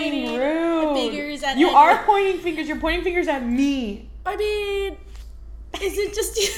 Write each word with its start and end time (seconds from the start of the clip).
pointing 0.00 0.36
rude. 0.38 0.94
fingers 0.94 1.42
at 1.42 1.58
You 1.58 1.68
are 1.68 2.02
pointing 2.04 2.40
fingers. 2.40 2.68
You're 2.68 2.78
pointing 2.80 3.02
fingers 3.04 3.28
at 3.28 3.44
me. 3.46 4.08
I 4.24 4.36
mean, 4.36 4.96
is 5.80 5.98
it 5.98 6.14
just 6.14 6.36
you? 6.36 6.48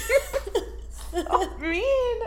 So 1.13 1.51
mean. 1.59 2.23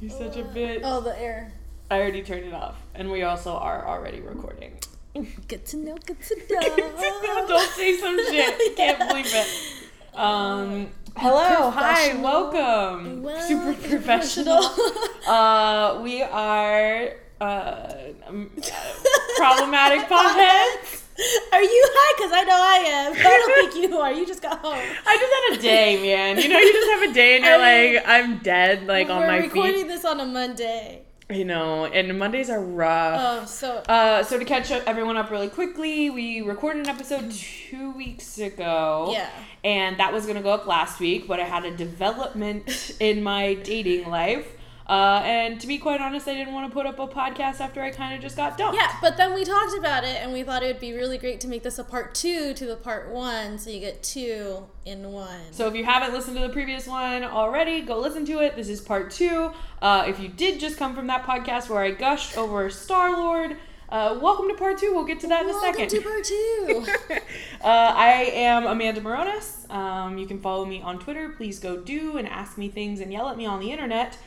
You're 0.00 0.10
such 0.10 0.36
a 0.36 0.42
bitch. 0.42 0.80
oh, 0.82 1.00
the 1.00 1.16
air. 1.16 1.52
I 1.92 2.00
already 2.00 2.22
turned 2.22 2.44
it 2.44 2.52
off, 2.52 2.74
and 2.94 3.08
we 3.08 3.22
also 3.22 3.52
are 3.54 3.86
already 3.86 4.20
recording. 4.20 4.78
Good 5.46 5.64
to 5.66 5.76
know. 5.76 5.96
Good 6.04 6.20
to 6.22 6.36
know. 6.50 7.46
Don't 7.46 7.70
say 7.70 7.96
some 7.98 8.18
shit. 8.30 8.76
Can't 8.76 8.98
believe 9.08 9.26
it. 9.28 10.18
Um. 10.18 10.88
Hello. 11.16 11.70
Hi. 11.70 12.14
Welcome. 12.20 13.22
Well, 13.22 13.40
Super 13.46 13.74
professional. 13.74 14.64
uh, 15.28 16.00
we 16.02 16.22
are 16.22 17.10
uh, 17.42 18.12
um, 18.28 18.50
problematic 19.36 20.00
potheads. 20.08 21.02
Are 21.52 21.62
you 21.62 21.84
high? 21.94 22.14
Because 22.16 22.32
I 22.32 22.44
know 22.44 22.56
I 22.56 22.76
am. 22.76 23.12
I 23.12 23.22
don't 23.22 23.72
think 23.72 23.90
you 23.90 23.98
are. 23.98 24.12
You 24.12 24.26
just 24.26 24.42
got 24.42 24.58
home. 24.60 24.72
I 25.06 25.16
just 25.18 25.32
had 25.50 25.58
a 25.58 25.62
day, 25.62 26.02
man. 26.02 26.38
You 26.38 26.48
know, 26.48 26.58
you 26.58 26.72
just 26.72 26.90
have 26.90 27.10
a 27.10 27.12
day, 27.12 27.36
and 27.36 27.44
you're 27.44 27.54
I 27.54 27.92
like, 27.94 28.04
I'm 28.06 28.38
dead, 28.38 28.86
like 28.86 29.10
on 29.10 29.26
my 29.26 29.42
feet. 29.42 29.54
We're 29.54 29.62
recording 29.64 29.88
this 29.88 30.04
on 30.04 30.20
a 30.20 30.24
Monday. 30.24 31.02
You 31.30 31.44
know, 31.44 31.86
and 31.86 32.18
Mondays 32.18 32.50
are 32.50 32.60
rough. 32.60 33.20
Oh, 33.42 33.46
so 33.46 33.82
Uh, 33.88 34.22
so 34.22 34.38
to 34.38 34.44
catch 34.44 34.70
up, 34.70 34.82
everyone 34.86 35.16
up 35.16 35.30
really 35.30 35.48
quickly, 35.48 36.10
we 36.10 36.42
recorded 36.42 36.84
an 36.84 36.88
episode 36.88 37.30
two 37.30 37.90
weeks 37.92 38.38
ago. 38.38 39.10
Yeah. 39.12 39.30
And 39.64 39.98
that 39.98 40.12
was 40.12 40.26
gonna 40.26 40.42
go 40.42 40.50
up 40.50 40.66
last 40.66 40.98
week, 41.00 41.26
but 41.28 41.40
I 41.40 41.44
had 41.44 41.64
a 41.64 41.74
development 41.74 42.96
in 43.00 43.22
my 43.22 43.54
dating 43.54 44.10
life. 44.10 44.46
Uh, 44.92 45.22
and 45.24 45.58
to 45.58 45.66
be 45.66 45.78
quite 45.78 46.02
honest, 46.02 46.28
I 46.28 46.34
didn't 46.34 46.52
want 46.52 46.70
to 46.70 46.74
put 46.74 46.84
up 46.84 46.98
a 46.98 47.08
podcast 47.08 47.60
after 47.60 47.80
I 47.80 47.90
kind 47.90 48.14
of 48.14 48.20
just 48.20 48.36
got 48.36 48.58
dumped. 48.58 48.76
yeah, 48.78 48.92
but 49.00 49.16
then 49.16 49.32
we 49.32 49.42
talked 49.42 49.74
about 49.78 50.04
it, 50.04 50.22
and 50.22 50.34
we 50.34 50.42
thought 50.42 50.62
it 50.62 50.66
would 50.66 50.80
be 50.80 50.92
really 50.92 51.16
great 51.16 51.40
to 51.40 51.48
make 51.48 51.62
this 51.62 51.78
a 51.78 51.84
part 51.84 52.14
two 52.14 52.52
to 52.52 52.66
the 52.66 52.76
part 52.76 53.08
one, 53.08 53.58
so 53.58 53.70
you 53.70 53.80
get 53.80 54.02
two 54.02 54.66
in 54.84 55.10
one. 55.10 55.40
So 55.50 55.66
if 55.66 55.74
you 55.74 55.82
haven't 55.82 56.12
listened 56.12 56.36
to 56.36 56.42
the 56.42 56.52
previous 56.52 56.86
one 56.86 57.24
already, 57.24 57.80
go 57.80 57.98
listen 57.98 58.26
to 58.26 58.40
it. 58.40 58.54
This 58.54 58.68
is 58.68 58.82
part 58.82 59.10
two. 59.10 59.52
Uh, 59.80 60.04
if 60.06 60.20
you 60.20 60.28
did 60.28 60.60
just 60.60 60.76
come 60.76 60.94
from 60.94 61.06
that 61.06 61.24
podcast 61.24 61.70
where 61.70 61.82
I 61.82 61.92
gushed 61.92 62.36
over 62.36 62.68
Star 62.68 63.16
Lord, 63.16 63.56
uh, 63.88 64.18
welcome 64.20 64.46
to 64.48 64.54
part 64.54 64.76
two. 64.76 64.92
We'll 64.94 65.06
get 65.06 65.20
to 65.20 65.26
that 65.28 65.44
in 65.44 65.48
a 65.48 65.52
Welcome 65.54 65.88
second. 65.88 65.88
to 65.88 66.00
part 66.02 66.24
two. 66.24 66.86
uh, 67.64 67.94
I 67.96 68.30
am 68.34 68.66
Amanda 68.66 69.00
Moronis. 69.00 69.70
Um, 69.70 70.18
you 70.18 70.26
can 70.26 70.38
follow 70.38 70.66
me 70.66 70.82
on 70.82 70.98
Twitter. 70.98 71.30
Please 71.30 71.58
go 71.58 71.78
do 71.78 72.18
and 72.18 72.28
ask 72.28 72.58
me 72.58 72.68
things 72.68 73.00
and 73.00 73.10
yell 73.10 73.30
at 73.30 73.38
me 73.38 73.46
on 73.46 73.58
the 73.58 73.72
internet 73.72 74.18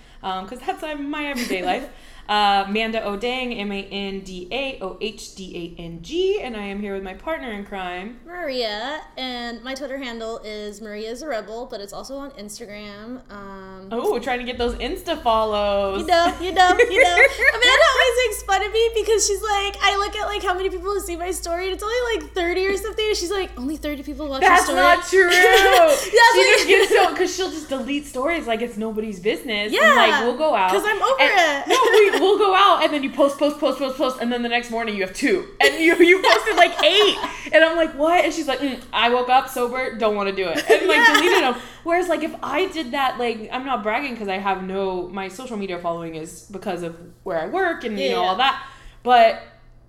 because 0.41 0.59
that's 0.59 0.81
uh, 0.83 0.95
my 0.95 1.27
everyday 1.27 1.63
life. 1.63 1.87
Uh, 2.27 2.65
Manda 2.69 3.01
Odang, 3.01 3.55
M 3.59 3.71
A 3.71 3.83
N 3.83 4.21
D 4.21 4.47
A 4.51 4.79
O 4.81 4.97
H 4.99 5.35
D 5.35 5.75
A 5.77 5.81
N 5.81 5.99
G, 6.01 6.41
and 6.41 6.57
I 6.57 6.63
am 6.63 6.79
here 6.81 6.95
with 6.95 7.03
my 7.03 7.13
partner 7.13 7.51
in 7.51 7.63
crime. 7.65 8.19
Maria, 8.25 9.01
and 9.15 9.63
my 9.63 9.75
Twitter 9.75 9.97
handle 9.99 10.39
is 10.39 10.81
Maria 10.81 11.11
is 11.11 11.21
a 11.21 11.27
Rebel, 11.27 11.67
but 11.69 11.81
it's 11.81 11.93
also 11.93 12.15
on 12.17 12.31
Instagram. 12.31 13.21
Um, 13.31 13.89
Oh, 13.91 14.17
trying 14.17 14.39
to 14.39 14.45
get 14.45 14.57
those 14.57 14.73
Insta 14.75 15.21
follows. 15.21 16.01
You 16.01 16.07
know, 16.07 16.25
you 16.41 16.51
know, 16.51 16.69
you 16.79 17.03
know. 17.03 17.15
Amanda 17.55 17.85
always 17.93 18.15
makes 18.27 18.43
fun 18.43 18.63
of 18.63 18.71
me 18.73 18.89
because 18.95 19.27
she's 19.27 19.41
like, 19.43 19.77
I 19.81 19.95
look 19.99 20.15
at 20.15 20.25
like 20.25 20.41
how 20.41 20.55
many 20.55 20.69
people 20.71 20.99
see 21.01 21.15
my 21.15 21.29
story, 21.29 21.65
and 21.65 21.73
it's 21.73 21.83
only 21.83 22.15
like 22.15 22.33
thirty 22.33 22.65
or 22.65 22.75
something. 22.77 23.05
And 23.07 23.15
she's 23.15 23.29
like, 23.31 23.51
only 23.57 23.77
thirty 23.77 24.01
people 24.01 24.27
watch 24.27 24.41
That's 24.41 24.63
story. 24.63 24.77
not 24.77 25.03
true. 25.05 25.29
That's 25.29 26.03
she 26.03 26.09
what- 26.09 26.57
just 26.57 26.67
gets 26.67 26.89
so 26.89 27.11
because 27.11 27.35
she'll 27.35 27.51
just 27.59 27.69
delete 27.69 28.05
stories 28.07 28.47
like 28.47 28.63
it's 28.63 28.77
nobody's 28.77 29.19
business. 29.19 29.71
Yeah, 29.71 29.85
and, 29.87 29.95
like 30.11 30.21
we'll 30.23 30.37
go 30.37 30.55
out. 30.55 30.71
Because 30.71 30.85
I'm 30.87 31.01
over 31.01 31.21
and- 31.21 31.63
it. 31.63 31.67
No, 31.69 31.77
we, 31.91 32.14
we'll 32.21 32.37
go 32.37 32.53
out 32.55 32.83
and 32.83 32.93
then 32.93 33.03
you 33.03 33.09
post, 33.11 33.37
post, 33.37 33.59
post, 33.59 33.79
post, 33.79 33.97
post, 33.97 34.21
and 34.21 34.31
then 34.31 34.41
the 34.43 34.49
next 34.49 34.71
morning 34.71 34.95
you 34.95 35.01
have 35.03 35.13
two, 35.13 35.47
and 35.59 35.75
you 35.75 35.95
you 35.97 36.21
posted 36.21 36.55
like 36.55 36.83
eight, 36.83 37.17
and 37.51 37.63
I'm 37.63 37.75
like, 37.77 37.93
what? 37.95 38.23
And 38.25 38.33
she's 38.33 38.47
like, 38.47 38.59
mm, 38.59 38.81
I 38.93 39.09
woke 39.09 39.29
up 39.29 39.49
sober, 39.49 39.95
don't 39.97 40.15
want 40.15 40.29
to 40.29 40.35
do 40.35 40.47
it, 40.49 40.57
and 40.69 40.87
like 40.87 40.97
Yeah. 40.97 41.13
deleted 41.15 41.43
them. 41.43 41.55
Whereas 41.83 42.07
like 42.09 42.23
if 42.23 42.35
I 42.43 42.67
did 42.67 42.91
that, 42.91 43.19
like 43.19 43.49
I'm 43.51 43.65
not 43.65 43.83
bragging 43.83 44.13
because 44.13 44.27
I 44.27 44.37
have 44.37 44.63
no 44.63 45.07
my 45.09 45.27
social 45.27 45.57
media 45.57 45.77
following 45.79 46.15
is 46.15 46.43
because 46.51 46.81
of 46.83 46.97
where 47.23 47.39
I 47.39 47.45
work 47.47 47.83
and 47.83 47.97
you 47.99 48.05
Yeah, 48.05 48.15
know 48.15 48.21
yeah. 48.23 48.27
all 48.29 48.35
that, 48.37 48.65
but 49.03 49.41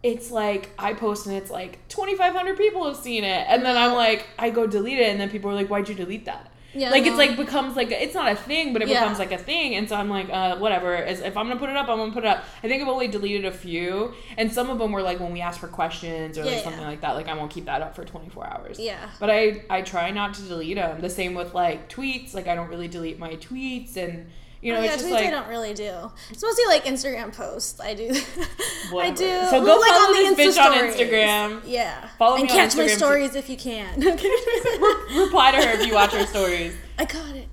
it's 0.03 0.31
like 0.31 0.71
I 0.79 0.93
post 0.93 1.27
and 1.27 1.35
it's 1.35 1.51
like 1.51 1.79
2,500 1.89 2.57
people 2.57 2.87
have 2.87 2.97
seen 2.97 3.25
it, 3.25 3.47
and 3.49 3.65
then 3.65 3.77
I'm 3.77 3.95
like 3.95 4.29
I 4.39 4.51
go 4.51 4.67
delete 4.67 4.99
it, 4.99 5.09
and 5.11 5.21
then 5.21 5.31
people 5.31 5.51
are 5.51 5.55
like, 5.55 5.69
why'd 5.69 5.89
you 5.89 5.95
delete 5.95 6.27
that? 6.27 6.53
Yeah, 6.75 6.91
like 6.91 7.05
no. 7.05 7.11
it's 7.11 7.19
like 7.19 7.37
becomes 7.37 7.77
like 7.77 7.91
it's 7.91 8.15
not 8.15 8.31
a 8.31 8.37
thing, 8.37 8.73
but 8.73 8.83
it 8.83 8.89
Yeah. 8.89 9.01
becomes 9.01 9.19
like 9.19 9.33
a 9.33 9.39
thing, 9.39 9.75
and 9.75 9.89
so 9.89 9.97
I'm 9.97 10.11
like, 10.11 10.29
uh, 10.31 10.57
whatever. 10.59 10.95
As 10.95 11.21
if 11.21 11.37
I'm 11.37 11.49
gonna 11.49 11.59
put 11.59 11.71
it 11.71 11.77
up, 11.77 11.89
I'm 11.89 11.99
gonna 11.99 12.13
put 12.13 12.25
it 12.25 12.29
up. 12.29 12.45
I 12.63 12.69
think 12.69 12.83
I've 12.83 12.89
only 12.89 13.09
deleted 13.09 13.45
a 13.45 13.53
few, 13.53 14.15
and 14.37 14.53
some 14.53 14.71
of 14.71 14.79
them 14.79 14.93
were 14.93 15.03
like 15.03 15.21
when 15.21 15.33
we 15.33 15.41
ask 15.41 15.59
for 15.59 15.69
questions 15.69 16.39
or 16.39 16.45
like 16.45 16.63
something 16.63 16.83
yeah. 16.83 16.89
like 16.89 17.01
that. 17.01 17.15
Like 17.15 17.29
I 17.29 17.35
won't 17.35 17.51
keep 17.51 17.67
that 17.67 17.83
up 17.83 17.95
for 17.95 18.05
24 18.05 18.47
hours. 18.47 18.79
Yeah. 18.79 19.09
But 19.19 19.31
I 19.31 19.63
I 19.71 19.83
try 19.83 20.11
not 20.11 20.35
to 20.35 20.43
delete 20.43 20.77
them. 20.77 21.01
The 21.01 21.11
same 21.11 21.35
with 21.35 21.55
like 21.55 21.89
tweets. 21.89 22.35
Like 22.35 22.47
I 22.47 22.55
don't 22.55 22.69
really 22.69 22.89
delete 22.89 23.19
my 23.19 23.37
tweets, 23.37 23.97
and 23.97 24.27
you 24.63 24.73
know 24.73 24.81
Oh, 24.81 24.83
yeah, 24.83 24.95
it's 24.95 25.03
tweets 25.03 25.09
just 25.09 25.13
like 25.13 25.27
I 25.27 25.31
don't 25.31 25.49
really 25.49 25.75
do. 25.75 26.11
It's 26.31 26.43
mostly 26.43 26.65
like 26.67 26.85
Instagram 26.85 27.35
posts. 27.35 27.81
I 27.81 27.95
do. 27.95 28.09
I 28.97 29.11
do. 29.11 29.41
So 29.51 29.65
go 29.65 29.79
like 29.79 29.91
follow 29.91 30.15
on 30.17 30.37
this 30.37 30.57
bitch 30.57 30.63
on. 30.63 30.73
Instagram. 30.73 31.63
Yeah. 31.65 32.09
Follow 32.19 32.37
and 32.37 32.45
me 32.45 32.51
on 32.51 32.57
catch 32.57 32.77
my 32.77 32.85
Instagram, 32.85 32.89
too. 32.89 32.97
stories 32.97 33.35
if 33.35 33.49
you 33.49 33.57
can. 33.57 34.01
Re- 34.01 35.25
reply 35.25 35.53
to 35.53 35.67
her 35.67 35.81
if 35.81 35.87
you 35.87 35.95
watch 35.95 36.13
her 36.13 36.27
stories. 36.27 36.75
I 36.99 37.05
got 37.05 37.37
it. 37.37 37.49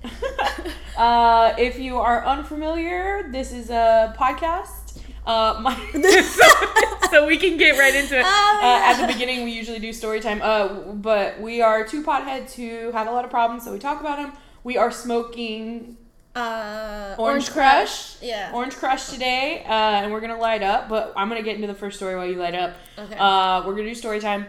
Uh, 0.96 1.54
if 1.58 1.78
you 1.78 1.98
are 1.98 2.24
unfamiliar, 2.24 3.28
this 3.30 3.52
is 3.52 3.68
a 3.68 4.14
podcast. 4.18 4.98
Uh, 5.26 5.58
my, 5.60 5.74
so, 6.22 7.08
so 7.10 7.26
we 7.26 7.36
can 7.36 7.56
get 7.56 7.78
right 7.78 7.94
into 7.94 8.18
it. 8.18 8.24
Oh, 8.26 8.60
uh, 8.62 8.92
at 8.92 9.00
the 9.00 9.12
beginning, 9.12 9.44
we 9.44 9.52
usually 9.52 9.78
do 9.78 9.92
story 9.92 10.20
time. 10.20 10.40
Uh, 10.42 10.68
but 10.92 11.40
we 11.40 11.60
are 11.62 11.84
two 11.86 12.02
potheads 12.02 12.54
who 12.54 12.90
have 12.92 13.06
a 13.06 13.10
lot 13.10 13.24
of 13.24 13.30
problems, 13.30 13.64
so 13.64 13.72
we 13.72 13.78
talk 13.78 14.00
about 14.00 14.18
them. 14.18 14.32
We 14.62 14.76
are 14.76 14.90
smoking 14.90 15.96
Uh, 16.34 17.14
Orange, 17.18 17.50
Crush. 17.50 18.20
Yeah. 18.20 18.50
Orange 18.52 18.74
Crush 18.74 19.08
today, 19.08 19.64
uh, 19.66 20.02
and 20.02 20.12
we're 20.12 20.20
gonna 20.20 20.38
light 20.38 20.62
up. 20.62 20.88
But 20.88 21.12
I'm 21.16 21.28
gonna 21.28 21.42
get 21.42 21.54
into 21.54 21.68
the 21.68 21.74
first 21.74 21.96
story 21.96 22.16
while 22.16 22.26
you 22.26 22.36
light 22.36 22.54
up. 22.54 22.74
Okay. 22.98 23.16
Uh, 23.16 23.62
we're 23.64 23.74
gonna 23.74 23.88
do 23.88 23.94
story 23.94 24.20
time. 24.20 24.46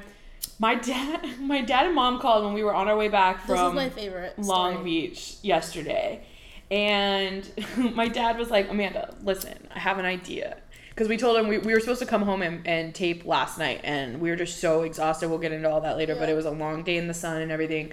My 0.58 0.76
dad, 0.76 1.26
my 1.40 1.62
dad 1.62 1.86
and 1.86 1.96
mom 1.96 2.20
called 2.20 2.44
when 2.46 2.54
we 2.54 2.64
were 2.64 2.74
on 2.74 2.88
our 2.88 2.98
way 2.98 3.08
back 3.08 3.46
this 3.46 3.56
from 3.56 3.70
is 3.70 3.76
my 3.76 3.90
favorite. 3.90 4.38
Long 4.40 4.74
story. 4.74 4.84
Beach 4.84 5.36
yesterday. 5.44 6.26
And 6.72 7.48
my 7.96 8.08
dad 8.08 8.40
was 8.40 8.50
like, 8.50 8.70
Amanda, 8.70 9.14
listen, 9.22 9.68
I 9.74 9.80
have 9.80 10.00
an 10.00 10.06
idea. 10.06 10.58
Because 10.90 11.08
we 11.10 11.18
told 11.18 11.38
him 11.38 11.50
we, 11.50 11.58
we 11.58 11.74
were 11.74 11.80
supposed 11.82 12.00
to 12.00 12.06
come 12.06 12.22
home 12.22 12.42
and, 12.42 12.66
and 12.66 12.96
tape 12.96 13.26
last 13.26 13.60
night, 13.60 13.82
and 13.84 14.22
we 14.22 14.30
were 14.30 14.38
just 14.38 14.60
so 14.60 14.84
exhausted. 14.84 15.30
We'll 15.30 15.40
get 15.40 15.52
into 15.52 15.70
all 15.70 15.82
that 15.82 15.98
later, 15.98 16.16
but 16.16 16.30
it 16.30 16.36
was 16.36 16.46
a 16.46 16.52
long 16.52 16.84
day 16.84 16.96
in 16.96 17.08
the 17.10 17.14
sun 17.14 17.42
and 17.42 17.52
everything. 17.52 17.92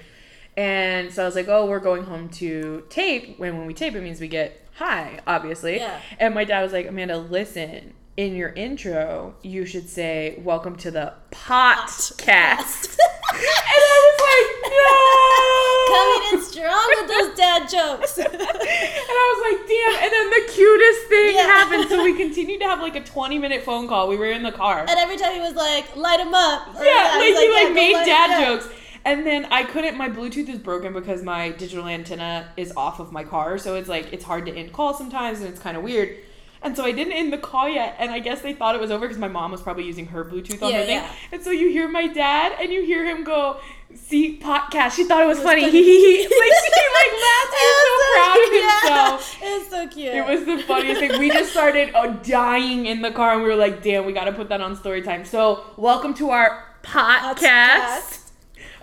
And 0.57 1.13
so 1.13 1.23
I 1.23 1.27
was 1.27 1.35
like, 1.35 1.49
oh, 1.49 1.67
we're 1.67 1.79
going 1.81 2.05
home 2.05 2.29
to 2.31 2.85
tape. 2.91 3.39
When, 3.39 3.57
when 3.59 3.67
we 3.67 3.75
tape, 3.75 3.95
it 3.95 4.03
means 4.03 4.21
we 4.21 4.29
get 4.29 4.61
high, 4.75 5.21
obviously. 5.27 5.77
Yeah. 5.77 6.01
And 6.19 6.35
my 6.35 6.45
dad 6.45 6.63
was 6.63 6.73
like, 6.73 6.87
Amanda, 6.87 7.17
listen, 7.19 7.95
in 8.17 8.35
your 8.37 8.51
intro, 8.51 9.35
you 9.43 9.65
should 9.65 9.89
say, 9.89 10.39
welcome 10.45 10.77
to 10.77 10.91
the 10.91 11.15
podcast. 11.31 12.99
and 13.33 13.41
I 13.41 13.99
was 14.09 14.19
like, 14.29 14.49
no! 14.73 15.93
Coming 15.93 16.23
in 16.35 16.45
strong 16.45 16.95
with 17.01 17.09
those 17.09 17.37
dad 17.37 17.69
jokes. 17.69 18.19
and 18.19 18.29
I 18.29 19.25
was 19.33 19.59
like, 19.59 19.69
damn. 19.69 20.05
And 20.05 20.13
then 20.13 20.31
the 20.31 20.53
cutest 20.53 21.07
thing 21.09 21.35
Yeah. 21.35 21.43
happened. 21.45 21.89
So 21.89 22.03
we 22.05 22.15
continued 22.25 22.61
to 22.61 22.67
have 22.67 22.81
like 22.81 22.97
a 22.97 23.01
20 23.03 23.39
minute 23.39 23.63
phone 23.65 23.89
call. 23.89 24.07
We 24.09 24.17
were 24.19 24.31
in 24.31 24.43
the 24.43 24.53
car. 24.53 24.81
and 24.81 24.91
every 24.99 25.17
time 25.17 25.33
he 25.33 25.41
was 25.41 25.55
like, 25.55 25.97
light 25.97 26.21
him 26.21 26.35
up. 26.35 26.69
Or, 26.79 26.85
yeah, 26.85 27.15
like 27.17 27.25
he 27.25 27.35
like 27.35 27.69
yeah, 27.69 27.73
made 27.75 27.93
dad 28.05 28.45
jokes. 28.45 28.69
And 29.05 29.27
then 29.27 29.47
I 29.47 29.65
couldn't, 29.65 29.97
my 29.97 30.09
Bluetooth 30.09 30.49
is 30.49 30.59
broken 30.59 30.93
because 30.93 31.23
my 31.23 31.51
digital 31.51 31.87
antenna 31.89 32.49
is 32.57 32.73
off 32.77 33.01
of 33.01 33.11
my 33.13 33.25
car. 33.25 33.59
So 33.59 33.75
it's 33.75 33.89
like, 33.89 34.13
it's 34.13 34.25
hard 34.25 34.47
to 34.47 34.55
end 34.55 34.73
call 34.73 34.95
sometimes 34.95 35.41
and 35.41 35.49
it's 35.49 35.61
kind 35.61 35.77
of 35.77 35.83
weird. 35.83 36.17
And 36.65 36.77
so 36.77 36.85
I 36.85 36.93
didn't 36.93 37.15
end 37.15 37.33
the 37.33 37.39
call 37.39 37.69
yet. 37.69 37.97
And 37.99 38.13
I 38.13 38.21
guess 38.21 38.41
they 38.43 38.53
thought 38.53 38.77
it 38.77 38.81
was 38.81 38.93
over 38.93 39.07
because 39.09 39.19
my 39.19 39.27
mom 39.27 39.51
was 39.51 39.61
probably 39.61 39.85
using 39.85 40.07
her 40.07 40.25
Bluetooth 40.25 40.63
on 40.63 40.71
Yeah, 40.71 40.79
her 40.79 40.85
thing. 40.87 40.97
yeah. 40.99 41.13
And 41.33 41.43
so 41.43 41.51
you 41.51 41.69
hear 41.71 41.89
my 41.89 42.07
dad 42.07 42.53
and 42.61 42.73
you 42.73 42.85
hear 42.85 43.05
him 43.05 43.25
go, 43.25 43.59
see, 43.93 44.39
podcast. 44.39 44.93
She 44.93 45.03
thought 45.03 45.21
it 45.23 45.27
was, 45.27 45.39
was 45.39 45.45
funny. 45.47 45.63
like 45.63 45.73
she 45.73 46.29
like 46.39 47.13
laughed. 47.27 47.55
He 47.59 47.67
was 47.67 47.89
so 47.99 48.15
proud 48.15 48.37
of 48.37 48.53
Yeah, 48.53 48.81
himself. 48.81 49.43
It 49.43 49.59
was 49.59 49.69
so 49.71 49.89
cute. 49.89 50.15
It 50.15 50.25
was 50.25 50.45
the 50.47 50.63
funniest 50.63 51.01
thing. 51.01 51.19
We 51.19 51.31
just 51.31 51.51
started 51.51 51.93
uh, 51.97 52.07
dying 52.23 52.87
in 52.87 53.03
the 53.03 53.11
car, 53.11 53.33
and 53.35 53.43
we 53.43 53.49
were 53.49 53.57
like, 53.57 53.83
"Damn, 53.83 54.05
we 54.07 54.13
got 54.13 54.25
to 54.27 54.33
put 54.33 54.49
that 54.51 54.61
on 54.61 54.77
story 54.77 55.03
time." 55.03 55.25
So, 55.25 55.65
welcome 55.77 56.15
to 56.15 56.31
our 56.31 56.65
podcast. 56.83 57.35
Podcast. 57.43 58.22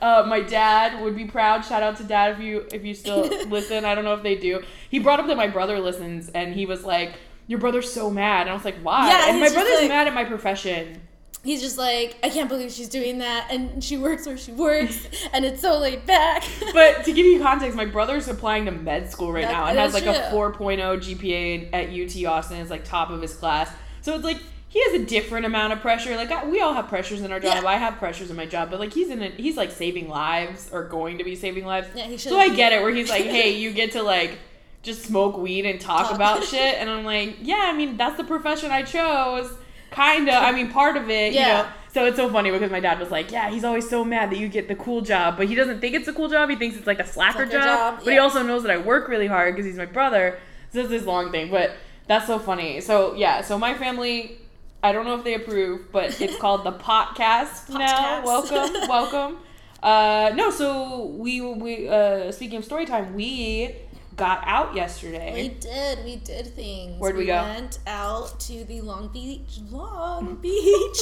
Uh, 0.01 0.25
my 0.27 0.39
dad 0.41 1.01
would 1.03 1.15
be 1.15 1.25
proud. 1.25 1.65
Shout 1.65 1.83
out 1.83 1.97
to 1.97 2.03
dad 2.03 2.31
if 2.33 2.39
you 2.39 2.65
if 2.71 2.83
you 2.85 2.93
still 2.93 3.21
listen. 3.47 3.85
I 3.85 3.95
don't 3.95 4.03
know 4.05 4.13
if 4.13 4.23
they 4.23 4.35
do. 4.35 4.63
He 4.89 4.99
brought 4.99 5.19
up 5.19 5.27
that 5.27 5.37
my 5.37 5.47
brother 5.47 5.79
listens, 5.79 6.29
and 6.29 6.53
he 6.53 6.65
was 6.65 6.83
like, 6.83 7.13
"Your 7.47 7.59
brother's 7.59 7.91
so 7.91 8.09
mad." 8.09 8.41
And 8.41 8.51
I 8.51 8.53
was 8.53 8.65
like, 8.65 8.77
"Why?" 8.81 9.09
Yeah, 9.09 9.29
and 9.29 9.39
my 9.39 9.49
brother's 9.49 9.79
like- 9.79 9.89
mad 9.89 10.07
at 10.07 10.13
my 10.13 10.23
profession. 10.25 11.01
He's 11.41 11.61
just 11.61 11.77
like, 11.77 12.17
I 12.21 12.27
can't 12.29 12.49
believe 12.49 12.69
she's 12.69 12.89
doing 12.89 13.19
that, 13.19 13.47
and 13.49 13.81
she 13.81 13.95
works 13.97 14.25
where 14.27 14.37
she 14.37 14.51
works, 14.51 15.07
and 15.33 15.45
it's 15.45 15.61
so 15.61 15.77
laid 15.79 16.05
back. 16.05 16.43
But 16.73 17.05
to 17.05 17.13
give 17.13 17.25
you 17.25 17.39
context, 17.41 17.77
my 17.77 17.85
brother's 17.85 18.27
applying 18.27 18.65
to 18.65 18.71
med 18.71 19.09
school 19.09 19.31
right 19.31 19.45
That- 19.45 19.51
now 19.53 19.65
and 19.67 19.79
has 19.79 19.93
like 19.93 20.03
that's 20.03 20.27
a 20.27 20.31
true. 20.31 20.51
4.0 20.53 20.97
GPA 20.99 21.69
at 21.71 21.89
UT 21.91 22.25
Austin. 22.25 22.57
Is 22.57 22.69
like 22.69 22.83
top 22.83 23.09
of 23.09 23.21
his 23.21 23.33
class. 23.35 23.71
So 24.01 24.15
it's 24.15 24.25
like 24.25 24.39
he 24.69 24.81
has 24.83 24.93
a 25.01 25.05
different 25.05 25.45
amount 25.45 25.73
of 25.73 25.79
pressure. 25.81 26.15
Like 26.15 26.31
I, 26.31 26.45
we 26.45 26.61
all 26.61 26.73
have 26.73 26.87
pressures 26.87 27.21
in 27.21 27.31
our 27.31 27.39
job. 27.39 27.63
Yeah. 27.63 27.69
I 27.69 27.75
have 27.75 27.95
pressures 27.97 28.29
in 28.29 28.35
my 28.35 28.45
job, 28.45 28.69
but 28.71 28.79
like 28.79 28.93
he's 28.93 29.09
in 29.09 29.21
it. 29.21 29.33
He's 29.33 29.57
like 29.57 29.71
saving 29.71 30.07
lives 30.09 30.69
or 30.71 30.83
going 30.83 31.17
to 31.17 31.23
be 31.23 31.35
saving 31.35 31.65
lives. 31.65 31.87
Yeah, 31.95 32.05
he 32.05 32.17
So 32.17 32.37
I 32.37 32.49
get 32.55 32.71
it. 32.71 32.81
Where 32.81 32.93
he's 32.93 33.09
like, 33.09 33.23
hey, 33.37 33.57
you 33.57 33.71
get 33.73 33.91
to 33.93 34.03
like 34.03 34.37
just 34.83 35.03
smoke 35.03 35.37
weed 35.37 35.65
and 35.65 35.81
talk, 35.81 36.07
Talk. 36.07 36.15
about 36.15 36.43
shit, 36.43 36.75
and 36.75 36.89
I'm 36.89 37.03
like, 37.03 37.37
yeah. 37.41 37.63
I 37.65 37.73
mean, 37.75 37.97
that's 37.97 38.15
the 38.17 38.23
profession 38.23 38.71
I 38.71 38.83
chose. 38.83 39.51
Kinda. 39.91 40.33
I 40.33 40.51
mean, 40.51 40.69
part 40.71 40.97
of 40.97 41.09
it. 41.09 41.33
You 41.33 41.39
Yeah. 41.39 41.61
know. 41.63 41.67
So 41.91 42.05
it's 42.05 42.17
so 42.17 42.29
funny 42.29 42.51
because 42.51 42.69
my 42.69 42.79
dad 42.79 42.99
was 42.99 43.09
like, 43.09 43.31
yeah, 43.31 43.49
he's 43.49 43.63
always 43.63 43.89
so 43.89 44.05
mad 44.05 44.29
that 44.29 44.37
you 44.37 44.47
get 44.47 44.67
the 44.67 44.75
cool 44.75 45.01
job, 45.01 45.35
but 45.37 45.47
he 45.47 45.55
doesn't 45.55 45.81
think 45.81 45.95
it's 45.95 46.07
a 46.07 46.13
cool 46.13 46.29
job. 46.29 46.47
He 46.47 46.55
thinks 46.55 46.77
it's 46.77 46.85
like 46.85 46.99
a 46.99 47.07
slacker 47.07 47.47
Slacker 47.47 47.51
job. 47.51 47.95
job, 47.95 48.01
But 48.05 48.13
he 48.13 48.19
also 48.19 48.43
knows 48.43 48.61
that 48.61 48.71
I 48.71 48.77
work 48.77 49.07
really 49.07 49.25
hard 49.25 49.55
because 49.55 49.65
he's 49.65 49.77
my 49.77 49.87
brother. 49.87 50.37
So 50.71 50.81
it's 50.81 50.89
this 50.89 51.05
long 51.05 51.31
thing, 51.31 51.49
but 51.49 51.71
that's 52.05 52.27
so 52.27 52.37
funny. 52.37 52.79
So 52.81 53.15
yeah, 53.15 53.41
so 53.41 53.57
my 53.57 53.73
family, 53.73 54.37
I 54.81 54.93
don't 54.93 55.05
know 55.05 55.15
if 55.15 55.23
they 55.23 55.33
approve, 55.33 55.91
but 55.91 56.19
it's 56.21 56.37
called 56.39 56.63
the 56.63 56.71
podcast 56.71 57.69
now. 57.69 58.23
Welcome, 58.23 58.73
welcome. 58.89 59.37
Uh, 59.83 60.31
no, 60.35 60.51
so 60.51 61.05
we 61.05 61.41
we 61.41 61.87
uh, 61.87 62.31
speaking 62.31 62.59
of 62.59 62.65
story 62.65 62.85
time, 62.85 63.13
we 63.13 63.75
got 64.15 64.41
out 64.45 64.75
yesterday. 64.75 65.33
We 65.33 65.49
did. 65.49 66.05
We 66.05 66.15
did 66.17 66.47
things. 66.47 66.99
Where'd 66.99 67.17
we 67.17 67.25
go? 67.25 67.41
went 67.43 67.79
out 67.87 68.39
to 68.41 68.63
the 68.63 68.79
Long 68.81 69.09
Beach. 69.09 69.59
Long 69.69 70.35
Beach. 70.41 70.99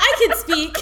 I 0.00 0.26
can 0.26 0.36
speak. 0.36 0.76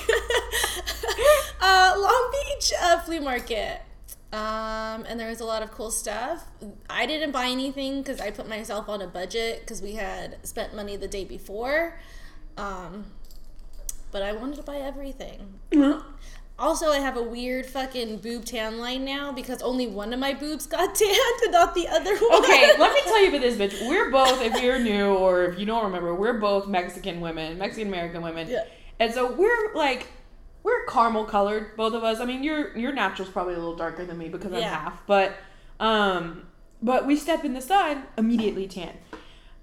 uh, 1.61 1.95
Long 1.97 2.33
Beach 2.33 2.73
uh, 2.81 3.01
flea 3.01 3.19
market. 3.19 3.83
Um, 4.31 5.07
and 5.09 5.19
there 5.19 5.29
was 5.29 5.41
a 5.41 5.45
lot 5.45 5.63
of 5.63 5.71
cool 5.73 5.91
stuff. 5.91 6.45
I 6.91 7.07
didn't 7.07 7.31
buy 7.31 7.47
anything 7.47 8.03
because 8.03 8.21
I 8.21 8.31
put 8.31 8.47
myself 8.47 8.89
on 8.89 9.01
a 9.01 9.07
budget 9.07 9.61
because 9.61 9.81
we 9.81 9.95
had 9.95 10.37
spent 10.47 10.75
money 10.75 10.97
the 10.97 11.09
day 11.09 11.25
before. 11.25 11.99
Um, 12.59 13.05
but 14.11 14.23
I 14.23 14.33
wanted 14.33 14.57
to 14.57 14.63
buy 14.63 14.77
everything. 14.79 15.61
Also, 16.59 16.89
I 16.91 16.99
have 16.99 17.17
a 17.17 17.23
weird 17.23 17.67
fucking 17.67 18.17
boob 18.19 18.45
tan 18.45 18.79
line 18.79 19.05
now 19.05 19.31
because 19.31 19.63
only 19.63 19.87
one 19.87 20.13
of 20.13 20.19
my 20.19 20.35
boobs 20.35 20.67
got 20.67 20.93
tanned 20.95 21.41
and 21.45 21.53
not 21.53 21.75
the 21.75 21.87
other 21.87 22.17
one. 22.17 22.43
Okay, 22.43 22.73
let 22.79 22.93
me 22.93 23.01
tell 23.05 23.23
you 23.23 23.29
about 23.29 23.43
this 23.43 23.57
bitch. 23.57 23.89
We're 23.89 24.11
both, 24.11 24.43
if 24.43 24.61
you're 24.61 24.81
new 24.81 25.15
or 25.15 25.45
if 25.45 25.59
you 25.59 25.67
don't 25.67 25.85
remember, 25.85 26.15
we're 26.17 26.39
both 26.39 26.67
Mexican 26.67 27.21
women, 27.21 27.59
Mexican 27.59 27.87
American 27.89 28.23
women. 28.23 28.49
Yeah. 28.49 28.65
And 28.99 29.15
so 29.15 29.33
we're 29.33 29.73
like, 29.75 30.09
we're 30.65 30.85
caramel 30.87 31.27
colored, 31.27 31.77
both 31.77 31.95
of 31.95 32.03
us. 32.03 32.19
I 32.19 32.25
mean, 32.25 32.43
your 32.43 32.77
your 32.77 32.93
natural's 32.93 33.31
probably 33.31 33.55
a 33.55 33.59
little 33.59 33.77
darker 33.77 34.05
than 34.05 34.19
me 34.19 34.29
because 34.29 34.53
I'm 34.53 34.59
Yeah. 34.59 34.81
half, 34.81 35.07
but 35.07 35.37
um, 35.79 36.49
but 36.83 37.07
we 37.07 37.15
step 37.15 37.45
in 37.45 37.55
the 37.55 37.61
sun, 37.61 38.03
immediately 38.17 38.67
tan. 38.67 38.97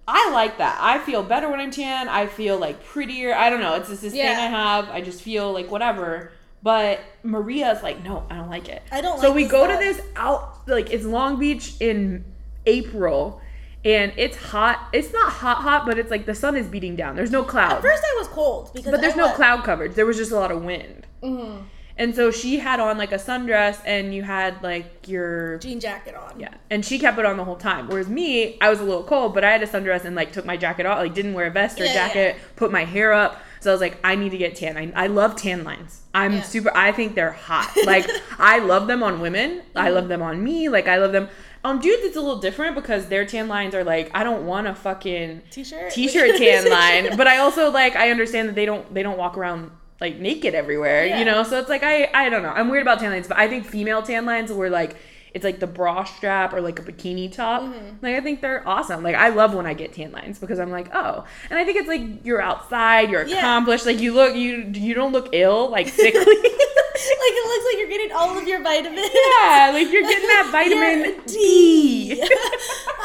I 0.08 0.30
like 0.32 0.58
that. 0.60 0.78
I 0.82 1.00
feel 1.00 1.24
better 1.24 1.50
when 1.50 1.60
I'm 1.60 1.72
tan. 1.72 2.08
I 2.10 2.28
feel 2.28 2.58
like 2.58 2.84
prettier. 2.86 3.34
I 3.34 3.50
don't 3.50 3.60
know. 3.60 3.74
It's 3.76 3.90
just 3.90 4.02
this 4.02 4.14
thing 4.14 4.26
I 4.26 4.48
have. 4.48 4.90
I 4.90 5.02
just 5.02 5.22
feel 5.22 5.52
like 5.52 5.72
whatever. 5.72 6.32
But 6.62 7.00
Maria's 7.24 7.82
like, 7.84 8.04
no, 8.04 8.26
I 8.30 8.36
don't 8.36 8.50
like 8.50 8.70
it. 8.70 8.82
I 8.92 9.02
don't 9.02 9.20
So 9.20 9.28
like 9.30 9.36
we 9.36 9.46
go 9.46 9.68
to 9.68 9.74
this 9.78 10.02
out 10.16 10.68
like 10.68 10.92
it's 10.92 11.06
Long 11.06 11.40
Beach 11.40 11.74
in 11.80 12.26
April, 12.66 13.40
and 13.84 14.12
it's 14.18 14.36
hot. 14.38 14.90
It's 14.94 15.14
not 15.14 15.32
hot, 15.32 15.58
hot, 15.58 15.86
but 15.86 15.98
it's 16.00 16.10
like 16.10 16.26
the 16.26 16.34
sun 16.36 16.56
is 16.56 16.68
beating 16.68 16.96
down. 16.96 17.16
There's 17.16 17.30
no 17.32 17.44
cloud, 17.44 17.74
At 17.74 17.82
first, 17.82 18.04
I 18.04 18.16
was 18.18 18.28
cold 18.28 18.72
because 18.74 18.90
but 18.92 19.02
there's 19.02 19.14
I 19.14 19.18
no 19.18 19.26
went- 19.26 19.36
cloud 19.36 19.64
coverage. 19.64 19.94
There 19.94 20.06
was 20.08 20.18
just 20.18 20.32
a 20.32 20.36
lot 20.36 20.52
of 20.52 20.64
wind. 20.64 21.06
Mhm. 21.24 21.64
And 21.98 22.14
so 22.14 22.30
she 22.30 22.60
had 22.60 22.80
on 22.82 22.98
like 22.98 23.12
a 23.14 23.18
sundress, 23.18 23.80
and 23.86 24.14
you 24.14 24.24
had 24.24 24.62
like 24.62 25.08
your 25.08 25.58
jean 25.60 25.80
jacket 25.80 26.14
on. 26.16 26.38
yeah, 26.40 26.54
and 26.70 26.84
she 26.86 27.00
kept 27.00 27.18
it 27.18 27.26
on 27.26 27.38
the 27.38 27.46
whole 27.46 27.56
time. 27.56 27.88
Whereas 27.88 28.10
me, 28.10 28.58
I 28.60 28.70
was 28.70 28.80
a 28.82 28.84
little 28.84 29.04
cold, 29.04 29.34
but 29.34 29.44
I 29.46 29.52
had 29.52 29.64
a 29.64 29.68
sundress 29.68 30.04
and 30.04 30.16
like 30.16 30.34
took 30.34 30.46
my 30.46 30.58
jacket 30.58 30.86
off, 30.86 31.00
like 31.00 31.14
didn't 31.14 31.34
wear 31.34 31.48
a 31.48 31.52
vest 31.52 31.80
or 31.80 31.86
Yeah, 31.86 31.94
jacket, 31.94 32.36
put 32.58 32.70
my 32.72 32.84
hair 32.84 33.14
up. 33.14 33.40
So 33.62 33.72
I 33.72 33.74
was 33.74 33.82
like, 33.82 33.98
I 34.04 34.16
need 34.16 34.30
to 34.32 34.38
get 34.38 34.56
tan. 34.58 34.78
I, 34.78 34.92
I 35.06 35.08
love 35.08 35.36
tan 35.38 35.64
lines. 35.64 36.02
I'm 36.14 36.34
Yeah. 36.34 36.42
super. 36.44 36.72
I 36.76 36.92
think 36.92 37.16
they're 37.16 37.32
hot. 37.32 37.72
Like 37.86 38.08
I 38.38 38.60
love 38.60 38.88
them 38.88 39.02
on 39.02 39.22
women. 39.22 39.62
I 39.76 39.86
Mm-hmm. 39.86 39.96
love 39.96 40.08
them 40.10 40.22
on 40.22 40.44
me. 40.44 40.68
Like 40.70 40.88
I 40.90 40.98
love 40.98 41.14
them 41.14 41.30
on 41.64 41.80
dudes. 41.80 42.04
It's 42.04 42.18
a 42.18 42.22
little 42.22 42.40
different 42.42 42.76
because 42.76 43.08
their 43.08 43.26
tan 43.26 43.48
lines 43.48 43.74
are 43.74 43.84
like 43.86 44.12
I 44.14 44.24
don't 44.24 44.46
want 44.46 44.68
a 44.68 44.76
fucking 44.76 45.44
T-shirt. 45.50 45.92
t-shirt 45.94 46.36
tan 46.38 46.70
line 46.80 47.16
but 47.18 47.26
i 47.26 47.38
also 47.38 47.72
like 47.72 47.96
i 47.96 48.12
understand 48.12 48.50
that 48.50 48.54
they 48.56 48.66
don't 48.68 48.94
they 48.94 49.02
don't 49.02 49.18
walk 49.18 49.36
around 49.38 49.72
like 50.02 50.18
naked 50.20 50.54
everywhere 50.56 51.06
Yeah. 51.06 51.20
you 51.20 51.26
know? 51.26 51.44
So 51.44 51.60
it's 51.60 51.70
like 51.70 51.84
i 51.84 52.10
i 52.14 52.30
don't 52.30 52.44
know. 52.44 52.50
I'm 52.50 52.70
weird 52.70 52.82
about 52.84 53.00
tan 53.00 53.12
lines 53.12 53.28
but 53.28 53.38
i 53.38 53.48
think 53.48 53.66
female 53.66 54.02
tan 54.04 54.26
lines 54.26 54.52
were 54.52 54.70
like 54.70 54.96
it's 55.34 55.44
like 55.44 55.60
the 55.60 55.68
bra 55.68 56.06
strap 56.06 56.54
or 56.54 56.62
like 56.62 56.80
a 56.80 56.82
bikini 56.82 57.30
top. 57.32 57.62
Mm-hmm. 57.62 57.98
like 58.02 58.16
i 58.16 58.22
think 58.22 58.40
they're 58.42 58.66
awesome. 58.68 59.04
Like 59.04 59.16
i 59.16 59.30
love 59.30 59.54
when 59.54 59.66
i 59.66 59.74
get 59.74 59.94
tan 59.94 60.12
lines 60.12 60.40
because 60.40 60.60
i'm 60.60 60.72
like 60.72 60.90
oh. 60.94 61.26
And 61.50 61.60
i 61.60 61.64
think 61.66 61.78
it's 61.78 61.88
like 61.88 62.26
you're 62.26 62.42
outside 62.42 63.10
you're 63.10 63.26
Yeah. 63.26 63.38
accomplished 63.40 63.86
like 63.86 64.00
you 64.00 64.14
look 64.14 64.36
you 64.36 64.72
you 64.74 64.94
don't 64.94 65.12
look 65.12 65.30
ill 65.34 65.70
like 65.70 65.88
sickly 65.90 66.20
like 66.26 67.34
it 67.38 67.48
looks 67.48 67.66
like 67.66 67.78
you're 67.80 67.90
getting 67.90 68.12
all 68.16 68.38
of 68.38 68.48
your 68.48 68.62
vitamins. 68.64 69.10
yeah 69.14 69.70
like 69.74 69.92
you're 69.92 70.04
getting 70.04 70.28
that 70.28 70.50
vitamin 70.52 71.16
Your 71.16 71.26
d. 71.26 72.24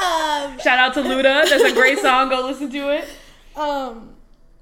Um, 0.01 0.59
shout 0.61 0.79
out 0.79 0.95
to 0.95 1.01
luda. 1.03 1.47
That's 1.49 1.63
a 1.63 1.73
great 1.75 1.99
song. 1.99 2.31
Go 2.31 2.47
listen 2.47 2.71
to 2.71 2.89
it. 2.91 3.05
um, 3.55 4.10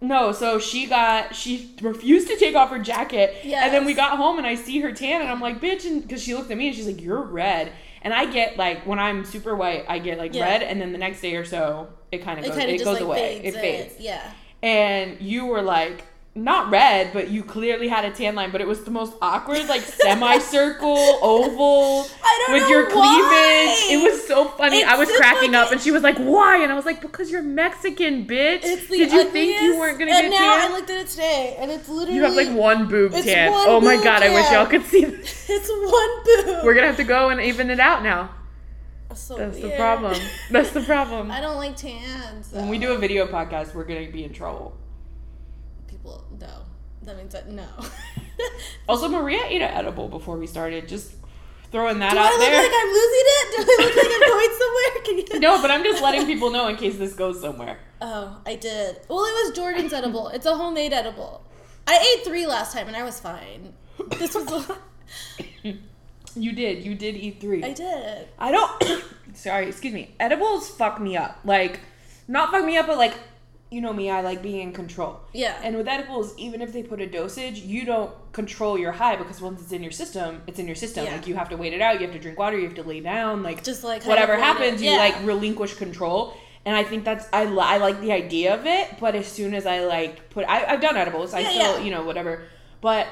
No, 0.01 0.31
so 0.33 0.59
she 0.61 0.87
got 0.87 1.35
she 1.35 1.75
refused 1.83 2.29
to 2.29 2.37
take 2.37 2.55
off 2.55 2.71
her 2.71 2.79
jacket, 2.79 3.37
and 3.65 3.75
then 3.75 3.85
we 3.85 3.95
got 3.95 4.17
home 4.17 4.39
and 4.39 4.47
I 4.47 4.55
see 4.55 4.79
her 4.81 4.93
tan, 4.93 5.21
and 5.23 5.31
I'm 5.31 5.41
like, 5.41 5.61
bitch, 5.61 5.85
and 5.87 6.03
because 6.03 6.23
she 6.23 6.35
looked 6.35 6.51
at 6.51 6.57
me 6.57 6.69
and 6.69 6.77
she's 6.77 6.87
like, 6.87 7.01
you're 7.03 7.21
red, 7.23 7.73
and 8.03 8.15
I 8.15 8.27
get 8.31 8.57
like 8.57 8.87
when 8.87 8.99
I'm 9.01 9.25
super 9.25 9.57
white, 9.57 9.85
I 9.89 9.99
get 9.99 10.19
like 10.19 10.35
Yeah. 10.35 10.45
red, 10.45 10.63
and 10.63 10.81
then 10.81 10.93
the 10.93 10.99
next 10.99 11.21
day 11.21 11.35
or 11.35 11.45
so, 11.45 11.89
it 12.13 12.19
kind 12.19 12.39
of 12.39 12.45
goes, 12.47 12.57
it 12.57 12.79
goes 12.79 12.87
like 12.95 13.01
away, 13.03 13.41
fades 13.43 13.57
it 13.57 13.61
fades, 13.61 13.97
in. 13.97 14.03
Yeah. 14.03 14.33
and 14.63 15.21
you 15.21 15.47
were 15.47 15.63
like. 15.63 16.05
Not 16.45 16.71
red, 16.71 17.13
but 17.13 17.29
you 17.31 17.43
clearly 17.43 17.89
had 17.89 18.05
a 18.05 18.11
tan 18.11 18.35
line, 18.37 18.51
but 18.53 18.61
it 18.61 18.67
was 18.69 18.85
the 18.85 18.91
most 18.93 19.15
awkward, 19.21 19.67
like 19.69 19.81
semicircle, 19.81 20.97
oval, 21.23 22.03
with 22.49 22.69
your 22.69 22.85
why. 22.87 22.91
cleavage. 22.93 23.91
It 24.01 24.03
was 24.11 24.27
so 24.27 24.47
funny. 24.49 24.79
It's 24.79 24.89
I 24.89 24.97
was 24.97 25.11
cracking 25.17 25.55
up, 25.55 25.65
fucking- 25.65 25.79
and 25.79 25.83
she 25.83 25.91
was 25.91 26.03
like, 26.03 26.17
"Why?" 26.19 26.63
And 26.63 26.71
I 26.71 26.77
was 26.77 26.85
like, 26.87 27.01
"Because 27.01 27.31
you're 27.31 27.43
Mexican, 27.43 28.25
bitch. 28.27 28.63
Did 28.63 29.11
you 29.13 29.25
think 29.25 29.61
you 29.63 29.79
weren't 29.79 29.99
gonna 29.99 30.13
and 30.13 30.31
get 30.31 30.39
now 30.39 30.57
tan?" 30.61 30.71
I 30.71 30.75
looked 30.75 30.91
at 30.91 30.99
it 30.99 31.09
today, 31.09 31.57
and 31.59 31.71
it's 31.71 31.89
literally 31.89 32.15
You 32.17 32.23
have 32.25 32.35
like 32.35 32.51
one 32.51 32.87
boob 32.87 33.13
tan. 33.13 33.51
one 33.53 33.69
oh 33.69 33.81
my 33.81 33.97
boob 33.97 34.05
god, 34.05 34.23
I 34.23 34.33
wish 34.33 34.51
y'all 34.53 34.67
could 34.67 34.85
see 34.85 35.05
this. 35.05 35.49
It's 35.51 35.69
one 35.69 36.47
boob. 36.55 36.65
We're 36.65 36.75
gonna 36.75 36.87
have 36.89 36.97
to 36.99 37.05
go 37.05 37.31
and 37.31 37.41
even 37.41 37.71
it 37.71 37.81
out 37.81 38.03
now. 38.03 38.31
so 39.15 39.37
That's 39.37 39.59
the 39.59 39.71
problem. 39.71 40.15
That's 40.51 40.71
the 40.71 40.83
problem. 40.83 41.31
I 41.39 41.41
don't 41.41 41.57
like 41.57 41.77
tans. 41.77 42.53
When 42.53 42.69
we 42.69 42.79
do 42.79 42.93
a 42.93 42.99
video 42.99 43.27
podcast, 43.27 43.75
we're 43.75 43.85
gonna 43.85 44.11
be 44.11 44.25
in 44.25 44.33
trouble. 44.33 44.77
No. 46.41 46.63
That 47.03 47.17
means 47.17 47.33
that 47.33 47.49
no. 47.49 47.67
Also, 48.89 49.09
Maria 49.09 49.43
ate 49.47 49.63
an 49.63 49.71
edible 49.71 50.09
before 50.09 50.37
we 50.39 50.47
started. 50.47 50.87
Just 50.89 51.13
throwing 51.73 51.99
that 51.99 52.13
Do 52.13 52.19
out 52.19 52.27
I 52.27 52.31
look 52.31 52.41
there. 52.41 52.63
like 52.63 52.73
I'm 52.73 52.93
losing 52.99 53.27
it? 53.27 53.47
Do 53.51 53.63
I 53.63 53.77
look 53.85 53.97
like 53.97 54.15
I'm 54.15 54.29
going 54.35 54.53
somewhere? 54.59 55.05
Can 55.27 55.35
you? 55.35 55.41
no, 55.41 55.61
but 55.63 55.71
I'm 55.71 55.83
just 55.85 56.03
letting 56.03 56.27
people 56.27 56.51
know 56.51 56.69
in 56.69 56.77
case 56.77 56.97
this 56.99 57.15
goes 57.15 57.41
somewhere. 57.41 57.79
Oh, 58.01 58.41
I 58.47 58.55
did. 58.57 59.01
Well, 59.09 59.25
it 59.25 59.33
was 59.47 59.53
Jordan's 59.57 59.93
edible. 59.93 60.29
It's 60.29 60.47
a 60.47 60.55
homemade 60.57 60.93
edible. 60.93 61.45
I 61.87 62.15
ate 62.17 62.25
three 62.25 62.47
last 62.47 62.73
time 62.73 62.87
and 62.87 62.97
I 62.97 63.03
was 63.03 63.19
fine. 63.21 63.73
This 64.19 64.35
was. 64.35 64.71
A, 64.71 64.77
You 66.37 66.53
did. 66.53 66.85
You 66.85 66.95
did 66.95 67.17
eat 67.17 67.41
three. 67.41 67.65
I 67.65 67.73
did. 67.73 68.29
I 68.39 68.53
don't. 68.53 69.05
sorry, 69.35 69.69
excuse 69.69 69.93
me. 69.95 70.15
Edibles 70.21 70.69
fuck 70.71 71.01
me 71.01 71.17
up. 71.17 71.41
Like, 71.45 71.81
not 72.29 72.51
fuck 72.51 72.65
me 72.65 72.77
up, 72.77 72.87
but 72.87 72.99
like, 72.99 73.15
you 73.71 73.81
know 73.81 73.93
me. 73.93 74.11
I 74.11 74.23
like 74.23 74.43
being 74.43 74.61
in 74.61 74.73
control. 74.73 75.21
Yeah. 75.33 75.59
And 75.63 75.77
with 75.77 75.87
edibles, 75.89 76.37
even 76.39 76.63
if 76.63 76.73
they 76.73 76.83
put 76.83 77.01
a 77.01 77.07
dosage, 77.07 77.59
you 77.61 77.85
don't 77.85 78.11
control 78.33 78.79
your 78.79 78.93
high 78.93 79.17
because 79.17 79.41
once 79.41 79.61
it's 79.61 79.73
in 79.73 79.83
your 79.83 79.93
system, 79.93 80.43
it's 80.47 80.59
in 80.59 80.67
your 80.67 80.75
system. 80.77 81.05
Yeah. 81.05 81.13
Like 81.13 81.27
you 81.27 81.35
have 81.35 81.49
to 81.51 81.57
wait 81.57 81.73
it 81.75 81.81
out. 81.83 81.95
You 82.01 82.07
have 82.07 82.15
to 82.15 82.19
drink 82.21 82.39
water. 82.39 82.57
You 82.59 82.65
have 82.65 82.75
to 82.77 82.83
lay 82.83 83.01
down. 83.01 83.43
Like 83.43 83.63
Just 83.63 83.85
like 83.85 84.05
whatever 84.05 84.33
of 84.35 84.41
wait 84.41 84.45
it- 84.45 84.47
happens, 84.47 84.83
you 84.83 84.97
like 84.97 85.15
relinquish 85.25 85.75
control. 85.75 86.35
And 86.65 86.77
I 86.77 86.83
think 86.85 87.05
that's 87.05 87.27
I, 87.33 87.45
li- 87.47 87.59
I 87.63 87.79
like 87.79 88.01
the 88.01 88.13
idea 88.13 88.55
of 88.55 88.67
it, 88.67 88.97
but 89.01 89.15
as 89.15 89.27
soon 89.27 89.55
as 89.55 89.65
I 89.65 89.81
like 89.85 90.29
put 90.31 90.45
I, 90.47 90.65
I've 90.67 90.81
done 90.81 90.97
edibles, 90.97 91.33
I 91.33 91.41
Yeah, 91.41 91.51
still 91.51 91.79
yeah. 91.79 91.85
you 91.85 91.91
know 91.91 92.03
whatever, 92.05 92.43
but 92.81 93.07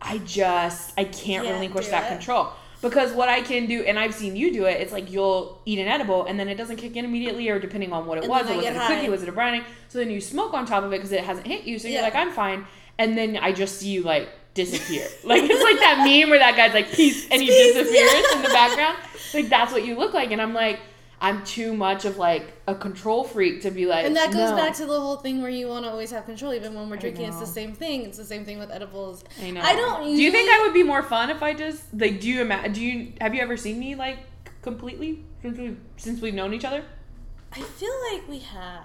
I 0.00 0.18
just 0.18 0.92
I 0.98 1.04
can't 1.04 1.44
Can't 1.44 1.48
relinquish 1.48 1.88
that 1.88 2.04
it. 2.04 2.14
control 2.16 2.48
because 2.82 3.12
what 3.12 3.28
I 3.28 3.40
can 3.42 3.66
do, 3.66 3.82
and 3.82 3.98
I've 3.98 4.14
seen 4.14 4.36
you 4.36 4.52
do 4.52 4.64
it, 4.66 4.80
it's 4.80 4.92
like 4.92 5.10
you'll 5.10 5.60
eat 5.64 5.78
an 5.78 5.88
edible 5.88 6.24
and 6.26 6.38
then 6.38 6.48
it 6.48 6.56
doesn't 6.56 6.76
kick 6.76 6.96
in 6.96 7.04
immediately, 7.04 7.48
or 7.48 7.58
depending 7.58 7.92
on 7.92 8.06
what 8.06 8.18
it 8.18 8.24
And 8.24 8.30
was, 8.30 8.46
then 8.46 8.52
or 8.52 8.54
I 8.54 8.56
was 8.56 8.66
it 8.66 8.76
a 8.76 8.86
cookie, 8.86 9.08
was 9.08 9.22
it 9.22 9.28
a 9.28 9.32
brownie? 9.32 9.62
So 9.88 9.98
then 9.98 10.10
you 10.10 10.20
smoke 10.20 10.54
on 10.54 10.66
top 10.66 10.84
of 10.84 10.92
it 10.92 10.96
because 10.96 11.12
it 11.12 11.24
hasn't 11.24 11.46
hit 11.46 11.64
you, 11.64 11.78
so 11.78 11.88
you're 11.88 12.02
like 12.02 12.14
I'm 12.14 12.32
fine, 12.32 12.66
and 12.98 13.16
then 13.16 13.36
I 13.36 13.52
just 13.52 13.78
see 13.78 13.88
you 13.88 14.02
like 14.02 14.28
disappear, 14.54 15.06
like 15.24 15.42
it's 15.44 15.62
like 15.62 15.78
that 15.80 15.98
meme 16.06 16.30
where 16.30 16.38
that 16.38 16.56
guy's 16.56 16.74
like 16.74 16.90
peace 16.92 17.26
and 17.30 17.40
he 17.42 17.48
Peace, 17.48 17.74
disappears 17.74 18.12
yeah. 18.12 18.36
in 18.36 18.42
the 18.42 18.48
background, 18.48 18.98
like 19.34 19.48
that's 19.48 19.72
what 19.72 19.84
you 19.84 19.96
look 19.96 20.14
like, 20.14 20.30
and 20.30 20.40
I'm 20.42 20.54
like. 20.54 20.80
I'm 21.20 21.44
too 21.44 21.74
much 21.74 22.04
of 22.04 22.18
like 22.18 22.52
a 22.66 22.74
control 22.74 23.24
freak 23.24 23.62
to 23.62 23.70
be 23.70 23.86
like, 23.86 24.04
And 24.04 24.14
that 24.16 24.32
goes 24.32 24.50
no. 24.50 24.56
back 24.56 24.74
to 24.76 24.86
the 24.86 25.00
whole 25.00 25.16
thing 25.16 25.40
where 25.40 25.50
you 25.50 25.66
want 25.66 25.84
to 25.86 25.90
always 25.90 26.10
have 26.10 26.26
control, 26.26 26.52
even 26.52 26.74
when 26.74 26.90
we're 26.90 26.96
drinking. 26.96 27.26
It's 27.26 27.40
the 27.40 27.46
same 27.46 27.72
thing. 27.72 28.02
It's 28.02 28.18
the 28.18 28.24
same 28.24 28.44
thing 28.44 28.58
with 28.58 28.70
edibles. 28.70 29.24
I 29.42 29.50
know. 29.50 29.62
I 29.62 29.74
don't 29.74 30.04
Do 30.04 30.22
you 30.22 30.30
think 30.30 30.50
I 30.52 30.62
would 30.62 30.74
be 30.74 30.82
more 30.82 31.02
fun 31.02 31.30
if 31.30 31.42
I 31.42 31.54
just 31.54 31.82
like? 31.94 32.20
Do 32.20 32.28
you 32.28 32.42
imagine? 32.42 32.72
Do 32.72 32.82
you 32.82 33.12
have 33.20 33.34
you 33.34 33.40
ever 33.40 33.56
seen 33.56 33.78
me 33.80 33.94
like 33.94 34.18
completely 34.60 35.24
since 35.40 35.58
we 35.58 35.76
since 35.96 36.20
we've 36.20 36.34
known 36.34 36.52
each 36.52 36.64
other? 36.64 36.84
I 37.52 37.60
feel 37.60 37.94
like 38.12 38.28
we 38.28 38.40
have. 38.40 38.84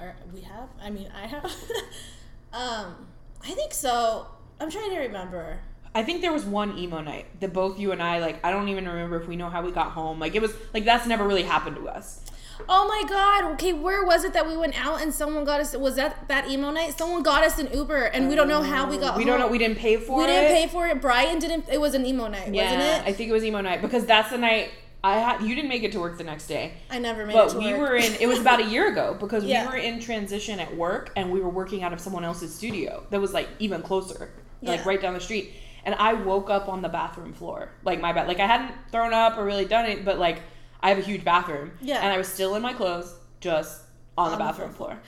or 0.00 0.16
we 0.32 0.40
have. 0.42 0.68
I 0.80 0.88
mean, 0.90 1.10
I 1.14 1.26
have. 1.26 1.44
um, 2.52 3.06
I 3.44 3.50
think 3.50 3.74
so. 3.74 4.26
I'm 4.58 4.70
trying 4.70 4.90
to 4.90 5.00
remember. 5.00 5.60
I 5.96 6.02
think 6.02 6.20
there 6.20 6.32
was 6.32 6.44
one 6.44 6.76
emo 6.78 7.00
night 7.00 7.24
that 7.40 7.54
both 7.54 7.78
you 7.78 7.90
and 7.92 8.02
I 8.02 8.18
like. 8.20 8.44
I 8.44 8.50
don't 8.50 8.68
even 8.68 8.86
remember 8.86 9.18
if 9.20 9.26
we 9.26 9.34
know 9.34 9.48
how 9.48 9.62
we 9.62 9.72
got 9.72 9.92
home. 9.92 10.18
Like 10.20 10.34
it 10.34 10.42
was 10.42 10.52
like 10.74 10.84
that's 10.84 11.06
never 11.06 11.26
really 11.26 11.42
happened 11.42 11.76
to 11.76 11.88
us. 11.88 12.20
Oh 12.68 12.86
my 12.86 13.02
god. 13.08 13.52
Okay, 13.54 13.72
where 13.72 14.04
was 14.04 14.22
it 14.24 14.34
that 14.34 14.46
we 14.46 14.56
went 14.58 14.78
out 14.84 15.00
and 15.00 15.12
someone 15.12 15.44
got 15.46 15.60
us? 15.60 15.74
Was 15.74 15.96
that 15.96 16.28
that 16.28 16.50
emo 16.50 16.70
night? 16.70 16.98
Someone 16.98 17.22
got 17.22 17.42
us 17.42 17.58
an 17.58 17.68
Uber 17.72 18.04
and 18.14 18.28
we 18.28 18.34
don't 18.34 18.48
know 18.48 18.62
how 18.62 18.88
we 18.90 18.98
got. 18.98 19.16
We 19.16 19.24
home. 19.24 19.32
don't 19.32 19.40
know. 19.40 19.48
We 19.48 19.56
didn't 19.58 19.78
pay 19.78 19.96
for 19.96 20.18
We 20.18 20.24
it. 20.24 20.26
We 20.26 20.32
didn't 20.32 20.56
pay 20.56 20.68
for 20.68 20.86
it. 20.86 21.00
Brian 21.00 21.38
didn't. 21.38 21.66
It 21.70 21.80
was 21.80 21.94
an 21.94 22.04
emo 22.04 22.28
night, 22.28 22.52
Yeah, 22.54 22.64
wasn't 22.64 22.82
it? 22.82 23.08
I 23.08 23.12
think 23.14 23.30
it 23.30 23.32
was 23.32 23.44
emo 23.44 23.62
night 23.62 23.80
because 23.80 24.04
that's 24.04 24.28
the 24.30 24.38
night 24.38 24.70
I 25.02 25.14
had. 25.18 25.40
You 25.42 25.54
didn't 25.54 25.70
make 25.70 25.82
it 25.82 25.92
to 25.92 26.00
work 26.00 26.18
the 26.18 26.24
next 26.24 26.46
day. 26.46 26.74
I 26.90 26.98
never 26.98 27.24
made 27.24 27.32
it 27.32 27.36
But 27.36 27.48
to 27.52 27.58
we 27.58 27.72
work. 27.72 27.80
were 27.90 27.96
in. 27.96 28.12
It 28.20 28.26
was 28.26 28.38
about 28.38 28.60
a 28.60 28.64
year 28.66 28.90
ago 28.92 29.16
because 29.20 29.44
Yeah. 29.44 29.62
we 29.66 29.72
were 29.72 29.76
in 29.78 29.98
transition 30.00 30.60
at 30.60 30.76
work 30.76 31.10
and 31.16 31.30
we 31.30 31.40
were 31.40 31.48
working 31.50 31.82
out 31.84 31.92
of 31.94 32.00
someone 32.00 32.22
else's 32.24 32.54
studio 32.54 33.06
that 33.08 33.20
was 33.20 33.32
like 33.32 33.48
even 33.60 33.80
closer, 33.80 34.30
like 34.60 34.84
right 34.84 35.00
down 35.00 35.14
the 35.14 35.20
street. 35.20 35.54
And 35.86 35.94
I 35.94 36.12
woke 36.14 36.50
up 36.50 36.68
on 36.68 36.82
the 36.82 36.88
bathroom 36.90 37.32
floor, 37.32 37.70
like 37.84 38.00
my 38.00 38.12
bed. 38.12 38.26
Like 38.28 38.40
I 38.40 38.46
hadn't 38.46 38.72
thrown 38.92 39.14
up 39.14 39.38
or 39.38 39.44
really 39.44 39.64
done 39.64 39.86
it, 39.86 40.04
but 40.04 40.18
like 40.18 40.42
I 40.82 40.88
have 40.90 40.98
a 40.98 41.02
huge 41.02 41.24
bathroom. 41.24 41.70
Yeah. 41.80 42.00
And 42.02 42.12
I 42.12 42.18
was 42.18 42.26
still 42.28 42.54
in 42.56 42.60
my 42.62 42.72
clothes, 42.74 43.14
just 43.40 43.82
on, 44.18 44.26
the 44.26 44.32
On 44.32 44.38
the 44.38 44.44
bathroom 44.44 44.72
floor. 44.72 44.88
floor. 44.90 45.00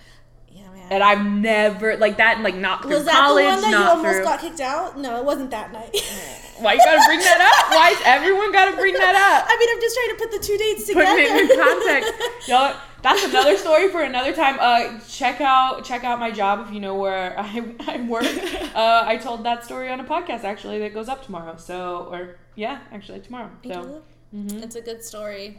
Yeah, 0.50 0.70
man. 0.72 0.86
And 0.92 1.02
I've 1.02 1.24
never 1.26 1.96
like 1.98 2.16
that. 2.18 2.36
and 2.36 2.44
Like 2.44 2.54
not 2.54 2.82
through 2.82 2.92
was 2.94 3.04
that 3.04 3.12
college, 3.26 3.44
the 3.44 3.50
one 3.50 3.60
that 3.62 3.70
you 3.70 3.76
almost 3.90 4.14
through. 4.14 4.24
got 4.24 4.40
kicked 4.40 4.60
out? 4.60 4.96
No, 4.98 5.16
it 5.18 5.24
wasn't 5.24 5.50
that 5.50 5.72
night. 5.72 5.90
Why 6.58 6.72
you 6.74 6.78
gotta 6.84 7.02
bring 7.06 7.20
that 7.20 7.38
up? 7.42 7.70
Why 7.70 7.90
is 7.90 8.00
everyone 8.06 8.50
gotta 8.52 8.76
bring 8.76 8.94
that 8.94 9.14
up? 9.14 9.46
I 9.50 9.56
mean, 9.58 9.68
I'm 9.70 9.80
just 9.80 9.94
trying 9.96 10.10
to 10.10 10.22
put 10.22 10.30
the 10.30 10.38
two 10.46 10.56
dates 10.58 10.86
together. 10.86 11.18
it 11.18 11.50
in 11.50 11.58
context. 11.58 12.12
Y'all, 12.48 12.74
that's 13.02 13.24
another 13.24 13.56
story 13.56 13.88
for 13.90 14.02
another 14.02 14.32
time. 14.34 14.56
Uh, 14.60 14.98
check 15.08 15.40
out 15.40 15.84
check 15.84 16.04
out 16.04 16.18
my 16.18 16.30
job 16.30 16.66
if 16.66 16.74
you 16.74 16.80
know 16.80 16.94
where 16.96 17.38
I, 17.40 17.74
I 17.86 18.00
work. 18.02 18.24
Uh, 18.78 19.02
I 19.04 19.16
told 19.16 19.44
that 19.44 19.64
story 19.64 19.90
on 19.90 19.98
a 19.98 20.04
podcast 20.04 20.44
actually 20.44 20.78
that 20.80 20.94
goes 20.94 21.08
up 21.08 21.24
tomorrow. 21.24 21.56
So 21.56 22.08
or 22.12 22.36
yeah, 22.54 22.78
actually 22.92 23.20
tomorrow. 23.20 23.50
So 23.64 24.02
mhm. 24.34 24.62
It's 24.62 24.76
a 24.76 24.80
good 24.80 25.02
story. 25.04 25.58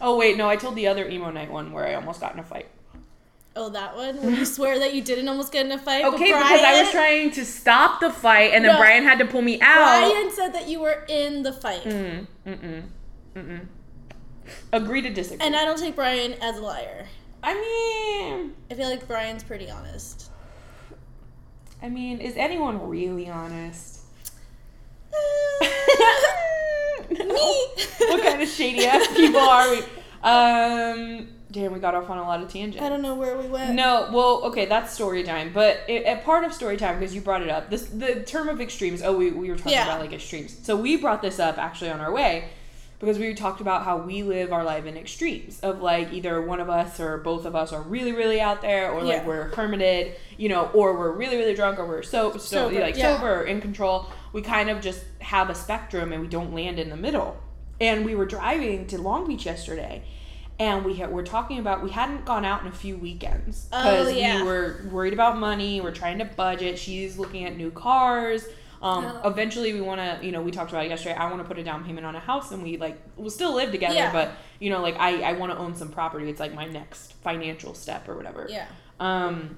oh 0.00 0.18
wait, 0.18 0.36
no, 0.36 0.48
I 0.48 0.56
told 0.56 0.74
the 0.76 0.86
other 0.88 1.08
emo 1.08 1.30
night 1.30 1.50
one 1.50 1.72
where 1.72 1.86
I 1.86 1.94
almost 1.94 2.20
got 2.20 2.34
in 2.34 2.40
a 2.40 2.44
fight. 2.44 2.68
Oh, 3.56 3.68
that 3.70 3.94
one? 3.96 4.16
Where 4.20 4.30
you 4.30 4.44
swear 4.44 4.78
that 4.80 4.94
you 4.94 5.02
didn't 5.02 5.28
almost 5.28 5.52
get 5.52 5.64
in 5.64 5.72
a 5.72 5.78
fight? 5.78 6.04
Okay, 6.04 6.24
because 6.32 6.60
I 6.60 6.82
was 6.82 6.90
trying 6.90 7.30
to 7.32 7.44
stop 7.44 8.00
the 8.00 8.10
fight, 8.10 8.50
and 8.52 8.64
then 8.64 8.72
No. 8.72 8.78
Brian 8.78 9.04
had 9.04 9.18
to 9.20 9.26
pull 9.26 9.42
me 9.42 9.60
out. 9.60 10.10
Brian 10.10 10.30
said 10.32 10.52
that 10.54 10.68
you 10.68 10.80
were 10.80 11.04
in 11.08 11.44
the 11.44 11.52
fight. 11.52 11.84
Mm, 11.84 12.26
mm-mm, 12.46 12.82
mm-mm. 13.36 13.66
Agree 14.72 15.02
to 15.02 15.10
disagree. 15.10 15.46
And 15.46 15.54
I 15.56 15.64
don't 15.64 15.78
take 15.78 15.94
Brian 15.96 16.34
as 16.34 16.58
a 16.58 16.62
liar. 16.62 17.06
I 17.42 17.54
mean, 17.54 18.54
I 18.70 18.74
feel 18.74 18.88
like 18.88 19.06
Brian's 19.06 19.42
pretty 19.42 19.70
honest. 19.70 20.30
I 21.82 21.88
mean, 21.90 22.18
is 22.20 22.36
anyone 22.36 22.88
really 22.88 23.28
honest? 23.28 24.00
Me. 27.10 27.16
what 27.98 28.22
kind 28.22 28.42
of 28.42 28.48
shady 28.48 28.86
ass 28.86 29.06
people 29.14 29.40
are 29.40 29.70
we? 29.70 29.78
Um, 30.22 31.28
damn, 31.50 31.72
we 31.72 31.78
got 31.78 31.94
off 31.94 32.08
on 32.08 32.16
a 32.16 32.22
lot 32.22 32.42
of 32.42 32.48
tangents. 32.50 32.82
I 32.84 32.88
don't 32.88 33.02
know 33.02 33.14
where 33.14 33.36
we 33.36 33.46
went. 33.46 33.74
No, 33.74 34.08
well, 34.12 34.42
okay, 34.44 34.64
that's 34.64 34.92
story 34.92 35.22
time. 35.22 35.52
But 35.52 35.80
it, 35.86 36.06
a 36.06 36.22
part 36.22 36.44
of 36.44 36.54
story 36.54 36.78
time 36.78 36.98
because 36.98 37.14
you 37.14 37.20
brought 37.20 37.42
it 37.42 37.50
up. 37.50 37.68
This 37.68 37.84
the 37.84 38.22
term 38.22 38.48
of 38.48 38.60
extremes. 38.60 39.02
Oh, 39.02 39.14
we, 39.16 39.30
we 39.30 39.50
were 39.50 39.56
talking 39.56 39.72
Yeah. 39.72 39.84
about 39.84 40.00
like 40.00 40.12
extremes. 40.14 40.56
So 40.62 40.76
we 40.76 40.96
brought 40.96 41.20
this 41.20 41.38
up 41.38 41.58
actually 41.58 41.90
on 41.90 42.00
our 42.00 42.12
way 42.12 42.48
because 43.04 43.18
we 43.18 43.34
talked 43.34 43.60
about 43.60 43.84
how 43.84 43.98
we 43.98 44.22
live 44.22 44.52
our 44.52 44.64
life 44.64 44.86
in 44.86 44.96
extremes 44.96 45.60
of 45.60 45.80
like 45.82 46.12
either 46.12 46.40
one 46.42 46.60
of 46.60 46.70
us 46.70 46.98
or 47.00 47.18
both 47.18 47.44
of 47.44 47.54
us 47.54 47.72
are 47.72 47.82
really 47.82 48.12
really 48.12 48.40
out 48.40 48.62
there 48.62 48.90
or 48.90 49.02
like 49.02 49.18
Yeah. 49.22 49.26
we're 49.26 49.48
hermited, 49.54 50.14
you 50.36 50.48
know, 50.48 50.66
or 50.74 50.96
we're 50.98 51.12
really 51.12 51.36
really 51.36 51.54
drunk 51.54 51.78
or 51.78 51.86
we're 51.86 52.02
so 52.02 52.32
so 52.32 52.38
Sober, 52.38 52.80
like 52.80 52.96
yeah. 52.96 53.16
sober 53.16 53.40
or 53.40 53.44
in 53.44 53.60
control. 53.60 54.06
We 54.32 54.42
kind 54.42 54.70
of 54.70 54.80
just 54.80 55.02
have 55.20 55.50
a 55.50 55.54
spectrum 55.54 56.12
and 56.12 56.20
we 56.20 56.28
don't 56.28 56.52
land 56.54 56.78
in 56.78 56.90
the 56.90 56.96
middle. 56.96 57.36
And 57.80 58.04
we 58.04 58.14
were 58.14 58.26
driving 58.26 58.86
to 58.88 58.98
Long 58.98 59.26
Beach 59.28 59.46
yesterday 59.46 60.02
and 60.60 60.84
we 60.84 60.94
had, 60.94 61.10
we're 61.10 61.24
talking 61.24 61.58
about 61.58 61.82
we 61.82 61.90
hadn't 61.90 62.24
gone 62.24 62.44
out 62.44 62.62
in 62.62 62.68
a 62.68 62.72
few 62.72 62.96
weekends 62.96 63.64
because 63.64 64.06
Oh, 64.06 64.10
yeah. 64.10 64.40
we 64.42 64.46
were 64.48 64.84
worried 64.90 65.12
about 65.12 65.38
money. 65.38 65.80
We're 65.80 65.90
trying 65.94 66.18
to 66.18 66.24
budget. 66.24 66.78
She's 66.78 67.18
looking 67.18 67.44
at 67.44 67.56
new 67.56 67.70
cars. 67.72 68.46
Um, 68.84 69.04
Oh. 69.24 69.28
Eventually, 69.30 69.72
we 69.72 69.80
want 69.80 70.00
to, 70.00 70.24
you 70.24 70.30
know, 70.30 70.42
we 70.42 70.50
talked 70.50 70.70
about 70.70 70.84
it 70.84 70.90
yesterday. 70.90 71.14
I 71.14 71.28
want 71.30 71.38
to 71.42 71.48
put 71.48 71.58
a 71.58 71.64
down 71.64 71.84
payment 71.84 72.04
on 72.06 72.14
a 72.14 72.20
house, 72.20 72.52
and 72.52 72.62
we 72.62 72.76
like 72.76 73.00
we'll 73.16 73.30
still 73.30 73.54
live 73.54 73.70
together, 73.72 73.94
Yeah. 73.94 74.12
but 74.12 74.32
you 74.60 74.68
know, 74.70 74.82
like 74.82 74.96
I 74.98 75.22
I 75.22 75.32
want 75.32 75.50
to 75.52 75.58
own 75.58 75.74
some 75.74 75.88
property. 75.88 76.28
It's 76.28 76.38
like 76.38 76.54
my 76.54 76.66
next 76.66 77.14
financial 77.14 77.72
step 77.74 78.08
or 78.08 78.14
whatever. 78.16 78.46
Yeah. 78.50 78.66
Um. 79.00 79.56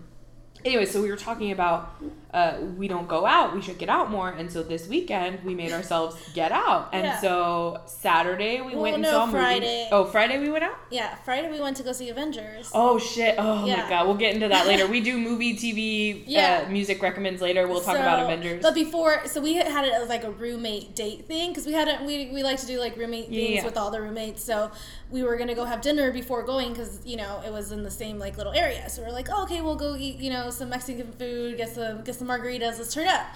Anyway, 0.64 0.86
so 0.86 1.02
we 1.02 1.10
were 1.10 1.16
talking 1.16 1.50
about 1.52 1.94
uh, 2.36 2.58
we 2.76 2.86
don't 2.86 3.08
go 3.08 3.24
out, 3.24 3.54
we 3.54 3.62
should 3.62 3.78
get 3.78 3.88
out 3.88 4.10
more, 4.10 4.28
and 4.28 4.52
so 4.52 4.62
this 4.62 4.86
weekend 4.86 5.42
we 5.42 5.54
made 5.54 5.72
ourselves 5.72 6.14
get 6.34 6.52
out, 6.52 6.90
and 6.92 7.04
Yeah. 7.04 7.18
so 7.20 7.80
Saturday 7.86 8.60
we 8.60 8.74
Well, 8.74 8.82
went 8.82 8.94
and 8.96 9.02
no, 9.04 9.10
saw. 9.10 9.26
Friday. 9.30 9.88
Oh, 9.90 10.04
Friday 10.04 10.38
we 10.38 10.50
went 10.50 10.62
out. 10.62 10.76
Yeah, 10.90 11.14
Friday 11.24 11.50
we 11.50 11.60
went 11.60 11.76
to 11.78 11.82
go 11.82 11.92
see 11.92 12.10
Avengers. 12.10 12.70
Oh 12.74 12.98
shit! 12.98 13.36
Oh 13.38 13.56
my 13.62 13.68
Yeah. 13.68 13.88
god, 13.88 14.06
we'll 14.06 14.16
get 14.16 14.34
into 14.34 14.48
that 14.48 14.66
later. 14.66 14.86
We 14.86 15.00
do 15.00 15.16
movie, 15.28 15.54
TV, 15.56 16.24
Yeah. 16.26 16.64
uh, 16.66 16.70
music 16.70 17.02
recommends 17.02 17.40
later. 17.40 17.66
We'll 17.66 17.80
talk 17.80 17.96
So- 17.96 18.02
about 18.02 18.20
Avengers. 18.24 18.62
But 18.62 18.74
before, 18.74 19.22
so 19.26 19.40
we 19.40 19.54
had 19.54 19.84
it 19.86 19.94
as 19.94 20.08
like 20.10 20.24
a 20.24 20.30
roommate 20.30 20.94
date 20.94 21.26
thing 21.26 21.50
because 21.52 21.66
we 21.66 21.72
had 21.72 21.88
it. 21.88 22.02
We, 22.02 22.30
we 22.34 22.42
like 22.42 22.60
to 22.60 22.66
do 22.66 22.78
like 22.78 22.96
roommate 22.98 23.28
things 23.30 23.56
Yeah. 23.56 23.64
with 23.64 23.78
all 23.78 23.90
the 23.90 24.00
roommates. 24.02 24.44
So 24.44 24.70
we 25.10 25.22
were 25.22 25.36
gonna 25.36 25.54
go 25.54 25.64
have 25.64 25.80
dinner 25.80 26.12
before 26.12 26.42
going 26.42 26.72
because 26.74 27.00
you 27.06 27.16
know 27.16 27.40
it 27.46 27.52
was 27.52 27.72
in 27.72 27.82
the 27.82 27.90
same 27.90 28.18
like 28.18 28.36
little 28.36 28.52
area. 28.52 28.88
So 28.90 29.00
we 29.02 29.08
are 29.08 29.12
like, 29.12 29.28
oh, 29.32 29.44
okay, 29.44 29.62
we'll 29.62 29.76
go 29.76 29.96
eat 29.96 30.16
you 30.18 30.30
know 30.30 30.50
some 30.50 30.68
Mexican 30.68 31.12
food, 31.12 31.56
get 31.56 31.70
some 31.74 32.02
get 32.02 32.14
some 32.14 32.25
margaritas. 32.26 32.78
Let's 32.78 32.92
turn 32.94 33.08
up. 33.08 33.26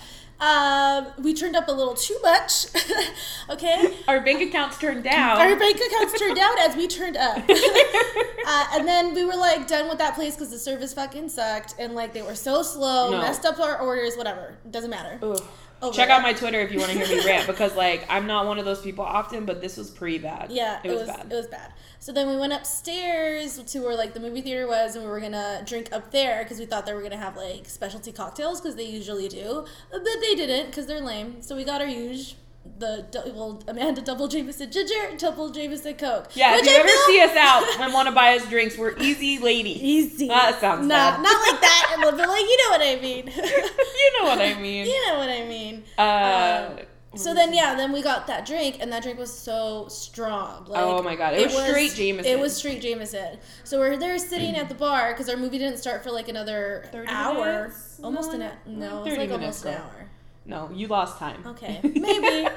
Um, 0.41 1.09
we 1.23 1.35
turned 1.35 1.55
up 1.55 1.69
a 1.69 1.73
little 1.73 1.93
too 1.95 2.19
much. 2.23 2.67
okay. 3.51 3.95
Our 4.09 4.21
bank 4.23 4.41
accounts 4.41 4.79
turned 4.79 5.05
down. 5.05 5.39
Our 5.39 5.55
bank 5.59 5.77
accounts 5.77 6.19
turned 6.19 6.39
out 6.47 6.59
as 6.61 6.75
we 6.77 6.89
turned 6.89 7.17
up. 7.19 7.37
uh, 8.47 8.67
and 8.73 8.89
then 8.89 9.15
we 9.15 9.23
were 9.25 9.37
like 9.37 9.67
done 9.69 9.87
with 9.89 9.99
that 9.99 10.15
place 10.15 10.35
because 10.37 10.51
the 10.51 10.59
service 10.59 10.95
fucking 10.95 11.29
sucked 11.29 11.75
and 11.79 11.95
like 11.95 12.15
they 12.15 12.23
were 12.23 12.35
so 12.35 12.63
slow, 12.63 13.11
No. 13.11 13.19
messed 13.21 13.45
up 13.45 13.61
our 13.61 13.79
orders, 13.81 14.17
whatever. 14.17 14.57
Doesn't 14.71 14.91
matter. 14.91 15.19
Ugh. 15.23 15.43
Over 15.83 15.97
Check 15.97 16.09
it. 16.09 16.13
out 16.13 16.23
my 16.23 16.35
Twitter 16.35 16.61
if 16.61 16.73
you 16.73 16.79
want 16.79 16.93
to 16.93 16.99
hear 16.99 17.09
me 17.09 17.25
rant 17.25 17.47
because 17.47 17.75
like 17.75 18.05
I'm 18.09 18.27
not 18.27 18.47
one 18.47 18.59
of 18.59 18.65
those 18.67 18.83
people 18.83 19.05
often, 19.05 19.47
but 19.47 19.61
this 19.61 19.77
was 19.77 19.91
pretty 19.91 20.19
bad. 20.19 20.51
Yeah, 20.51 20.79
it 20.85 20.91
was, 20.91 21.07
bad. 21.07 21.27
It 21.31 21.35
was 21.35 21.47
bad. 21.47 21.73
So 22.01 22.13
then 22.13 22.29
we 22.29 22.37
went 22.37 22.53
upstairs 22.53 23.59
to 23.59 23.81
where 23.81 23.97
like 23.97 24.13
the 24.13 24.21
movie 24.21 24.43
theater 24.43 24.67
was, 24.67 24.95
and 24.95 25.05
we 25.05 25.11
were 25.11 25.21
gonna 25.21 25.63
drink 25.67 25.89
up 25.93 26.11
there 26.11 26.43
because 26.43 26.59
we 26.59 26.67
thought 26.67 26.85
they 26.85 26.93
were 26.93 27.03
gonna 27.03 27.17
have 27.17 27.37
like 27.37 27.67
specialty 27.67 28.13
cocktails 28.13 28.61
because 28.61 28.77
they 28.77 28.85
usually 28.85 29.29
do, 29.29 29.65
but 29.91 30.05
they 30.05 30.35
didn't 30.35 30.67
because 30.67 30.87
they're 30.87 31.01
lame. 31.01 31.41
So 31.41 31.57
we 31.57 31.65
got 31.65 31.81
our 31.81 31.87
huge. 31.87 32.37
The 32.79 33.07
double 33.11 33.63
Amanda 33.69 34.01
double 34.03 34.29
Jameson 34.29 34.71
ginger, 34.71 35.17
double 35.19 35.51
Jameson 35.51 35.95
Coke. 35.95 36.29
yeah, 36.35 36.57
Which 36.57 36.67
if 36.67 36.71
you 36.71 36.77
I 36.77 36.79
ever 36.81 36.89
feel- 36.89 37.07
see 37.07 37.21
us 37.23 37.37
out 37.37 37.65
and 37.81 37.93
want 37.93 38.09
to 38.09 38.15
buy 38.15 38.37
us 38.37 38.47
drinks, 38.49 38.77
we're 38.79 38.97
easy 38.99 39.39
ladies. 39.39 39.79
Easy. 39.83 40.29
That 40.29 40.61
sounds 40.61 40.87
nah, 40.87 40.95
bad. 41.17 41.23
not 41.23 41.41
like 41.53 41.61
that, 41.61 41.97
but 42.03 42.17
like 42.17 42.43
you 42.43 42.57
know 42.65 42.71
what 42.71 42.81
I 42.83 42.99
mean. 43.01 43.27
you 43.37 44.13
know 44.23 44.29
what 44.29 44.39
I 44.41 44.55
mean. 44.61 44.87
you 44.87 45.07
know 45.07 45.19
what 45.19 45.29
I 45.31 45.45
mean. 45.47 45.85
Uh, 45.99 46.83
So 47.17 47.35
then, 47.35 47.53
yeah, 47.53 47.75
then 47.75 47.91
we 47.93 48.03
got 48.03 48.29
that 48.29 48.47
drink, 48.47 48.77
and 48.81 48.93
that 48.93 49.03
drink 49.03 49.19
was 49.19 49.37
so 49.37 49.89
strong. 49.89 50.67
Like, 50.67 50.81
Oh 50.83 51.03
my 51.03 51.17
God, 51.17 51.35
it 51.35 51.47
was 51.51 51.67
straight 51.67 51.93
Jameson. 51.95 52.31
It 52.33 52.39
was 52.39 52.57
straight 52.57 52.81
Jameson. 52.81 53.39
So 53.65 53.79
we're 53.81 53.97
there 53.97 54.17
sitting 54.19 54.55
at 54.57 54.69
the 54.69 54.77
bar 54.77 55.13
because 55.13 55.29
our 55.29 55.37
movie 55.37 55.59
didn't 55.59 55.79
start 55.79 56.03
for 56.05 56.11
like 56.13 56.29
another 56.29 56.85
30 56.93 57.09
hour, 57.11 57.45
minutes? 57.63 58.01
almost 58.05 58.29
No, 58.31 58.35
an 58.37 58.43
hour. 58.43 58.53
No, 58.67 58.87
it 58.87 59.01
was 59.01 59.05
30 59.09 59.19
like 59.19 59.29
minutes, 59.31 59.65
almost 59.65 59.65
an 59.65 59.75
hour. 59.83 60.07
No, 60.47 60.71
you 60.73 60.89
lost 60.89 61.19
time. 61.19 61.43
Okay, 61.47 61.81
maybe. 61.83 61.95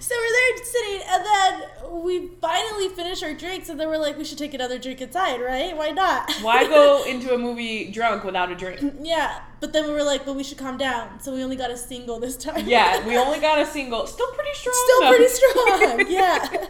so 0.00 0.14
we're 0.14 0.32
there 0.32 0.64
sitting, 0.64 1.00
and 1.08 1.24
then 1.24 2.02
we 2.02 2.28
finally 2.40 2.88
finish 2.90 3.22
our 3.22 3.32
drinks, 3.32 3.68
and 3.68 3.80
then 3.80 3.88
we're 3.88 3.98
like, 3.98 4.18
we 4.18 4.24
should 4.24 4.38
take 4.38 4.54
another 4.54 4.78
drink 4.78 5.00
inside, 5.00 5.40
right? 5.40 5.76
Why 5.76 5.90
not? 5.90 6.30
Why 6.42 6.64
go 6.64 7.02
into 7.08 7.34
a 7.34 7.38
movie 7.38 7.90
drunk 7.90 8.22
without 8.22 8.52
a 8.52 8.54
drink? 8.54 8.80
Mm, 8.80 8.98
yeah, 9.02 9.40
but 9.60 9.72
then 9.72 9.86
we 9.86 9.92
were 9.92 10.02
like, 10.02 10.26
but 10.26 10.36
we 10.36 10.44
should 10.44 10.58
calm 10.58 10.76
down. 10.76 11.20
So 11.20 11.34
we 11.34 11.42
only 11.42 11.56
got 11.56 11.70
a 11.70 11.76
single 11.76 12.20
this 12.20 12.36
time. 12.36 12.68
Yeah, 12.68 13.06
we 13.06 13.16
only 13.24 13.40
got 13.40 13.58
a 13.58 13.66
single. 13.66 14.06
Still 14.06 14.30
pretty 14.32 14.54
strong. 14.54 14.74
Still 14.84 15.00
though. 15.00 15.16
pretty 15.16 15.28
strong. 15.28 16.12
Yeah. 16.12 16.66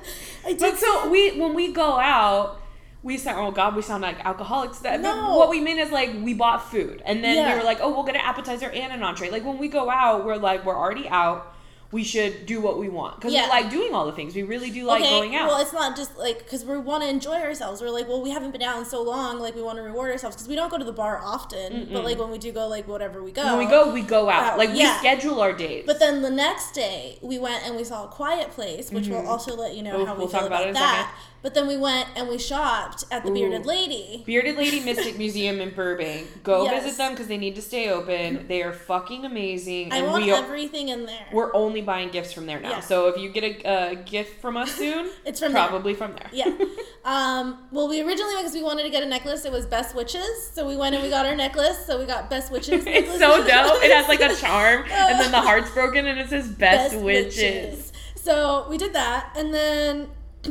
I 0.47 0.49
did 0.51 0.61
But 0.61 0.79
so 0.79 1.11
we 1.11 1.39
when 1.41 1.55
we 1.55 1.73
go 1.73 1.99
out, 1.99 2.61
we 3.05 3.19
sound 3.19 3.39
oh 3.39 3.51
god, 3.53 3.77
we 3.77 3.83
sound 3.83 4.03
like 4.03 4.19
alcoholics. 4.25 4.79
That 4.81 5.01
No. 5.01 5.37
what 5.37 5.51
we 5.51 5.61
mean 5.61 5.79
is 5.79 5.91
like 5.93 6.11
we 6.23 6.35
bought 6.35 6.71
food 6.71 7.03
and 7.05 7.23
then 7.23 7.37
Yeah. 7.37 7.53
we 7.53 7.59
were 7.61 7.65
like, 7.65 7.79
oh, 7.81 7.91
we'll 7.95 8.03
get 8.03 8.17
an 8.17 8.23
appetizer 8.23 8.69
and 8.71 8.93
an 8.93 9.03
entree. 9.05 9.31
Like 9.31 9.45
when 9.45 9.59
we 9.59 9.69
go 9.69 9.91
out, 9.91 10.25
we're 10.25 10.37
like 10.37 10.65
we're 10.67 10.77
already 10.85 11.09
out. 11.09 11.53
we 11.93 12.03
should 12.03 12.45
do 12.47 12.61
what 12.61 12.77
we 12.77 12.89
want 12.89 13.15
because 13.17 13.33
Yeah. 13.33 13.45
we 13.45 13.51
like 13.51 13.71
doing 13.71 13.95
all 13.95 14.05
the 14.07 14.17
things. 14.19 14.35
We 14.35 14.43
really 14.43 14.69
do 14.79 14.83
like 14.85 15.05
going 15.05 15.37
out. 15.37 15.47
Well, 15.47 15.61
it's 15.61 15.73
not 15.73 15.95
just 15.95 16.17
like 16.19 16.39
because 16.41 16.65
we 16.65 16.77
want 16.77 17.05
to 17.05 17.09
enjoy 17.09 17.37
ourselves. 17.37 17.81
We're 17.81 17.91
like, 17.91 18.09
well, 18.09 18.21
we 18.21 18.31
haven't 18.31 18.51
been 18.51 18.63
out 18.63 18.79
in 18.79 18.85
so 18.85 19.01
long. 19.01 19.39
Like, 19.39 19.55
we 19.55 19.63
want 19.63 19.77
to 19.77 19.83
reward 19.83 20.11
ourselves 20.11 20.35
because 20.35 20.49
we 20.49 20.57
don't 20.57 20.71
go 20.75 20.79
to 20.79 20.85
the 20.85 20.93
bar 21.05 21.21
often. 21.23 21.89
But 21.93 22.03
like 22.05 22.19
when 22.19 22.31
we 22.33 22.39
do 22.39 22.51
go, 22.51 22.67
like 22.67 22.89
whatever 22.89 23.23
we 23.23 23.31
go. 23.31 23.45
when 23.45 23.59
we 23.59 23.67
go, 23.67 23.93
we 23.93 24.03
go 24.03 24.29
out. 24.29 24.45
Out, 24.55 24.59
like 24.59 24.71
we 24.71 24.85
schedule 25.03 25.41
our 25.41 25.53
dates. 25.53 25.87
But 25.87 26.01
then 26.01 26.23
the 26.23 26.31
next 26.31 26.73
day 26.73 27.19
we 27.23 27.39
went 27.39 27.65
and 27.65 27.77
we 27.77 27.85
saw 27.85 28.07
a 28.07 28.09
quiet 28.09 28.51
place, 28.51 28.91
which 28.91 29.07
will 29.07 29.19
mm-hmm. 29.19 29.29
also 29.29 29.55
let 29.55 29.77
you 29.77 29.83
know 29.83 29.99
Oh, 29.99 30.05
how 30.07 30.15
we 30.15 30.21
we'll 30.21 30.29
feel 30.29 30.41
talk 30.41 30.49
about 30.49 30.63
about, 30.63 30.67
it 30.67 30.71
in 30.71 30.77
a 30.77 30.81
that. 30.81 31.15
But 31.45 31.53
then 31.53 31.67
we 31.69 31.77
went 31.77 32.09
and 32.17 32.27
we 32.27 32.39
shopped 32.39 33.05
at 33.11 33.23
the 33.23 33.31
Bearded 33.31 33.67
Lady. 33.67 34.23
Bearded 34.25 34.57
Lady 34.57 34.81
Mystic 34.81 35.19
Museum 35.19 35.61
in 35.61 35.75
Burbank. 35.75 36.43
Go 36.43 36.65
Yes. 36.65 36.85
visit 36.85 36.97
them 36.97 37.13
because 37.13 37.27
they 37.29 37.37
need 37.37 37.55
to 37.57 37.61
stay 37.61 37.91
open. 37.91 38.47
They 38.49 38.63
are 38.63 38.73
fucking 38.73 39.27
amazing. 39.27 39.93
I 39.93 39.99
and 39.99 40.07
want 40.07 40.25
we 40.25 40.33
are, 40.33 40.43
everything 40.43 40.89
in 40.89 41.05
there. 41.05 41.27
we're 41.35 41.55
only 41.55 41.83
buying 41.83 42.09
gifts 42.09 42.33
from 42.33 42.47
there 42.47 42.59
now. 42.61 42.71
Yeah. 42.71 42.81
So 42.81 43.09
if 43.09 43.19
you 43.19 43.29
get 43.29 43.45
a, 43.45 43.91
a 43.93 43.95
gift 43.97 44.41
from 44.41 44.57
us 44.57 44.73
soon, 44.73 45.11
It's 45.27 45.39
from 45.39 45.53
there. 45.53 45.67
probably 45.69 45.93
from 45.93 46.15
there. 46.15 46.31
Yeah. 46.33 46.51
Um, 47.05 47.59
well, 47.71 47.87
we 47.87 48.01
originally 48.01 48.35
because 48.39 48.55
we 48.55 48.63
wanted 48.63 48.85
to 48.85 48.89
get 48.89 49.03
a 49.03 49.07
necklace. 49.07 49.45
It 49.45 49.53
was 49.53 49.67
Best 49.67 49.95
Witches, 49.95 50.49
so 50.55 50.67
we 50.67 50.75
went 50.75 50.95
and 50.95 51.05
we 51.05 51.11
got 51.11 51.27
our 51.27 51.37
necklace. 51.37 51.85
So 51.85 51.99
we 51.99 52.07
got 52.07 52.31
Best 52.31 52.51
Witches. 52.51 52.83
it's 52.87 53.19
so 53.19 53.43
necklace. 53.45 53.47
dope. 53.47 53.83
It 53.85 53.93
has 53.93 54.09
like 54.09 54.23
a 54.23 54.35
charm, 54.35 54.85
and 54.91 55.21
then 55.21 55.31
the 55.31 55.43
heart's 55.43 55.71
broken, 55.73 56.07
and 56.07 56.19
it 56.19 56.31
says 56.31 56.49
"Best, 56.49 56.93
Best 56.95 57.05
Witches." 57.05 57.93
So 58.15 58.67
we 58.71 58.79
did 58.79 58.95
that, 58.95 59.35
and 59.37 59.53
then 59.53 60.09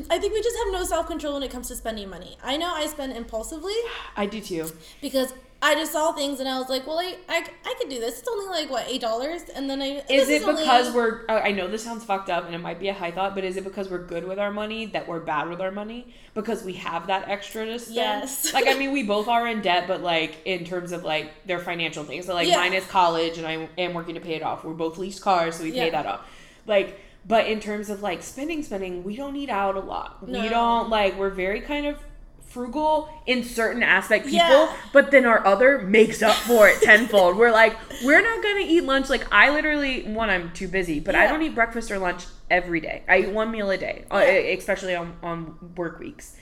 I 0.10 0.20
think 0.20 0.34
we 0.34 0.42
just 0.42 0.58
have 0.64 0.74
no 0.74 0.84
self 0.84 1.08
control 1.08 1.34
when 1.36 1.44
it 1.44 1.52
comes 1.52 1.68
to 1.70 1.76
spending 1.76 2.10
money. 2.10 2.38
I 2.44 2.58
know 2.58 2.74
I 2.74 2.88
spend 2.88 3.14
impulsively 3.16 3.74
I 4.18 4.26
do 4.26 4.42
too. 4.42 4.72
because 5.02 5.34
I 5.62 5.76
just 5.76 5.94
saw 5.94 6.12
things 6.12 6.42
and 6.42 6.50
I 6.50 6.60
was 6.60 6.68
like, 6.68 6.86
well, 6.86 7.00
I 7.00 7.16
I, 7.30 7.46
I 7.66 7.76
could 7.80 7.90
do 7.90 7.98
this. 8.00 8.20
It's 8.20 8.28
only 8.28 8.48
like 8.48 8.70
what 8.70 8.86
eight 8.90 9.00
dollars, 9.00 9.44
and 9.56 9.70
then 9.70 9.82
I 9.82 10.04
Is 10.10 10.28
it 10.30 10.44
only- 10.44 10.62
because 10.64 10.94
we're? 10.94 11.22
uh, 11.30 11.40
I 11.42 11.52
know 11.54 11.68
this 11.70 11.84
sounds 11.84 12.04
fucked 12.04 12.30
up, 12.30 12.46
and 12.46 12.54
it 12.54 12.58
might 12.58 12.80
be 12.80 12.90
a 12.90 12.94
high 12.94 13.12
thought, 13.12 13.34
but 13.34 13.44
is 13.46 13.56
it 13.56 13.64
because 13.64 13.88
we're 13.90 14.04
good 14.06 14.26
with 14.28 14.40
our 14.40 14.52
money 14.52 14.88
that 14.88 15.08
we're 15.08 15.22
bad 15.22 15.48
with 15.48 15.62
our 15.62 15.72
money 15.72 16.14
because 16.34 16.64
we 16.64 16.74
have 16.74 17.08
that 17.08 17.30
extra 17.30 17.66
to 17.66 17.80
spend? 17.80 17.96
Yes. 17.96 18.52
Like 18.54 18.68
I 18.68 18.74
mean, 18.78 18.92
we 18.92 19.04
both 19.04 19.28
are 19.30 19.48
in 19.48 19.62
debt, 19.62 19.86
but 19.88 20.02
like 20.02 20.36
in 20.44 20.66
terms 20.66 20.92
of 20.92 21.04
like 21.06 21.32
their 21.46 21.60
financial 21.60 22.04
things. 22.04 22.26
So 22.26 22.34
like 22.34 22.48
Yeah. 22.50 22.58
mine 22.58 22.74
is 22.74 22.86
college, 22.88 23.38
and 23.38 23.48
I 23.48 23.70
am 23.78 23.94
working 23.94 24.16
to 24.16 24.22
pay 24.22 24.34
it 24.34 24.44
off. 24.44 24.66
We're 24.66 24.74
both 24.74 24.98
leased 24.98 25.22
cars, 25.22 25.56
so 25.56 25.64
we 25.64 25.72
pay 25.72 25.86
Yeah. 25.86 25.92
that 25.92 26.06
off. 26.08 26.28
Like. 26.68 27.00
But 27.26 27.48
in 27.48 27.60
terms 27.60 27.90
of 27.90 28.02
like 28.02 28.22
spending, 28.22 28.64
spending, 28.64 29.04
we 29.04 29.16
don't 29.16 29.36
eat 29.36 29.50
out 29.50 29.76
a 29.76 29.80
lot. 29.80 30.26
We 30.28 30.50
don't 30.50 30.90
like. 30.90 31.18
We're 31.18 31.30
very 31.30 31.62
kind 31.62 31.86
of 31.86 31.98
frugal 32.42 33.10
in 33.26 33.44
certain 33.44 33.82
aspect 33.82 34.26
people, 34.26 34.38
Yeah. 34.46 34.76
but 34.92 35.10
then 35.10 35.26
our 35.26 35.44
other 35.46 35.80
makes 35.80 36.22
up 36.22 36.36
for 36.36 36.68
it 36.68 36.82
tenfold. 36.84 37.36
we're 37.38 37.52
like, 37.52 37.76
we're 38.04 38.22
not 38.22 38.44
gonna 38.44 38.60
eat 38.68 38.82
lunch. 38.84 39.10
Like 39.10 39.26
I 39.32 39.50
literally, 39.52 40.04
one, 40.04 40.30
I'm 40.30 40.52
too 40.52 40.68
busy, 40.68 41.00
but 41.00 41.16
I 41.16 41.26
don't 41.28 41.42
eat 41.42 41.56
breakfast 41.56 41.90
or 41.90 41.98
lunch 41.98 42.26
every 42.52 42.80
day. 42.80 43.02
I 43.10 43.20
eat 43.20 43.30
one 43.30 43.50
meal 43.50 43.72
a 43.72 43.78
day, 43.78 44.06
uh, 44.12 44.18
Yeah. 44.18 44.32
especially 44.58 44.94
on 44.94 45.16
on 45.24 45.74
work 45.76 45.98
weeks, 46.00 46.36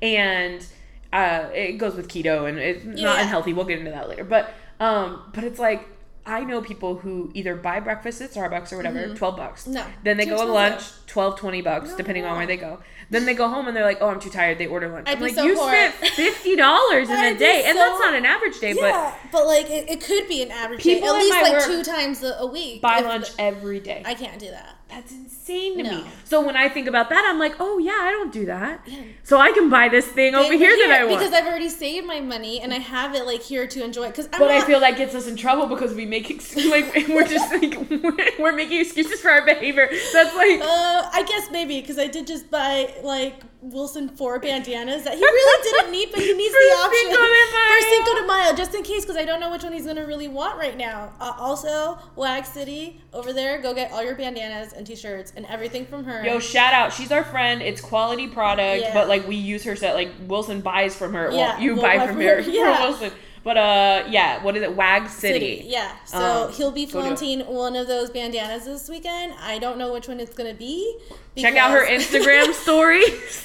and 0.00 0.64
uh, 1.12 1.46
it 1.52 1.72
goes 1.78 1.94
with 1.96 2.08
keto 2.08 2.48
and 2.48 2.58
it's 2.58 2.84
not 2.84 2.96
Yeah. 2.96 3.20
unhealthy. 3.22 3.52
We'll 3.52 3.64
get 3.66 3.78
into 3.80 3.90
that 3.90 4.08
later, 4.08 4.24
but 4.24 4.54
um, 4.80 5.30
but 5.34 5.42
it's 5.44 5.58
like. 5.58 5.86
I 6.28 6.44
know 6.44 6.60
people 6.60 6.96
who 6.98 7.30
either 7.34 7.56
buy 7.56 7.80
breakfast 7.80 8.20
at 8.20 8.30
Starbucks 8.32 8.72
or 8.72 8.76
whatever, 8.76 9.14
12 9.14 9.36
bucks. 9.36 9.62
Mm-hmm. 9.62 9.72
No, 9.72 9.84
Then 10.04 10.16
they 10.18 10.26
go 10.26 10.44
to 10.46 10.52
lunch, 10.52 10.82
12, 11.06 11.38
20 11.38 11.62
bucks, 11.62 11.90
No, 11.90 11.96
depending 11.96 12.24
on 12.24 12.36
where 12.36 12.46
they 12.46 12.56
go. 12.58 12.80
Then 13.10 13.24
they 13.24 13.32
go 13.34 13.48
home 13.48 13.66
and 13.68 13.76
they're 13.76 13.84
like, 13.84 13.98
oh, 14.02 14.08
I'm 14.08 14.20
too 14.20 14.28
tired. 14.28 14.58
They 14.58 14.66
order 14.66 14.88
lunch. 14.88 15.08
I'd 15.08 15.16
I'm 15.16 15.22
like, 15.22 15.34
so 15.34 15.44
you 15.44 15.54
poor. 15.56 15.68
spent 15.68 15.94
$50 16.44 17.04
in 17.04 17.36
a 17.36 17.38
day. 17.38 17.64
And 17.66 17.76
that's 17.78 17.98
not 18.00 18.14
an 18.14 18.26
average 18.26 18.60
day, 18.60 18.74
but 18.74 18.82
Yeah, 18.82 19.14
but 19.32 19.46
like 19.46 19.70
it, 19.70 19.88
it 19.88 20.00
could 20.02 20.28
be 20.28 20.42
an 20.42 20.50
average 20.50 20.82
People 20.82 21.08
day, 21.08 21.14
at 21.14 21.18
least 21.18 21.42
like 21.42 21.64
two 21.64 21.82
times 21.82 22.22
a, 22.22 22.34
a 22.40 22.46
week. 22.46 22.82
buy 22.82 23.00
lunch 23.00 23.30
every 23.38 23.80
day. 23.80 24.02
I 24.04 24.14
can't 24.14 24.38
do 24.38 24.50
that. 24.50 24.76
That's 24.88 25.12
insane 25.12 25.76
to 25.78 25.84
me. 25.84 26.04
So 26.24 26.40
when 26.44 26.56
I 26.56 26.68
think 26.68 26.88
about 26.88 27.10
that, 27.10 27.24
I'm 27.28 27.38
like, 27.38 27.56
oh 27.60 27.76
yeah, 27.78 27.92
I 28.00 28.10
don't 28.10 28.32
do 28.32 28.46
that. 28.46 28.80
Yeah. 28.86 28.96
So 29.22 29.38
I 29.38 29.52
can 29.52 29.68
buy 29.68 29.88
this 29.90 30.06
thing 30.06 30.34
over 30.34 30.44
Over 30.46 30.54
here, 30.54 30.74
that 30.76 30.90
I 30.90 31.04
want. 31.04 31.18
because 31.18 31.34
I've 31.34 31.46
already 31.46 31.68
saved 31.68 32.06
my 32.06 32.20
money 32.20 32.60
and 32.60 32.72
I 32.72 32.78
have 32.78 33.14
it 33.14 33.26
like 33.26 33.42
here 33.42 33.66
to 33.66 33.84
enjoy. 33.84 34.06
Because 34.08 34.28
but 34.28 34.50
I 34.50 34.62
feel 34.64 34.80
that 34.80 34.96
gets 34.96 35.14
us 35.14 35.26
in 35.26 35.36
trouble 35.36 35.66
because 35.66 35.94
we 35.94 36.06
make 36.06 36.30
ex- 36.30 36.56
like 36.74 37.06
we're 37.08 37.26
just 37.26 37.52
like 37.62 38.38
we're 38.38 38.52
making 38.56 38.80
excuses 38.80 39.20
for 39.20 39.30
our 39.30 39.44
behavior. 39.44 39.88
That's 40.12 40.34
like 40.34 40.60
Uh, 40.62 41.10
I 41.12 41.22
guess 41.28 41.50
maybe 41.50 41.80
because 41.80 41.98
I 41.98 42.06
did 42.06 42.26
just 42.26 42.50
buy 42.50 42.94
like 43.02 43.42
Wilson 43.60 44.08
four 44.08 44.38
bandanas 44.38 45.02
that 45.04 45.14
he 45.14 45.20
really 45.20 45.62
didn't 45.70 45.90
need, 45.92 46.08
but 46.12 46.20
he 46.20 46.32
needs 46.32 46.52
the 46.52 46.76
option 46.78 47.10
for. 47.10 47.88
Cinco 47.88 48.14
de 48.20 48.26
Mayo, 48.26 48.54
just 48.54 48.74
in 48.74 48.82
case, 48.82 49.04
because 49.04 49.16
I 49.16 49.24
don't 49.24 49.40
know 49.40 49.50
which 49.50 49.62
one 49.64 49.72
he's 49.72 49.86
gonna 49.86 50.06
really 50.06 50.28
want 50.28 50.58
right 50.58 50.76
now. 50.76 51.12
Uh, 51.20 51.32
also, 51.38 51.98
Wag 52.16 52.44
City 52.44 53.00
over 53.12 53.32
there, 53.32 53.60
go 53.60 53.74
get 53.74 53.90
all 53.92 54.02
your 54.04 54.14
bandanas 54.14 54.72
and 54.74 54.86
t-shirts 54.86 55.32
and 55.36 55.44
everything 55.46 55.86
from 55.86 56.04
her. 56.04 56.24
Yo, 56.24 56.38
shout 56.38 56.72
out. 56.72 56.92
She's 56.92 57.10
our 57.10 57.24
friend. 57.24 57.60
It's 57.62 57.80
quality 57.80 58.28
product, 58.28 58.82
Yeah. 58.82 58.94
but 58.94 59.08
like 59.08 59.26
we 59.26 59.36
use 59.36 59.64
her 59.64 59.74
set. 59.74 59.94
Like 59.94 60.10
Wilson 60.26 60.60
buys 60.60 60.94
from 60.96 61.14
her. 61.14 61.30
Yeah, 61.32 61.54
well, 61.54 61.60
you 61.60 61.72
we'll 61.74 61.82
buy 61.82 61.98
buy 61.98 62.06
from 62.06 62.20
her. 62.20 62.42
her. 62.42 62.50
Yeah. 62.50 62.80
Wilson. 62.88 63.12
But 63.44 63.56
uh, 63.56 64.04
yeah. 64.08 64.42
What 64.42 64.56
is 64.56 64.62
it? 64.62 64.74
Wag 64.74 65.08
City. 65.08 65.62
Yeah, 65.66 65.92
so 66.04 66.46
Um, 66.48 66.52
he'll 66.52 66.70
be 66.72 66.86
flaunting 66.86 67.40
one 67.40 67.76
of 67.76 67.86
those 67.86 68.10
bandanas 68.10 68.64
this 68.64 68.88
weekend. 68.88 69.34
I 69.40 69.58
don't 69.58 69.78
know 69.78 69.92
which 69.92 70.08
one 70.08 70.20
it's 70.20 70.34
gonna 70.34 70.54
be. 70.54 70.96
Check 71.36 71.54
out 71.56 71.70
her 71.70 71.86
Instagram 71.86 72.52
story. 72.64 73.02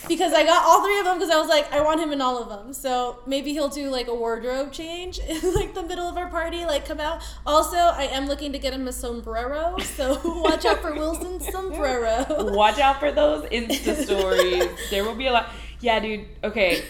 because 0.08 0.34
I 0.34 0.44
got 0.44 0.66
all 0.66 0.84
three 0.84 0.98
of 1.00 1.06
them 1.06 1.18
because 1.20 1.30
I 1.30 1.38
was 1.40 1.48
like, 1.48 1.72
I 1.72 1.82
want 1.82 2.00
him 2.02 2.12
in 2.12 2.22
all 2.22 2.42
of 2.42 2.50
them. 2.50 2.74
So 2.74 3.20
maybe 3.28 3.52
he'll 3.54 3.70
do 3.70 3.90
like 3.90 4.08
a 4.08 4.16
wardrobe 4.16 4.72
change 4.72 5.20
in 5.28 5.54
like 5.54 5.74
the 5.76 5.84
middle 5.84 6.08
of 6.10 6.18
our 6.18 6.28
party, 6.30 6.66
like 6.66 6.86
come 6.88 7.00
out. 7.00 7.22
Also, 7.46 7.78
I 7.78 8.06
am 8.12 8.28
looking 8.28 8.52
to 8.54 8.60
get 8.60 8.74
him 8.74 8.88
a 8.88 8.92
sombrero, 8.94 9.78
so 9.80 10.20
watch 10.44 10.66
out 10.66 10.82
for 10.82 10.94
Wilson's 10.94 11.48
sombrero. 11.52 12.26
Watch 12.54 12.80
out 12.80 13.00
for 13.00 13.12
those 13.12 13.44
Insta 13.50 13.96
stories. 14.04 14.66
there 14.90 15.04
will 15.04 15.16
be 15.16 15.28
a 15.28 15.32
lot. 15.32 15.50
Yeah, 15.80 16.00
dude. 16.00 16.26
Okay, 16.44 16.84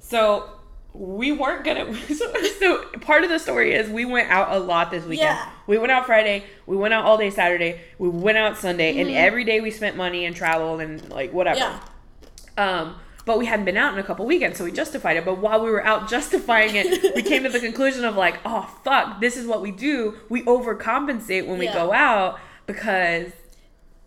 so 0.00 0.50
we 0.92 1.32
weren't 1.32 1.64
gonna. 1.64 1.94
So, 2.08 2.32
so 2.58 2.84
part 3.00 3.24
of 3.24 3.30
the 3.30 3.38
story 3.38 3.74
is 3.74 3.88
we 3.88 4.04
went 4.04 4.30
out 4.30 4.52
a 4.52 4.58
lot 4.58 4.90
this 4.90 5.04
weekend. 5.04 5.28
Yeah. 5.36 5.50
We 5.66 5.78
went 5.78 5.92
out 5.92 6.06
Friday. 6.06 6.44
We 6.66 6.76
went 6.76 6.92
out 6.94 7.04
all 7.04 7.16
day 7.16 7.30
Saturday. 7.30 7.80
We 7.98 8.08
went 8.08 8.38
out 8.38 8.56
Sunday, 8.58 8.98
and 9.00 9.10
every 9.10 9.44
day 9.44 9.60
we 9.60 9.70
spent 9.70 9.96
money 9.96 10.24
and 10.24 10.34
traveled 10.34 10.80
and 10.80 11.08
like 11.10 11.32
whatever. 11.32 11.58
Yeah. 11.58 11.80
Um, 12.58 12.96
but 13.24 13.38
we 13.38 13.46
hadn't 13.46 13.64
been 13.66 13.76
out 13.76 13.92
in 13.92 13.98
a 14.00 14.02
couple 14.02 14.26
weekends, 14.26 14.58
so 14.58 14.64
we 14.64 14.72
justified 14.72 15.16
it. 15.16 15.24
But 15.24 15.38
while 15.38 15.62
we 15.62 15.70
were 15.70 15.84
out 15.84 16.08
justifying 16.14 16.74
it, 16.74 17.14
we 17.14 17.22
came 17.22 17.44
to 17.44 17.48
the 17.48 17.60
conclusion 17.60 18.04
of 18.04 18.16
like, 18.16 18.38
oh 18.44 18.62
fuck, 18.84 19.20
this 19.20 19.36
is 19.36 19.46
what 19.46 19.62
we 19.62 19.70
do. 19.70 20.16
We 20.28 20.42
overcompensate 20.42 21.46
when 21.46 21.58
we 21.58 21.66
Yeah. 21.66 21.74
go 21.74 21.92
out 21.92 22.40
because 22.66 23.30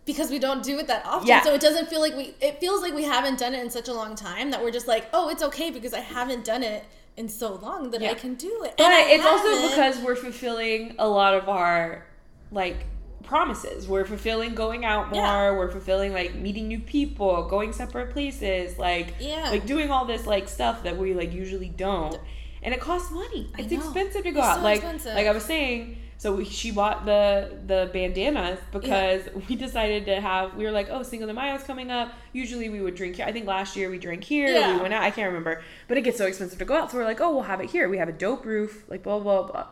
Because 0.06 0.30
we 0.30 0.38
don't 0.38 0.62
do 0.62 0.78
it 0.78 0.86
that 0.88 1.06
often, 1.06 1.26
Yeah. 1.28 1.42
so 1.42 1.54
it 1.54 1.60
doesn't 1.62 1.88
feel 1.88 2.00
like 2.00 2.14
we. 2.14 2.34
It 2.40 2.60
feels 2.60 2.82
like 2.82 2.92
we 2.94 3.04
haven't 3.04 3.38
done 3.38 3.54
it 3.54 3.60
in 3.62 3.70
such 3.70 3.88
a 3.88 3.92
long 3.94 4.14
time 4.14 4.50
that 4.50 4.62
we're 4.62 4.70
just 4.70 4.86
like, 4.86 5.06
oh, 5.14 5.30
it's 5.30 5.42
okay 5.42 5.70
because 5.70 5.94
I 5.94 6.00
haven't 6.00 6.44
done 6.44 6.62
it 6.62 6.84
in 7.16 7.28
so 7.28 7.54
long 7.54 7.90
that 7.92 8.00
Yeah. 8.02 8.10
I 8.10 8.14
can 8.14 8.34
do 8.34 8.64
it. 8.64 8.74
But 8.76 8.86
And 8.86 9.10
it's 9.10 9.24
also 9.24 9.48
haven't. 9.48 9.70
because 9.70 9.98
we're 10.00 10.16
fulfilling 10.16 10.94
a 10.98 11.08
lot 11.08 11.32
of 11.34 11.48
our 11.48 12.04
like 12.50 12.84
promises. 13.22 13.88
We're 13.88 14.04
fulfilling 14.04 14.54
going 14.54 14.84
out 14.84 15.10
more. 15.10 15.22
Yeah. 15.22 15.50
We're 15.52 15.70
fulfilling 15.70 16.12
like 16.12 16.34
meeting 16.34 16.68
new 16.68 16.80
people, 16.80 17.44
going 17.48 17.72
separate 17.72 18.10
places, 18.10 18.78
like 18.78 19.14
Yeah. 19.20 19.48
like 19.50 19.64
doing 19.64 19.90
all 19.90 20.04
this 20.04 20.26
like 20.26 20.48
stuff 20.48 20.82
that 20.82 20.98
we 20.98 21.14
like 21.14 21.32
usually 21.32 21.68
don't. 21.70 22.18
And 22.62 22.74
it 22.74 22.80
costs 22.80 23.10
money. 23.10 23.50
It's 23.58 23.72
expensive 23.72 24.24
to 24.24 24.30
go 24.32 24.40
It's 24.40 24.48
out. 24.48 24.56
so 24.56 24.62
like 24.62 24.76
expensive. 24.78 25.14
like 25.14 25.26
I 25.26 25.30
was 25.32 25.44
saying, 25.44 25.96
so 26.18 26.36
we, 26.36 26.44
she 26.44 26.70
bought 26.70 27.04
the 27.04 27.58
the 27.66 27.90
bandanas 27.92 28.58
because 28.72 29.22
we 29.48 29.56
decided 29.56 30.06
to 30.06 30.20
have. 30.20 30.54
We 30.54 30.64
were 30.64 30.70
like, 30.70 30.88
oh, 30.90 31.02
Cinco 31.02 31.26
de 31.26 31.34
Mayo's 31.34 31.64
coming 31.64 31.90
up. 31.90 32.12
Usually 32.32 32.68
we 32.68 32.80
would 32.80 32.94
drink 32.94 33.16
here. 33.16 33.26
I 33.26 33.32
think 33.32 33.46
last 33.46 33.76
year 33.76 33.90
we 33.90 33.98
drank 33.98 34.24
here. 34.24 34.48
Yeah. 34.48 34.76
We 34.76 34.82
went 34.82 34.94
out. 34.94 35.02
I 35.02 35.10
can't 35.10 35.26
remember, 35.26 35.62
but 35.88 35.98
it 35.98 36.02
gets 36.02 36.18
so 36.18 36.26
expensive 36.26 36.58
to 36.58 36.64
go 36.64 36.74
out. 36.74 36.90
So 36.90 36.98
we're 36.98 37.04
like, 37.04 37.20
oh, 37.20 37.30
we'll 37.32 37.42
have 37.42 37.60
it 37.60 37.70
here. 37.70 37.88
We 37.88 37.98
have 37.98 38.08
a 38.08 38.12
dope 38.12 38.44
roof. 38.44 38.84
Like 38.88 39.02
blah 39.02 39.18
blah 39.18 39.42
blah. 39.42 39.66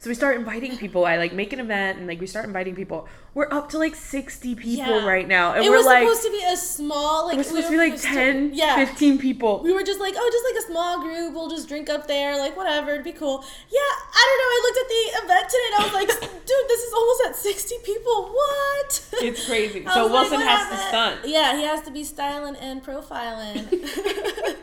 So 0.00 0.08
we 0.08 0.14
start 0.14 0.36
inviting 0.36 0.76
people. 0.76 1.04
I 1.04 1.16
like 1.16 1.32
make 1.32 1.52
an 1.52 1.58
event 1.58 1.98
and 1.98 2.06
like 2.06 2.20
we 2.20 2.28
start 2.28 2.44
inviting 2.44 2.76
people. 2.76 3.08
We're 3.34 3.52
up 3.52 3.68
to 3.70 3.78
like 3.78 3.96
sixty 3.96 4.54
people 4.54 5.00
Yeah. 5.00 5.04
right 5.06 5.26
now, 5.26 5.54
and 5.54 5.64
it 5.64 5.70
we're 5.70 5.78
was 5.78 5.86
like 5.86 6.02
supposed 6.06 6.22
to 6.22 6.30
be 6.30 6.44
a 6.46 6.56
small, 6.56 7.26
like 7.26 7.36
we're 7.36 7.42
supposed 7.42 7.66
to 7.66 7.72
be 7.72 7.78
like 7.78 7.98
supposed 7.98 8.14
to- 8.14 8.32
10, 8.32 8.50
yeah. 8.54 8.76
15 8.76 9.18
people. 9.18 9.60
we 9.64 9.72
were 9.72 9.82
just 9.82 9.98
like, 9.98 10.14
oh, 10.16 10.30
just 10.32 10.44
like 10.44 10.64
a 10.64 10.66
small 10.70 11.02
group. 11.02 11.34
We'll 11.34 11.48
just 11.50 11.66
drink 11.66 11.90
up 11.90 12.06
there, 12.06 12.38
like 12.38 12.56
whatever, 12.56 12.92
it'd 12.92 13.02
be 13.04 13.10
cool. 13.12 13.44
Yeah, 13.70 13.80
I 13.80 14.22
don't 14.28 14.38
know. 14.40 14.50
I 14.54 14.60
looked 14.64 14.78
at 14.78 14.88
the 14.88 15.02
event 15.26 15.48
today 15.48 15.66
and 15.66 15.74
I 15.74 15.84
was 15.84 15.94
like, 15.94 16.30
dude, 16.46 16.68
this 16.68 16.80
is 16.84 16.92
almost 16.94 17.22
at 17.26 17.36
sixty 17.36 17.74
people. 17.84 18.28
What? 18.32 19.08
It's 19.20 19.46
crazy. 19.46 19.84
So 19.94 20.04
like, 20.04 20.12
Wilson 20.12 20.40
has 20.42 20.70
to 20.70 20.76
stunt. 20.88 21.20
Yeah, 21.24 21.56
he 21.56 21.64
has 21.64 21.82
to 21.82 21.90
be 21.90 22.04
styling 22.04 22.54
and 22.56 22.84
profiling. 22.84 23.66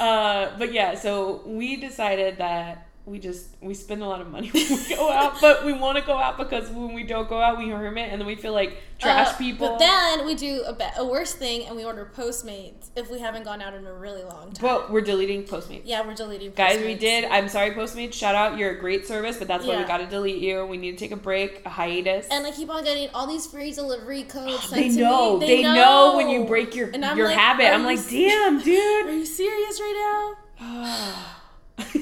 Uh, 0.00 0.56
but 0.58 0.72
yeah, 0.72 0.94
so 0.94 1.42
we 1.44 1.74
decided 1.76 2.38
that 2.38 2.86
we 3.08 3.18
just 3.18 3.48
we 3.60 3.74
spend 3.74 4.02
a 4.02 4.06
lot 4.06 4.20
of 4.20 4.30
money 4.30 4.48
when 4.52 4.68
we 4.68 4.94
go 4.94 5.10
out, 5.10 5.40
but 5.40 5.64
we 5.64 5.72
want 5.72 5.98
to 5.98 6.04
go 6.04 6.16
out 6.16 6.36
because 6.36 6.68
when 6.70 6.94
we 6.94 7.02
don't 7.02 7.28
go 7.28 7.40
out, 7.40 7.58
we 7.58 7.68
hermit, 7.68 8.10
and 8.10 8.20
then 8.20 8.26
we 8.26 8.36
feel 8.36 8.52
like 8.52 8.76
trash 8.98 9.28
Uh, 9.28 9.36
people. 9.36 9.68
But 9.68 9.78
then 9.78 10.26
we 10.26 10.34
do 10.34 10.62
a, 10.66 10.72
be- 10.72 10.84
a 10.96 11.04
worse 11.04 11.32
thing 11.32 11.66
and 11.66 11.76
we 11.76 11.84
order 11.84 12.10
Postmates 12.14 12.88
if 12.96 13.10
we 13.10 13.18
haven't 13.18 13.44
gone 13.44 13.62
out 13.62 13.74
in 13.74 13.86
a 13.86 13.92
really 13.92 14.22
long 14.22 14.52
time. 14.52 14.62
But 14.62 14.90
we're 14.90 15.00
deleting 15.00 15.44
Postmates. 15.44 15.82
yeah, 15.84 16.06
we're 16.06 16.14
deleting. 16.14 16.52
Guys, 16.52 16.80
we 16.80 16.94
did. 16.94 17.24
I'm 17.24 17.48
sorry, 17.48 17.70
Postmates. 17.70 18.14
Shout 18.14 18.34
out, 18.34 18.58
you're 18.58 18.72
a 18.72 18.78
great 18.78 19.06
service, 19.06 19.38
but 19.38 19.48
that's 19.48 19.64
why 19.64 19.78
we 19.78 19.84
got 19.84 19.98
to 19.98 20.06
delete 20.06 20.42
you. 20.42 20.66
We 20.66 20.76
need 20.76 20.92
to 20.92 20.98
take 20.98 21.12
a 21.12 21.16
break, 21.16 21.62
a 21.64 21.70
hiatus. 21.70 22.26
And 22.30 22.46
I 22.46 22.50
keep 22.50 22.70
on 22.70 22.84
getting 22.84 23.08
all 23.14 23.26
these 23.26 23.46
free 23.46 23.72
delivery 23.72 24.24
codes 24.24 24.62
sent 24.68 24.94
they 24.94 25.00
know. 25.00 25.38
me. 25.38 25.46
They, 25.46 25.62
know. 25.62 26.14
when 26.16 26.28
you 26.28 26.44
break 26.44 26.74
your 26.74 26.90
your 26.90 27.28
like, 27.28 27.36
habit. 27.36 27.72
I'm 27.72 27.84
like, 27.84 28.06
damn, 28.08 28.62
dude. 28.62 29.06
Are 29.06 29.12
you 29.12 29.24
serious 29.26 29.80
right 29.80 30.36
now? 30.60 31.24
so 31.78 31.98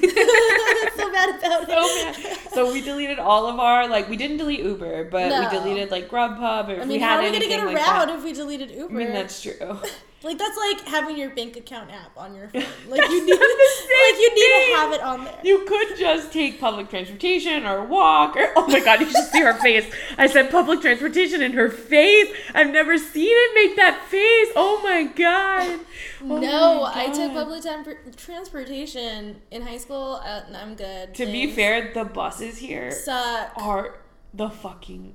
so 0.97 1.11
mad 1.12 1.39
about 1.39 1.62
it. 1.62 1.69
bad. 1.69 2.39
So 2.53 2.73
we 2.73 2.81
deleted 2.81 3.19
all 3.19 3.47
of 3.47 3.59
our 3.61 3.89
like 3.89 4.09
we 4.09 4.17
didn't 4.17 4.39
delete 4.39 4.61
Uber, 4.61 5.05
but 5.11 5.29
No. 5.29 5.41
we 5.43 5.49
deleted 5.59 5.91
like 5.91 6.09
Grubhub 6.09 6.69
or 6.69 6.77
I 6.77 6.81
we 6.81 6.87
mean, 6.87 7.01
had 7.01 7.09
how 7.11 7.17
are 7.19 7.23
we 7.23 7.33
gonna 7.33 7.47
get 7.49 7.62
around 7.62 7.75
that. 7.75 8.09
if 8.11 8.25
we 8.25 8.33
deleted 8.33 8.71
Uber? 8.71 8.95
I 8.95 8.97
mean, 9.05 9.12
that's 9.12 9.43
true. 9.43 9.79
like 10.22 10.38
that's 10.38 10.57
like 10.57 10.81
having 10.88 11.16
your 11.16 11.31
bank 11.31 11.57
account 11.57 11.90
app 11.90 12.16
on 12.16 12.35
your 12.35 12.48
phone. 12.48 12.62
Like 12.88 13.09
you 13.11 13.26
need, 13.26 13.33
like 13.33 14.18
you 14.18 14.35
need 14.35 14.40
thing. 14.40 14.74
to 14.74 14.76
have 14.76 14.92
it 14.92 15.00
on 15.02 15.24
there. 15.24 15.38
You 15.42 15.64
could 15.66 15.96
just 15.96 16.33
take 16.33 16.61
public 16.61 16.88
transportation 16.88 17.66
or 17.66 17.85
walk 17.85 18.37
or 18.37 18.52
oh 18.57 18.66
my 18.68 18.81
god, 18.81 19.00
you 19.00 19.11
should 19.11 19.24
see 19.26 19.40
her 19.42 19.55
face. 19.55 19.92
I 20.16 20.26
said 20.26 20.50
public 20.50 20.81
transportation 20.81 21.42
in 21.42 21.52
her 21.52 21.68
face. 21.68 22.35
I've 22.55 22.70
never 22.70 22.96
seen 22.98 23.29
it 23.31 23.55
make 23.55 23.76
that 23.76 24.05
face. 24.07 24.52
Oh 24.57 24.81
my 24.83 25.05
god. 25.05 25.81
Oh 26.22 26.38
no, 26.38 26.83
my 26.83 26.92
I 26.94 27.09
took 27.11 27.33
public 27.33 27.62
temp- 27.62 28.16
transportation 28.16 29.37
in 29.50 29.62
high 29.62 29.79
school, 29.79 30.20
uh, 30.24 30.42
and 30.46 30.57
I'm 30.57 30.74
good. 30.74 31.14
To 31.14 31.26
be 31.26 31.50
fair, 31.52 31.92
the 31.92 32.05
buses 32.05 32.59
here 32.59 32.90
suck. 32.90 33.52
are 33.57 33.96
the 34.33 34.48
fucking. 34.48 35.14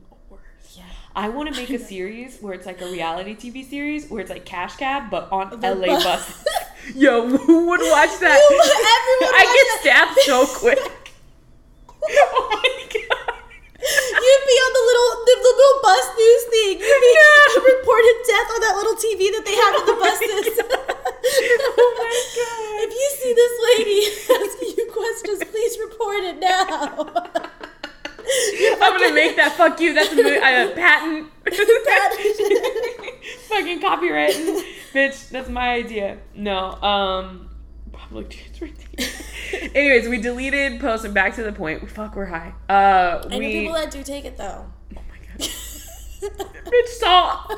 I 1.15 1.30
want 1.30 1.54
to 1.54 1.60
make 1.60 1.69
a 1.69 1.80
series 1.80 2.39
where 2.39 2.54
it's 2.54 2.65
like 2.65 2.82
a 2.82 2.86
reality 2.88 3.36
TV 3.36 3.67
series 3.67 4.10
where 4.10 4.21
it's 4.21 4.30
like 4.30 4.45
Cash 4.45 4.78
Cab 4.78 5.10
but 5.12 5.30
on 5.32 5.60
The 5.60 5.76
LA 5.76 5.88
bus. 5.88 6.04
buses. 6.04 6.45
Yo, 6.95 7.28
who 7.28 7.67
would 7.69 7.82
watch 7.82 8.15
that? 8.19 8.39
Who- 8.39 8.56
everyone 8.56 9.36
I 9.41 9.43
get 9.43 9.67
that. 9.67 9.80
stabbed 10.15 10.19
so 10.24 10.45
quick. 10.47 10.80
oh 12.04 12.47
my 12.50 12.69
god. 12.95 13.36
You'd 13.82 14.45
be 14.47 14.58
on 14.62 14.71
the 14.78 14.84
little 14.88 15.12
the, 15.28 15.36
the 15.41 15.54
little 15.58 15.78
bus 15.84 16.06
news 16.15 16.43
thing. 16.54 16.74
You'd 16.80 17.04
be 17.04 17.13
No. 17.19 17.60
reported 17.76 18.15
death 18.30 18.50
on 18.56 18.60
that 18.63 18.76
little 18.80 18.95
TV 18.95 19.21
that 19.36 19.43
they 19.43 19.58
have 19.58 19.74
in 19.76 19.86
the 19.91 19.97
buses. 20.00 20.47
Oh 20.63 21.89
my 22.00 22.13
God. 22.39 22.88
If 22.88 22.91
you 22.95 23.08
see 23.19 23.34
this 23.36 23.54
lady 23.67 24.00
asking 24.47 24.71
you 24.80 24.86
questions, 24.95 25.43
please 25.52 25.76
report 25.82 26.24
it 26.24 26.38
now. 26.39 27.67
I'm 28.82 29.00
gonna 29.00 29.13
make 29.13 29.36
that 29.36 29.54
fuck 29.58 29.80
you. 29.80 29.94
That's 29.94 30.12
a 30.12 30.15
mo- 30.15 30.74
patent. 30.76 31.30
Patent. 31.46 33.15
Fucking 33.50 33.82
copyright, 33.82 34.34
bitch. 34.94 35.30
That's 35.30 35.50
my 35.50 35.74
idea. 35.74 36.17
No, 36.36 36.72
um, 36.82 37.50
public 37.91 38.30
transportation. 38.30 39.72
Anyways, 39.76 40.08
we 40.08 40.20
deleted 40.20 40.80
post 40.80 41.04
and 41.06 41.13
back 41.13 41.36
to 41.36 41.44
the 41.44 41.52
point. 41.52 41.89
Fuck, 41.89 42.15
we're 42.15 42.26
high. 42.26 42.54
Uh, 42.70 43.22
I 43.30 43.38
know 43.38 43.39
people 43.39 43.74
that 43.74 43.91
do 43.91 44.04
take 44.04 44.26
it 44.26 44.38
though. 44.38 44.65
oh 44.96 45.02
my 45.10 45.17
god, 45.38 45.50
bitch, 46.65 46.88
stop. 46.88 47.52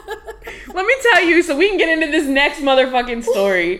Let 0.73 0.85
me 0.85 0.95
tell 1.11 1.23
you, 1.23 1.43
so 1.43 1.55
we 1.57 1.69
can 1.69 1.77
get 1.77 1.89
into 1.89 2.07
this 2.11 2.25
next 2.27 2.59
motherfucking 2.59 3.23
story. 3.23 3.79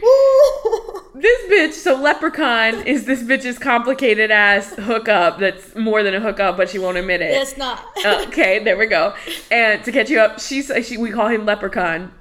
This 1.16 1.52
bitch, 1.52 1.74
so 1.74 1.96
Leprechaun 1.96 2.88
is 2.88 3.06
this 3.06 3.22
bitch's 3.22 3.60
complicated 3.60 4.32
ass 4.32 4.74
hookup 4.74 5.38
that's 5.38 5.76
more 5.76 6.02
than 6.02 6.16
a 6.16 6.20
hookup, 6.20 6.58
but 6.58 6.70
she 6.70 6.80
won't 6.80 6.98
admit 6.98 7.22
it. 7.22 7.32
it's 7.40 7.56
not. 7.56 7.86
okay, 8.04 8.64
there 8.64 8.76
we 8.78 8.88
go. 8.88 9.14
And 9.52 9.84
to 9.84 9.92
catch 9.92 10.10
you 10.10 10.20
up, 10.20 10.40
she's 10.40 10.72
she 10.88 10.98
we 10.98 11.12
call 11.12 11.28
him 11.28 11.46
Leprechaun. 11.46 12.12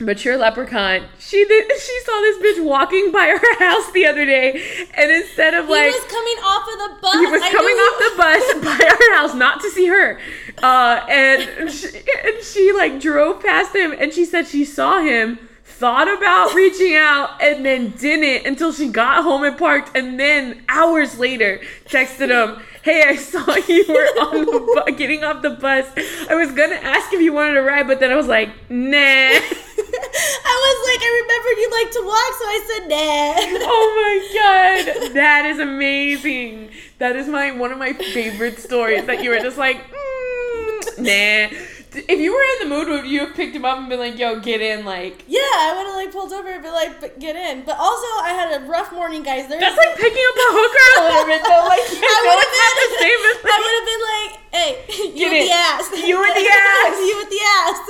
Mature 0.00 0.36
leprechaun. 0.36 1.06
She 1.20 1.44
did. 1.44 1.70
She 1.80 2.00
saw 2.04 2.20
this 2.20 2.38
bitch 2.38 2.64
walking 2.64 3.12
by 3.12 3.26
her 3.28 3.58
house 3.64 3.92
the 3.92 4.06
other 4.06 4.24
day, 4.24 4.50
and 4.94 5.12
instead 5.12 5.54
of 5.54 5.66
he 5.66 5.70
like 5.70 5.92
was 5.92 6.04
coming 6.10 6.36
off 6.42 6.66
of 6.72 6.78
the 6.78 7.00
bus. 7.00 7.14
he 7.14 7.26
was 7.26 7.42
I 7.42 7.52
coming 7.52 7.76
off 7.76 7.98
the 7.98 8.16
bus 8.64 8.78
by 8.78 8.84
our 8.90 9.16
house, 9.16 9.34
not 9.36 9.60
to 9.60 9.70
see 9.70 9.86
her. 9.86 10.18
Uh, 10.60 11.06
and 11.08 11.70
she, 11.70 11.86
and 12.24 12.42
she 12.42 12.72
like 12.72 13.00
drove 13.00 13.42
past 13.44 13.76
him, 13.76 13.92
and 13.96 14.12
she 14.12 14.24
said 14.24 14.48
she 14.48 14.64
saw 14.64 15.00
him, 15.00 15.38
thought 15.82 16.06
about 16.06 16.54
reaching 16.54 16.94
out, 16.94 17.42
and 17.42 17.66
then 17.66 17.90
didn't 17.98 18.46
until 18.46 18.72
she 18.72 18.86
got 18.86 19.24
home 19.24 19.42
and 19.42 19.58
parked, 19.58 19.96
and 19.96 20.18
then 20.18 20.62
hours 20.68 21.18
later 21.18 21.60
texted 21.86 22.28
him. 22.30 22.62
Hey, 22.82 23.02
I 23.04 23.16
saw 23.16 23.56
you 23.68 23.84
were 23.88 24.06
on 24.22 24.44
the 24.44 24.84
bu- 24.86 24.92
getting 24.92 25.24
off 25.24 25.42
the 25.42 25.50
bus. 25.50 25.88
I 26.30 26.36
was 26.36 26.52
gonna 26.52 26.76
ask 26.76 27.12
if 27.12 27.20
you 27.20 27.32
wanted 27.32 27.54
to 27.54 27.62
ride, 27.62 27.88
but 27.88 27.98
then 27.98 28.12
I 28.12 28.14
was 28.14 28.28
like, 28.28 28.50
nah. 28.70 28.86
I 28.94 30.54
was 30.62 30.78
like, 30.86 31.02
I 31.02 31.10
remembered 31.22 31.58
you 31.58 31.70
like 31.72 31.90
to 31.90 32.02
walk, 32.06 32.32
so 32.38 32.44
I 32.46 32.60
said 32.68 32.88
nah. 32.88 33.66
Oh 33.66 33.86
my 33.98 34.94
god, 35.02 35.12
that 35.14 35.46
is 35.46 35.58
amazing. 35.58 36.70
That 36.98 37.16
is 37.16 37.26
my 37.26 37.50
one 37.50 37.72
of 37.72 37.78
my 37.78 37.92
favorite 37.92 38.60
stories. 38.60 39.04
That 39.06 39.24
you 39.24 39.30
were 39.30 39.40
just 39.40 39.58
like, 39.58 39.78
mm, 39.90 40.98
nah. 40.98 41.58
If 41.94 42.18
you 42.18 42.32
were 42.32 42.42
in 42.56 42.68
the 42.68 42.74
mood, 42.74 42.88
would 42.88 43.06
you 43.06 43.20
have 43.26 43.34
picked 43.36 43.54
him 43.54 43.64
up 43.66 43.76
and 43.78 43.88
been 43.88 43.98
like, 44.00 44.18
"Yo, 44.18 44.40
get 44.40 44.60
in"? 44.62 44.84
Like 44.86 45.24
Yeah, 45.28 45.40
I 45.44 45.74
would 45.76 45.86
have 45.86 45.94
like 45.96 46.10
pulled 46.12 46.32
over 46.32 46.48
and 46.48 46.62
be 46.62 46.70
like, 46.70 47.00
"But 47.00 47.20
get 47.20 47.36
in. 47.36 47.64
But 47.64 47.76
also, 47.78 48.06
I 48.24 48.32
had 48.32 48.48
a 48.62 48.64
rough 48.64 48.92
morning, 48.92 49.22
guys. 49.22 49.46
There's 49.48 49.60
that's 49.60 49.76
like 49.76 49.96
picking 49.96 50.24
up 50.24 50.36
a 50.40 50.48
hooker 50.56 50.88
a 50.96 51.02
little 51.04 51.26
bit, 51.28 51.42
though. 51.44 51.64
Like 51.68 51.84
you 51.92 52.00
I 52.08 52.18
would 52.24 52.40
it's 52.40 52.56
not 52.56 52.72
the 52.80 52.86
have 52.88 52.96
same 52.96 53.20
been, 53.20 53.36
as 53.36 53.44
I 53.44 53.58
would 53.60 53.76
have 53.76 53.88
been 53.92 54.04
like, 54.16 54.32
hey, 54.56 54.70
you 55.20 55.26
with 55.28 55.36
it. 55.36 55.46
the 55.46 55.52
ass. 55.52 55.84
You 55.92 56.16
with 56.16 56.34
the 56.34 56.48
ass. 56.56 56.96
you 56.96 57.14
with 57.20 57.30
the 57.30 57.42
ass. 57.44 57.80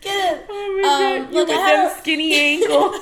Get 0.00 0.16
it. 0.38 0.46
Oh 0.48 0.80
my 0.80 0.86
Um, 0.86 1.00
god, 1.02 1.32
you 1.32 1.38
look, 1.38 1.48
with 1.48 1.56
had 1.58 1.76
them 1.82 1.90
a- 1.90 1.98
skinny 1.98 2.30
ankles. 2.34 2.94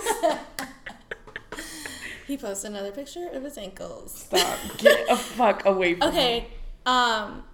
he 2.27 2.37
posted 2.39 2.71
another 2.71 2.93
picture 2.93 3.29
of 3.33 3.43
his 3.45 3.59
ankles. 3.59 4.25
Stop. 4.25 4.59
Get 4.79 5.05
a 5.11 5.17
fuck 5.17 5.67
away 5.67 5.95
from 5.97 6.09
me. 6.09 6.17
Okay. 6.17 6.47
Um, 6.87 7.45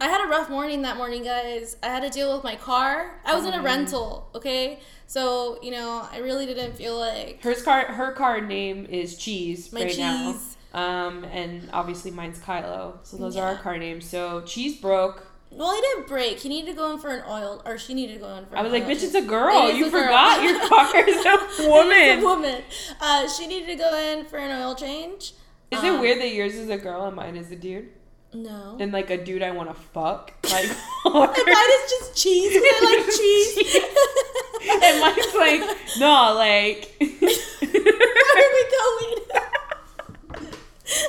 I 0.00 0.06
had 0.08 0.24
a 0.24 0.28
rough 0.28 0.48
morning 0.48 0.82
that 0.82 0.96
morning, 0.96 1.24
guys. 1.24 1.76
I 1.82 1.86
had 1.86 2.02
to 2.04 2.10
deal 2.10 2.32
with 2.32 2.44
my 2.44 2.54
car. 2.54 3.20
I 3.24 3.34
was 3.34 3.44
in 3.46 3.52
a 3.54 3.62
rental. 3.62 4.28
Okay, 4.34 4.78
so 5.06 5.58
you 5.62 5.70
know, 5.72 6.06
I 6.12 6.18
really 6.18 6.46
didn't 6.46 6.76
feel 6.76 6.96
like 6.98 7.42
Her 7.42 7.54
car, 7.54 7.86
her 7.86 8.12
card 8.12 8.46
name 8.48 8.86
is 8.86 9.16
Cheese 9.16 9.72
My 9.72 9.80
right 9.80 9.88
Cheese. 9.88 9.98
now. 9.98 10.36
Um, 10.74 11.24
and 11.24 11.68
obviously 11.72 12.10
mine's 12.12 12.38
Kylo. 12.38 12.98
So 13.02 13.16
those 13.16 13.36
are 13.36 13.44
our 13.46 13.52
Yeah. 13.54 13.58
car 13.60 13.78
names. 13.78 14.04
So 14.08 14.42
Cheese 14.42 14.80
broke. 14.80 15.26
Well, 15.50 15.74
he 15.74 15.80
didn't 15.80 16.06
break. 16.06 16.38
He 16.40 16.48
needed 16.50 16.72
to 16.72 16.76
go 16.76 16.92
in 16.92 16.98
for 16.98 17.08
an 17.08 17.24
oil, 17.26 17.62
or 17.64 17.78
she 17.78 17.94
needed 17.94 18.14
to 18.14 18.18
go 18.20 18.28
in 18.36 18.44
for. 18.46 18.54
I 18.54 18.58
an 18.60 18.64
was 18.64 18.72
like, 18.72 18.84
oil 18.84 18.90
bitch, 18.90 19.02
it's 19.02 19.14
a 19.14 19.22
girl. 19.22 19.66
It 19.68 19.72
is 19.72 19.78
You 19.78 19.86
a 19.86 19.90
girl. 19.90 20.02
forgot 20.02 20.42
your 20.42 20.68
car 20.68 21.08
is 21.08 21.24
a 21.26 21.28
It 21.30 21.50
is 21.58 21.60
a 21.66 21.70
woman. 21.70 22.22
woman. 22.22 22.62
Uh, 23.00 23.26
she 23.28 23.46
needed 23.46 23.66
to 23.68 23.74
go 23.76 23.96
in 23.96 24.26
for 24.26 24.36
an 24.38 24.50
oil 24.60 24.74
change. 24.74 25.32
Is 25.70 25.80
Um, 25.80 25.86
it 25.86 26.00
weird 26.00 26.20
that 26.20 26.32
yours 26.32 26.54
is 26.54 26.68
a 26.68 26.76
girl 26.76 27.06
and 27.06 27.16
mine 27.16 27.36
is 27.36 27.50
a 27.50 27.56
dude? 27.56 27.88
No. 28.34 28.76
And 28.78 28.92
like 28.92 29.08
a 29.10 29.16
dude 29.22 29.42
I 29.42 29.50
want 29.52 29.68
to 29.70 29.74
fuck? 29.74 30.32
Like, 30.50 30.64
And 30.66 31.14
mine 31.14 31.72
is 31.78 31.90
just 31.90 32.16
cheese. 32.16 32.52
I 32.54 32.80
like 32.84 33.06
cheese. 33.18 33.56
and 34.82 35.00
mine's 35.00 35.34
like, 35.34 35.62
no, 35.98 36.34
like. 36.34 36.94
Where 37.00 38.44
are 38.44 38.50
we 38.54 38.64
going? 38.76 39.18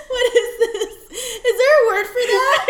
what 0.09 0.25
is 0.35 0.59
this? 0.59 0.91
Is 1.11 1.55
there 1.57 1.75
a 1.75 1.87
word 1.87 2.05
for 2.07 2.23
that? 2.33 2.65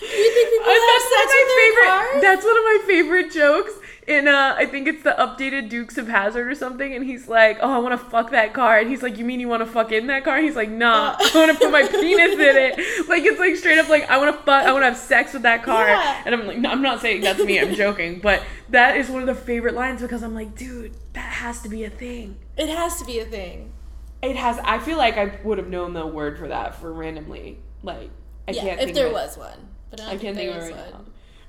Do 0.00 0.06
you 0.06 0.30
think 0.34 0.48
people 0.50 0.70
Uh, 0.70 0.74
have 0.74 1.02
sex 1.02 1.26
with 1.26 1.48
their 1.48 1.58
favorite. 1.58 1.88
cars? 1.88 2.22
That's 2.22 2.44
one 2.44 2.58
of 2.58 2.64
my 2.64 2.78
favorite 2.86 3.32
jokes. 3.32 3.72
In 4.06 4.28
uh, 4.28 4.54
I 4.58 4.66
think 4.66 4.86
it's 4.86 5.02
the 5.02 5.14
updated 5.18 5.70
Dukes 5.70 5.96
of 5.96 6.08
Hazzard 6.08 6.46
or 6.46 6.54
something, 6.54 6.92
and 6.94 7.04
he's 7.04 7.26
like, 7.26 7.58
"Oh, 7.62 7.70
I 7.72 7.78
want 7.78 7.98
to 7.98 8.06
fuck 8.10 8.30
that 8.32 8.52
car," 8.52 8.78
and 8.78 8.90
he's 8.90 9.02
like, 9.02 9.16
"You 9.16 9.24
mean 9.24 9.40
you 9.40 9.48
want 9.48 9.60
to 9.62 9.66
fuck 9.66 9.92
in 9.92 10.08
that 10.08 10.24
car?" 10.24 10.36
And 10.36 10.44
he's 10.44 10.56
like, 10.56 10.68
"Nah, 10.68 11.16
I 11.18 11.30
want 11.34 11.52
to 11.52 11.58
put 11.58 11.70
my 11.70 11.82
penis 11.90 12.32
in 12.34 12.40
it." 12.40 13.08
Like 13.08 13.22
it's 13.24 13.38
like 13.38 13.56
straight 13.56 13.78
up 13.78 13.88
like 13.88 14.08
I 14.10 14.18
want 14.18 14.36
to 14.36 14.42
fuck, 14.42 14.66
I 14.66 14.72
want 14.72 14.82
to 14.82 14.88
have 14.88 14.98
sex 14.98 15.32
with 15.32 15.42
that 15.42 15.62
car, 15.62 15.86
Yeah. 15.86 16.22
and 16.26 16.34
I'm 16.34 16.46
like, 16.46 16.58
no, 16.58 16.70
I'm 16.70 16.82
not 16.82 17.00
saying 17.00 17.22
that's 17.22 17.42
me, 17.42 17.58
I'm 17.58 17.74
joking, 17.74 18.20
but 18.20 18.42
that 18.68 18.96
is 18.98 19.08
one 19.08 19.22
of 19.22 19.26
the 19.26 19.34
favorite 19.34 19.74
lines 19.74 20.02
because 20.02 20.22
I'm 20.22 20.34
like, 20.34 20.54
dude, 20.54 20.92
that 21.14 21.20
has 21.32 21.62
to 21.62 21.68
be 21.70 21.84
a 21.84 21.90
thing. 21.90 22.36
It 22.58 22.68
has 22.68 22.98
to 23.00 23.06
be 23.06 23.20
a 23.20 23.24
thing. 23.24 23.72
It 24.20 24.36
has. 24.36 24.58
I 24.64 24.78
feel 24.80 24.98
like 24.98 25.16
I 25.16 25.38
would 25.44 25.58
have 25.58 25.68
known 25.68 25.92
the 25.94 26.06
word 26.06 26.38
for 26.38 26.48
that 26.48 26.74
for 26.74 26.92
randomly. 26.92 27.58
Like 27.82 28.10
I 28.46 28.52
yeah, 28.52 28.60
can't. 28.62 28.80
if 28.80 28.84
think 28.86 28.96
there 28.96 29.06
of 29.06 29.12
was 29.14 29.36
one. 29.38 29.68
But 29.90 30.00
I, 30.02 30.12
I 30.12 30.16
can't 30.18 30.36
think 30.36 30.50
of 30.54 30.56
it 30.62 30.72
right 30.72 30.74
one. 30.74 30.90
now. 30.90 31.00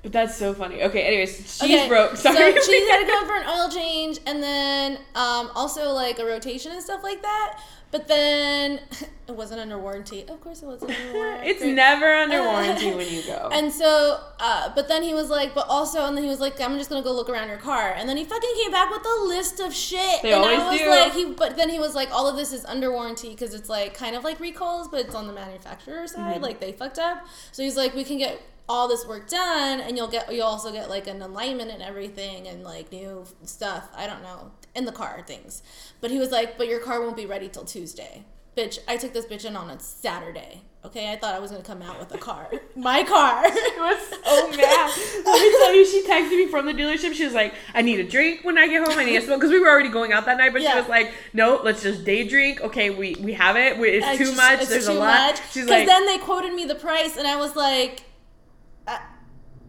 But 0.06 0.12
that's 0.12 0.38
so 0.38 0.54
funny. 0.54 0.84
Okay, 0.84 1.02
anyways, 1.02 1.36
she's 1.36 1.64
Okay, 1.64 1.88
broke. 1.88 2.16
Sorry. 2.16 2.36
So 2.38 2.72
she 2.72 2.88
had 2.92 3.02
to 3.02 3.08
go 3.08 3.26
for 3.26 3.38
an 3.38 3.48
oil 3.48 3.70
change 3.72 4.20
and 4.28 4.44
then 4.44 5.00
um, 5.16 5.50
also 5.56 5.94
like 5.94 6.20
a 6.20 6.26
rotation 6.26 6.72
and 6.72 6.80
stuff 6.84 7.02
like 7.02 7.24
that. 7.24 7.60
But 7.90 8.08
then 8.08 8.82
it 9.28 9.32
wasn't 9.32 9.62
under 9.62 9.80
warranty. 9.80 10.24
Of 10.28 10.42
course, 10.42 10.62
it 10.62 10.68
wasn't 10.68 10.92
under 10.92 11.14
warranty. 11.14 11.48
it's 11.50 11.64
never 11.64 12.06
under 12.06 12.44
warranty 12.44 12.92
when 12.96 13.12
you 13.12 13.24
go. 13.24 13.50
And 13.52 13.74
so, 13.74 14.20
uh, 14.40 14.72
but 14.76 14.88
then 14.88 15.02
he 15.02 15.16
was 15.16 15.32
like, 15.32 15.56
but 15.56 15.66
also, 15.70 16.06
and 16.06 16.16
then 16.16 16.24
he 16.24 16.30
was 16.30 16.40
like, 16.40 16.62
I'm 16.62 16.78
just 16.78 16.92
gonna 16.92 17.02
go 17.02 17.12
look 17.12 17.28
around 17.28 17.48
your 17.48 17.58
car. 17.58 17.92
And 17.98 18.08
then 18.08 18.16
he 18.16 18.26
fucking 18.26 18.54
came 18.62 18.72
back 18.72 18.92
with 18.92 19.04
a 19.04 19.24
list 19.24 19.60
of 19.60 19.74
shit. 19.74 20.22
They 20.22 20.34
and 20.34 20.44
always 20.44 20.60
I 20.60 20.70
was 20.70 20.80
do. 20.82 20.90
like, 20.92 21.14
he, 21.14 21.26
but 21.34 21.58
then 21.58 21.72
he 21.72 21.80
was 21.80 21.96
like, 21.96 22.12
all 22.12 22.28
of 22.28 22.36
this 22.36 22.54
is 22.54 22.64
under 22.66 22.92
warranty 22.92 23.30
because 23.30 23.56
it's 23.56 23.70
like 23.70 23.96
kind 23.96 24.16
of 24.16 24.24
like 24.24 24.40
recalls, 24.40 24.88
but 24.88 25.00
it's 25.00 25.16
on 25.16 25.26
the 25.26 25.34
manufacturer 25.34 26.06
side. 26.06 26.38
Mhm. 26.38 26.44
Like 26.44 26.60
they 26.60 26.74
fucked 26.74 27.00
up. 27.00 27.26
So 27.52 27.64
he's 27.64 27.76
like, 27.76 27.96
we 27.96 28.04
can 28.04 28.20
get 28.20 28.40
all 28.68 28.88
this 28.88 29.06
work 29.06 29.30
done, 29.30 29.80
and 29.80 29.96
you'll 29.98 30.08
get, 30.08 30.34
you'll 30.34 30.48
also 30.48 30.72
get 30.72 30.90
like 30.90 31.08
an 31.08 31.22
alignment 31.22 31.70
and 31.72 31.82
everything, 31.84 32.48
and 32.48 32.64
like 32.64 32.92
new 32.92 33.26
stuff. 33.44 33.90
I 33.96 34.08
don't 34.08 34.24
know 34.24 34.52
in 34.74 34.86
the 34.86 34.92
car 34.92 35.24
things. 35.26 35.62
But 36.02 36.12
he 36.12 36.18
was 36.20 36.32
like, 36.32 36.58
but 36.58 36.68
your 36.68 36.80
car 36.80 37.02
won't 37.02 37.16
be 37.18 37.26
ready 37.26 37.48
till 37.48 37.64
Tuesday. 37.66 38.24
Bitch, 38.58 38.80
I 38.88 38.96
took 38.98 39.12
this 39.14 39.26
bitch 39.26 39.44
in 39.46 39.56
on 39.56 39.70
a 39.70 39.80
Saturday. 39.80 40.62
Okay, 40.86 41.12
I 41.12 41.16
thought 41.18 41.34
I 41.34 41.40
was 41.40 41.50
gonna 41.52 41.64
come 41.64 41.82
out 41.82 42.00
with 42.00 42.14
a 42.14 42.18
car. 42.18 42.48
My 42.76 43.04
car. 43.04 43.42
I 43.44 43.50
was 43.80 44.08
so 44.08 44.50
mad. 44.52 45.26
Let 45.26 45.42
me 45.42 45.52
tell 45.60 45.74
you, 45.76 45.86
she 45.86 46.04
texted 46.08 46.38
me 46.38 46.48
from 46.48 46.66
the 46.68 46.74
dealership. 46.74 47.14
She 47.16 47.26
was 47.26 47.34
like, 47.34 47.54
I 47.74 47.82
need 47.82 48.00
a 48.00 48.04
drink 48.04 48.42
when 48.44 48.58
I 48.58 48.68
get 48.68 48.88
home. 48.88 48.98
I 48.98 49.04
need 49.04 49.18
a 49.18 49.22
smoke. 49.22 49.40
Because 49.40 49.52
we 49.52 49.60
were 49.60 49.68
already 49.70 49.90
going 49.90 50.14
out 50.14 50.26
that 50.26 50.38
night, 50.38 50.54
but 50.54 50.62
she 50.62 50.68
was 50.74 50.88
like, 50.88 51.12
no, 51.34 51.60
let's 51.64 51.82
just 51.82 52.06
day 52.06 52.28
drink. 52.28 52.62
Okay, 52.62 52.92
we, 52.92 53.16
we 53.20 53.34
have 53.34 53.58
it. 53.58 53.78
We, 53.80 53.90
it's 53.90 54.06
I 54.06 54.16
too 54.16 54.26
just- 54.26 54.38
much. 54.38 54.62
it's 54.62 54.70
There's 54.70 54.86
too 54.86 54.94
a 54.94 55.00
lot. 55.00 55.06
much. 55.32 55.42
She's 55.52 55.64
'Cause 55.64 55.72
like, 55.72 55.88
then 55.88 56.06
they 56.06 56.20
quoted 56.20 56.54
me 56.54 56.66
the 56.66 56.76
price, 56.76 57.18
and 57.18 57.28
I 57.28 57.36
was 57.38 57.56
like, 57.56 58.04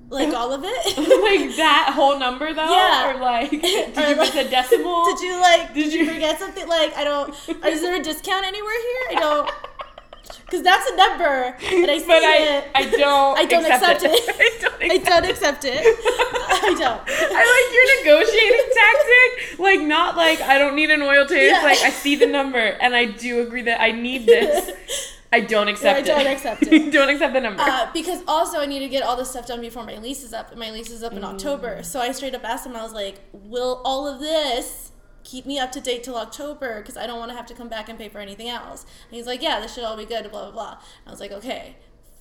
like 0.09 0.33
all 0.35 0.53
of 0.53 0.63
it. 0.65 0.97
like 0.97 1.57
that 1.57 1.91
whole 1.95 2.19
number 2.19 2.53
though? 2.53 2.71
Yeah. 2.71 3.11
Or 3.17 3.21
like, 3.21 3.51
did 3.51 3.97
Or 3.97 4.01
you 4.03 4.17
like- 4.17 4.35
miss 4.35 4.35
a 4.37 4.49
decimal? 4.49 5.05
Did 5.17 5.21
you 5.21 5.41
like? 5.41 5.75
Did 5.75 5.85
Did 5.85 5.93
you 5.93 6.05
you- 6.05 6.13
forget 6.13 6.39
something? 6.39 6.67
Like 6.69 6.97
I 6.97 7.05
don't. 7.05 7.31
Is 7.67 7.81
there 7.83 7.95
a 7.95 8.03
discount 8.03 8.45
anywhere 8.47 8.81
here? 8.81 9.19
I 9.19 9.21
don't. 9.21 9.51
Because 10.45 10.63
that's 10.63 10.89
a 10.91 10.97
number, 10.97 11.57
and 11.61 11.91
I 11.91 11.99
see 11.99 12.07
but 12.07 12.23
I, 12.23 12.37
it. 12.39 12.69
I 12.75 12.83
don't. 12.91 13.39
I 13.39 13.45
don't 13.47 13.65
accept 13.65 14.03
it. 14.05 14.11
I 14.11 14.59
don't 14.61 14.83
I 14.83 14.95
accept 14.95 15.07
don't 15.23 15.31
accept 15.31 15.65
it. 15.65 15.81
I 15.81 16.75
don't. 16.79 17.01
I 17.09 17.43
like 17.55 17.75
your 17.75 18.15
negotiating 18.15 18.67
tactic. 18.75 19.59
Like 19.59 19.81
not 19.81 20.17
like 20.17 20.41
I 20.41 20.59
don't 20.59 20.77
need 20.77 20.91
an 20.91 21.03
oil 21.03 21.27
change. 21.27 21.51
Yeah. 21.53 21.63
Like 21.63 21.79
I 21.81 21.91
see 21.91 22.15
the 22.17 22.27
number 22.27 22.59
and 22.59 22.95
I 22.95 23.07
do 23.07 23.41
agree 23.41 23.63
that 23.63 23.81
I 23.81 23.91
need 23.93 24.27
this. 24.27 24.71
I 25.37 25.41
don't 25.41 25.69
accept 25.69 26.01
it. 26.09 26.11
I 26.11 26.23
don't 26.25 26.33
accept 26.33 26.63
it. 26.73 26.93
don't 26.93 27.09
accept 27.09 27.33
the 27.35 27.41
number. 27.41 27.63
Uh, 27.63 27.89
because 27.93 28.23
also 28.27 28.59
I 28.61 28.67
need 28.67 28.81
to 28.81 28.89
get 28.89 29.03
all 29.03 29.17
this 29.17 29.31
stuff 29.31 29.47
done 29.47 29.61
before 29.61 29.85
my 29.85 29.99
lease 29.99 30.23
is 30.25 30.33
up, 30.33 30.51
and 30.51 30.59
my 30.59 30.71
lease 30.71 30.91
is 30.91 31.03
up 31.03 31.13
in 31.13 31.23
Mm. 31.23 31.35
October. 31.35 31.83
So 31.83 32.01
I 32.01 32.13
straight 32.13 32.35
up 32.35 32.45
asked 32.45 32.67
him, 32.67 32.75
I 32.77 32.83
was 32.83 32.93
like, 32.93 33.17
"Will 33.33 33.81
all 33.85 34.07
of 34.07 34.21
this 34.21 34.93
keep 35.25 35.45
me 35.45 35.59
up 35.59 35.73
to 35.73 35.81
date 35.81 36.03
till 36.05 36.17
October? 36.17 36.81
Because 36.81 36.97
I 36.97 37.07
don't 37.07 37.19
want 37.19 37.31
to 37.33 37.37
have 37.37 37.47
to 37.47 37.55
come 37.55 37.69
back 37.69 37.89
and 37.89 37.99
pay 37.99 38.09
for 38.09 38.19
anything 38.21 38.49
else." 38.49 38.85
And 39.09 39.17
he's 39.17 39.27
like, 39.27 39.43
"Yeah, 39.43 39.61
this 39.61 39.75
should 39.75 39.85
all 39.85 39.97
be 39.97 40.05
good." 40.05 40.31
Blah 40.31 40.51
blah 40.51 40.53
blah. 40.53 40.79
I 41.07 41.11
was 41.11 41.21
like, 41.21 41.33
"Okay." 41.33 41.77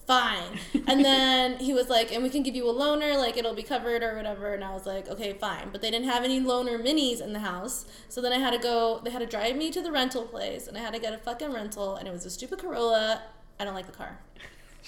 Fine. 0.05 0.59
And 0.87 1.03
then 1.05 1.57
he 1.57 1.73
was 1.73 1.89
like, 1.89 2.11
and 2.11 2.23
we 2.23 2.29
can 2.29 2.43
give 2.43 2.55
you 2.55 2.69
a 2.69 2.73
loaner, 2.73 3.17
like 3.17 3.37
it'll 3.37 3.55
be 3.55 3.63
covered 3.63 4.03
or 4.03 4.15
whatever. 4.15 4.53
And 4.53 4.63
I 4.63 4.73
was 4.73 4.85
like, 4.85 5.07
okay, 5.09 5.33
fine. 5.33 5.69
But 5.71 5.81
they 5.81 5.91
didn't 5.91 6.07
have 6.07 6.23
any 6.23 6.39
loaner 6.39 6.79
minis 6.79 7.21
in 7.21 7.33
the 7.33 7.39
house. 7.39 7.85
So 8.09 8.21
then 8.21 8.31
I 8.31 8.37
had 8.37 8.51
to 8.51 8.59
go, 8.59 9.01
they 9.03 9.11
had 9.11 9.19
to 9.19 9.25
drive 9.25 9.55
me 9.55 9.71
to 9.71 9.81
the 9.81 9.91
rental 9.91 10.23
place 10.23 10.67
and 10.67 10.77
I 10.77 10.81
had 10.81 10.93
to 10.93 10.99
get 10.99 11.13
a 11.13 11.17
fucking 11.17 11.51
rental. 11.51 11.95
And 11.95 12.07
it 12.07 12.11
was 12.11 12.25
a 12.25 12.29
stupid 12.29 12.59
Corolla. 12.59 13.23
I 13.59 13.65
don't 13.65 13.73
like 13.73 13.87
the 13.87 13.93
car. 13.93 14.19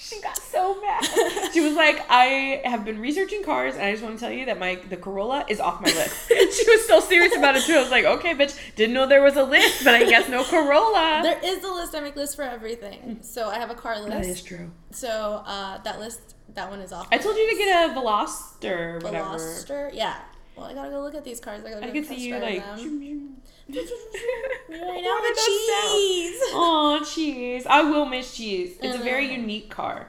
She 0.00 0.20
got 0.20 0.38
so 0.38 0.80
mad. 0.80 1.04
She 1.52 1.60
was 1.60 1.74
like, 1.74 2.04
I 2.08 2.60
have 2.64 2.84
been 2.84 3.00
researching 3.00 3.42
cars 3.42 3.74
and 3.74 3.82
I 3.82 3.90
just 3.90 4.02
want 4.02 4.16
to 4.16 4.20
tell 4.20 4.30
you 4.32 4.44
that 4.46 4.58
my 4.58 4.76
the 4.88 4.96
Corolla 4.96 5.44
is 5.48 5.58
off 5.60 5.80
my 5.80 5.88
list. 5.88 6.28
she 6.28 6.64
was 6.70 6.86
so 6.86 7.00
serious 7.00 7.34
about 7.36 7.56
it 7.56 7.64
too. 7.64 7.74
I 7.74 7.80
was 7.80 7.90
like, 7.90 8.04
okay, 8.04 8.34
bitch, 8.34 8.56
didn't 8.76 8.94
know 8.94 9.06
there 9.06 9.22
was 9.22 9.36
a 9.36 9.42
list, 9.42 9.82
but 9.84 9.94
I 9.94 10.04
guess 10.08 10.28
no 10.28 10.44
Corolla. 10.44 11.20
There 11.22 11.40
is 11.42 11.64
a 11.64 11.68
list. 11.68 11.94
I 11.94 12.00
make 12.00 12.14
lists 12.16 12.36
for 12.36 12.42
everything. 12.42 13.18
So 13.22 13.48
I 13.48 13.58
have 13.58 13.70
a 13.70 13.74
car 13.74 13.96
list. 13.98 14.10
that 14.10 14.24
is 14.26 14.42
true. 14.42 14.70
So 14.92 15.42
uh, 15.44 15.78
that 15.82 15.98
list, 15.98 16.36
that 16.54 16.70
one 16.70 16.80
is 16.80 16.92
off. 16.92 17.08
I 17.10 17.18
told 17.18 17.36
you 17.36 17.50
to 17.50 17.56
get 17.56 17.90
a 17.90 17.94
Veloster 17.94 18.94
or 18.94 18.98
whatever. 19.00 19.38
Veloster. 19.38 19.90
Yeah. 19.92 20.20
Well, 20.56 20.66
I 20.66 20.74
gotta 20.74 20.90
go 20.90 21.00
look 21.00 21.14
at 21.14 21.24
these 21.24 21.40
cars. 21.40 21.64
I 21.64 21.70
gotta 21.70 21.84
I 21.84 21.86
go 21.88 21.92
could 21.92 22.06
test 22.06 22.18
see 22.18 22.28
you 22.28 22.38
like. 22.38 22.64
them. 22.64 23.36
Right 24.70 25.02
now 25.02 25.18
the 25.20 25.34
cheese. 25.46 26.40
Oh, 26.52 27.00
cheese. 27.04 27.66
I 27.66 27.82
will 27.82 28.06
miss 28.06 28.34
cheese. 28.36 28.78
It's 28.82 28.96
a 28.98 29.02
very 29.02 29.28
Mm. 29.28 29.38
unique 29.42 29.70
car. 29.70 30.08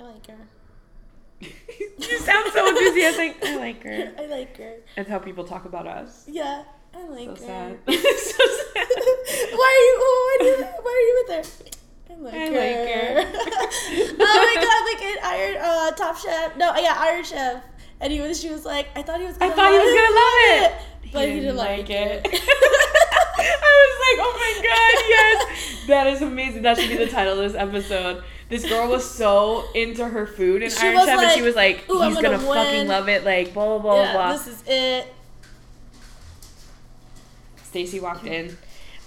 I 0.00 0.04
like 0.04 0.26
her. 0.26 0.36
you 1.98 2.18
sound 2.18 2.50
so 2.52 2.66
enthusiastic. 2.68 3.36
I 3.44 3.56
like 3.56 3.82
her. 3.82 4.12
I 4.18 4.26
like 4.26 4.56
her. 4.56 4.76
That's 4.96 5.08
how 5.10 5.18
people 5.18 5.44
talk 5.44 5.64
about 5.66 5.86
us. 5.86 6.24
Yeah, 6.26 6.64
I 6.94 7.06
like 7.08 7.36
So 7.36 7.46
her. 7.46 7.76
sad. 7.76 7.78
so 7.86 7.92
sad. 7.94 8.86
why 9.52 9.70
are 9.70 9.84
you? 9.88 9.94
Why 10.00 10.38
are 10.40 10.44
you? 10.46 10.56
Why 10.82 10.92
are 10.92 11.06
you 11.08 11.24
with 11.26 11.30
her? 11.36 11.44
I 12.10 12.16
like 12.16 12.34
her. 12.34 12.40
I 12.40 12.46
her. 12.46 12.54
like 12.54 12.76
her. 12.88 13.38
oh 14.20 14.36
my 14.48 14.56
god! 14.64 14.80
Like 14.90 15.02
an 15.02 15.18
Iron 15.22 15.56
uh, 15.60 15.90
Top 15.92 16.16
Chef. 16.16 16.56
No, 16.56 16.74
yeah, 16.76 16.96
Iron 16.98 17.24
Chef. 17.24 17.62
And 18.00 18.12
he 18.12 18.20
was. 18.20 18.40
She 18.40 18.50
was 18.50 18.64
like, 18.64 18.88
I 18.96 19.02
thought 19.02 19.20
he 19.20 19.26
was. 19.26 19.36
Gonna 19.36 19.52
I 19.52 19.54
thought 19.54 19.70
he 19.72 19.78
was 19.78 19.94
gonna 19.94 20.14
love 20.16 20.72
it. 20.80 20.86
But 21.14 21.28
he 21.28 21.40
didn't 21.40 21.56
like 21.56 21.88
it. 21.88 22.26
I 23.36 23.72
was 23.80 23.98
like, 24.04 24.18
oh 24.20 24.34
my 24.36 24.54
god, 24.62 25.04
yes. 25.08 25.70
That 25.86 26.06
is 26.06 26.22
amazing. 26.22 26.62
That 26.62 26.78
should 26.78 26.88
be 26.88 26.96
the 26.96 27.08
title 27.08 27.34
of 27.34 27.52
this 27.52 27.54
episode. 27.54 28.24
This 28.48 28.66
girl 28.66 28.88
was 28.88 29.08
so 29.08 29.64
into 29.74 30.08
her 30.08 30.26
food 30.26 30.62
in 30.62 30.70
She 30.70 30.86
Iron 30.86 31.04
Chef, 31.04 31.20
and 31.20 31.30
she 31.32 31.42
was 31.42 31.54
like, 31.54 31.84
"Ooh, 31.90 32.00
I'm 32.00 32.08
he's 32.08 32.22
gonna 32.22 32.38
gonna, 32.38 32.64
fucking 32.64 32.88
love 32.88 33.08
it, 33.10 33.22
like 33.22 33.52
blah 33.52 33.66
blah 33.66 33.78
blah 33.78 34.02
yeah, 34.02 34.12
blah. 34.12 34.32
this 34.32 34.46
is 34.46 34.64
it. 34.66 35.12
Stacy 37.64 38.00
walked 38.00 38.26
in. 38.26 38.56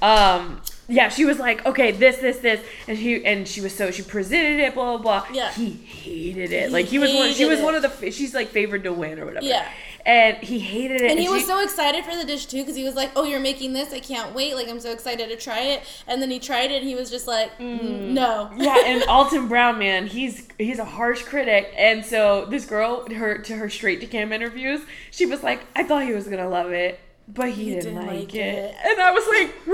Um, 0.03 0.61
yeah, 0.89 1.09
she 1.09 1.25
was 1.25 1.37
like, 1.39 1.65
okay, 1.65 1.91
this, 1.91 2.17
this, 2.17 2.37
this, 2.39 2.65
and 2.87 2.97
she 2.97 3.25
and 3.25 3.47
she 3.47 3.61
was 3.61 3.75
so 3.75 3.91
she 3.91 4.03
presented 4.03 4.59
it, 4.59 4.73
blah 4.73 4.97
blah 4.97 5.21
blah. 5.21 5.35
Yeah. 5.35 5.51
he 5.51 5.71
hated 5.71 6.51
it. 6.51 6.67
He 6.67 6.69
like 6.69 6.85
he 6.85 6.99
was 6.99 7.13
one. 7.13 7.33
She 7.33 7.45
was 7.45 7.59
it. 7.59 7.63
one 7.63 7.75
of 7.75 7.81
the. 7.81 8.11
She's 8.11 8.33
like 8.33 8.49
favored 8.49 8.83
to 8.83 8.93
win 8.93 9.19
or 9.19 9.25
whatever. 9.25 9.45
Yeah. 9.45 9.67
and 10.05 10.37
he 10.37 10.59
hated 10.59 11.01
it. 11.01 11.11
And 11.11 11.19
he 11.19 11.27
was 11.27 11.41
she- 11.41 11.47
so 11.47 11.61
excited 11.61 12.05
for 12.05 12.15
the 12.15 12.23
dish 12.23 12.45
too, 12.45 12.59
because 12.59 12.75
he 12.77 12.85
was 12.85 12.95
like, 12.95 13.11
"Oh, 13.17 13.25
you're 13.25 13.41
making 13.41 13.73
this! 13.73 13.91
I 13.91 13.99
can't 13.99 14.33
wait! 14.33 14.55
Like, 14.55 14.69
I'm 14.69 14.79
so 14.79 14.91
excited 14.91 15.27
to 15.27 15.35
try 15.35 15.59
it." 15.59 15.83
And 16.07 16.21
then 16.21 16.31
he 16.31 16.39
tried 16.39 16.71
it, 16.71 16.77
and 16.81 16.87
he 16.87 16.95
was 16.95 17.09
just 17.09 17.27
like, 17.27 17.57
mm, 17.57 18.11
"No." 18.11 18.49
yeah, 18.55 18.77
and 18.85 19.03
Alton 19.03 19.49
Brown, 19.49 19.79
man, 19.79 20.07
he's 20.07 20.47
he's 20.57 20.79
a 20.79 20.85
harsh 20.85 21.23
critic, 21.23 21.73
and 21.77 22.05
so 22.05 22.45
this 22.45 22.65
girl, 22.65 23.09
her 23.09 23.37
to 23.39 23.55
her 23.57 23.69
straight 23.69 23.99
to 23.99 24.07
cam 24.07 24.31
interviews, 24.31 24.81
she 25.11 25.25
was 25.25 25.43
like, 25.43 25.59
I 25.75 25.83
thought 25.83 26.03
he 26.03 26.13
was 26.13 26.27
gonna 26.29 26.47
love 26.49 26.71
it, 26.71 26.99
but 27.27 27.49
he, 27.49 27.71
didn't, 27.71 27.95
like, 28.07 28.33
it. 28.33 28.75
and 28.85 29.01
I 29.01 29.11
was 29.11 29.25
like, 29.27 29.53
relatable. 29.65 29.73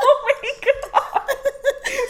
oh 0.00 0.36
my 0.42 0.52
god, 0.62 1.30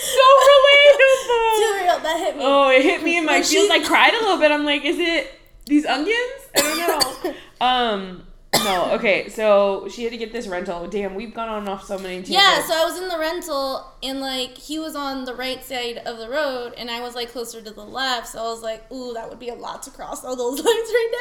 so 0.01 0.25
relatable. 0.49 1.85
Real. 1.85 1.99
That 2.03 2.19
hit 2.19 2.37
me. 2.37 2.43
Oh, 2.45 2.71
it 2.71 2.83
hit 2.83 3.03
me 3.03 3.19
in 3.19 3.25
my 3.27 3.33
Like, 3.39 3.45
feels. 3.45 3.67
she- 3.67 3.73
I 3.73 3.85
cried 3.85 4.15
a 4.15 4.19
little 4.21 4.39
bit. 4.39 4.51
I'm 4.51 4.65
like, 4.65 4.85
is 4.85 4.99
it 4.99 5.33
these 5.67 5.85
onions? 5.85 6.17
I 6.57 6.61
don't 6.61 7.25
know. 7.25 7.35
um, 7.67 8.25
no. 8.65 8.93
Okay, 8.93 9.29
so 9.29 9.89
she 9.93 10.03
had 10.05 10.13
to 10.13 10.19
get 10.19 10.33
this 10.33 10.47
rental. 10.49 10.87
Damn, 10.89 11.15
we've 11.15 11.35
gone 11.35 11.49
on 11.49 11.59
and 11.61 11.69
off 11.69 11.85
so 11.85 11.97
many 11.99 12.17
tangents. 12.17 12.31
Yeah, 12.31 12.63
so 12.67 12.75
I 12.75 12.85
was 12.85 12.99
in 13.01 13.09
the 13.09 13.19
rental 13.19 13.87
and 14.03 14.21
like 14.21 14.57
he 14.57 14.79
was 14.79 14.97
on 14.97 15.25
the 15.27 15.35
right 15.35 15.63
side 15.63 15.99
of 15.99 16.19
the 16.19 16.29
road 16.29 16.73
and 16.79 16.91
I 16.91 17.01
was 17.01 17.15
like 17.15 17.31
closer 17.31 17.61
to 17.61 17.71
the 17.71 17.85
left, 17.85 18.29
so 18.29 18.41
I 18.41 18.45
was 18.45 18.63
like, 18.63 18.91
ooh, 18.91 19.13
that 19.15 19.29
would 19.29 19.39
be 19.39 19.51
a 19.51 19.55
lot 19.55 19.83
to 19.85 19.91
cross 19.91 20.25
all 20.25 20.35
those 20.35 20.59
lines 20.65 20.67
right 20.67 21.13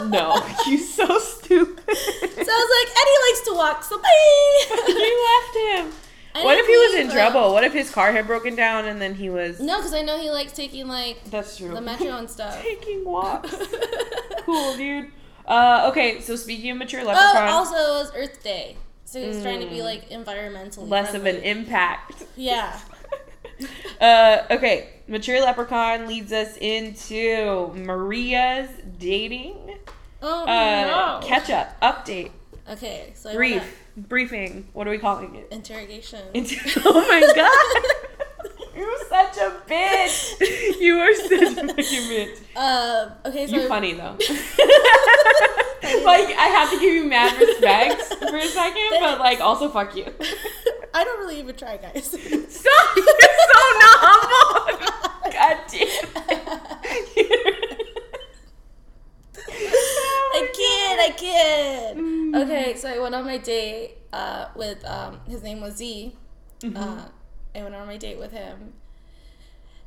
now. 0.00 0.06
No, 0.08 0.46
you 0.66 0.78
so 0.78 1.18
stupid. 1.18 1.73
So 1.86 2.50
I 2.52 2.58
was 2.60 2.70
like, 2.78 2.96
Eddie 3.00 3.18
likes 3.30 3.40
to 3.46 3.54
walk, 3.54 3.84
so 3.84 3.98
bye. 3.98 4.86
you 4.88 5.76
left 5.76 5.86
him. 5.86 5.92
I 6.36 6.44
What 6.44 6.58
if 6.58 6.66
he 6.66 6.76
was 6.76 6.94
in 6.94 7.06
him. 7.06 7.12
trouble? 7.12 7.52
What 7.52 7.62
if 7.64 7.72
his 7.72 7.90
car 7.90 8.10
had 8.12 8.26
broken 8.26 8.56
down 8.56 8.86
and 8.86 9.00
then 9.00 9.14
he 9.14 9.30
was? 9.30 9.60
No, 9.60 9.76
because 9.76 9.94
I 9.94 10.02
know 10.02 10.18
he 10.18 10.30
likes 10.30 10.52
taking 10.52 10.88
like 10.88 11.22
That's 11.30 11.56
true. 11.58 11.72
the 11.74 11.80
metro 11.80 12.08
and 12.16 12.28
stuff. 12.38 12.60
Taking 12.62 13.04
walks. 13.04 13.54
cool, 14.40 14.76
dude. 14.76 15.10
Uh, 15.46 15.86
okay, 15.90 16.20
so 16.20 16.36
speaking 16.36 16.70
of 16.70 16.78
mature 16.78 17.02
oh, 17.02 17.04
leprechaun, 17.04 17.48
also 17.48 17.74
it 17.76 17.98
was 18.02 18.12
Earth 18.16 18.42
Day, 18.42 18.76
so 19.04 19.20
he 19.20 19.28
was 19.28 19.42
trying 19.42 19.60
to 19.60 19.66
be 19.66 19.76
Mm. 19.76 19.84
like 19.84 20.08
environmentally 20.10 20.88
less 20.88 21.12
of 21.14 21.26
an 21.26 21.36
impact. 21.36 22.24
Yeah. 22.36 22.78
Uh, 24.00 24.42
okay, 24.50 24.88
mature 25.06 25.40
leprechaun 25.40 26.08
leads 26.08 26.32
us 26.32 26.56
into 26.56 27.70
Maria's 27.76 28.68
dating. 28.98 29.76
Oh 30.26 30.44
Uh, 30.46 31.20
no. 31.20 31.26
catch 31.26 31.50
up, 31.50 31.78
update, 31.80 32.30
Okay, 32.70 33.12
so 33.14 33.28
I 33.30 33.34
brief, 33.34 33.60
wanna- 33.60 34.06
briefing. 34.08 34.66
What 34.72 34.86
are 34.86 34.90
we 34.90 34.96
calling 34.98 35.34
it? 35.34 35.48
interrogation. 35.50 36.20
Into- 36.32 36.56
oh 36.86 37.06
my 37.06 37.20
god, 37.36 37.82
you're 38.74 38.98
such 39.08 39.36
a 39.36 39.52
bitch. 39.68 40.40
You 40.80 40.98
are 40.98 41.14
such 41.14 41.30
a 41.58 41.62
bitch. 41.76 42.56
Um. 42.56 43.12
Okay, 43.26 43.46
so 43.46 43.54
You're 43.56 43.68
funny 43.68 43.92
though. 43.92 44.16
like 46.04 46.28
I 46.36 46.48
have 46.56 46.70
to 46.70 46.78
give 46.80 46.92
you 46.94 47.04
mad 47.04 47.38
respect 47.38 48.02
for 48.02 48.36
a 48.36 48.46
second, 48.46 48.90
but 49.00 49.18
like 49.18 49.40
also 49.40 49.68
fuck 49.68 49.94
you. 49.94 50.06
I 50.94 51.04
don't 51.04 51.18
really 51.20 51.38
even 51.40 51.54
try, 51.56 51.76
guys. 51.76 52.06
Stop! 52.06 52.20
You're 52.96 53.04
so 53.50 53.60
not 53.82 53.98
humble. 54.00 54.78
God 55.30 55.56
damn 55.68 56.04
I 60.34 60.48
oh 60.50 60.96
can't, 60.96 61.00
I 61.00 61.16
can't. 61.16 61.98
Mm. 61.98 62.42
Okay, 62.42 62.76
so 62.76 62.88
I 62.88 62.98
went 62.98 63.14
on 63.14 63.24
my 63.24 63.38
date 63.38 63.98
uh, 64.12 64.48
with 64.56 64.84
um, 64.84 65.20
his 65.28 65.42
name 65.42 65.60
was 65.60 65.76
Z. 65.76 66.16
Mm-hmm. 66.60 66.76
Uh, 66.76 67.04
I 67.54 67.62
went 67.62 67.74
on 67.74 67.86
my 67.86 67.96
date 67.96 68.18
with 68.18 68.32
him. 68.32 68.72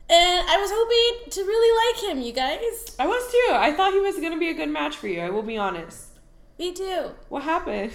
And 0.09 0.49
I 0.49 0.57
was 0.57 0.69
hoping 0.73 1.31
to 1.31 1.41
really 1.43 1.93
like 1.93 2.09
him, 2.09 2.23
you 2.23 2.31
guys. 2.31 2.95
I 2.97 3.07
was 3.07 3.29
too. 3.29 3.55
I 3.55 3.73
thought 3.73 3.91
he 3.91 3.99
was 3.99 4.15
gonna 4.19 4.39
be 4.39 4.49
a 4.49 4.53
good 4.53 4.69
match 4.69 4.95
for 4.95 5.07
you. 5.07 5.19
I 5.19 5.29
will 5.29 5.43
be 5.43 5.57
honest. 5.57 6.17
Me 6.57 6.71
too. 6.73 7.11
What 7.27 7.43
happened? 7.43 7.91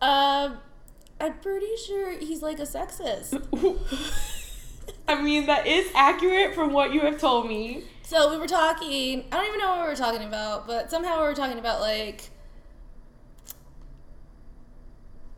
Um, 0.00 0.08
uh, 0.08 0.50
I'm 1.20 1.34
pretty 1.40 1.76
sure 1.84 2.12
he's 2.12 2.42
like 2.42 2.60
a 2.60 2.62
sexist. 2.62 3.42
I 5.10 5.20
mean, 5.22 5.46
that 5.46 5.66
is 5.66 5.90
accurate 5.94 6.54
from 6.54 6.72
what 6.72 6.92
you 6.92 7.00
have 7.00 7.18
told 7.20 7.46
me. 7.48 7.84
So 8.02 8.30
we 8.30 8.38
were 8.38 8.46
talking. 8.46 9.24
I 9.30 9.36
don't 9.36 9.46
even 9.46 9.58
know 9.60 9.68
what 9.70 9.82
we 9.82 9.88
were 9.88 9.96
talking 9.96 10.22
about, 10.26 10.66
but 10.66 10.90
somehow 10.90 11.20
we 11.20 11.28
were 11.28 11.34
talking 11.34 11.58
about 11.58 11.80
like, 11.80 12.30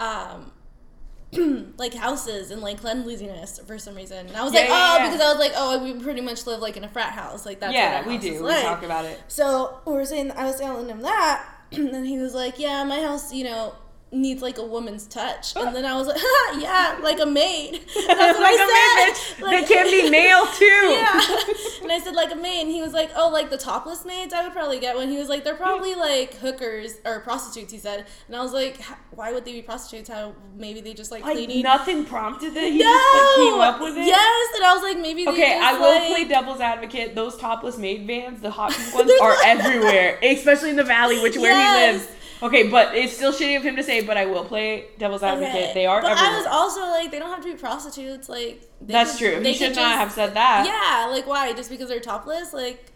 um, 0.01 0.53
like 1.79 1.95
houses 1.95 2.51
and 2.51 2.61
like 2.61 2.81
cleanliness 2.81 3.59
for 3.67 3.79
some 3.79 3.95
reason. 3.95 4.27
And 4.27 4.37
I 4.37 4.43
was 4.45 4.53
Yeah, 4.53 4.61
like, 4.61 4.69
yeah, 4.69 4.75
oh, 4.75 4.97
yeah. 4.99 5.09
because 5.11 5.21
I 5.21 5.31
was 5.31 5.39
like, 5.39 5.53
oh, 5.57 5.83
we 5.85 5.95
pretty 6.03 6.21
much 6.21 6.47
live 6.47 6.61
like 6.61 6.77
in 6.77 6.85
a 6.85 6.89
frat 6.89 7.13
house. 7.13 7.47
Like 7.47 7.61
that's 7.61 7.75
yeah, 7.75 8.07
we 8.07 8.19
do. 8.19 8.35
We 8.35 8.41
like. 8.41 8.63
talk 8.63 8.83
about 8.83 9.05
it. 9.05 9.21
So 9.29 9.81
we 9.87 9.93
were 9.95 10.05
saying, 10.05 10.31
I 10.33 10.45
was 10.45 10.59
telling 10.61 10.89
him 10.89 11.01
that, 11.03 11.47
and 11.73 12.07
he 12.07 12.19
was 12.19 12.35
like, 12.35 12.59
yeah, 12.59 12.85
my 12.85 13.01
house, 13.01 13.33
you 13.33 13.45
know. 13.45 13.75
Needs 14.15 14.43
like 14.43 14.59
a 14.59 14.63
woman's 14.63 15.07
touch, 15.07 15.57
and 15.57 15.75
then 15.75 15.87
I 15.87 15.95
was 15.97 16.07
like, 16.07 16.19
"Yeah, 16.61 16.99
like 17.03 17.19
a 17.19 17.25
maid." 17.25 17.81
That's 18.07 18.39
what 18.39 18.43
like 18.43 18.59
a 18.59 18.63
I 18.63 19.07
maid, 19.09 19.17
said. 19.17 19.51
they 19.51 19.63
can 19.67 19.87
be 19.91 20.11
male 20.19 20.45
too. 20.49 20.65
Yeah. 20.65 21.83
And 21.83 21.91
I 21.91 21.99
said 22.05 22.15
like 22.15 22.31
a 22.31 22.35
maid, 22.37 22.61
and 22.65 22.71
he 22.71 22.83
was 22.83 22.93
like, 22.93 23.11
"Oh, 23.17 23.31
like 23.31 23.49
the 23.49 23.57
topless 23.57 24.05
maids, 24.05 24.35
I 24.35 24.43
would 24.45 24.53
probably 24.53 24.79
get 24.81 24.97
one." 24.97 25.09
He 25.09 25.17
was 25.17 25.31
like, 25.31 25.45
"They're 25.45 25.55
probably 25.57 25.95
like 25.95 26.35
hookers 26.35 26.97
or 27.07 27.21
prostitutes." 27.21 27.73
He 27.73 27.79
said, 27.79 28.05
and 28.27 28.37
I 28.37 28.43
was 28.43 28.53
like, 28.53 28.83
"Why 29.13 29.33
would 29.33 29.47
they 29.47 29.53
be 29.53 29.63
prostitutes? 29.63 30.11
How 30.11 30.35
maybe 30.59 30.83
they 30.83 30.93
just 30.93 31.11
like 31.11 31.25
Like 31.25 31.33
cleaning?" 31.37 31.63
nothing 31.63 32.05
prompted 32.05 32.55
it. 32.55 32.71
He 32.71 32.81
no, 32.81 32.85
just 32.85 33.15
like, 33.17 33.37
came 33.51 33.61
up 33.63 33.81
with 33.81 33.97
it. 33.97 34.05
Yes, 34.05 34.49
and 34.57 34.65
I 34.65 34.75
was 34.75 34.83
like, 34.83 34.99
maybe. 34.99 35.25
They 35.25 35.31
Okay, 35.31 35.55
just, 35.59 35.63
I 35.75 35.79
will 35.79 35.89
like- 36.01 36.09
play 36.11 36.25
devil's 36.25 36.61
advocate. 36.61 37.15
Those 37.15 37.39
topless 37.39 37.79
maid 37.79 38.07
vans, 38.07 38.43
the 38.43 38.51
hot 38.51 38.73
pink 38.73 38.95
ones, 38.95 39.11
are 39.23 39.37
everywhere, 39.43 40.19
especially 40.23 40.69
in 40.69 40.77
the 40.77 40.85
valley, 40.85 41.19
which 41.23 41.39
where 41.39 41.55
he 41.55 41.93
lives. 41.93 42.07
Okay, 42.43 42.69
but 42.69 42.95
it's 42.95 43.13
still 43.15 43.33
shitty 43.33 43.57
of 43.57 43.63
him 43.63 43.77
to 43.77 43.83
say. 43.83 44.01
But 44.03 44.17
I 44.17 44.27
will 44.27 44.45
play 44.45 44.87
devil's 44.99 45.23
advocate. 45.23 45.55
Okay. 45.55 45.71
They 45.75 45.87
are 45.87 46.03
But 46.03 46.13
everywhere. 46.13 46.35
I 46.35 46.39
was 46.39 46.47
also 46.47 46.81
like, 46.91 47.11
they 47.11 47.19
don't 47.19 47.31
have 47.31 47.43
to 47.43 47.53
be 47.53 47.57
prostitutes. 47.59 48.29
Like 48.29 48.63
they 48.81 48.93
That's 48.93 49.13
could- 49.13 49.19
true. 49.35 49.43
they 49.43 49.53
He 49.53 49.59
should 49.59 49.77
not 49.77 49.93
just- 49.93 49.99
have 49.99 50.13
said 50.13 50.35
that. 50.35 50.67
Yeah, 50.67 51.11
like 51.15 51.27
why? 51.27 51.53
Just 51.53 51.71
because 51.71 51.89
they're 51.89 52.01
topless, 52.01 52.53
like. 52.53 52.92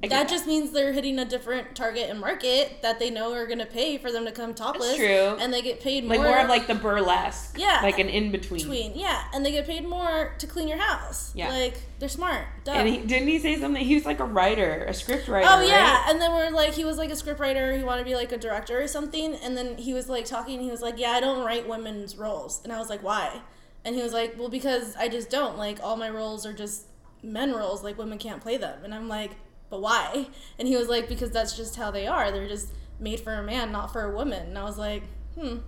That 0.00 0.28
just 0.28 0.46
means 0.46 0.70
they're 0.70 0.92
hitting 0.92 1.18
a 1.18 1.24
different 1.24 1.74
target 1.74 2.08
and 2.08 2.20
market 2.20 2.82
that 2.82 3.00
they 3.00 3.10
know 3.10 3.32
are 3.32 3.46
gonna 3.46 3.66
pay 3.66 3.98
for 3.98 4.12
them 4.12 4.24
to 4.26 4.32
come 4.32 4.54
topless. 4.54 4.90
That's 4.90 4.98
true. 4.98 5.36
And 5.42 5.52
they 5.52 5.60
get 5.60 5.80
paid 5.80 6.04
more. 6.04 6.16
like 6.16 6.26
more 6.26 6.38
of 6.38 6.48
like 6.48 6.66
the 6.68 6.76
burlesque. 6.76 7.58
Yeah. 7.58 7.80
Like 7.82 7.98
an 7.98 8.08
in 8.08 8.30
between. 8.30 8.60
between. 8.60 8.92
Yeah, 8.96 9.24
and 9.34 9.44
they 9.44 9.50
get 9.50 9.66
paid 9.66 9.88
more 9.88 10.34
to 10.38 10.46
clean 10.46 10.68
your 10.68 10.78
house. 10.78 11.32
Yeah. 11.34 11.48
Like 11.48 11.82
they're 11.98 12.08
smart. 12.08 12.46
Duh. 12.62 12.72
And 12.72 12.88
he, 12.88 12.98
didn't 12.98 13.26
he 13.26 13.40
say 13.40 13.58
something? 13.58 13.84
He 13.84 13.96
was 13.96 14.06
like 14.06 14.20
a 14.20 14.24
writer, 14.24 14.84
a 14.86 14.94
script 14.94 15.26
writer. 15.26 15.48
Oh 15.50 15.66
yeah, 15.66 15.94
right? 15.94 16.06
and 16.08 16.20
then 16.20 16.30
we're 16.30 16.50
like, 16.50 16.74
he 16.74 16.84
was 16.84 16.96
like 16.96 17.10
a 17.10 17.14
scriptwriter. 17.14 17.76
He 17.76 17.82
wanted 17.82 18.02
to 18.02 18.08
be 18.08 18.14
like 18.14 18.30
a 18.30 18.38
director 18.38 18.80
or 18.80 18.86
something. 18.86 19.34
And 19.34 19.56
then 19.56 19.78
he 19.78 19.94
was 19.94 20.08
like 20.08 20.26
talking. 20.26 20.60
He 20.60 20.70
was 20.70 20.80
like, 20.80 20.96
"Yeah, 20.96 21.10
I 21.10 21.20
don't 21.20 21.44
write 21.44 21.68
women's 21.68 22.16
roles." 22.16 22.60
And 22.62 22.72
I 22.72 22.78
was 22.78 22.88
like, 22.88 23.02
"Why?" 23.02 23.40
And 23.84 23.96
he 23.96 24.02
was 24.02 24.12
like, 24.12 24.38
"Well, 24.38 24.48
because 24.48 24.94
I 24.94 25.08
just 25.08 25.28
don't. 25.28 25.58
Like 25.58 25.80
all 25.82 25.96
my 25.96 26.08
roles 26.08 26.46
are 26.46 26.52
just 26.52 26.84
men 27.20 27.52
roles. 27.52 27.82
Like 27.82 27.98
women 27.98 28.18
can't 28.18 28.40
play 28.40 28.58
them." 28.58 28.84
And 28.84 28.94
I'm 28.94 29.08
like, 29.08 29.32
"But 29.70 29.80
why?" 29.82 30.26
And 30.58 30.66
he 30.68 30.76
was 30.76 30.88
like, 30.88 31.08
"Because 31.08 31.30
that's 31.30 31.56
just 31.56 31.76
how 31.76 31.90
they 31.90 32.06
are. 32.06 32.30
They're 32.30 32.48
just 32.48 32.68
made 33.00 33.20
for 33.20 33.34
a 33.34 33.42
man, 33.42 33.70
not 33.72 33.92
for 33.92 34.02
a 34.02 34.14
woman." 34.14 34.48
And 34.48 34.58
I 34.58 34.64
was 34.64 34.78
like, 34.78 35.02
"Hmm, 35.38 35.58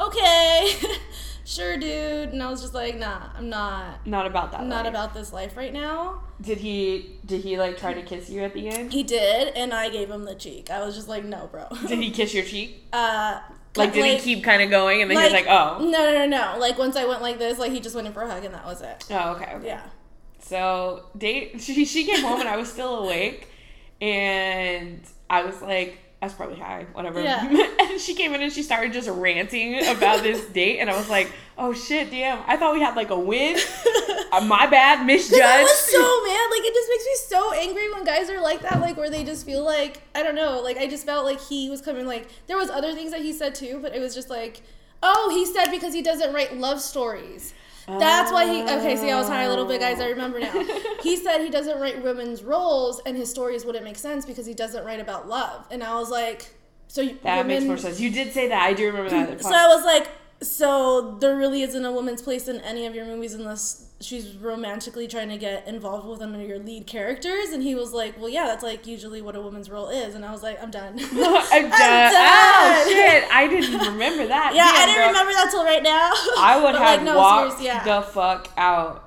okay, 0.00 0.72
sure, 1.44 1.76
dude." 1.76 2.30
And 2.30 2.42
I 2.42 2.50
was 2.50 2.60
just 2.60 2.74
like, 2.74 2.96
"Nah, 2.96 3.28
I'm 3.36 3.48
not." 3.48 4.06
Not 4.06 4.26
about 4.26 4.52
that. 4.52 4.64
Not 4.66 4.84
life. 4.84 4.90
about 4.92 5.14
this 5.14 5.32
life 5.32 5.56
right 5.56 5.72
now. 5.72 6.22
Did 6.40 6.58
he? 6.58 7.16
Did 7.24 7.42
he 7.42 7.56
like 7.58 7.78
try 7.78 7.94
to 7.94 8.02
kiss 8.02 8.28
you 8.28 8.42
at 8.42 8.52
the 8.54 8.68
end? 8.68 8.92
He 8.92 9.02
did, 9.02 9.54
and 9.54 9.72
I 9.72 9.88
gave 9.88 10.10
him 10.10 10.24
the 10.24 10.34
cheek. 10.34 10.70
I 10.70 10.84
was 10.84 10.94
just 10.94 11.08
like, 11.08 11.24
no, 11.24 11.48
bro. 11.50 11.66
Did 11.86 11.98
he 11.98 12.10
kiss 12.10 12.34
your 12.34 12.44
cheek? 12.44 12.84
Uh, 12.92 13.40
Like, 13.76 13.92
did 13.92 14.06
he 14.06 14.18
keep 14.18 14.42
kind 14.42 14.62
of 14.62 14.70
going, 14.70 15.02
and 15.02 15.10
then 15.10 15.18
he 15.18 15.24
was 15.24 15.32
like, 15.34 15.44
No, 15.44 15.76
"Oh, 15.80 15.84
no, 15.84 16.14
no, 16.14 16.24
no. 16.26 16.56
Like 16.58 16.78
once 16.78 16.96
I 16.96 17.04
went 17.04 17.20
like 17.20 17.38
this, 17.38 17.58
like 17.58 17.72
he 17.72 17.80
just 17.80 17.94
went 17.94 18.06
in 18.06 18.14
for 18.14 18.22
a 18.22 18.30
hug, 18.30 18.42
and 18.42 18.54
that 18.54 18.64
was 18.64 18.80
it. 18.80 19.04
oh, 19.10 19.32
okay." 19.32 19.52
okay. 19.54 19.66
Yeah. 19.66 19.82
So 20.46 21.04
date. 21.16 21.60
She 21.60 21.84
she 21.84 22.04
came 22.04 22.22
home 22.22 22.40
and 22.40 22.48
I 22.48 22.56
was 22.56 22.72
still 22.72 23.04
awake, 23.04 23.48
and 24.00 25.00
I 25.28 25.44
was 25.44 25.60
like, 25.60 25.98
I 26.22 26.26
was 26.26 26.34
probably 26.34 26.58
high, 26.58 26.86
whatever. 26.92 27.20
Yeah. 27.20 27.46
and 27.80 28.00
she 28.00 28.14
came 28.14 28.32
in 28.32 28.42
and 28.42 28.52
she 28.52 28.62
started 28.62 28.92
just 28.92 29.08
ranting 29.08 29.84
about 29.86 30.22
this 30.22 30.44
date, 30.52 30.78
and 30.78 30.88
I 30.88 30.96
was 30.96 31.10
like, 31.10 31.32
oh 31.58 31.72
shit, 31.72 32.10
damn! 32.10 32.42
I 32.46 32.56
thought 32.56 32.74
we 32.74 32.80
had 32.80 32.94
like 32.94 33.10
a 33.10 33.18
win. 33.18 33.58
Uh, 34.32 34.40
my 34.42 34.66
bad, 34.66 35.00
I 35.00 35.04
misjudged. 35.04 35.40
was 35.40 35.78
so 35.78 35.98
mad. 35.98 36.48
Like 36.50 36.64
it 36.64 36.74
just 36.74 36.88
makes 36.90 37.04
me 37.04 37.38
so 37.38 37.52
angry 37.52 37.92
when 37.92 38.04
guys 38.04 38.30
are 38.30 38.40
like 38.40 38.62
that. 38.62 38.80
Like 38.80 38.96
where 38.96 39.10
they 39.10 39.24
just 39.24 39.44
feel 39.44 39.64
like 39.64 40.00
I 40.14 40.22
don't 40.22 40.36
know. 40.36 40.60
Like 40.62 40.76
I 40.76 40.86
just 40.86 41.06
felt 41.06 41.24
like 41.24 41.40
he 41.40 41.70
was 41.70 41.80
coming. 41.80 42.06
Like 42.06 42.28
there 42.46 42.56
was 42.56 42.70
other 42.70 42.94
things 42.94 43.10
that 43.10 43.20
he 43.22 43.32
said 43.32 43.54
too, 43.54 43.80
but 43.82 43.94
it 43.94 44.00
was 44.00 44.14
just 44.14 44.30
like, 44.30 44.62
oh, 45.02 45.30
he 45.30 45.44
said 45.44 45.70
because 45.72 45.92
he 45.92 46.02
doesn't 46.02 46.32
write 46.32 46.56
love 46.56 46.80
stories. 46.80 47.52
That's 47.86 48.32
why 48.32 48.46
he. 48.52 48.62
Okay, 48.62 48.96
see, 48.96 49.10
I 49.10 49.18
was 49.18 49.28
high 49.28 49.44
a 49.44 49.48
little 49.48 49.64
bit, 49.64 49.80
guys. 49.80 50.00
I 50.00 50.08
remember 50.08 50.40
now. 50.40 50.52
He 51.02 51.16
said 51.16 51.40
he 51.40 51.50
doesn't 51.50 51.78
write 51.80 52.02
women's 52.02 52.42
roles, 52.42 53.00
and 53.06 53.16
his 53.16 53.30
stories 53.30 53.64
wouldn't 53.64 53.84
make 53.84 53.96
sense 53.96 54.26
because 54.26 54.44
he 54.44 54.54
doesn't 54.54 54.84
write 54.84 54.98
about 54.98 55.28
love. 55.28 55.64
And 55.70 55.84
I 55.84 55.94
was 55.94 56.10
like, 56.10 56.52
so 56.88 57.00
you, 57.00 57.16
that 57.22 57.46
makes 57.46 57.64
more 57.64 57.76
sense. 57.76 58.00
You 58.00 58.10
did 58.10 58.32
say 58.32 58.48
that. 58.48 58.60
I 58.60 58.72
do 58.72 58.86
remember 58.86 59.10
that. 59.10 59.40
So 59.42 59.54
I 59.54 59.68
was 59.68 59.84
like, 59.84 60.08
so 60.42 61.16
there 61.20 61.36
really 61.36 61.62
isn't 61.62 61.84
a 61.84 61.92
woman's 61.92 62.22
place 62.22 62.48
in 62.48 62.60
any 62.60 62.86
of 62.86 62.94
your 62.94 63.06
movies 63.06 63.34
unless 63.34 63.86
she's 64.00 64.34
romantically 64.34 65.08
trying 65.08 65.30
to 65.30 65.38
get 65.38 65.66
involved 65.66 66.06
with 66.06 66.20
one 66.20 66.34
of 66.34 66.46
your 66.46 66.58
lead 66.58 66.86
characters. 66.86 67.50
And 67.50 67.62
he 67.62 67.74
was 67.74 67.92
like, 67.92 68.18
well, 68.18 68.28
yeah, 68.28 68.44
that's 68.46 68.62
like 68.62 68.86
usually 68.86 69.22
what 69.22 69.34
a 69.34 69.40
woman's 69.40 69.70
role 69.70 69.88
is. 69.88 70.14
And 70.14 70.24
I 70.24 70.32
was 70.32 70.42
like, 70.42 70.62
I'm 70.62 70.70
done. 70.70 70.94
I'm 71.00 71.70
done. 71.70 72.12
Oh 72.14 72.84
done. 72.84 72.88
shit! 72.88 73.24
I 73.30 73.48
didn't 73.48 73.92
remember 73.92 74.26
that. 74.26 74.54
yeah, 74.54 74.70
I 74.74 74.86
didn't 74.86 74.98
girl. 74.98 75.08
remember 75.08 75.32
that 75.32 75.48
till 75.50 75.64
right 75.64 75.82
now. 75.82 76.10
I 76.38 76.60
would 76.62 76.74
have 76.80 76.98
like, 76.98 77.02
no, 77.02 77.16
walked 77.16 77.58
serious, 77.58 77.74
yeah. 77.74 77.84
the 77.84 78.02
fuck 78.02 78.50
out. 78.56 79.05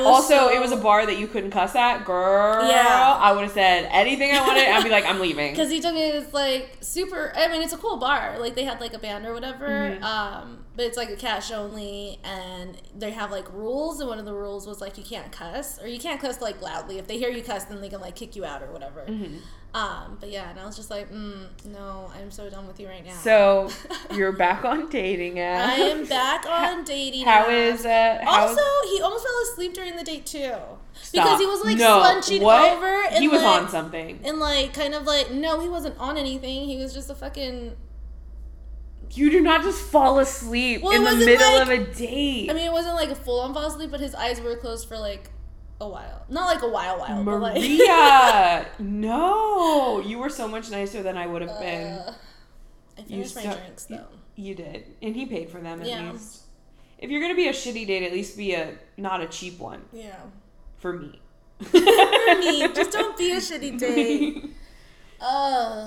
Also, 0.00 0.28
so- 0.28 0.48
it 0.50 0.60
was 0.60 0.72
a 0.72 0.76
bar 0.76 1.04
that 1.06 1.18
you 1.18 1.26
couldn't 1.26 1.50
cuss 1.50 1.74
at, 1.74 2.04
girl. 2.04 2.66
Yeah. 2.68 3.18
I 3.20 3.32
would 3.32 3.42
have 3.44 3.52
said 3.52 3.88
anything 3.92 4.30
I 4.32 4.40
wanted. 4.46 4.68
I'd 4.68 4.84
be 4.84 4.90
like, 4.90 5.04
I'm 5.04 5.20
leaving. 5.20 5.52
Because 5.52 5.70
he 5.70 5.80
took 5.80 5.94
me 5.94 6.10
to 6.12 6.20
this 6.20 6.32
like 6.32 6.78
super. 6.80 7.32
I 7.36 7.48
mean, 7.48 7.62
it's 7.62 7.72
a 7.72 7.78
cool 7.78 7.96
bar. 7.98 8.38
Like 8.38 8.54
they 8.54 8.64
had 8.64 8.80
like 8.80 8.94
a 8.94 8.98
band 8.98 9.26
or 9.26 9.32
whatever. 9.34 9.66
Mm-hmm. 9.68 10.04
Um, 10.04 10.64
but 10.74 10.84
it's 10.84 10.96
like 10.96 11.10
a 11.10 11.16
cash 11.16 11.50
only, 11.50 12.18
and 12.24 12.76
they 12.96 13.10
have 13.10 13.30
like 13.30 13.52
rules. 13.52 14.00
And 14.00 14.08
one 14.08 14.18
of 14.18 14.24
the 14.24 14.34
rules 14.34 14.66
was 14.66 14.80
like 14.80 14.96
you 14.96 15.04
can't 15.04 15.30
cuss, 15.30 15.80
or 15.80 15.86
you 15.86 15.98
can't 15.98 16.20
cuss 16.20 16.40
like 16.40 16.60
loudly. 16.62 16.98
If 16.98 17.06
they 17.06 17.18
hear 17.18 17.30
you 17.30 17.42
cuss, 17.42 17.64
then 17.64 17.80
they 17.80 17.88
can 17.88 18.00
like 18.00 18.16
kick 18.16 18.36
you 18.36 18.44
out 18.44 18.62
or 18.62 18.72
whatever. 18.72 19.04
Mm-hmm. 19.08 19.36
Um, 19.74 20.18
but 20.20 20.30
yeah, 20.30 20.50
and 20.50 20.60
I 20.60 20.66
was 20.66 20.76
just 20.76 20.90
like, 20.90 21.10
mm, 21.10 21.46
no, 21.64 22.10
I'm 22.14 22.30
so 22.30 22.50
done 22.50 22.66
with 22.66 22.78
you 22.78 22.88
right 22.88 23.04
now. 23.04 23.14
So 23.14 23.70
you're 24.14 24.32
back 24.32 24.64
on 24.64 24.88
dating 24.90 25.36
apps. 25.36 25.66
I 25.66 25.74
am 25.76 26.06
back 26.06 26.44
on 26.46 26.84
dating. 26.84 27.24
How 27.24 27.44
apps. 27.46 27.74
is 27.74 27.86
uh? 27.86 28.18
How 28.22 28.48
Also, 28.48 28.62
he 28.90 29.00
almost 29.00 29.24
fell 29.24 29.52
asleep 29.52 29.72
during 29.72 29.96
the 29.96 30.04
date 30.04 30.26
too, 30.26 30.52
Stop. 30.92 31.12
because 31.12 31.40
he 31.40 31.46
was 31.46 31.64
like 31.64 31.78
no, 31.78 32.00
slouching 32.00 32.42
what? 32.42 32.72
over. 32.72 32.86
And, 32.86 33.22
he 33.22 33.28
was 33.28 33.42
like, 33.42 33.62
on 33.62 33.68
something. 33.70 34.20
and 34.24 34.38
like 34.38 34.74
kind 34.74 34.94
of 34.94 35.04
like 35.04 35.30
no, 35.30 35.60
he 35.60 35.68
wasn't 35.70 35.98
on 35.98 36.18
anything. 36.18 36.66
He 36.66 36.76
was 36.76 36.92
just 36.92 37.08
a 37.08 37.14
fucking. 37.14 37.74
You 39.14 39.30
do 39.30 39.40
not 39.40 39.62
just 39.62 39.80
fall 39.82 40.18
asleep 40.20 40.82
Well, 40.82 40.92
in 40.92 41.04
the 41.04 41.24
middle 41.24 41.52
like- 41.58 41.62
of 41.62 41.68
a 41.68 41.92
date. 41.94 42.50
I 42.50 42.54
mean, 42.54 42.66
it 42.66 42.72
wasn't 42.72 42.94
like 42.94 43.10
a 43.10 43.14
full 43.14 43.40
on 43.40 43.52
fall 43.52 43.66
asleep, 43.66 43.90
but 43.90 44.00
his 44.00 44.14
eyes 44.14 44.40
were 44.40 44.56
closed 44.56 44.88
for 44.88 44.98
like 44.98 45.30
a 45.80 45.88
while. 45.88 46.24
Not 46.28 46.46
like 46.46 46.62
a 46.62 46.68
while, 46.68 46.98
while, 46.98 47.22
but 47.24 47.38
like. 47.40 47.54
Maria, 47.56 48.66
no, 48.78 50.00
you 50.00 50.18
were 50.18 50.30
so 50.30 50.48
much 50.48 50.70
nicer 50.70 51.02
than 51.02 51.16
I 51.18 51.26
would 51.26 51.42
have 51.42 51.58
been. 51.60 51.88
Uh, 51.98 52.14
I 52.98 53.02
finished 53.02 53.36
my 53.36 53.42
so- 53.42 53.54
drinks 53.56 53.84
though. 53.84 54.06
You 54.34 54.54
did, 54.54 54.86
and 55.02 55.14
he 55.14 55.26
paid 55.26 55.50
for 55.50 55.60
them 55.60 55.82
at 55.82 55.86
Yeah. 55.88 56.10
least. 56.12 56.42
If 56.98 57.10
you're 57.10 57.20
gonna 57.20 57.34
be 57.34 57.48
a 57.48 57.52
shitty 57.52 57.86
date, 57.86 58.04
at 58.04 58.12
least 58.12 58.36
be 58.36 58.54
a 58.54 58.74
not 58.96 59.20
a 59.20 59.26
cheap 59.26 59.58
one 59.58 59.82
Yeah. 59.92 60.16
for 60.78 60.92
me. 60.94 61.20
For 61.60 61.78
me, 62.38 62.66
just 62.74 62.90
don't 62.98 63.16
be 63.16 63.32
a 63.32 63.36
shitty 63.36 63.78
date. 63.78 64.50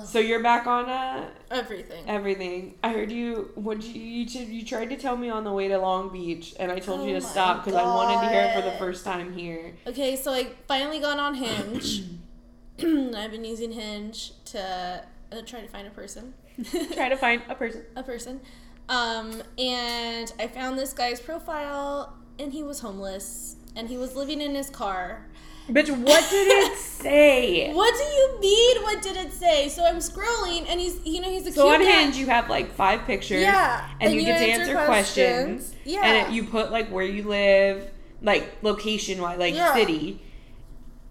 So 0.06 0.18
you're 0.18 0.42
back 0.42 0.66
on 0.66 0.88
uh, 0.88 1.28
Everything. 1.50 2.08
everything. 2.08 2.74
I 2.82 2.92
heard 2.92 3.12
you. 3.12 3.50
What 3.54 3.82
you 3.82 4.00
you, 4.00 4.26
t- 4.26 4.44
you 4.44 4.64
tried 4.64 4.90
to 4.90 4.96
tell 4.96 5.16
me 5.16 5.28
on 5.30 5.44
the 5.44 5.52
way 5.52 5.68
to 5.68 5.78
Long 5.78 6.10
Beach, 6.10 6.54
and 6.58 6.72
I 6.72 6.78
told 6.78 7.06
you 7.08 7.16
Oh 7.16 7.20
to 7.20 7.26
stop 7.26 7.64
because 7.64 7.78
I 7.78 7.84
wanted 7.84 8.26
to 8.26 8.32
hear 8.32 8.42
it 8.44 8.54
for 8.54 8.62
the 8.62 8.76
first 8.78 9.04
time 9.04 9.32
here. 9.34 9.74
Okay, 9.86 10.16
so 10.16 10.32
I 10.32 10.48
finally 10.66 11.00
got 11.00 11.18
on 11.18 11.34
Hinge. 11.34 12.04
I've 12.78 13.30
been 13.30 13.44
using 13.44 13.72
Hinge 13.72 14.32
to 14.46 15.02
uh, 15.32 15.42
try 15.44 15.60
to 15.60 15.68
find 15.68 15.86
a 15.86 15.90
person. 15.90 16.34
Try 16.94 17.10
to 17.10 17.16
find 17.18 17.42
a 17.50 17.54
person. 17.54 17.82
a 17.96 18.02
person. 18.02 18.40
Um, 18.88 19.42
and 19.58 20.32
I 20.38 20.46
found 20.46 20.78
this 20.78 20.94
guy's 20.94 21.20
profile, 21.20 22.16
and 22.38 22.50
he 22.52 22.62
was 22.62 22.80
homeless, 22.80 23.56
and 23.74 23.88
he 23.88 23.98
was 23.98 24.16
living 24.16 24.40
in 24.40 24.54
his 24.54 24.70
car. 24.70 25.25
Bitch, 25.68 25.90
what 25.90 26.30
did 26.30 26.46
it 26.48 26.76
say? 26.78 27.72
What 27.72 27.94
do 27.96 28.04
you 28.04 28.40
mean? 28.40 28.82
What 28.82 29.02
did 29.02 29.16
it 29.16 29.32
say? 29.32 29.68
So 29.68 29.84
I'm 29.84 29.96
scrolling, 29.96 30.66
and 30.68 30.80
he's, 30.80 31.00
you 31.04 31.20
know, 31.20 31.28
he's 31.30 31.46
a 31.46 31.52
So 31.52 31.68
on 31.68 31.80
guy. 31.82 31.90
Hinge, 31.90 32.16
you 32.16 32.26
have 32.26 32.48
like 32.48 32.72
five 32.74 33.02
pictures. 33.04 33.42
Yeah, 33.42 33.88
And, 34.00 34.02
and 34.04 34.14
you, 34.14 34.20
you 34.20 34.26
get 34.26 34.38
to 34.38 34.44
answer 34.44 34.62
answer 34.78 34.86
questions. 34.86 35.46
questions. 35.70 35.74
Yeah. 35.84 36.00
And 36.04 36.28
it, 36.28 36.34
you 36.34 36.44
put 36.44 36.70
like 36.70 36.88
where 36.90 37.04
you 37.04 37.24
live, 37.24 37.90
like 38.22 38.62
location 38.62 39.20
wise, 39.20 39.38
like 39.38 39.54
Yeah. 39.54 39.74
city, 39.74 40.22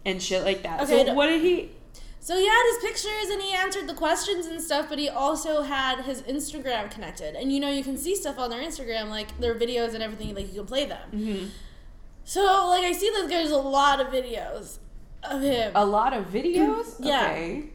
and 0.05 0.21
shit 0.21 0.43
like 0.43 0.63
that. 0.63 0.81
Okay, 0.81 1.05
so 1.05 1.13
what 1.13 1.27
did 1.27 1.41
he? 1.41 1.71
So 2.21 2.35
he 2.39 2.47
had 2.47 2.63
his 2.71 2.77
pictures 2.91 3.29
and 3.29 3.39
he 3.41 3.53
answered 3.53 3.87
the 3.87 3.93
questions 3.93 4.47
and 4.47 4.59
stuff, 4.59 4.87
but 4.89 4.97
he 4.97 5.09
also 5.09 5.61
had 5.61 6.05
his 6.05 6.23
Instagram 6.23 6.89
connected. 6.89 7.35
And 7.35 7.53
you 7.53 7.59
know, 7.59 7.69
you 7.69 7.83
can 7.83 7.97
see 7.97 8.15
stuff 8.15 8.39
on 8.39 8.49
their 8.49 8.61
Instagram, 8.63 9.09
like 9.09 9.37
their 9.39 9.53
videos 9.53 9.93
and 9.93 10.01
everything, 10.01 10.33
like 10.33 10.47
you 10.47 10.59
can 10.61 10.65
play 10.65 10.85
them. 10.85 11.07
Mm-hmm. 11.13 11.45
So, 12.25 12.41
like, 12.69 12.83
I 12.83 12.91
see 12.91 13.09
that 13.11 13.29
there's 13.29 13.51
a 13.51 13.57
lot 13.57 14.01
of 14.01 14.07
videos 14.07 14.79
of 15.23 15.41
him. 15.41 15.71
A 15.75 15.85
lot 15.85 16.11
of 16.11 16.25
videos. 16.25 16.95
Yeah. 16.99 17.23
Okay. 17.23 17.69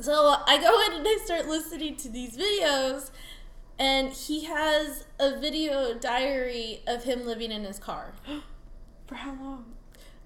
So 0.00 0.36
I 0.46 0.60
go 0.60 0.80
in 0.86 0.98
and 0.98 1.06
I 1.08 1.18
start 1.24 1.48
listening 1.48 1.96
to 1.96 2.08
these 2.08 2.36
videos, 2.36 3.10
and 3.78 4.10
he 4.10 4.44
has 4.44 5.04
a 5.18 5.38
video 5.38 5.94
diary 5.94 6.82
of 6.86 7.04
him 7.04 7.26
living 7.26 7.50
in 7.50 7.64
his 7.64 7.78
car. 7.78 8.12
For 9.06 9.14
how 9.16 9.32
long? 9.40 9.74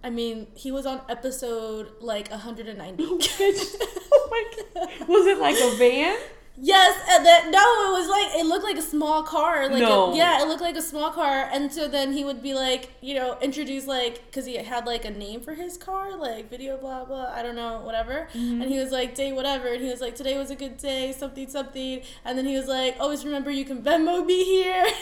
I 0.05 0.11
mean, 0.11 0.49
he 0.55 0.73
was 0.73 0.85
on 0.85 1.01
episode 1.09 1.93
like 2.01 2.31
190. 2.31 3.05
oh 3.05 4.29
my 4.31 4.45
god. 4.75 4.89
Was 5.09 5.27
it 5.27 5.39
like 5.39 5.55
a 5.55 5.77
van? 5.77 6.19
Yes, 6.57 6.99
and 7.11 7.25
then 7.25 7.51
no, 7.51 7.59
it 7.59 7.93
was 7.99 8.09
like 8.09 8.27
it 8.39 8.47
looked 8.47 8.65
like 8.65 8.77
a 8.77 8.83
small 8.83 9.23
car. 9.23 9.69
Like 9.69 9.81
No. 9.81 10.13
a, 10.13 10.17
yeah, 10.17 10.43
it 10.43 10.49
looked 10.49 10.61
like 10.61 10.77
a 10.77 10.83
small 10.83 11.11
car, 11.11 11.49
and 11.53 11.73
so 11.73 11.89
then 11.89 12.13
he 12.13 12.25
would 12.25 12.43
be 12.43 12.53
like, 12.53 12.91
you 13.01 13.15
know, 13.15 13.39
introduce 13.41 13.87
like 13.87 14.25
because 14.27 14.45
he 14.45 14.57
had 14.57 14.85
like 14.87 15.05
a 15.07 15.11
name 15.11 15.41
for 15.41 15.55
his 15.55 15.79
car, 15.79 16.15
like 16.17 16.51
video 16.51 16.77
blah 16.77 17.05
blah, 17.05 17.33
I 17.35 17.43
don't 17.43 17.57
know, 17.57 17.81
whatever. 17.81 18.29
Mm-hmm. 18.35 18.63
And 18.63 18.71
he 18.71 18.79
was 18.79 18.91
like 18.93 19.15
day 19.15 19.33
whatever, 19.33 19.69
and 19.69 19.83
he 19.83 19.89
was 19.89 20.01
like 20.03 20.15
today 20.15 20.37
was 20.37 20.51
a 20.51 20.57
good 20.57 20.77
day, 20.77 21.13
something 21.13 21.49
something, 21.49 22.03
and 22.25 22.37
then 22.37 22.45
he 22.45 22.57
was 22.57 22.69
like 22.69 22.97
always 23.01 23.25
remember 23.25 23.51
you 23.51 23.65
can 23.65 23.83
Venmo 23.83 24.25
me 24.25 24.45
here. 24.45 24.87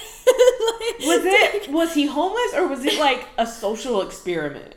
Like, 0.81 0.99
Was 1.01 1.21
it? 1.25 1.71
Was 1.73 1.95
he 1.95 2.07
homeless 2.07 2.55
or 2.55 2.67
was 2.69 2.85
it 2.85 2.99
like 2.99 3.27
a 3.37 3.47
social 3.47 4.03
experiment? 4.03 4.75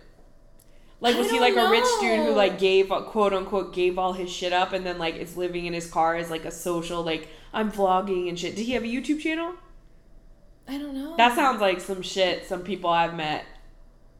Like 1.04 1.18
was 1.18 1.30
he 1.30 1.38
like 1.38 1.58
a 1.58 1.70
rich 1.70 1.84
dude 2.00 2.26
who 2.26 2.32
like 2.32 2.58
gave 2.58 2.88
quote 2.88 3.34
unquote 3.34 3.74
gave 3.74 4.00
all 4.00 4.14
his 4.14 4.32
shit 4.32 4.54
up 4.54 4.72
and 4.72 4.86
then 4.86 4.98
like 4.98 5.18
is 5.18 5.36
living 5.36 5.66
in 5.66 5.74
his 5.74 5.86
car 5.86 6.16
as 6.16 6.30
like 6.30 6.46
a 6.46 6.52
social 6.52 7.04
like 7.04 7.28
I'm 7.52 7.70
vlogging 7.70 8.30
and 8.30 8.40
shit. 8.40 8.56
Did 8.56 8.64
he 8.66 8.72
have 8.72 8.84
a 8.84 8.88
YouTube 8.88 9.20
channel? 9.20 9.54
I 10.66 10.78
don't 10.78 10.94
know. 10.94 11.18
That 11.18 11.36
sounds 11.36 11.60
like 11.60 11.82
some 11.82 12.02
shit 12.02 12.48
some 12.48 12.64
people 12.64 12.90
I've 12.90 13.16
met 13.16 13.44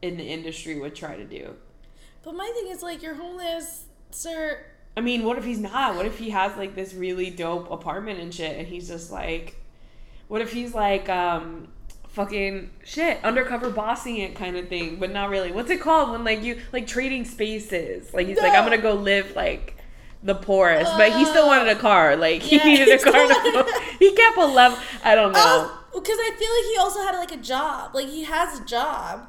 in 0.02 0.18
the 0.18 0.24
industry 0.24 0.78
would 0.78 0.94
try 0.94 1.16
to 1.16 1.24
do. 1.24 1.54
But 2.22 2.34
my 2.34 2.52
thing 2.54 2.70
is 2.70 2.82
like 2.82 3.02
you're 3.02 3.14
homeless, 3.14 3.84
sir. 4.10 4.60
I 4.94 5.00
mean, 5.00 5.24
what 5.24 5.38
if 5.38 5.44
he's 5.44 5.60
not? 5.60 5.96
What 5.96 6.04
if 6.04 6.18
he 6.18 6.28
has 6.30 6.54
like 6.58 6.74
this 6.74 6.92
really 6.92 7.30
dope 7.30 7.70
apartment 7.70 8.20
and 8.20 8.32
shit 8.32 8.58
and 8.58 8.68
he's 8.68 8.88
just 8.88 9.10
like 9.10 9.56
what 10.28 10.42
if 10.42 10.52
he's 10.52 10.74
like 10.74 11.08
um 11.08 11.68
fucking 12.14 12.70
shit, 12.84 13.22
undercover 13.24 13.70
bossing 13.70 14.18
it 14.18 14.36
kind 14.36 14.56
of 14.56 14.68
thing, 14.68 14.96
but 14.96 15.12
not 15.12 15.30
really. 15.30 15.50
What's 15.50 15.70
it 15.70 15.80
called 15.80 16.10
when 16.12 16.24
like 16.24 16.42
you 16.42 16.60
like 16.72 16.86
trading 16.86 17.24
spaces? 17.24 18.14
Like 18.14 18.28
he's 18.28 18.38
like 18.38 18.54
I'm 18.54 18.70
to 18.70 18.78
go 18.78 18.94
live 18.94 19.34
like 19.34 19.76
the 20.22 20.34
poorest, 20.34 20.92
but 20.96 21.12
he 21.12 21.24
still 21.24 21.46
wanted 21.46 21.68
a 21.68 21.76
uh, 21.76 21.80
car. 21.80 22.16
Like 22.16 22.40
he 22.40 22.56
Yeah, 22.56 22.64
needed 22.64 22.88
a 22.88 22.98
car. 22.98 23.12
To. 23.12 23.80
He 23.98 24.14
kept 24.14 24.36
a 24.38 24.46
level. 24.46 24.78
I 25.02 25.14
don't 25.14 25.30
oh, 25.30 25.38
know. 25.38 25.70
Oh, 25.94 26.00
because 26.00 26.18
I 26.18 26.30
feel 26.38 26.50
like 26.50 26.72
he 26.72 26.76
also 26.78 27.02
had 27.02 27.16
like 27.18 27.32
a 27.32 27.42
job. 27.42 27.94
Like 27.94 28.08
he 28.08 28.24
has 28.24 28.60
a 28.60 28.64
job. 28.64 29.28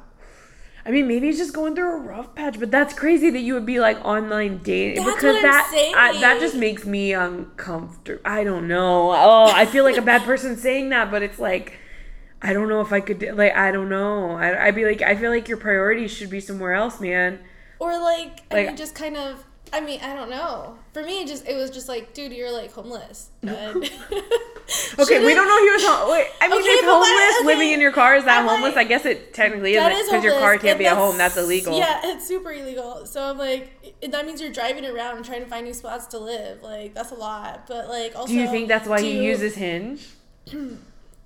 I 0.84 0.92
mean, 0.92 1.08
maybe 1.08 1.26
he's 1.26 1.38
just 1.38 1.52
going 1.52 1.74
through 1.74 1.92
a 1.92 1.98
rough 1.98 2.36
patch, 2.36 2.60
but 2.60 2.70
that's 2.70 2.94
crazy 2.94 3.28
that 3.30 3.40
you 3.40 3.54
would 3.54 3.66
be 3.66 3.80
like 3.80 3.98
online 4.04 4.58
dating 4.58 5.02
That's 5.04 5.16
because 5.16 5.34
what 5.34 5.44
I'm 5.44 5.50
that 5.50 5.92
I, 5.96 6.20
that 6.20 6.40
just 6.40 6.54
makes 6.54 6.84
me 6.84 7.12
uncomfortable. 7.12 8.20
I 8.24 8.44
don't 8.44 8.68
know. 8.68 9.10
Oh, 9.10 9.50
I 9.52 9.66
feel 9.66 9.82
like 9.82 9.96
a 9.96 10.02
bad 10.02 10.22
person 10.22 10.56
saying 10.56 10.90
that, 10.90 11.10
but 11.10 11.24
it's 11.24 11.40
like 11.40 11.76
I 12.42 12.52
don't 12.52 12.68
know 12.68 12.80
if 12.80 12.92
I 12.92 13.00
could 13.00 13.22
like 13.36 13.54
I 13.56 13.72
don't 13.72 13.88
know. 13.88 14.32
I, 14.32 14.66
I'd 14.66 14.74
be 14.74 14.84
like 14.84 15.02
I 15.02 15.16
feel 15.16 15.30
like 15.30 15.48
your 15.48 15.58
priorities 15.58 16.10
should 16.12 16.30
be 16.30 16.40
somewhere 16.40 16.74
else, 16.74 17.00
man. 17.00 17.40
Or 17.78 17.92
like, 18.00 18.40
I 18.50 18.54
Like- 18.54 18.66
mean, 18.68 18.76
just 18.76 18.94
kind 18.94 19.16
of. 19.16 19.44
I 19.72 19.80
mean, 19.80 20.00
I 20.00 20.14
don't 20.14 20.30
know. 20.30 20.78
For 20.92 21.02
me, 21.02 21.22
it 21.22 21.26
just 21.26 21.46
it 21.46 21.56
was 21.56 21.70
just 21.70 21.88
like, 21.88 22.14
dude, 22.14 22.32
you're 22.32 22.52
like 22.52 22.72
homeless. 22.72 23.30
Okay, 24.98 25.24
we 25.24 25.34
don't 25.38 25.46
know 25.46 25.60
he 25.62 25.70
was 25.70 25.84
home. 25.84 26.10
Wait, 26.10 26.26
I 26.40 26.48
mean, 26.48 26.58
Okay, 26.60 26.68
is 26.68 26.84
homeless 26.84 27.36
okay. 27.38 27.46
living 27.46 27.70
in 27.72 27.80
your 27.80 27.92
car 27.92 28.16
is 28.16 28.24
that 28.24 28.40
I'm 28.42 28.48
homeless? 28.48 28.74
like- 28.74 28.86
I 28.86 28.88
guess 28.88 29.04
it 29.06 29.32
technically 29.34 29.74
is 29.74 30.06
because 30.08 30.24
your 30.24 30.38
car 30.40 30.56
can't 30.58 30.78
be 30.78 30.84
a 30.86 30.88
that's- 30.90 30.96
home. 31.06 31.16
That's 31.18 31.36
illegal. 31.36 31.76
Yeah, 31.78 32.00
it's 32.04 32.26
super 32.26 32.52
illegal. 32.52 33.06
So 33.06 33.22
I'm 33.30 33.38
like, 33.38 33.70
it- 34.02 34.10
that 34.12 34.26
means 34.26 34.40
you're 34.40 34.52
driving 34.52 34.84
around 34.84 35.24
trying 35.24 35.42
to 35.44 35.48
find 35.48 35.66
new 35.66 35.74
spots 35.74 36.06
to 36.08 36.18
live. 36.18 36.62
Like 36.62 36.94
that's 36.94 37.12
a 37.12 37.14
lot. 37.14 37.66
But 37.68 37.88
like, 37.88 38.16
also, 38.16 38.28
Do 38.28 38.34
you 38.34 38.48
think 38.50 38.66
that's 38.68 38.88
why 38.88 39.00
he 39.00 39.16
you- 39.18 39.22
uses 39.22 39.54
Hinge? 39.54 40.08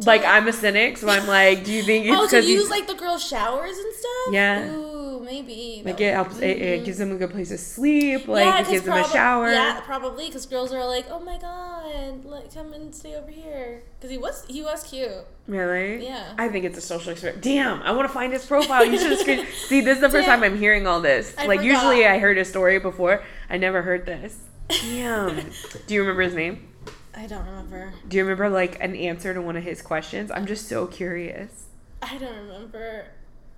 like 0.06 0.24
I'm 0.24 0.48
a 0.48 0.52
cynic, 0.52 0.96
so 0.98 1.08
I'm 1.08 1.26
like, 1.26 1.64
do 1.64 1.72
you 1.72 1.82
think 1.82 2.06
it's 2.06 2.14
because 2.14 2.32
Oh, 2.32 2.36
because 2.36 2.48
use 2.48 2.70
like 2.70 2.86
the 2.86 2.94
girls' 2.94 3.26
showers 3.26 3.76
and 3.76 3.94
stuff. 3.94 4.32
Yeah. 4.32 4.72
Ooh, 4.74 5.20
maybe. 5.24 5.82
Like 5.84 6.00
it 6.00 6.14
helps. 6.14 6.38
It, 6.38 6.44
it 6.60 6.80
Mhm. 6.80 6.84
gives 6.84 6.98
them 6.98 7.12
a 7.12 7.16
good 7.16 7.30
place 7.30 7.48
to 7.48 7.58
sleep. 7.58 8.26
Like 8.28 8.44
Yeah, 8.44 8.60
it 8.60 8.68
gives 8.68 8.84
them 8.84 8.96
a 8.96 9.08
shower. 9.08 9.50
Yeah, 9.50 9.80
probably 9.84 10.26
because 10.26 10.46
girls 10.46 10.72
are 10.72 10.84
like, 10.86 11.06
"Oh 11.10 11.20
my 11.20 11.38
god, 11.38 12.24
like 12.24 12.52
come 12.54 12.72
and 12.72 12.94
stay 12.94 13.14
over 13.14 13.30
here." 13.30 13.82
Because 13.98 14.10
he 14.10 14.18
was 14.18 14.44
he 14.48 14.62
was 14.62 14.82
cute. 14.82 15.10
Really? 15.46 16.04
Yeah. 16.06 16.32
I 16.38 16.48
think 16.48 16.64
it's 16.64 16.78
a 16.78 16.80
social 16.80 17.12
experiment. 17.12 17.42
Damn, 17.42 17.82
I 17.82 17.90
want 17.92 18.06
to 18.08 18.12
find 18.14 18.32
his 18.32 18.46
profile. 18.46 18.84
You 18.84 18.98
should 18.98 19.10
have 19.10 19.20
screen. 19.20 19.46
See, 19.66 19.80
this 19.80 19.96
is 19.96 20.00
the 20.00 20.08
first 20.08 20.26
Damn. 20.26 20.40
time 20.40 20.52
I'm 20.52 20.58
hearing 20.58 20.86
all 20.86 21.00
this. 21.00 21.34
I 21.36 21.46
like 21.46 21.60
forgot. 21.60 21.72
usually 21.72 22.06
I 22.06 22.18
heard 22.18 22.38
a 22.38 22.44
story 22.44 22.78
before. 22.78 23.22
I 23.48 23.56
never 23.58 23.82
heard 23.82 24.06
this. 24.06 24.36
Damn. 24.68 25.50
Do 25.86 25.94
you 25.94 26.00
remember 26.00 26.22
his 26.22 26.34
name? 26.34 26.68
I 27.14 27.26
don't 27.26 27.44
remember. 27.46 27.92
Do 28.08 28.16
you 28.16 28.22
remember 28.24 28.48
like 28.48 28.82
an 28.82 28.94
answer 28.96 29.34
to 29.34 29.42
one 29.42 29.56
of 29.56 29.64
his 29.64 29.82
questions? 29.82 30.30
I'm 30.30 30.46
just 30.46 30.68
so 30.68 30.86
curious. 30.86 31.66
I 32.02 32.16
don't 32.18 32.36
remember. 32.36 33.06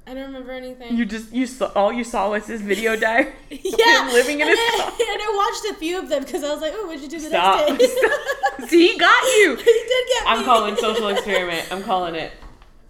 I 0.06 0.14
don't 0.14 0.24
remember 0.26 0.50
anything. 0.52 0.96
You 0.96 1.04
just 1.04 1.32
you 1.32 1.46
saw 1.46 1.66
all 1.76 1.92
you 1.92 2.02
saw 2.02 2.30
was 2.30 2.46
his 2.46 2.60
video 2.62 2.96
diary. 3.06 3.32
yeah, 3.50 4.08
living 4.12 4.40
in 4.40 4.48
and 4.48 4.50
his 4.58 4.80
car. 4.80 4.88
and 4.88 4.96
I 5.22 5.60
watched 5.62 5.76
a 5.76 5.78
few 5.78 5.98
of 5.98 6.08
them 6.08 6.24
because 6.24 6.42
I 6.42 6.52
was 6.52 6.60
like, 6.60 6.72
"Oh, 6.74 6.86
what'd 6.86 7.02
you 7.02 7.08
do 7.08 7.20
the 7.20 7.28
Stop. 7.28 7.68
next 7.68 7.78
day?" 7.80 7.86
Stop. 7.86 8.68
See, 8.68 8.88
he 8.92 8.98
got 8.98 9.22
you. 9.24 9.56
he 9.56 9.62
did 9.64 10.08
get 10.08 10.24
me 10.24 10.26
I'm 10.30 10.38
me. 10.40 10.44
calling 10.44 10.76
social 10.76 11.08
experiment. 11.08 11.68
I'm 11.70 11.82
calling 11.82 12.14
it. 12.16 12.32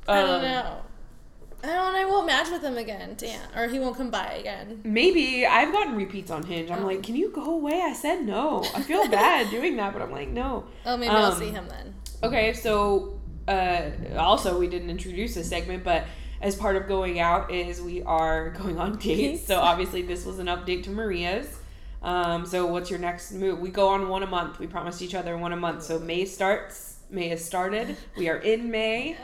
I 0.09 0.21
don't 0.23 0.31
Um, 0.31 0.43
know. 0.43 0.77
I 1.63 1.67
don't. 1.67 1.95
I 1.95 2.05
won't 2.05 2.27
match 2.27 2.51
with 2.51 2.63
him 2.63 2.77
again. 2.77 3.15
Damn, 3.17 3.41
or 3.57 3.69
he 3.69 3.79
won't 3.79 3.97
come 3.97 4.11
by 4.11 4.33
again. 4.33 4.81
Maybe 4.85 5.47
I've 5.47 5.73
gotten 5.73 5.95
repeats 5.95 6.31
on 6.31 6.43
Hinge. 6.43 6.71
I'm 6.71 6.83
Oh. 6.83 6.87
like, 6.87 7.03
can 7.03 7.15
you 7.15 7.31
go 7.31 7.45
away? 7.55 7.81
I 7.83 7.93
said 7.93 8.25
no. 8.27 8.65
I 8.75 8.83
feel 8.83 9.07
bad 9.11 9.51
doing 9.51 9.77
that, 9.77 9.93
but 9.93 10.03
I'm 10.03 10.11
like, 10.11 10.29
no. 10.29 10.65
Oh, 10.85 10.97
maybe 10.97 11.11
I'll 11.11 11.33
Um, 11.33 11.39
see 11.39 11.51
him 11.51 11.67
then. 11.69 11.95
Okay, 12.25 12.53
so 12.53 13.21
uh, 13.49 13.83
also 14.19 14.59
we 14.59 14.67
didn't 14.69 14.91
introduce 14.91 15.35
this 15.35 15.49
segment, 15.49 15.85
but 15.85 16.05
as 16.41 16.57
part 16.57 16.75
of 16.77 16.89
going 16.89 17.21
out 17.21 17.51
is 17.53 17.81
we 17.81 18.03
are 18.03 18.51
going 18.59 18.79
on 18.79 18.99
dates. 18.99 19.47
so 19.47 19.61
obviously 19.61 20.03
this 20.03 20.25
was 20.27 20.39
an 20.41 20.47
update 20.47 20.83
to 20.85 20.91
Maria's. 20.91 21.59
Um, 22.03 22.45
so 22.47 22.67
what's 22.67 22.91
your 22.91 22.99
next 22.99 23.31
move? 23.31 23.61
We 23.61 23.71
go 23.71 23.89
on 23.91 24.09
one 24.09 24.25
a 24.25 24.27
month. 24.27 24.59
We 24.59 24.67
promised 24.67 25.01
each 25.03 25.15
other 25.15 25.39
one 25.39 25.53
a 25.53 25.57
month. 25.57 25.85
So 25.85 26.01
May 26.01 26.25
starts. 26.25 26.92
May 27.13 27.29
has 27.29 27.45
started. 27.45 27.95
We 28.17 28.31
are 28.31 28.39
in 28.39 28.71
May. 28.71 29.15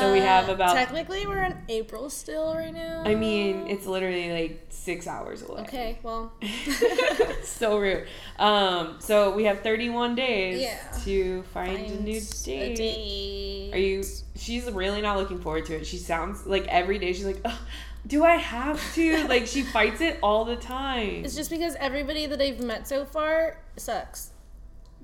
so 0.00 0.12
we 0.12 0.18
have 0.18 0.48
Uh, 0.48 0.54
about- 0.54 0.74
Technically, 0.74 1.26
we're 1.28 1.44
in 1.44 1.56
April 1.68 2.10
still 2.10 2.54
right 2.54 2.74
now. 2.74 3.02
I 3.06 3.14
mean, 3.14 3.68
it's 3.68 3.86
literally 3.86 4.32
like 4.32 4.66
six 4.68 5.06
hours 5.06 5.42
away. 5.42 5.60
Okay, 5.60 5.98
well. 6.02 6.32
so 7.44 7.78
rude. 7.78 8.06
Um, 8.40 8.96
so 8.98 9.30
we 9.34 9.44
have 9.44 9.60
31 9.60 10.16
days 10.16 10.60
Yeah. 10.60 10.78
to 11.04 11.42
find, 11.54 11.78
a 11.78 12.02
new 12.02 12.20
date. 12.20 12.72
A 12.72 12.74
date. 12.74 13.70
Are 13.74 13.78
you? 13.78 14.02
She's 14.34 14.68
really 14.70 15.00
not 15.00 15.16
looking 15.16 15.38
forward 15.38 15.66
to 15.66 15.76
it. 15.76 15.86
She 15.86 15.98
sounds 15.98 16.46
like 16.46 16.66
every 16.66 16.98
day 16.98 17.12
she's 17.12 17.24
like, 17.24 17.40
"Ugh, 17.44 17.58
"Do 18.06 18.24
I 18.24 18.36
have 18.36 18.80
to?" 18.94 19.26
like 19.28 19.46
she 19.46 19.62
fights 19.62 20.00
it 20.00 20.18
all 20.22 20.44
the 20.44 20.56
time. 20.56 21.24
It's 21.24 21.36
just 21.36 21.50
because 21.50 21.76
everybody 21.76 22.26
that 22.26 22.40
I've 22.40 22.60
met 22.60 22.88
so 22.88 23.04
far 23.04 23.58
sucks. 23.76 24.30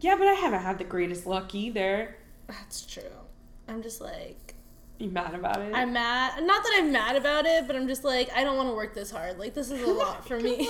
Yeah, 0.00 0.16
but 0.16 0.26
I 0.26 0.32
haven't 0.34 0.62
had 0.62 0.78
the 0.78 0.84
greatest 0.84 1.26
luck 1.26 1.54
either. 1.54 2.16
That's 2.46 2.84
true. 2.86 3.02
I'm 3.68 3.82
just 3.82 4.00
like 4.00 4.54
You 4.98 5.10
mad 5.10 5.34
about 5.34 5.60
it? 5.60 5.72
I'm 5.74 5.92
mad. 5.92 6.42
Not 6.44 6.62
that 6.62 6.72
I'm 6.78 6.92
mad 6.92 7.16
about 7.16 7.46
it, 7.46 7.66
but 7.66 7.76
I'm 7.76 7.86
just 7.88 8.04
like 8.04 8.30
I 8.34 8.44
don't 8.44 8.56
want 8.56 8.68
to 8.68 8.74
work 8.74 8.94
this 8.94 9.10
hard. 9.10 9.38
Like 9.38 9.54
this 9.54 9.70
is 9.70 9.82
a 9.82 9.92
lot 9.92 10.26
for 10.26 10.38
me. 10.38 10.56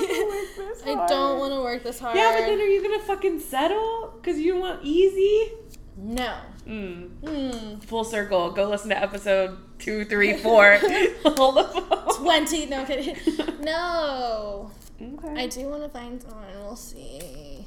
I 0.87 1.05
don't 1.09 1.39
want 1.39 1.53
to 1.55 1.61
work 1.61 1.83
this 1.83 1.99
hard. 1.99 2.16
Yeah, 2.16 2.33
but 2.39 2.47
then 2.47 2.61
are 2.61 2.64
you 2.64 2.83
gonna 2.83 3.01
fucking 3.03 3.41
settle? 3.41 4.18
Cause 4.23 4.39
you 4.39 4.57
want 4.57 4.81
easy. 4.85 5.53
no. 5.97 6.35
Mm. 6.66 7.09
Hmm. 7.27 7.81
Full 7.81 8.05
circle. 8.05 8.53
Go 8.53 8.68
listen 8.70 8.91
to 8.91 9.03
episode 9.03 9.59
two, 9.81 10.05
three, 10.05 10.37
four. 10.37 10.79
Hold 11.25 11.73
phone. 11.73 12.16
Twenty. 12.23 12.66
No 12.66 12.85
kidding. 12.85 13.16
No. 13.61 14.70
Okay. 15.01 15.43
I 15.43 15.47
do 15.49 15.62
want 15.66 15.83
to 15.83 15.89
find 15.89 16.23
someone. 16.23 16.45
We'll 16.61 16.77
see. 16.77 17.66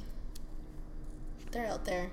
They're 1.51 1.65
out 1.67 1.83
there. 1.83 2.09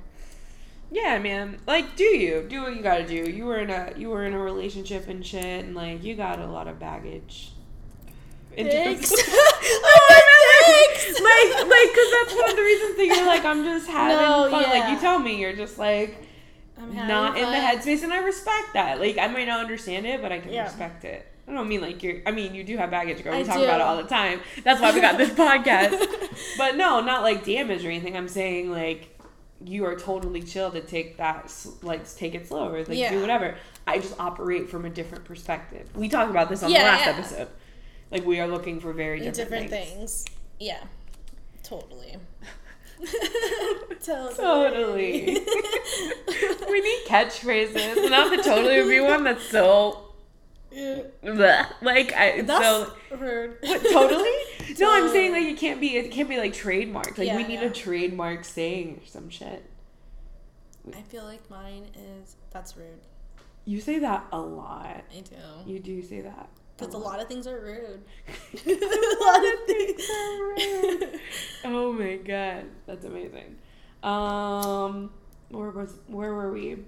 Yeah, 0.92 1.18
man. 1.18 1.58
Like, 1.66 1.96
do 1.96 2.04
you 2.04 2.46
do 2.48 2.62
what 2.62 2.76
you 2.76 2.82
gotta 2.82 3.06
do? 3.06 3.14
You 3.30 3.46
were 3.46 3.58
in 3.58 3.70
a 3.70 3.94
you 3.96 4.10
were 4.10 4.26
in 4.26 4.34
a 4.34 4.38
relationship 4.38 5.08
and 5.08 5.24
shit, 5.24 5.64
and 5.64 5.74
like 5.74 6.04
you 6.04 6.14
got 6.14 6.38
a 6.38 6.46
lot 6.46 6.68
of 6.68 6.78
baggage. 6.78 7.52
Thanks. 8.54 9.10
Oh, 11.24 11.88
because 11.92 12.10
that's 12.12 12.34
one 12.40 12.50
of 12.50 12.56
the 12.56 12.62
reasons 12.62 12.96
that 12.96 13.06
you're 13.06 13.26
like, 13.26 13.44
I'm 13.44 13.64
just 13.64 13.88
having 13.88 14.16
No, 14.16 14.50
fun. 14.50 14.62
Like 14.62 14.90
you 14.90 14.98
tell 15.00 15.18
me, 15.18 15.40
you're 15.40 15.54
just 15.56 15.78
like 15.78 16.16
I'm 16.78 16.94
not 16.94 17.36
in 17.36 17.44
the 17.44 17.56
headspace, 17.56 18.02
and 18.02 18.12
I 18.12 18.18
respect 18.18 18.74
that. 18.74 19.00
Like 19.00 19.18
I 19.18 19.28
might 19.28 19.46
not 19.46 19.60
understand 19.60 20.06
it, 20.06 20.20
but 20.22 20.32
I 20.32 20.38
can 20.40 20.52
Yeah. 20.52 20.64
respect 20.64 21.04
it. 21.04 21.26
I 21.48 21.52
don't 21.52 21.68
mean 21.68 21.80
like 21.80 22.02
you're. 22.02 22.22
I 22.26 22.30
mean 22.30 22.54
you 22.54 22.62
do 22.64 22.76
have 22.76 22.90
baggage, 22.90 23.22
girl. 23.24 23.34
We 23.34 23.40
I 23.40 23.42
talk 23.42 23.56
do. 23.58 23.64
about 23.64 23.80
it 23.80 23.84
all 23.84 23.96
the 23.96 24.08
time. 24.08 24.40
That's 24.62 24.80
why 24.80 24.92
we 24.92 25.00
got 25.00 25.18
this 25.18 25.30
podcast. 25.30 25.98
But 26.56 26.76
no, 26.76 27.00
not 27.00 27.22
like 27.22 27.44
damage 27.44 27.84
or 27.84 27.88
anything. 27.88 28.16
I'm 28.16 28.28
saying 28.28 28.70
like 28.70 29.11
you 29.64 29.84
are 29.86 29.96
totally 29.96 30.42
chill 30.42 30.70
to 30.70 30.80
take 30.80 31.16
that 31.18 31.52
like 31.82 32.10
take 32.16 32.34
it 32.34 32.48
slow 32.48 32.68
or 32.68 32.78
like 32.78 32.90
Yeah. 32.98 33.10
do 33.10 33.20
whatever. 33.20 33.56
I 33.86 33.98
just 33.98 34.18
operate 34.18 34.68
from 34.68 34.84
a 34.84 34.90
different 34.90 35.24
perspective. 35.24 35.88
We 35.94 36.08
talked 36.08 36.30
about 36.30 36.48
this 36.48 36.62
on 36.62 36.70
Yeah, 36.70 36.78
the 36.80 36.84
last 36.84 37.06
yeah. 37.06 37.12
episode. 37.12 37.48
Like 38.10 38.26
we 38.26 38.40
are 38.40 38.46
looking 38.46 38.80
for 38.80 38.92
very 38.92 39.18
different, 39.20 39.36
different 39.36 39.70
things. 39.70 40.24
things. 40.24 40.24
Yeah, 40.60 40.82
totally. 41.62 42.16
totally. 44.04 44.34
Totally. 44.36 45.24
we 46.70 46.80
need 46.80 47.00
catchphrases. 47.06 48.10
Not 48.10 48.30
the 48.36 48.42
totally 48.42 48.80
would 48.80 48.88
be 48.88 49.00
one 49.00 49.24
that's 49.24 49.44
so. 49.48 50.11
Like 51.82 52.12
I 52.12 52.42
That's 52.42 52.64
so 52.64 52.92
rude. 53.16 53.56
what, 53.60 53.82
totally? 53.82 54.30
No, 54.78 54.90
I'm 54.90 55.08
saying 55.10 55.32
like 55.32 55.44
it 55.44 55.58
can't 55.58 55.80
be 55.80 55.96
it 55.96 56.10
can't 56.10 56.28
be 56.28 56.38
like 56.38 56.54
trademarked. 56.54 57.18
Like 57.18 57.32
we 57.36 57.44
need 57.44 57.60
yeah. 57.60 57.64
a 57.64 57.70
trademark 57.70 58.44
saying 58.44 59.00
or 59.02 59.06
some 59.06 59.28
shit. 59.28 59.68
I 60.96 61.02
feel 61.02 61.24
like 61.24 61.48
mine 61.50 61.86
is 61.94 62.36
that's 62.50 62.76
rude. 62.76 63.00
You 63.64 63.80
say 63.80 63.98
that 64.00 64.26
a 64.32 64.40
lot. 64.40 65.04
I 65.14 65.20
do. 65.20 65.70
You 65.70 65.78
do 65.78 66.02
say 66.02 66.20
that. 66.22 66.48
Because 66.76 66.94
a 66.94 66.98
lot 66.98 67.20
of 67.20 67.28
things 67.28 67.46
are 67.46 67.60
rude. 67.60 68.02
a 68.66 69.24
lot 69.24 69.44
of 69.44 69.66
things 69.66 70.10
are 70.10 70.48
rude. 70.48 71.20
Oh 71.64 71.92
my 71.92 72.16
god, 72.16 72.64
that's 72.86 73.04
amazing. 73.04 73.56
Um, 74.02 75.10
where 75.50 75.70
was 75.70 75.98
where 76.08 76.34
were 76.34 76.50
we? 76.50 76.78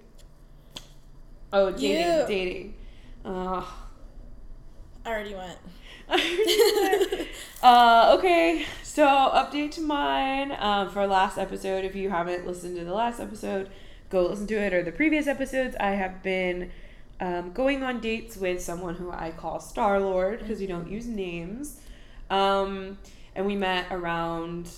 Oh, 1.53 1.71
dating, 1.71 1.91
You. 1.91 2.25
dating. 2.27 2.75
Uh, 3.25 3.65
I 5.05 5.11
already 5.11 5.35
went. 5.35 5.59
uh, 7.63 8.17
okay, 8.19 8.65
so 8.83 9.07
update 9.07 9.73
to 9.73 9.81
mine 9.81 10.53
um, 10.59 10.91
for 10.91 11.07
last 11.07 11.39
episode. 11.39 11.85
If 11.85 11.95
you 11.95 12.11
haven't 12.11 12.47
listened 12.47 12.77
to 12.77 12.85
the 12.85 12.95
last 12.95 13.21
episode, 13.21 13.71
go 14.11 14.27
listen 14.27 14.47
to 14.49 14.55
it 14.55 14.73
or 14.73 14.83
the 14.83 14.93
previous 14.93 15.27
episodes. 15.27 15.77
I 15.79 15.91
have 15.91 16.23
been 16.23 16.71
um, 17.21 17.53
going 17.53 17.83
on 17.83 18.01
dates 18.01 18.37
with 18.37 18.63
someone 18.63 18.95
who 18.95 19.11
I 19.11 19.33
call 19.33 19.61
Star 19.61 20.01
Lord 20.01 20.41
because 20.41 20.61
we 20.61 20.67
don't 20.67 20.91
use 20.91 21.07
names. 21.07 21.81
Um, 22.31 22.99
and 23.35 23.47
we 23.47 23.57
met 23.57 23.87
around 23.91 24.71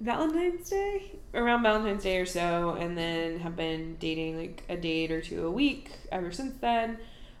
Valentine's 0.00 0.70
Day, 0.70 1.12
around 1.34 1.62
Valentine's 1.62 2.02
Day 2.02 2.18
or 2.18 2.26
so, 2.26 2.76
and 2.78 2.96
then 2.96 3.40
have 3.40 3.56
been 3.56 3.96
dating 3.98 4.38
like 4.38 4.62
a 4.68 4.76
date 4.76 5.10
or 5.10 5.20
two 5.20 5.46
a 5.46 5.50
week 5.50 5.90
ever 6.12 6.30
since 6.30 6.56
then. 6.60 6.98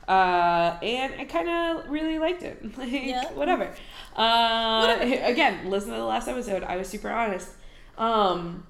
Uh, 0.08 0.78
and 0.82 1.20
I 1.20 1.24
kind 1.26 1.48
of 1.48 1.90
really 1.90 2.18
liked 2.18 2.42
it. 2.42 2.76
like, 2.78 2.90
Yeah. 2.90 3.30
whatever. 3.32 3.70
Uh, 4.16 4.80
Whatever. 4.86 5.02
Again, 5.24 5.68
listen 5.70 5.90
to 5.90 5.96
the 5.96 6.04
last 6.04 6.26
episode. 6.28 6.62
I 6.64 6.76
was 6.76 6.88
super 6.88 7.10
honest. 7.10 7.50
Um, 7.98 8.66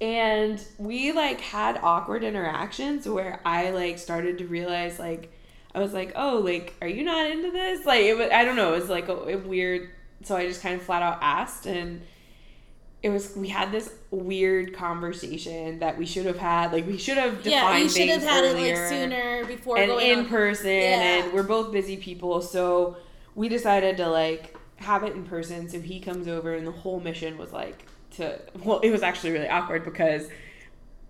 and 0.00 0.62
we 0.78 1.12
like 1.12 1.40
had 1.40 1.78
awkward 1.82 2.24
interactions 2.24 3.08
where 3.08 3.40
I 3.44 3.70
like 3.70 3.98
started 3.98 4.38
to 4.38 4.46
realize 4.46 4.98
like 4.98 5.32
I 5.74 5.80
was 5.80 5.92
like, 5.92 6.12
oh, 6.16 6.38
like, 6.38 6.74
are 6.80 6.88
you 6.88 7.04
not 7.04 7.30
into 7.30 7.50
this? 7.50 7.84
Like, 7.86 8.02
it 8.02 8.16
was, 8.16 8.30
I 8.32 8.44
don't 8.44 8.56
know, 8.56 8.72
it 8.74 8.80
was 8.80 8.88
like 8.88 9.08
a, 9.08 9.12
a 9.14 9.36
weird. 9.36 9.90
So 10.24 10.34
I 10.34 10.48
just 10.48 10.62
kind 10.62 10.74
of 10.74 10.82
flat 10.82 11.02
out 11.02 11.18
asked, 11.20 11.66
and 11.66 12.02
it 13.02 13.10
was 13.10 13.36
we 13.36 13.48
had 13.48 13.70
this 13.70 13.92
weird 14.10 14.72
conversation 14.74 15.78
that 15.80 15.98
we 15.98 16.06
should 16.06 16.24
have 16.26 16.38
had. 16.38 16.72
Like, 16.72 16.86
we 16.86 16.96
should 16.96 17.18
have 17.18 17.42
defined 17.42 17.50
Yeah, 17.50 17.76
you 17.78 17.88
should 17.88 18.08
have 18.08 18.22
had 18.22 18.44
earlier 18.44 18.74
it 18.74 18.78
like 18.78 18.88
sooner 18.88 19.44
before 19.44 19.76
and 19.78 19.88
going 19.88 20.10
in 20.10 20.18
on. 20.20 20.28
person, 20.28 20.70
Yeah. 20.70 21.00
and 21.24 21.32
we're 21.32 21.42
both 21.42 21.72
busy 21.72 21.96
people, 21.96 22.40
so 22.40 22.96
we 23.34 23.48
decided 23.48 23.96
to 23.98 24.08
like 24.08 24.56
have 24.76 25.02
it 25.04 25.14
in 25.14 25.24
person. 25.24 25.68
So 25.68 25.80
he 25.80 26.00
comes 26.00 26.26
over, 26.28 26.54
and 26.54 26.66
the 26.66 26.70
whole 26.72 27.00
mission 27.00 27.36
was 27.38 27.52
like 27.52 27.84
to. 28.12 28.40
Well, 28.64 28.78
it 28.80 28.90
was 28.90 29.02
actually 29.02 29.32
really 29.32 29.48
awkward 29.48 29.84
because 29.84 30.28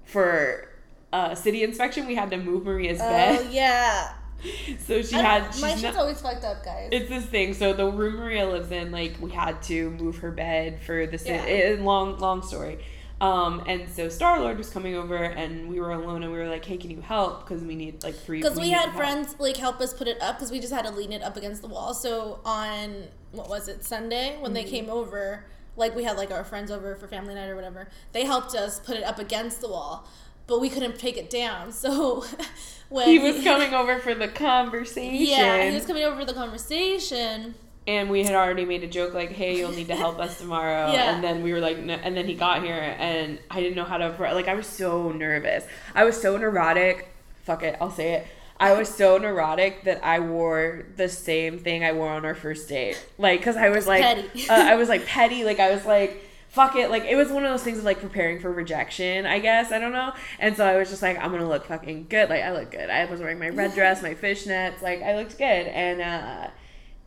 for 0.05 0.68
uh, 1.12 1.34
city 1.34 1.62
inspection, 1.62 2.07
we 2.07 2.14
had 2.14 2.30
to 2.30 2.36
move 2.36 2.64
Maria's 2.64 3.01
Oh 3.01 3.09
bed. 3.09 3.40
Oh 3.46 3.51
yeah. 3.51 4.12
So 4.86 5.03
she 5.03 5.14
had. 5.14 5.43
my 5.61 5.74
not, 5.74 5.97
always 5.97 6.20
fucked 6.20 6.45
up, 6.45 6.64
guys. 6.64 6.89
it's 6.93 7.09
this 7.09 7.24
thing. 7.26 7.55
So 7.55 7.72
the 7.72 7.86
room 7.86 8.16
Maria 8.16 8.47
lives 8.47 8.70
in, 8.70 8.91
like 8.91 9.20
we 9.20 9.30
had 9.30 9.62
to 9.64 9.91
move 9.91 10.18
her 10.18 10.30
bed 10.30 10.80
for 10.82 11.07
this. 11.07 11.26
Yeah. 11.26 11.47
yeah. 11.47 11.76
long 11.80 12.18
long 12.18 12.43
story. 12.43 12.78
Um, 13.20 13.64
and 13.66 13.89
so 13.89 14.09
Star 14.09 14.39
Lord 14.41 14.59
was 14.59 14.70
coming 14.70 14.95
over, 14.95 15.16
and 15.16 15.68
we 15.68 15.80
were 15.80 15.91
alone, 15.91 16.22
and 16.22 16.32
we 16.32 16.39
were 16.39 16.49
like, 16.49 16.64
"Hey, 16.64 16.76
can 16.76 16.91
you 16.91 17.01
help? 17.01 17.41
Because 17.49 17.64
we 17.64 17.74
need 17.74 18.05
like 18.05 18.14
three." 18.14 18.41
Because 18.41 18.57
we 18.57 18.66
need 18.66 18.70
had 18.74 18.91
help." 18.91 18.97
friends 18.97 19.34
like 19.41 19.57
help 19.57 19.80
us 19.80 19.93
put 19.93 20.07
it 20.07 20.22
up 20.22 20.36
because 20.36 20.53
we 20.53 20.61
just 20.61 20.72
had 20.72 20.84
to 20.84 20.93
lean 20.93 21.12
it 21.12 21.22
up 21.22 21.36
against 21.36 21.61
the 21.62 21.68
wall. 21.68 21.95
So 21.95 22.39
on 22.45 23.05
what 23.32 23.49
was 23.49 23.66
it 23.68 23.84
Sunday 23.84 24.36
when 24.39 24.53
Mm-hmm. 24.53 24.55
they 24.55 24.64
came 24.64 24.89
over, 24.89 25.45
like 25.76 25.97
we 25.97 26.05
had 26.05 26.16
like 26.16 26.30
our 26.30 26.45
friends 26.45 26.70
over 26.70 26.95
for 26.95 27.09
family 27.09 27.34
night 27.34 27.49
or 27.49 27.57
whatever. 27.57 27.89
They 28.12 28.24
helped 28.24 28.55
us 28.55 28.78
put 28.78 28.97
it 28.97 29.03
up 29.03 29.18
against 29.18 29.61
the 29.61 29.68
wall, 29.68 30.07
but 30.49 30.61
we 30.61 30.68
couldn't 30.68 30.99
take 30.99 31.16
it 31.16 31.30
down. 31.30 31.70
So 31.84 32.24
when 32.88 33.07
He 33.09 33.18
was 33.20 33.44
coming 33.44 33.72
over 33.74 33.99
for 34.01 34.14
the 34.14 34.26
conversation. 34.28 35.14
yeah, 35.14 35.68
he 35.68 35.74
was 35.74 35.84
coming 35.86 36.03
over 36.05 36.16
for 36.18 36.24
the 36.24 36.32
conversation. 36.34 37.55
and 37.86 38.11
we 38.11 38.24
had 38.24 38.34
already 38.34 38.64
made 38.64 38.82
a 38.82 38.86
joke 38.86 39.14
like, 39.14 39.30
"Hey, 39.30 39.57
you'll 39.59 39.72
need 39.72 39.88
to 39.88 39.96
help 39.96 40.18
us 40.18 40.38
tomorrow." 40.38 40.90
Yeah. 40.96 41.14
And 41.14 41.22
then 41.24 41.42
we 41.42 41.53
were 41.53 41.61
like, 41.61 41.78
no, 41.78 41.94
and 41.94 42.16
then 42.16 42.26
he 42.26 42.34
got 42.34 42.62
here, 42.62 42.96
and 42.99 43.38
I 43.51 43.61
didn't 43.61 43.76
know 43.76 43.84
how 43.84 43.99
to 43.99 44.09
like. 44.34 44.49
I 44.49 44.55
was 44.55 44.66
so 44.66 45.12
nervous. 45.12 45.64
I 45.94 46.05
was 46.05 46.20
so 46.20 46.36
neurotic. 46.36 47.09
Fuck 47.44 47.62
it, 47.62 47.76
I'll 47.80 47.90
say 47.90 48.12
it. 48.14 48.26
I 48.61 48.72
was 48.72 48.88
so 48.88 49.18
neurotic 49.18 49.84
that 49.84 50.05
I 50.05 50.18
wore 50.20 50.84
the 50.96 51.09
same 51.09 51.59
thing 51.61 51.84
I 51.84 51.92
wore 51.92 52.11
on 52.11 52.24
our 52.24 52.34
first 52.34 52.68
date. 52.68 52.99
Like, 53.16 53.40
cause 53.42 53.57
I 53.57 53.68
was 53.68 53.86
like, 53.86 54.03
Petty. 54.03 54.49
uh, 54.51 54.55
I 54.72 54.74
was 54.76 54.88
like 54.88 55.07
petty. 55.07 55.44
Like, 55.44 55.61
I 55.61 55.70
was 55.74 55.84
like. 55.84 56.24
Fuck 56.49 56.76
it, 56.76 56.90
like 56.90 57.05
it 57.05 57.14
was 57.14 57.28
one 57.30 57.44
of 57.44 57.51
those 57.51 57.62
things 57.62 57.78
of 57.78 57.84
like 57.84 58.01
preparing 58.01 58.40
for 58.40 58.51
rejection, 58.51 59.26
I 59.26 59.38
guess. 59.38 59.70
I 59.70 59.78
don't 59.78 59.92
know. 59.92 60.12
And 60.38 60.57
so 60.57 60.64
I 60.66 60.76
was 60.76 60.88
just 60.88 61.03
like, 61.03 61.18
I'm 61.18 61.30
gonna 61.30 61.49
look 61.49 61.66
fucking 61.66 62.07
good. 62.09 62.30
Like 62.30 62.42
I 62.42 62.53
look 62.53 62.70
good. 62.70 62.88
I 62.88 63.05
was 63.05 63.20
wearing 63.20 63.38
my 63.38 63.51
red 63.51 63.74
dress, 63.74 64.03
my 64.03 64.14
fishnets, 64.14 64.80
like 64.80 65.03
I 65.03 65.14
looked 65.16 65.36
good. 65.36 65.44
And 65.44 66.01
uh 66.01 66.51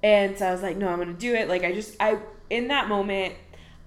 and 0.04 0.38
so 0.38 0.48
I 0.48 0.52
was 0.52 0.62
like, 0.62 0.78
no, 0.78 0.88
I'm 0.90 1.00
gonna 1.00 1.14
do 1.14 1.34
it. 1.34 1.50
Like 1.50 1.64
I 1.64 1.74
just 1.74 1.96
I 2.00 2.20
in 2.50 2.68
that 2.68 2.88
moment 2.88 3.34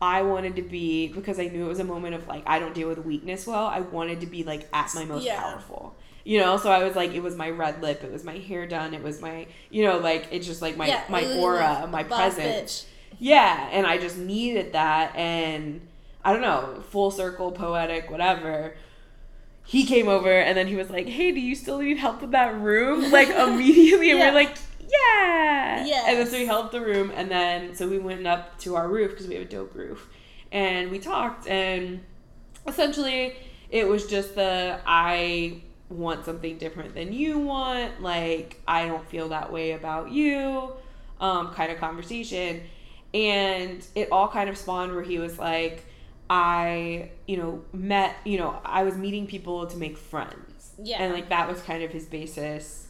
I 0.03 0.23
wanted 0.23 0.57
to 0.57 0.63
be 0.63 1.09
because 1.09 1.39
I 1.39 1.47
knew 1.47 1.65
it 1.65 1.69
was 1.69 1.79
a 1.79 1.85
moment 1.85 2.15
of 2.17 2.27
like 2.27 2.43
I 2.47 2.59
don't 2.59 2.75
deal 2.75 2.89
with 2.89 2.99
weakness 3.05 3.47
well. 3.47 3.67
I 3.67 3.81
wanted 3.81 4.21
to 4.23 4.27
be 4.27 4.43
like 4.43 4.69
at 4.73 4.93
my 4.95 5.05
most 5.05 5.25
Yeah. 5.25 5.41
powerful. 5.41 5.95
You 6.25 6.41
know, 6.41 6.57
so 6.57 6.73
I 6.73 6.83
was 6.83 6.97
like, 6.97 7.13
it 7.13 7.23
was 7.23 7.37
my 7.37 7.51
red 7.51 7.83
lip, 7.83 8.03
it 8.03 8.11
was 8.11 8.25
my 8.25 8.39
hair 8.39 8.67
done, 8.67 8.95
it 8.95 9.03
was 9.03 9.21
my, 9.21 9.47
you 9.71 9.85
know, 9.85 9.99
like 9.99 10.27
it's 10.31 10.47
just 10.47 10.63
like 10.63 10.75
my 10.77 10.87
yeah, 10.89 11.05
my 11.11 11.23
aura, 11.39 11.87
my 11.93 12.03
presence. 12.03 12.87
bitch. 12.87 12.87
Yeah, 13.19 13.69
and 13.73 13.87
I 13.87 13.99
just 13.99 14.19
needed 14.19 14.73
that, 14.73 15.15
and 15.17 15.81
I 16.25 16.33
don't 16.33 16.43
know, 16.43 16.83
full 16.91 17.11
circle, 17.11 17.53
poetic, 17.53 18.11
whatever. 18.11 18.75
He 19.67 19.87
came 19.87 20.09
over, 20.09 20.31
and 20.31 20.57
then 20.57 20.67
he 20.67 20.77
was 20.77 20.91
like, 20.91 21.09
"Hey, 21.09 21.33
do 21.33 21.41
you 21.41 21.55
still 21.55 21.79
need 21.79 21.97
help 21.99 22.21
with 22.21 22.33
that 22.33 22.55
room?" 22.61 23.11
Like 23.11 23.29
immediately, 23.47 24.11
and 24.11 24.19
Yeah. 24.19 24.29
we're 24.31 24.35
like, 24.35 24.57
"Yeah." 24.81 25.85
Yeah. 25.87 26.05
And 26.07 26.19
then 26.19 26.27
so 26.27 26.37
he 26.37 26.47
helped 26.47 26.73
the 26.73 26.81
room, 26.81 27.11
and 27.15 27.31
then 27.31 27.75
so 27.75 27.89
we 27.89 27.99
went 27.99 28.27
up 28.27 28.59
to 28.61 28.77
our 28.77 28.89
roof 28.89 29.13
because 29.13 29.27
we 29.27 29.35
have 29.35 29.45
a 29.45 29.49
dope 29.49 29.75
roof, 29.75 30.09
and 30.53 30.91
we 30.91 30.99
talked, 30.99 31.47
and 31.49 32.01
essentially 32.67 33.35
it 33.71 33.87
was 33.89 34.07
just 34.07 34.35
the 34.35 34.79
I 34.87 35.63
want 35.89 36.25
something 36.25 36.59
different 36.59 36.95
than 36.95 37.13
you 37.13 37.39
want. 37.39 38.03
Like 38.03 38.61
I 38.69 38.87
don't 38.87 39.07
feel 39.09 39.29
that 39.31 39.51
way 39.53 39.73
about 39.73 40.11
you, 40.11 40.73
um, 41.21 41.53
kind 41.55 41.73
of 41.73 41.79
conversation 41.79 42.63
and 43.15 43.87
it 43.95 44.09
all 44.13 44.29
kind 44.29 44.51
of 44.51 44.59
spawned 44.59 44.93
where 44.93 45.05
he 45.05 45.19
was 45.19 45.39
like 45.39 45.87
i 46.29 47.11
you 47.27 47.37
know 47.37 47.63
met 47.73 48.17
you 48.25 48.37
know 48.37 48.59
i 48.65 48.83
was 48.83 48.97
meeting 48.97 49.27
people 49.27 49.67
to 49.67 49.77
make 49.77 49.97
friends 49.97 50.73
Yeah. 50.83 51.03
and 51.03 51.13
like 51.15 51.29
that 51.29 51.49
was 51.49 51.61
kind 51.63 51.83
of 51.83 51.91
his 51.93 52.07
basis 52.07 52.89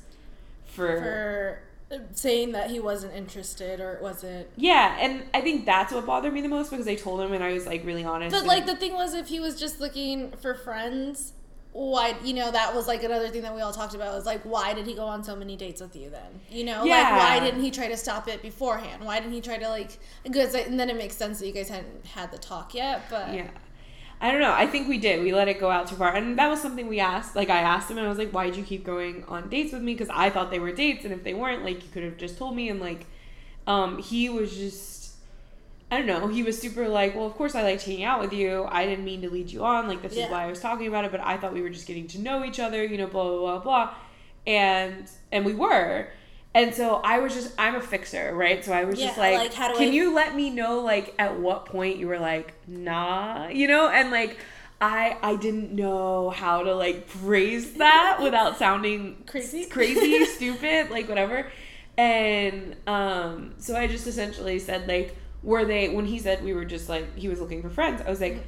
for, 0.66 0.86
for 0.98 1.62
uh, 1.94 1.98
saying 2.14 2.52
that 2.52 2.70
he 2.70 2.80
wasn't 2.80 3.14
interested 3.14 3.80
or 3.80 3.92
it 3.92 4.02
wasn't. 4.02 4.46
yeah 4.56 4.96
and 5.00 5.24
i 5.34 5.40
think 5.40 5.66
that's 5.66 5.92
what 5.92 6.06
bothered 6.06 6.32
me 6.32 6.40
the 6.40 6.48
most 6.48 6.70
because 6.70 6.88
i 6.88 6.94
told 6.94 7.20
him 7.20 7.32
and 7.32 7.44
i 7.44 7.52
was 7.52 7.66
like 7.66 7.84
really 7.84 8.04
honest 8.04 8.32
But 8.32 8.38
and- 8.40 8.48
like 8.48 8.66
the 8.66 8.76
thing 8.76 8.94
was, 8.94 9.14
if 9.14 9.28
he 9.28 9.40
was 9.40 9.58
just 9.60 9.80
looking 9.80 10.30
for 10.32 10.54
friends, 10.54 11.32
why? 11.74 12.14
You 12.24 12.34
know, 12.34 12.50
that 12.52 12.72
was 12.72 12.86
like 12.86 13.02
another 13.02 13.28
thing 13.30 13.42
that 13.42 13.52
we 13.54 13.60
all 13.60 13.72
talked 13.72 13.94
about. 13.94 14.14
Was 14.14 14.24
like, 14.26 14.42
why 14.44 14.74
did 14.74 14.86
he 14.86 14.94
go 14.94 15.04
on 15.06 15.24
so 15.24 15.34
many 15.34 15.56
dates 15.56 15.80
with 15.80 15.94
you 15.96 16.08
then? 16.08 16.40
You 16.48 16.62
know, 16.64 16.84
Yeah. 16.84 17.02
like 17.02 17.12
why 17.20 17.40
didn't 17.40 17.62
he 17.62 17.70
try 17.72 17.88
to 17.88 17.96
stop 17.96 18.28
it 18.28 18.42
beforehand? 18.42 19.04
Why 19.04 19.18
didn't 19.18 19.32
he 19.34 19.40
try 19.40 19.58
to 19.58 19.68
like? 19.68 19.98
Because 20.22 20.54
and 20.54 20.78
then 20.78 20.88
it 20.88 20.96
makes 20.96 21.16
sense 21.16 21.40
that 21.40 21.46
you 21.48 21.52
guys 21.52 21.68
hadn't 21.68 22.06
had 22.06 22.30
the 22.30 22.38
talk 22.38 22.74
yet. 22.74 23.02
But 23.10 23.34
Yeah. 23.34 23.48
I 24.20 24.30
don't 24.30 24.40
know. 24.40 24.52
I 24.54 24.66
think 24.68 24.88
we 24.88 24.98
did. 24.98 25.22
We 25.22 25.34
let 25.34 25.48
it 25.48 25.58
go 25.58 25.68
out 25.70 25.88
too 25.88 25.96
far. 25.96 26.14
And 26.14 26.38
that 26.38 26.48
was 26.48 26.62
something 26.62 26.86
we 26.86 27.00
asked. 27.00 27.34
Like, 27.34 27.50
I 27.50 27.58
asked 27.58 27.90
him 27.90 27.98
and 27.98 28.06
I 28.06 28.08
was 28.08 28.16
like, 28.18 28.30
why'd 28.30 28.54
you 28.56 28.62
keep 28.62 28.84
going 28.84 29.24
on 29.26 29.48
dates 29.50 29.72
with 29.72 29.82
me? 29.82 29.92
Because 29.94 30.08
I 30.14 30.30
thought 30.30 30.50
they 30.52 30.60
were 30.60 30.70
dates. 30.72 31.04
And 31.04 31.12
if 31.12 31.24
they 31.24 31.34
weren't, 31.34 31.64
like, 31.64 31.82
you 31.82 31.88
could 31.92 32.04
have 32.04 32.16
just 32.16 32.38
told 32.38 32.54
me. 32.56 32.68
And, 32.70 32.80
like, 32.80 33.06
um, 33.66 33.98
he 33.98 34.30
was 34.30 34.56
just. 34.56 35.03
I 35.90 35.98
don't 35.98 36.06
know. 36.06 36.26
He 36.28 36.42
was 36.42 36.58
super 36.60 36.88
like, 36.88 37.14
well, 37.14 37.26
of 37.26 37.34
course 37.34 37.54
I 37.54 37.62
liked 37.62 37.84
hanging 37.84 38.04
out 38.04 38.20
with 38.20 38.32
you. 38.32 38.66
I 38.68 38.84
didn't 38.86 39.04
mean 39.04 39.22
to 39.22 39.30
lead 39.30 39.50
you 39.50 39.64
on. 39.64 39.86
Like, 39.86 40.02
this 40.02 40.14
Yeah. 40.16 40.24
is 40.24 40.30
why 40.30 40.44
I 40.44 40.46
was 40.48 40.60
talking 40.60 40.86
about 40.88 41.04
it, 41.04 41.10
but 41.12 41.20
I 41.20 41.36
thought 41.36 41.52
we 41.52 41.62
were 41.62 41.70
just 41.70 41.86
getting 41.86 42.06
to 42.08 42.20
know 42.20 42.44
each 42.44 42.58
other, 42.58 42.82
you 42.84 42.96
know, 42.98 43.06
blah, 43.06 43.24
blah, 43.28 43.38
blah, 43.38 43.58
blah. 43.60 43.94
And, 44.46 45.08
and 45.30 45.44
we 45.44 45.54
were. 45.54 46.08
And 46.54 46.74
so 46.74 46.96
I 47.04 47.18
was 47.18 47.34
just, 47.34 47.52
I'm 47.58 47.74
a 47.76 47.80
fixer, 47.80 48.34
right? 48.34 48.64
So 48.64 48.72
I 48.72 48.84
was 48.84 48.98
just 48.98 49.18
like, 49.18 49.36
like, 49.38 49.54
how 49.54 49.68
do 49.72 49.74
can 49.78 49.88
I- 49.88 49.92
you 49.92 50.14
let 50.14 50.34
me 50.34 50.50
know, 50.50 50.80
like, 50.80 51.14
at 51.18 51.38
what 51.38 51.66
point 51.66 51.98
you 51.98 52.08
were 52.08 52.18
like, 52.20 52.54
nah, 52.66 53.48
you 53.48 53.66
know? 53.68 53.88
And 53.88 54.10
like, 54.10 54.38
I, 54.80 55.16
I 55.22 55.36
didn't 55.36 55.72
know 55.72 56.30
how 56.30 56.62
to 56.62 56.74
like 56.74 57.06
phrase 57.08 57.74
that 57.74 58.18
without 58.22 58.58
sounding 58.58 59.22
Crazy? 59.26 59.66
crazy, 59.66 60.24
stupid, 60.36 60.90
like 60.90 61.08
whatever. 61.08 61.46
And 61.96 62.76
um, 62.86 63.54
so 63.58 63.76
I 63.76 63.86
just 63.86 64.06
essentially 64.06 64.58
said 64.58 64.86
like, 64.88 65.16
were 65.44 65.64
they 65.64 65.88
when 65.90 66.06
he 66.06 66.18
said 66.18 66.42
we 66.42 66.52
were 66.54 66.64
just 66.64 66.88
like 66.88 67.16
he 67.16 67.28
was 67.28 67.40
looking 67.40 67.62
for 67.62 67.70
friends? 67.70 68.02
I 68.04 68.10
was 68.10 68.20
like, 68.20 68.42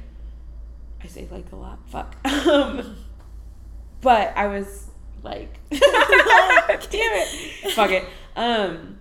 I 1.03 1.07
say 1.07 1.27
like 1.31 1.49
a 1.51 1.55
lot, 1.55 1.79
fuck. 1.89 2.15
Um, 2.25 2.97
but 4.01 4.35
I 4.35 4.47
was 4.47 4.87
like, 5.23 5.59
damn 5.69 5.79
it, 6.91 7.71
fuck 7.73 7.91
it. 7.91 8.05
Um, 8.35 8.97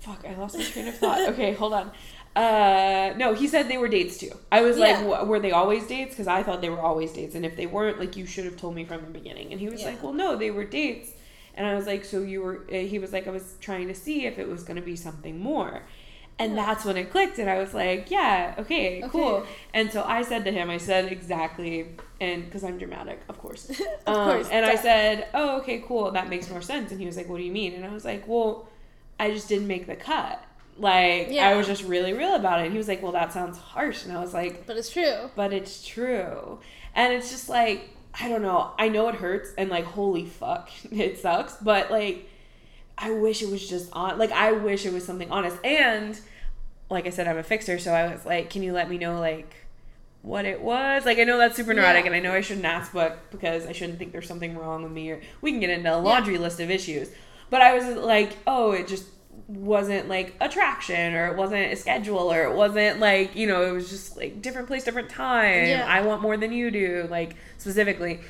fuck, 0.00 0.24
I 0.28 0.34
lost 0.34 0.56
my 0.58 0.64
train 0.64 0.88
of 0.88 0.96
thought. 0.96 1.28
Okay, 1.30 1.52
hold 1.52 1.72
on. 1.72 1.90
Uh, 2.34 3.12
no, 3.16 3.34
he 3.34 3.46
said 3.46 3.68
they 3.68 3.76
were 3.78 3.88
dates 3.88 4.16
too. 4.18 4.30
I 4.50 4.62
was 4.62 4.78
like, 4.78 4.96
Yeah. 4.96 5.04
"Wha- 5.04 5.24
were 5.24 5.38
they 5.40 5.50
always 5.52 5.86
dates? 5.86 6.10
Because 6.14 6.26
I 6.28 6.42
thought 6.42 6.60
they 6.62 6.70
were 6.70 6.80
always 6.80 7.12
dates, 7.12 7.34
and 7.34 7.44
if 7.44 7.56
they 7.56 7.66
weren't, 7.66 7.98
like, 8.00 8.16
you 8.16 8.24
should 8.26 8.44
have 8.46 8.56
told 8.56 8.74
me 8.74 8.84
from 8.84 9.02
the 9.02 9.10
beginning. 9.10 9.52
And 9.52 9.60
he 9.60 9.68
was 9.68 9.82
Yeah. 9.82 9.88
like, 9.90 10.02
well, 10.02 10.14
no, 10.14 10.36
they 10.36 10.50
were 10.50 10.64
dates. 10.64 11.10
And 11.54 11.66
I 11.66 11.74
was 11.74 11.86
like, 11.86 12.04
so 12.06 12.22
you 12.22 12.40
were? 12.40 12.64
uh, 12.72 12.76
He 12.76 12.98
was 12.98 13.12
like, 13.12 13.26
I 13.26 13.30
was 13.30 13.54
trying 13.60 13.88
to 13.88 13.94
see 13.94 14.24
if 14.24 14.38
it 14.38 14.48
was 14.48 14.62
going 14.62 14.76
to 14.76 14.82
be 14.82 14.96
something 14.96 15.38
more. 15.38 15.82
And 16.42 16.54
Yeah. 16.54 16.66
that's 16.66 16.84
when 16.84 16.96
it 16.96 17.10
clicked, 17.10 17.38
and 17.38 17.48
I 17.48 17.58
was 17.58 17.72
like, 17.74 18.10
yeah, 18.10 18.54
okay, 18.62 19.02
cool. 19.10 19.44
And 19.74 19.90
so 19.92 20.02
I 20.04 20.22
said 20.22 20.44
to 20.46 20.52
him, 20.58 20.70
I 20.70 20.78
said 20.78 21.10
exactly, 21.12 21.74
and 22.20 22.44
because 22.44 22.64
I'm 22.64 22.78
dramatic, 22.78 23.18
of 23.28 23.36
course. 23.38 23.62
Of 24.06 24.14
Um, 24.16 24.24
course, 24.28 24.48
And 24.50 24.66
I 24.66 24.76
said, 24.76 25.28
oh, 25.34 25.58
okay, 25.60 25.78
cool, 25.86 26.10
that 26.10 26.28
makes 26.28 26.50
more 26.50 26.62
sense. 26.72 26.90
And 26.90 26.98
he 27.00 27.06
was 27.06 27.16
like, 27.16 27.28
what 27.28 27.38
do 27.38 27.44
you 27.44 27.52
mean? 27.52 27.72
And 27.74 27.84
I 27.84 27.92
was 27.98 28.04
like, 28.04 28.22
well, 28.26 28.68
I 29.20 29.30
just 29.30 29.48
didn't 29.48 29.68
make 29.68 29.86
the 29.86 29.96
cut. 29.96 30.42
Like, 30.78 31.30
I 31.32 31.54
was 31.54 31.66
just 31.66 31.84
really 31.84 32.12
real 32.14 32.34
about 32.34 32.60
it. 32.60 32.64
And 32.64 32.72
he 32.72 32.78
was 32.78 32.88
like, 32.88 33.02
well, 33.02 33.12
that 33.12 33.32
sounds 33.32 33.58
harsh. 33.58 34.04
And 34.04 34.12
I 34.16 34.20
was 34.20 34.32
like, 34.34 34.66
But 34.66 34.76
it's 34.76 34.90
true. 34.90 35.30
but 35.36 35.52
it's 35.52 35.86
true. 35.86 36.58
And 36.94 37.12
it's 37.12 37.30
just 37.30 37.48
like, 37.48 37.90
I 38.18 38.28
don't 38.30 38.42
know. 38.42 38.72
I 38.78 38.88
know 38.88 39.08
it 39.08 39.14
hurts 39.16 39.50
and 39.58 39.70
like, 39.70 39.84
holy 39.84 40.24
fuck, 40.26 40.70
it 40.90 41.18
sucks. 41.18 41.54
But 41.70 41.90
like, 41.90 42.28
I 42.98 43.10
wish 43.12 43.42
it 43.42 43.50
was 43.50 43.62
just 43.68 43.90
on. 43.92 44.18
Like, 44.18 44.32
I 44.32 44.52
wish 44.52 44.84
it 44.86 44.92
was 44.92 45.04
something 45.04 45.30
honest. 45.30 45.56
And 45.64 46.18
like 46.92 47.06
I 47.06 47.10
said, 47.10 47.26
I'm 47.26 47.38
a 47.38 47.42
fixer. 47.42 47.78
So 47.78 47.92
I 47.92 48.12
was 48.12 48.24
like, 48.24 48.50
can 48.50 48.62
you 48.62 48.72
let 48.72 48.88
me 48.88 48.98
know, 48.98 49.18
like, 49.18 49.54
what 50.22 50.44
it 50.44 50.60
was? 50.62 51.04
Like, 51.04 51.18
I 51.18 51.24
know 51.24 51.36
that's 51.38 51.56
super 51.56 51.74
neurotic 51.74 52.04
Yeah. 52.04 52.12
and 52.12 52.14
I 52.16 52.20
know 52.20 52.32
I 52.32 52.40
shouldn't 52.42 52.66
ask, 52.66 52.92
but 52.92 53.30
because 53.32 53.66
I 53.66 53.72
shouldn't 53.72 53.98
think 53.98 54.12
there's 54.12 54.28
something 54.28 54.56
wrong 54.56 54.82
with 54.84 54.92
me 54.92 55.10
or 55.10 55.20
we 55.40 55.50
can 55.50 55.58
get 55.60 55.70
into 55.70 55.92
a 55.92 55.98
laundry 55.98 56.38
list 56.38 56.60
of 56.60 56.70
issues. 56.70 57.08
But 57.50 57.60
I 57.60 57.74
was 57.74 57.96
like, 57.96 58.36
oh, 58.46 58.70
it 58.70 58.86
just 58.86 59.06
wasn't 59.48 60.08
like 60.08 60.34
attraction 60.40 61.14
or 61.14 61.26
it 61.26 61.36
wasn't 61.36 61.72
a 61.72 61.76
schedule 61.76 62.32
or 62.32 62.44
it 62.44 62.54
wasn't 62.54 63.00
like 63.00 63.34
you 63.34 63.46
know 63.46 63.62
it 63.66 63.72
was 63.72 63.90
just 63.90 64.16
like 64.16 64.40
different 64.40 64.66
place 64.68 64.84
different 64.84 65.08
time 65.10 65.66
Yeah. 65.66 65.86
i 65.88 66.00
want 66.02 66.22
more 66.22 66.36
than 66.36 66.52
you 66.52 66.70
do 66.70 67.06
like 67.10 67.34
specifically 67.58 68.20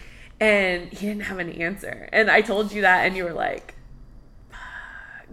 and 0.41 0.93
he 0.93 1.07
didn't 1.07 1.25
have 1.25 1.39
an 1.39 1.51
answer 1.51 2.09
and 2.13 2.31
i 2.31 2.41
told 2.41 2.73
you 2.73 2.83
that 2.83 3.05
and 3.07 3.17
you 3.17 3.25
were 3.25 3.33
like 3.33 3.75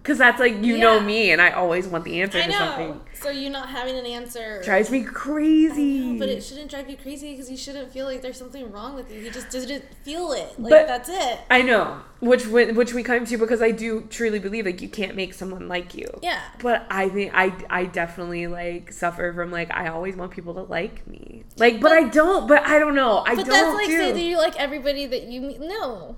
because 0.01 0.17
that's 0.17 0.39
like 0.39 0.63
you 0.63 0.77
know 0.77 0.99
me 0.99 1.31
and 1.31 1.41
i 1.41 1.51
always 1.51 1.87
want 1.87 2.03
the 2.03 2.21
answer 2.21 2.37
I 2.39 2.43
to 2.43 2.47
know. 2.49 2.57
something 2.57 3.01
So 3.13 3.29
you 3.29 3.49
not 3.49 3.67
having 3.69 3.97
an 3.97 4.05
answer 4.05 4.61
drives 4.63 4.89
me 4.89 5.03
crazy 5.03 6.13
know, 6.13 6.19
but 6.19 6.29
it 6.29 6.41
shouldn't 6.41 6.69
drive 6.71 6.89
you 6.89 6.95
crazy 6.95 7.31
because 7.31 7.51
you 7.51 7.57
shouldn't 7.57 7.91
feel 7.91 8.05
like 8.05 8.21
there's 8.21 8.37
something 8.37 8.71
wrong 8.71 8.95
with 8.95 9.11
you. 9.11 9.19
You 9.19 9.29
just 9.29 9.49
didn't 9.49 9.83
feel 10.03 10.31
it. 10.31 10.57
Like 10.59 10.71
But- 10.71 10.87
that's 10.87 11.09
it. 11.09 11.39
I 11.49 11.61
know, 11.61 11.99
which 12.21 12.47
which 12.47 12.93
we 12.93 13.03
come 13.03 13.25
to 13.25 13.37
because 13.37 13.61
I 13.61 13.71
do 13.71 14.01
truly 14.09 14.39
believe 14.39 14.65
like 14.65 14.81
you 14.81 14.87
can't 14.89 15.15
make 15.15 15.33
someone 15.33 15.67
like 15.67 15.93
you. 15.95 16.07
Yeah. 16.21 16.39
But 16.61 16.85
I 16.89 17.09
think 17.09 17.31
I 17.35 17.53
I 17.69 17.85
definitely 17.85 18.47
like 18.47 18.93
suffer 18.93 19.33
from 19.33 19.51
like 19.51 19.69
I 19.73 19.87
always 19.89 20.15
want 20.15 20.31
people 20.31 20.53
to 20.53 20.61
like 20.63 21.05
me. 21.07 21.43
Like, 21.57 21.81
but, 21.81 21.91
I 21.91 22.03
don't. 22.07 22.47
But 22.47 22.63
I 22.65 22.79
don't 22.79 22.95
know. 22.95 23.17
I 23.27 23.35
But 23.35 23.45
don't 23.45 23.49
that's 23.49 23.75
like 23.75 23.87
do. 23.87 23.97
say 23.97 24.11
that 24.13 24.21
you 24.21 24.37
like 24.37 24.55
everybody 24.57 25.05
that 25.07 25.23
you 25.23 25.41
meet. 25.41 25.59
No, 25.59 26.15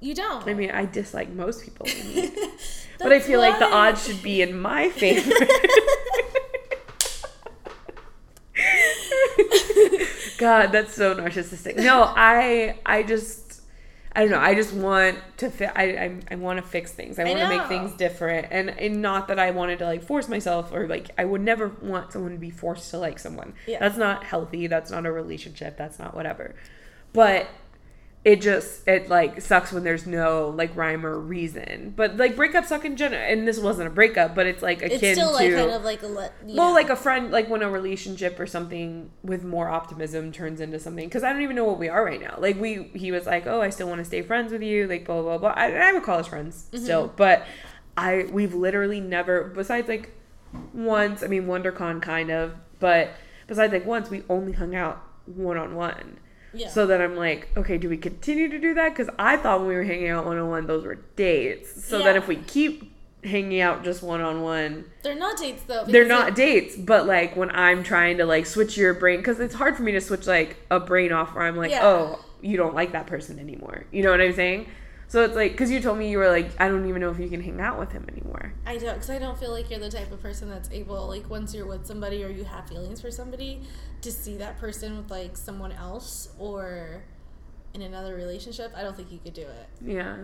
you 0.00 0.14
don't. 0.14 0.46
I 0.46 0.54
mean, 0.54 0.70
I 0.70 0.86
dislike 0.86 1.30
most 1.30 1.64
people 1.64 1.86
but 2.98 3.12
I 3.12 3.20
feel 3.20 3.40
like 3.40 3.58
the 3.58 3.66
odds 3.66 4.06
should 4.06 4.22
be 4.22 4.42
in 4.42 4.58
my 4.58 4.88
favor. 4.90 5.30
God, 10.38 10.68
that's 10.72 10.94
so 10.94 11.14
narcissistic. 11.14 11.76
No, 11.76 12.02
I 12.04 12.78
I 12.86 13.02
just 13.02 13.62
I 14.14 14.22
don't 14.22 14.30
know. 14.30 14.40
I 14.40 14.54
just 14.54 14.72
want 14.72 15.18
to 15.38 15.50
fi- 15.50 15.72
I 15.74 15.82
I, 15.82 16.20
I 16.32 16.34
want 16.36 16.58
to 16.58 16.62
fix 16.68 16.92
things. 16.92 17.18
I, 17.18 17.22
I 17.22 17.34
want 17.34 17.40
to 17.40 17.48
make 17.48 17.66
things 17.68 17.92
different, 17.92 18.48
and 18.50 18.70
and 18.70 19.02
not 19.02 19.28
that 19.28 19.38
I 19.38 19.50
wanted 19.50 19.78
to 19.80 19.84
like 19.86 20.02
force 20.02 20.28
myself 20.28 20.72
or 20.72 20.86
like 20.86 21.10
I 21.18 21.24
would 21.24 21.40
never 21.40 21.68
want 21.68 22.12
someone 22.12 22.32
to 22.32 22.38
be 22.38 22.50
forced 22.50 22.90
to 22.90 22.98
like 22.98 23.18
someone. 23.18 23.54
Yeah. 23.66 23.78
That's 23.80 23.96
not 23.96 24.24
healthy. 24.24 24.66
That's 24.66 24.90
not 24.90 25.06
a 25.06 25.12
relationship. 25.12 25.76
That's 25.76 25.98
not 25.98 26.14
whatever. 26.14 26.54
But 27.12 27.48
it 28.24 28.40
just 28.42 28.86
it 28.88 29.08
like 29.08 29.40
sucks 29.40 29.72
when 29.72 29.84
there's 29.84 30.06
no 30.06 30.52
like 30.54 30.76
rhyme 30.76 31.06
or 31.06 31.18
reason. 31.18 31.94
But 31.96 32.16
like 32.16 32.34
breakups 32.34 32.66
suck 32.66 32.84
in 32.84 32.96
general. 32.96 33.22
And 33.22 33.46
this 33.46 33.58
wasn't 33.58 33.86
a 33.86 33.90
breakup, 33.90 34.34
but 34.34 34.46
it's 34.46 34.62
like 34.62 34.82
akin 34.82 34.98
It's 35.02 35.18
still 35.18 35.32
like 35.32 35.50
to 35.50 35.56
kind 35.56 35.70
of 35.70 35.84
like 35.84 36.02
a. 36.02 36.06
You 36.06 36.56
well, 36.56 36.68
know. 36.68 36.72
like 36.72 36.90
a 36.90 36.96
friend, 36.96 37.30
like 37.30 37.48
when 37.48 37.62
a 37.62 37.70
relationship 37.70 38.38
or 38.40 38.46
something 38.46 39.10
with 39.22 39.44
more 39.44 39.68
optimism 39.68 40.32
turns 40.32 40.60
into 40.60 40.80
something. 40.80 41.06
Because 41.06 41.22
I 41.22 41.32
don't 41.32 41.42
even 41.42 41.56
know 41.56 41.64
what 41.64 41.78
we 41.78 41.88
are 41.88 42.04
right 42.04 42.20
now. 42.20 42.34
Like 42.38 42.60
we, 42.60 42.90
he 42.94 43.12
was 43.12 43.24
like, 43.26 43.46
"Oh, 43.46 43.62
I 43.62 43.70
still 43.70 43.88
want 43.88 44.00
to 44.00 44.04
stay 44.04 44.22
friends 44.22 44.52
with 44.52 44.62
you." 44.62 44.86
Like 44.88 45.06
blah 45.06 45.22
blah 45.22 45.38
blah. 45.38 45.50
I, 45.50 45.70
I 45.70 45.92
would 45.92 46.02
call 46.02 46.18
us 46.18 46.26
friends 46.26 46.66
Mm-hmm. 46.72 46.84
still, 46.84 47.12
but 47.16 47.46
I 47.96 48.26
we've 48.32 48.54
literally 48.54 49.00
never, 49.00 49.44
besides 49.44 49.88
like 49.88 50.10
once. 50.74 51.22
I 51.22 51.28
mean, 51.28 51.44
WonderCon 51.46 52.02
kind 52.02 52.30
of, 52.30 52.54
but 52.80 53.10
besides 53.46 53.72
like 53.72 53.86
once, 53.86 54.10
we 54.10 54.22
only 54.28 54.52
hung 54.52 54.74
out 54.74 55.02
one 55.26 55.56
on 55.56 55.74
one. 55.76 56.18
Yeah. 56.52 56.68
So 56.68 56.86
then 56.86 57.00
I'm 57.00 57.16
like, 57.16 57.48
okay, 57.56 57.78
do 57.78 57.88
we 57.88 57.96
continue 57.96 58.48
to 58.48 58.58
do 58.58 58.74
that? 58.74 58.90
Because 58.90 59.08
I 59.18 59.36
thought 59.36 59.60
when 59.60 59.68
we 59.68 59.74
were 59.74 59.84
hanging 59.84 60.08
out 60.08 60.24
one 60.26 60.38
on 60.38 60.48
one, 60.48 60.66
those 60.66 60.84
were 60.84 60.96
dates. 61.16 61.84
So 61.84 61.98
that 61.98 62.12
Yeah. 62.14 62.18
if 62.18 62.28
we 62.28 62.36
keep 62.36 62.92
hanging 63.24 63.60
out 63.60 63.82
just 63.84 64.02
one 64.02 64.20
on 64.20 64.42
one, 64.42 64.84
they're 65.02 65.14
not 65.16 65.36
dates 65.38 65.62
though. 65.64 65.84
they're 65.84 66.06
not 66.06 66.34
dates. 66.36 66.76
But 66.76 67.06
like 67.06 67.36
when 67.36 67.50
I'm 67.50 67.82
trying 67.82 68.18
to 68.18 68.26
like 68.26 68.46
switch 68.46 68.76
your 68.76 68.94
brain, 68.94 69.18
because 69.18 69.40
it's 69.40 69.54
hard 69.54 69.76
for 69.76 69.82
me 69.82 69.92
to 69.92 70.00
switch 70.00 70.26
like 70.26 70.56
a 70.70 70.78
brain 70.80 71.12
off 71.12 71.34
where 71.34 71.44
I'm 71.44 71.56
like, 71.56 71.70
Yeah. 71.72 71.84
oh, 71.86 72.24
you 72.40 72.56
don't 72.56 72.74
like 72.74 72.92
that 72.92 73.06
person 73.06 73.38
anymore. 73.38 73.84
You 73.90 74.02
know 74.04 74.10
what 74.12 74.20
I'm 74.20 74.32
saying? 74.34 74.68
So 75.08 75.24
it's 75.24 75.34
like, 75.34 75.52
because 75.52 75.70
you 75.70 75.80
told 75.80 75.98
me 75.98 76.10
you 76.10 76.18
were 76.18 76.28
like, 76.28 76.50
I 76.60 76.68
don't 76.68 76.86
even 76.86 77.00
know 77.00 77.10
if 77.10 77.18
you 77.18 77.28
can 77.28 77.42
hang 77.42 77.60
out 77.60 77.78
with 77.78 77.92
him 77.92 78.04
anymore. 78.10 78.52
I 78.66 78.76
don't, 78.76 78.94
because 78.94 79.08
I 79.08 79.18
don't 79.18 79.38
feel 79.38 79.50
like 79.50 79.70
you're 79.70 79.80
the 79.80 79.90
type 79.90 80.12
of 80.12 80.20
person 80.20 80.50
that's 80.50 80.70
able, 80.70 81.08
like, 81.08 81.30
once 81.30 81.54
you're 81.54 81.66
with 81.66 81.86
somebody 81.86 82.22
or 82.22 82.28
you 82.28 82.44
have 82.44 82.68
feelings 82.68 83.00
for 83.00 83.10
somebody, 83.10 83.62
to 84.02 84.12
see 84.12 84.36
that 84.36 84.58
person 84.58 84.98
with 84.98 85.10
like 85.10 85.36
someone 85.36 85.72
else 85.72 86.28
or 86.38 87.04
in 87.72 87.82
another 87.82 88.14
relationship. 88.14 88.72
I 88.76 88.82
don't 88.82 88.96
think 88.96 89.10
you 89.10 89.18
could 89.18 89.34
do 89.34 89.42
it. 89.42 89.68
Yeah. 89.82 90.16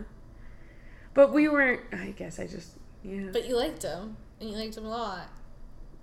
But 1.14 1.32
we 1.32 1.48
weren't, 1.48 1.80
I 1.92 2.10
guess 2.10 2.38
I 2.38 2.46
just, 2.46 2.72
yeah. 3.02 3.28
But 3.32 3.48
you 3.48 3.56
liked 3.56 3.82
him, 3.82 4.16
and 4.40 4.50
you 4.50 4.56
liked 4.56 4.76
him 4.76 4.84
a 4.84 4.90
lot. 4.90 5.28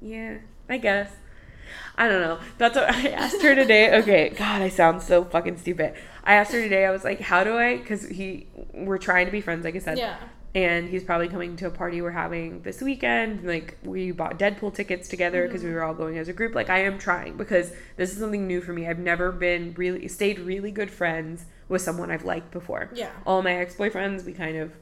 Yeah, 0.02 0.40
I 0.68 0.78
guess. 0.78 1.12
I 1.98 2.08
don't 2.08 2.22
know. 2.22 2.40
That's 2.58 2.76
what 2.76 2.90
I 2.94 3.10
asked 3.10 3.42
her 3.42 3.56
today. 3.56 4.00
Okay, 4.00 4.30
God, 4.30 4.62
I 4.62 4.70
sound 4.70 5.02
so 5.02 5.24
fucking 5.24 5.58
stupid. 5.58 5.94
I 6.24 6.36
asked 6.36 6.52
her 6.52 6.62
today. 6.62 6.86
I 6.86 6.92
was 6.92 7.04
like, 7.04 7.20
"How 7.20 7.44
do 7.44 7.58
I?" 7.58 7.78
Because 7.78 8.08
he, 8.08 8.48
we're 8.74 8.98
trying 8.98 9.26
to 9.26 9.32
be 9.32 9.42
friends, 9.42 9.66
like 9.66 9.76
I 9.76 9.80
said. 9.80 9.98
Yeah. 9.98 10.18
And 10.54 10.90
he's 10.90 11.06
probably 11.06 11.30
coming 11.30 11.56
to 11.58 11.68
a 11.68 11.70
party 11.70 12.02
we're 12.02 12.12
having 12.12 12.62
this 12.64 12.82
weekend. 12.82 13.46
Like 13.46 13.78
we 13.84 14.12
bought 14.12 14.38
Deadpool 14.38 14.74
tickets 14.74 15.08
together 15.08 15.48
because 15.48 15.64
we 15.64 15.70
mm-hmm. 15.70 15.76
were 15.76 15.84
all 15.84 15.94
going 15.94 16.18
as 16.18 16.28
a 16.28 16.34
group. 16.34 16.56
Like 16.56 16.70
I 16.70 16.80
am 16.80 17.00
trying 17.00 17.38
because 17.38 17.72
this 17.96 18.12
is 18.12 18.18
something 18.18 18.48
new 18.48 18.60
for 18.60 18.74
me. 18.74 18.86
I've 18.86 19.00
never 19.00 19.32
been 19.32 19.74
really 19.78 20.10
stayed 20.10 20.40
really 20.40 20.72
good 20.72 20.92
friends 20.92 21.46
with 21.70 21.82
someone 21.82 22.12
I've 22.12 22.26
liked 22.26 22.52
before. 22.52 22.90
Yeah. 22.94 23.12
All 23.26 23.42
my 23.42 23.54
ex 23.54 23.76
boyfriends, 23.76 24.26
we 24.26 24.34
kind 24.34 24.58
of 24.58 24.74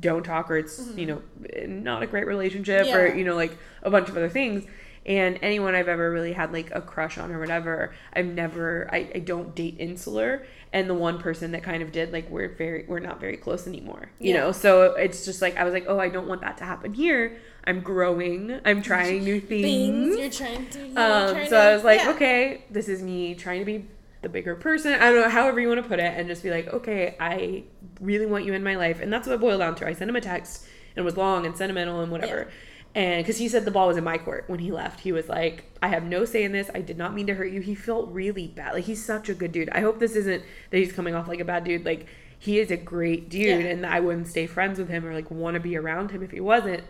don't 0.00 0.22
talk 0.22 0.50
or 0.50 0.56
it's 0.56 0.78
you 0.78 1.06
mm-hmm. 1.06 1.06
know 1.06 1.22
eh, 1.52 1.66
not 1.66 2.02
a 2.02 2.06
great 2.06 2.26
relationship 2.26 2.86
or 2.86 3.14
you 3.14 3.24
know 3.24 3.34
like 3.34 3.56
a 3.82 3.90
bunch 3.90 4.08
of 4.08 4.16
other 4.16 4.28
things 4.28 4.64
and 5.06 5.38
anyone 5.40 5.74
i've 5.74 5.88
ever 5.88 6.10
really 6.10 6.32
had 6.34 6.52
like 6.52 6.70
a 6.74 6.80
crush 6.82 7.16
on 7.16 7.30
or 7.32 7.38
whatever 7.38 7.94
i've 8.12 8.26
never 8.26 8.88
I, 8.92 9.08
I 9.14 9.18
don't 9.20 9.54
date 9.54 9.76
insular 9.78 10.44
and 10.72 10.90
the 10.90 10.94
one 10.94 11.18
person 11.18 11.52
that 11.52 11.62
kind 11.62 11.82
of 11.82 11.92
did 11.92 12.12
like 12.12 12.28
we're 12.28 12.48
very 12.48 12.84
we're 12.86 12.98
not 13.00 13.20
very 13.20 13.36
close 13.38 13.66
anymore 13.66 14.10
you 14.18 14.34
Yeah. 14.34 14.40
know 14.40 14.52
so 14.52 14.92
it's 14.94 15.24
just 15.24 15.40
like 15.40 15.56
i 15.56 15.64
was 15.64 15.72
like 15.72 15.86
oh 15.88 15.98
i 15.98 16.08
don't 16.10 16.26
want 16.28 16.40
that 16.42 16.58
to 16.58 16.64
happen 16.64 16.92
here 16.92 17.38
i'm 17.64 17.80
growing 17.80 18.60
i'm 18.64 18.82
trying 18.82 19.24
new 19.24 19.40
Things 19.48 20.16
things 20.16 20.18
you're 20.18 20.48
trying 20.48 20.68
to. 20.70 20.86
Yeah, 20.88 21.06
um, 21.26 21.30
trying 21.34 21.48
so 21.48 21.56
to, 21.56 21.62
I 21.62 21.74
was 21.74 21.84
like, 21.84 22.00
yeah. 22.00 22.10
okay, 22.10 22.64
this 22.70 22.88
is 22.88 23.00
me 23.02 23.34
trying 23.34 23.60
to 23.60 23.64
be 23.64 23.86
the 24.22 24.28
bigger 24.28 24.56
person. 24.56 24.92
I 24.94 25.10
don't 25.10 25.20
know, 25.22 25.28
however 25.28 25.60
you 25.60 25.68
want 25.68 25.82
to 25.82 25.88
put 25.88 25.98
it, 26.00 26.12
and 26.16 26.26
just 26.26 26.42
be 26.42 26.50
like, 26.50 26.66
okay, 26.72 27.16
I 27.20 27.64
really 28.00 28.26
want 28.26 28.44
you 28.44 28.54
in 28.54 28.64
my 28.64 28.74
life, 28.74 29.00
and 29.00 29.12
that's 29.12 29.26
what 29.28 29.34
it 29.34 29.40
boiled 29.40 29.60
down 29.60 29.74
to. 29.76 29.86
I 29.86 29.92
sent 29.92 30.08
him 30.10 30.16
a 30.16 30.20
text, 30.20 30.64
and 30.96 31.02
it 31.02 31.04
was 31.04 31.16
long 31.16 31.46
and 31.46 31.56
sentimental 31.56 32.00
and 32.00 32.10
whatever, 32.10 32.48
And 32.96 33.22
because 33.22 33.36
he 33.36 33.46
said 33.46 33.66
the 33.66 33.70
ball 33.70 33.88
was 33.88 33.98
in 33.98 34.04
my 34.04 34.16
court 34.16 34.44
when 34.46 34.58
he 34.58 34.72
left, 34.72 35.00
he 35.00 35.12
was 35.12 35.28
like, 35.28 35.64
I 35.82 35.88
have 35.88 36.02
no 36.02 36.24
say 36.24 36.42
in 36.44 36.52
this. 36.52 36.70
I 36.74 36.80
did 36.80 36.96
not 36.96 37.12
mean 37.12 37.26
to 37.26 37.34
hurt 37.34 37.52
you. 37.52 37.60
He 37.60 37.74
felt 37.74 38.10
really 38.10 38.46
bad. 38.48 38.72
Like, 38.72 38.84
he's 38.84 39.04
such 39.04 39.28
a 39.28 39.34
good 39.34 39.52
dude. 39.52 39.68
I 39.68 39.80
hope 39.80 39.98
this 39.98 40.16
isn't 40.16 40.42
that 40.70 40.78
he's 40.78 40.92
coming 40.94 41.14
off 41.14 41.28
like 41.28 41.38
a 41.38 41.44
bad 41.44 41.64
dude. 41.64 41.84
Like, 41.84 42.06
he 42.38 42.58
is 42.58 42.70
a 42.70 42.76
great 42.78 43.28
dude, 43.28 43.64
Yeah. 43.64 43.70
and 43.70 43.84
I 43.84 44.00
wouldn't 44.00 44.28
stay 44.28 44.46
friends 44.46 44.78
with 44.78 44.88
him 44.88 45.04
or 45.04 45.12
like 45.12 45.30
want 45.30 45.54
to 45.54 45.60
be 45.60 45.76
around 45.76 46.10
him 46.10 46.22
if 46.22 46.30
he 46.30 46.40
wasn't. 46.40 46.84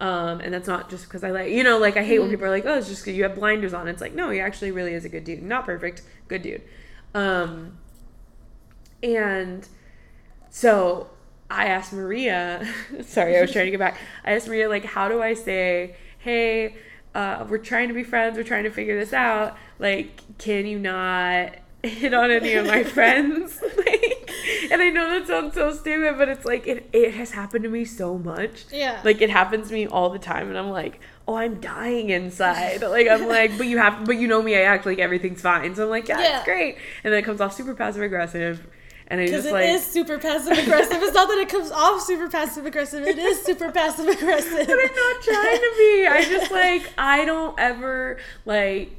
Um, 0.00 0.40
and 0.40 0.52
that's 0.52 0.66
not 0.66 0.90
just 0.90 1.04
because 1.04 1.22
I 1.22 1.30
like, 1.30 1.52
you 1.52 1.62
know, 1.62 1.78
like 1.78 1.96
I 1.96 2.02
hate 2.02 2.18
when 2.18 2.30
people 2.30 2.46
are 2.46 2.50
like, 2.50 2.66
oh, 2.66 2.76
it's 2.76 2.88
just 2.88 3.06
you 3.06 3.22
have 3.22 3.36
blinders 3.36 3.72
on. 3.72 3.86
It's 3.86 4.00
like, 4.00 4.12
no, 4.12 4.30
he 4.30 4.40
actually 4.40 4.72
really 4.72 4.92
is 4.92 5.04
a 5.04 5.08
good 5.08 5.22
dude. 5.22 5.40
Not 5.40 5.66
perfect, 5.66 6.02
good 6.26 6.42
dude. 6.42 6.62
Um, 7.14 7.78
and 9.04 9.68
so 10.50 11.10
I 11.50 11.66
asked 11.66 11.92
Maria, 11.92 12.66
sorry, 13.02 13.36
I 13.36 13.40
was 13.42 13.52
trying 13.52 13.66
to 13.66 13.70
get 13.70 13.80
back. 13.80 13.98
I 14.24 14.32
asked 14.34 14.48
Maria, 14.48 14.68
like, 14.68 14.84
how 14.84 15.08
do 15.08 15.22
I 15.22 15.34
say, 15.34 15.94
hey, 16.18 16.76
uh, 17.14 17.46
we're 17.48 17.58
trying 17.58 17.88
to 17.88 17.94
be 17.94 18.02
friends, 18.02 18.36
we're 18.36 18.42
trying 18.44 18.64
to 18.64 18.70
figure 18.70 18.98
this 18.98 19.12
out. 19.12 19.56
Like, 19.78 20.20
can 20.38 20.66
you 20.66 20.78
not 20.78 21.54
hit 21.82 22.14
on 22.14 22.30
any 22.30 22.54
of 22.54 22.66
my 22.66 22.82
friends? 22.96 23.60
like, 23.76 24.30
and 24.70 24.80
I 24.82 24.88
know 24.90 25.10
that 25.18 25.28
sounds 25.28 25.54
so 25.54 25.72
stupid, 25.74 26.16
but 26.16 26.28
it's 26.28 26.44
like, 26.44 26.66
it, 26.66 26.88
it 26.92 27.14
has 27.14 27.30
happened 27.32 27.62
to 27.64 27.70
me 27.70 27.84
so 27.84 28.18
much. 28.18 28.64
Yeah. 28.72 29.00
Like, 29.04 29.20
it 29.20 29.30
happens 29.30 29.68
to 29.68 29.74
me 29.74 29.86
all 29.86 30.10
the 30.10 30.18
time, 30.18 30.48
and 30.48 30.56
I'm 30.58 30.70
like, 30.70 30.98
oh, 31.28 31.36
I'm 31.36 31.60
dying 31.60 32.10
inside. 32.10 32.82
Like, 32.82 33.06
I'm 33.06 33.28
like, 33.28 33.56
but 33.58 33.66
you 33.66 33.78
have, 33.78 34.06
but 34.06 34.16
you 34.16 34.26
know 34.26 34.42
me, 34.42 34.56
I 34.56 34.62
act 34.62 34.86
like 34.86 34.98
everything's 34.98 35.42
fine. 35.42 35.74
So 35.76 35.84
I'm 35.84 35.90
like, 35.90 36.08
yeah, 36.08 36.20
Yeah. 36.20 36.36
it's 36.38 36.44
great. 36.46 36.78
And 37.04 37.12
then 37.12 37.20
it 37.22 37.24
comes 37.24 37.40
off 37.40 37.54
super 37.54 37.74
passive 37.74 38.02
aggressive. 38.02 38.66
And 39.14 39.20
I 39.20 39.26
Because 39.26 39.44
just 39.44 39.48
it 39.50 39.52
like, 39.52 39.68
is 39.68 39.86
super 39.86 40.18
passive 40.18 40.58
aggressive. 40.58 41.00
It's 41.00 41.14
not 41.14 41.28
that 41.28 41.38
it 41.38 41.48
comes 41.48 41.70
off 41.70 42.00
super 42.00 42.28
passive 42.28 42.66
aggressive. 42.66 43.06
It 43.06 43.16
is 43.16 43.42
super 43.42 43.70
passive 43.70 44.08
aggressive. 44.08 44.50
but 44.66 44.76
I'm 44.76 44.94
not 44.96 45.22
trying 45.22 45.56
to 45.56 45.72
be. 45.78 46.06
I 46.08 46.26
just 46.28 46.50
like 46.50 46.92
I 46.98 47.24
don't 47.24 47.56
ever 47.56 48.18
like 48.44 48.90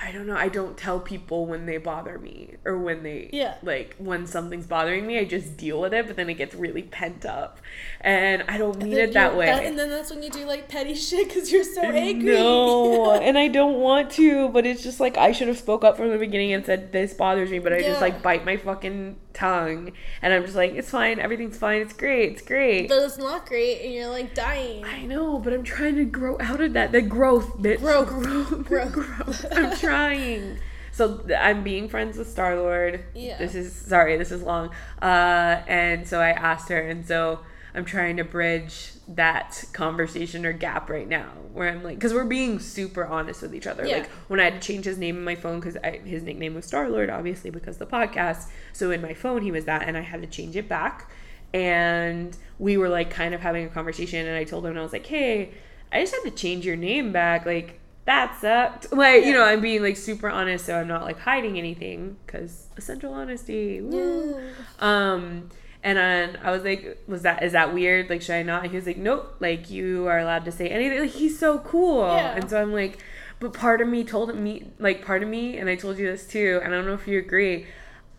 I 0.00 0.12
don't 0.12 0.26
know. 0.26 0.36
I 0.36 0.48
don't 0.48 0.76
tell 0.76 1.00
people 1.00 1.46
when 1.46 1.66
they 1.66 1.76
bother 1.76 2.18
me 2.18 2.54
or 2.64 2.78
when 2.78 3.02
they 3.02 3.30
Yeah. 3.32 3.54
like 3.64 3.96
when 3.98 4.26
something's 4.26 4.66
bothering 4.66 5.06
me. 5.06 5.18
I 5.18 5.24
just 5.24 5.56
deal 5.56 5.80
with 5.80 5.92
it, 5.92 6.06
but 6.06 6.14
then 6.16 6.30
it 6.30 6.34
gets 6.34 6.54
really 6.54 6.82
pent 6.82 7.26
up, 7.26 7.58
and 8.00 8.44
I 8.48 8.58
don't 8.58 8.78
mean 8.80 8.92
it 8.96 9.12
that 9.14 9.36
way. 9.36 9.48
and 9.48 9.76
then 9.78 9.90
that's 9.90 10.10
when 10.10 10.22
you 10.22 10.30
do 10.30 10.44
like 10.44 10.68
petty 10.68 10.94
shit 11.08 11.26
because 11.28 11.50
you're 11.50 11.64
so 11.64 11.82
angry. 11.82 12.34
No, 12.34 13.12
and 13.20 13.36
I 13.36 13.48
don't 13.48 13.80
want 13.80 14.10
to, 14.12 14.48
but 14.50 14.66
it's 14.66 14.82
just 14.84 15.00
like 15.00 15.16
I 15.16 15.32
should 15.32 15.48
have 15.48 15.58
spoke 15.58 15.82
up 15.84 15.96
from 15.96 16.10
the 16.10 16.18
beginning 16.18 16.52
and 16.52 16.64
said 16.64 16.92
this 16.92 17.14
bothers 17.14 17.50
me, 17.50 17.58
but 17.58 17.72
I 17.72 17.80
just 17.82 18.00
like 18.00 18.22
bite 18.22 18.44
my 18.44 18.56
fucking 18.56 19.16
tongue, 19.34 19.92
and 20.22 20.32
I'm 20.32 20.42
just 20.44 20.54
like 20.56 20.72
it's 20.74 20.90
fine, 20.90 21.18
everything's 21.18 21.58
fine, 21.58 21.80
it's 21.80 21.92
great, 21.92 22.32
it's 22.32 22.42
great. 22.42 22.88
but 22.88 23.02
it's 23.02 23.18
not 23.18 23.46
great, 23.46 23.82
and 23.84 23.92
you're 23.92 24.08
like 24.10 24.32
dying. 24.34 24.84
I 24.84 25.02
know, 25.06 25.38
but 25.40 25.52
I'm 25.52 25.64
trying 25.64 25.96
to 25.96 26.04
grow 26.04 26.36
out 26.40 26.60
of 26.60 26.72
that. 26.74 26.92
The 26.92 27.02
growth, 27.02 27.58
bitch. 27.58 27.80
Grow, 27.80 28.04
grow, 28.04 28.44
Growth. 28.62 28.92
growth. 28.92 29.44
Trying. 29.88 30.58
So 30.92 31.24
I'm 31.38 31.62
being 31.62 31.88
friends 31.88 32.18
with 32.18 32.28
Star 32.28 32.56
Lord. 32.56 33.04
Yeah. 33.14 33.38
This 33.38 33.54
is 33.54 33.72
sorry, 33.72 34.16
this 34.16 34.32
is 34.32 34.42
long. 34.42 34.70
Uh, 35.00 35.62
and 35.68 36.08
so 36.08 36.20
I 36.20 36.30
asked 36.30 36.68
her, 36.70 36.80
and 36.80 37.06
so 37.06 37.40
I'm 37.72 37.84
trying 37.84 38.16
to 38.16 38.24
bridge 38.24 38.90
that 39.06 39.64
conversation 39.72 40.44
or 40.44 40.52
gap 40.52 40.90
right 40.90 41.06
now, 41.06 41.28
where 41.52 41.68
I'm 41.68 41.84
like, 41.84 41.98
because 41.98 42.12
we're 42.12 42.24
being 42.24 42.58
super 42.58 43.06
honest 43.06 43.42
with 43.42 43.54
each 43.54 43.68
other. 43.68 43.86
Yeah. 43.86 43.98
Like 43.98 44.10
when 44.26 44.40
I 44.40 44.44
had 44.44 44.60
to 44.60 44.66
change 44.66 44.86
his 44.86 44.98
name 44.98 45.16
in 45.16 45.24
my 45.24 45.36
phone 45.36 45.60
because 45.60 45.76
his 46.04 46.24
nickname 46.24 46.54
was 46.54 46.64
Star 46.64 46.88
Lord, 46.88 47.10
obviously 47.10 47.50
because 47.50 47.76
the 47.76 47.86
podcast. 47.86 48.48
So 48.72 48.90
in 48.90 49.00
my 49.00 49.14
phone 49.14 49.42
he 49.42 49.52
was 49.52 49.66
that, 49.66 49.82
and 49.86 49.96
I 49.96 50.00
had 50.00 50.20
to 50.22 50.26
change 50.26 50.56
it 50.56 50.68
back. 50.68 51.10
And 51.54 52.36
we 52.58 52.76
were 52.76 52.88
like 52.88 53.10
kind 53.10 53.34
of 53.34 53.40
having 53.40 53.64
a 53.64 53.68
conversation, 53.68 54.26
and 54.26 54.36
I 54.36 54.42
told 54.42 54.64
him, 54.64 54.70
and 54.70 54.80
I 54.80 54.82
was 54.82 54.92
like, 54.92 55.06
hey, 55.06 55.52
I 55.92 56.00
just 56.00 56.12
had 56.12 56.24
to 56.24 56.32
change 56.32 56.66
your 56.66 56.76
name 56.76 57.12
back, 57.12 57.46
like. 57.46 57.78
That 58.08 58.40
sucked. 58.40 58.86
Like, 58.92 59.26
you 59.26 59.34
know, 59.34 59.44
I'm 59.44 59.60
being 59.60 59.82
like 59.82 59.98
super 59.98 60.30
honest, 60.30 60.64
so 60.64 60.80
I'm 60.80 60.88
not 60.88 61.04
like 61.04 61.20
hiding 61.20 61.58
anything 61.58 62.16
because 62.24 62.68
essential 62.78 63.12
honesty. 63.12 63.82
Woo. 63.82 64.34
Yeah. 64.34 64.50
Um, 64.78 65.50
and 65.82 65.98
then 65.98 66.38
I 66.42 66.50
was 66.50 66.64
like, 66.64 67.02
"Was 67.06 67.22
that 67.22 67.42
is 67.42 67.52
that 67.52 67.74
weird? 67.74 68.08
Like, 68.08 68.22
should 68.22 68.34
I 68.36 68.42
not?" 68.42 68.62
And 68.62 68.70
he 68.70 68.76
was 68.76 68.86
like, 68.86 68.96
"Nope. 68.96 69.36
Like, 69.40 69.70
you 69.70 70.06
are 70.06 70.18
allowed 70.18 70.46
to 70.46 70.52
say 70.52 70.68
anything." 70.68 71.00
Like, 71.00 71.10
he's 71.10 71.38
so 71.38 71.58
cool. 71.58 72.06
Yeah. 72.06 72.34
And 72.34 72.48
so 72.48 72.60
I'm 72.60 72.72
like, 72.72 72.98
but 73.40 73.52
part 73.52 73.82
of 73.82 73.88
me 73.88 74.04
told 74.04 74.34
me, 74.34 74.68
like, 74.78 75.04
part 75.04 75.22
of 75.22 75.28
me, 75.28 75.58
and 75.58 75.68
I 75.68 75.76
told 75.76 75.98
you 75.98 76.06
this 76.10 76.26
too, 76.26 76.60
and 76.64 76.72
I 76.72 76.78
don't 76.78 76.86
know 76.86 76.94
if 76.94 77.06
you 77.06 77.18
agree. 77.18 77.66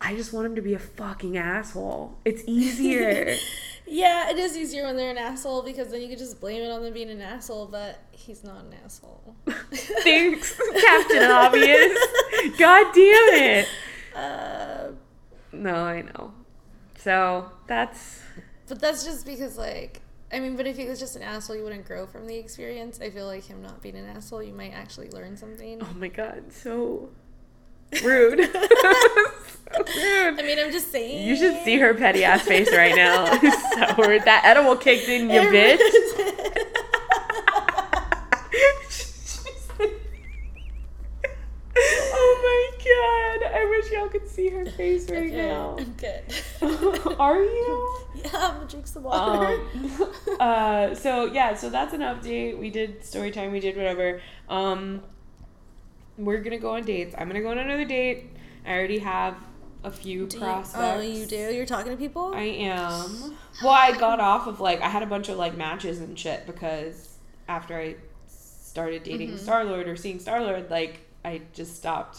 I 0.00 0.14
just 0.14 0.32
want 0.32 0.46
him 0.46 0.54
to 0.54 0.62
be 0.62 0.72
a 0.72 0.78
fucking 0.78 1.36
asshole. 1.36 2.16
It's 2.24 2.42
easier. 2.46 3.34
Yeah, 3.92 4.30
it 4.30 4.38
is 4.38 4.56
easier 4.56 4.84
when 4.84 4.96
they're 4.96 5.10
an 5.10 5.18
asshole 5.18 5.62
because 5.62 5.88
then 5.88 6.00
you 6.00 6.08
can 6.08 6.16
just 6.16 6.40
blame 6.40 6.62
it 6.62 6.70
on 6.70 6.82
them 6.82 6.92
being 6.94 7.10
an 7.10 7.20
asshole, 7.20 7.66
but 7.66 7.98
he's 8.12 8.44
not 8.44 8.64
an 8.64 8.74
asshole. 8.84 9.34
Thanks, 9.72 10.58
Captain 10.80 11.24
Obvious. 11.30 11.98
God 12.58 12.92
damn 12.94 13.34
it. 13.34 13.68
Uh, 14.14 14.88
No, 15.52 15.74
I 15.76 16.02
know. 16.02 16.32
So 16.98 17.50
that's 17.68 18.20
but 18.68 18.80
that's 18.80 19.04
just 19.04 19.24
because, 19.24 19.56
like, 19.56 20.00
I 20.32 20.40
mean, 20.40 20.56
but 20.56 20.66
if 20.66 20.76
he 20.76 20.86
was 20.86 20.98
just 20.98 21.14
an 21.16 21.22
asshole, 21.22 21.56
you 21.56 21.62
wouldn't 21.62 21.84
grow 21.86 22.06
from 22.06 22.26
the 22.26 22.36
experience. 22.36 23.00
I 23.00 23.10
feel 23.10 23.26
like 23.26 23.44
him 23.44 23.62
not 23.62 23.80
being 23.82 23.96
an 23.96 24.06
asshole, 24.06 24.42
you 24.42 24.52
might 24.52 24.72
actually 24.72 25.10
learn 25.10 25.36
something. 25.36 25.80
oh 25.82 25.94
my 25.96 26.08
god, 26.08 26.52
so 26.52 27.08
rude. 28.04 28.40
so 28.52 29.78
rude. 29.78 30.38
I 30.38 30.42
mean, 30.42 30.58
I'm 30.58 30.72
just 30.72 30.90
saying. 30.90 31.26
You 31.26 31.36
should 31.36 31.62
see 31.64 31.78
her 31.78 31.94
petty 31.94 32.24
ass 32.24 32.42
face 32.42 32.72
right 32.74 32.94
now. 32.94 33.26
So. 33.96 34.18
That 34.24 34.42
edible 34.44 34.76
kicked 34.76 35.08
in, 35.08 35.28
you 35.30 35.40
bitch. 35.40 35.78
oh 41.76 42.40
my 42.42 43.40
god. 43.40 43.52
I 43.54 43.66
wish 43.68 43.90
y'all 43.92 44.08
could 44.08 44.28
see 44.28 44.48
her 44.50 44.64
face 44.66 45.08
right 45.10 45.24
Okay, 45.30 45.48
now. 45.48 45.76
I'm 45.78 45.94
good. 45.94 47.16
Are 47.18 47.42
you? 47.42 47.96
Yeah, 48.16 48.30
I'm 48.34 48.54
gonna 48.56 48.68
drink 48.68 48.86
some 48.86 49.04
water. 49.04 49.60
Um, 49.74 50.12
uh, 50.40 50.94
so 50.94 51.24
yeah, 51.26 51.54
so 51.54 51.70
that's 51.70 51.94
an 51.94 52.00
update. 52.00 52.58
We 52.58 52.70
did 52.70 53.04
story 53.04 53.30
time. 53.30 53.52
We 53.52 53.60
did 53.60 53.76
whatever. 53.76 54.20
Um, 54.48 55.02
we're 56.24 56.40
gonna 56.40 56.58
go 56.58 56.74
on 56.76 56.84
dates. 56.84 57.14
I'm 57.18 57.28
gonna 57.28 57.40
go 57.42 57.50
on 57.50 57.58
another 57.58 57.84
date. 57.84 58.30
I 58.66 58.72
already 58.74 58.98
have 58.98 59.36
a 59.84 59.90
few 59.90 60.26
Do 60.26 60.36
you- 60.36 60.42
prospects. 60.42 60.76
oh, 60.76 61.00
you 61.00 61.26
do? 61.26 61.52
You're 61.54 61.66
talking 61.66 61.90
to 61.92 61.96
people? 61.98 62.32
I 62.34 62.42
am. 62.42 63.36
Well, 63.62 63.72
I 63.72 63.96
got 63.96 64.20
off 64.30 64.46
of 64.46 64.60
like 64.60 64.80
I 64.82 64.88
had 64.88 65.02
a 65.02 65.06
bunch 65.06 65.28
of 65.28 65.38
like 65.38 65.56
matches 65.56 66.00
and 66.00 66.18
shit 66.18 66.46
because 66.46 67.16
after 67.48 67.76
I 67.76 67.96
started 68.28 69.02
dating 69.02 69.32
Mhm. 69.32 69.38
Star 69.38 69.64
Lord 69.64 69.88
or 69.88 69.96
seeing 69.96 70.18
Star 70.18 70.40
Lord, 70.42 70.70
like 70.70 71.00
I 71.24 71.42
just 71.52 71.76
stopped 71.76 72.18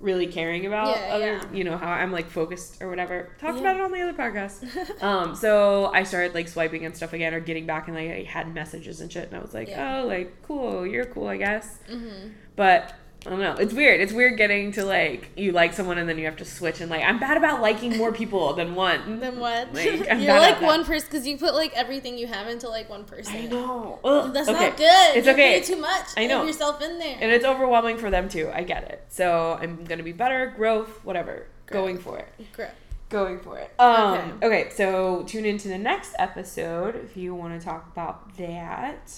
really 0.00 0.26
caring 0.26 0.66
about 0.66 0.96
Yeah, 0.96 1.14
other, 1.14 1.32
yeah. 1.34 1.42
you 1.52 1.64
know, 1.64 1.76
how 1.78 1.88
I'm 1.88 2.12
like 2.12 2.28
focused 2.28 2.82
or 2.82 2.88
whatever. 2.90 3.30
Talked 3.40 3.54
Yeah. 3.56 3.60
about 3.60 3.76
it 3.76 3.82
on 3.82 3.92
the 3.92 4.00
other 4.02 4.12
podcast. 4.12 5.02
um, 5.02 5.34
so 5.34 5.90
I 5.94 6.02
started 6.02 6.34
like 6.34 6.48
swiping 6.48 6.84
and 6.84 6.94
stuff 6.96 7.12
again 7.12 7.32
or 7.34 7.40
getting 7.40 7.64
back 7.66 7.86
and 7.88 7.96
like 7.96 8.10
I 8.10 8.22
had 8.28 8.52
messages 8.54 9.00
and 9.00 9.10
shit 9.10 9.28
and 9.28 9.36
I 9.36 9.40
was 9.40 9.54
like, 9.54 9.68
oh, 9.76 10.04
like 10.06 10.42
cool, 10.42 10.86
you're 10.86 11.06
cool, 11.06 11.26
I 11.28 11.36
guess. 11.38 11.78
mm-hmm. 11.90 12.28
But 12.56 12.92
I 13.26 13.30
don't 13.30 13.40
know. 13.40 13.54
It's 13.54 13.72
weird. 13.72 14.00
It's 14.00 14.12
weird 14.12 14.36
getting 14.36 14.72
to 14.72 14.84
like 14.84 15.30
you 15.36 15.52
like 15.52 15.72
someone 15.72 15.96
and 15.98 16.08
then 16.08 16.18
you 16.18 16.26
have 16.26 16.36
to 16.36 16.44
switch 16.44 16.80
and 16.80 16.90
like 16.90 17.02
I'm 17.02 17.18
bad 17.18 17.36
about 17.36 17.62
liking 17.62 17.96
more 17.96 18.12
people 18.12 18.52
than 18.52 18.74
one. 18.74 19.20
than 19.20 19.38
what? 19.38 19.72
Like, 19.72 20.10
I'm 20.10 20.20
You're 20.20 20.38
like 20.38 20.60
one 20.60 20.84
person 20.84 21.08
because 21.10 21.26
you 21.26 21.38
put 21.38 21.54
like 21.54 21.72
everything 21.74 22.18
you 22.18 22.26
have 22.26 22.48
into 22.48 22.68
like 22.68 22.90
one 22.90 23.04
person. 23.04 23.34
I 23.34 23.46
know. 23.46 23.98
Ugh. 24.04 24.32
That's 24.32 24.48
okay. 24.48 24.68
not 24.68 24.76
good. 24.76 25.16
It's 25.16 25.26
You're 25.26 25.34
okay. 25.34 25.60
too 25.62 25.76
much. 25.76 26.06
I 26.16 26.26
know. 26.26 26.44
Yourself 26.44 26.82
in 26.82 26.98
there. 26.98 27.16
And 27.20 27.32
it's 27.32 27.44
overwhelming 27.44 27.96
for 27.96 28.10
them 28.10 28.28
too. 28.28 28.50
I 28.52 28.62
get 28.62 28.84
it. 28.84 29.04
So 29.08 29.58
I'm 29.60 29.84
gonna 29.84 30.02
be 30.02 30.12
better, 30.12 30.52
growth, 30.56 31.00
whatever. 31.04 31.46
Going 31.66 31.98
for 31.98 32.18
it. 32.18 32.28
Great. 32.52 32.68
Going 33.08 33.38
for 33.40 33.58
it. 33.58 33.72
Um, 33.78 34.14
Okay. 34.42 34.46
okay. 34.46 34.70
so 34.70 35.22
tune 35.26 35.44
into 35.46 35.68
the 35.68 35.78
next 35.78 36.14
episode 36.18 36.96
if 36.96 37.16
you 37.16 37.34
want 37.34 37.58
to 37.58 37.64
talk 37.64 37.86
about 37.92 38.36
that. 38.36 39.12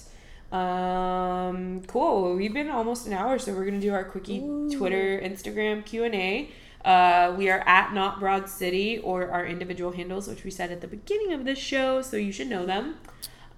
Um, 0.53 1.83
cool. 1.87 2.35
We've 2.37 2.55
been 2.55 2.69
almost 2.69 3.07
an 3.07 3.13
hour, 3.13 3.39
so 3.39 3.53
we're 3.53 3.65
gonna 3.65 3.81
do 3.81 3.93
our 3.93 4.05
quickie 4.05 4.41
Ooh. 4.41 4.71
Twitter, 4.71 5.21
Instagram 5.21 5.85
Q 5.85 6.05
and 6.05 6.15
A. 6.15 6.51
Uh, 6.85 7.35
we 7.37 7.51
are 7.51 7.65
at 7.67 7.93
Not 7.93 8.21
Broad 8.21 8.49
City 8.49 8.99
or 8.99 9.29
our 9.31 9.45
individual 9.45 9.91
handles, 9.91 10.29
which 10.29 10.45
we 10.45 10.53
said 10.53 10.71
at 10.71 10.81
the 10.81 10.87
beginning 10.87 11.33
of 11.33 11.45
this 11.45 11.59
show, 11.59 12.01
so 12.01 12.17
you 12.17 12.31
should 12.31 12.49
know 12.49 12.65
them. 12.65 12.95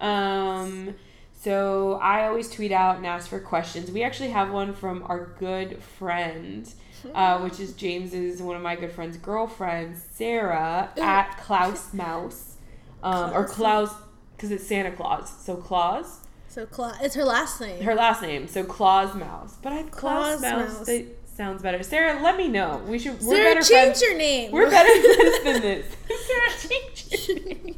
Um, 0.01 0.95
so 1.39 1.99
I 2.01 2.27
always 2.27 2.49
tweet 2.49 2.71
out 2.71 2.97
and 2.97 3.05
ask 3.05 3.29
for 3.29 3.39
questions. 3.39 3.91
We 3.91 4.03
actually 4.03 4.31
have 4.31 4.49
one 4.49 4.73
from 4.73 5.03
our 5.03 5.35
good 5.37 5.81
friend, 5.81 6.73
uh, 7.13 7.39
which 7.39 7.59
is 7.59 7.73
James's 7.73 8.41
one 8.41 8.55
of 8.55 8.63
my 8.63 8.75
good 8.75 8.91
friend's 8.91 9.17
girlfriends, 9.17 10.03
Sarah 10.11 10.89
at 10.99 11.37
Klaus 11.37 11.93
Mouse, 11.93 12.57
um, 13.03 13.31
or 13.31 13.47
Klaus 13.47 13.93
because 14.35 14.51
it's 14.51 14.65
Santa 14.65 14.91
Claus. 14.91 15.45
So 15.45 15.55
Claus, 15.55 16.21
So 16.49 16.65
Cla- 16.65 16.97
it's 17.01 17.15
her 17.15 17.23
last 17.23 17.61
name. 17.61 17.83
her 17.83 17.95
last 17.95 18.21
name. 18.21 18.47
So 18.47 18.63
Claus 18.63 19.15
Mouse, 19.15 19.55
but 19.61 19.71
I 19.71 19.83
Claus 19.83 20.41
Mouse. 20.41 20.79
Mouse. 20.79 20.87
That 20.87 21.05
sounds 21.25 21.61
better. 21.61 21.81
Sarah, 21.83 22.21
let 22.21 22.37
me 22.37 22.47
know. 22.47 22.81
We 22.87 22.97
should. 22.99 23.21
We're 23.21 23.35
Sarah, 23.35 23.55
better 23.55 23.61
change 23.61 23.97
friends. 23.97 24.01
your 24.01 24.17
name. 24.17 24.51
We're 24.51 24.69
better 24.69 24.89
friends 25.15 25.43
than 25.43 25.61
this. 25.61 25.95
Sarah, 26.27 26.69
change 26.69 27.27
your 27.29 27.45
name. 27.45 27.75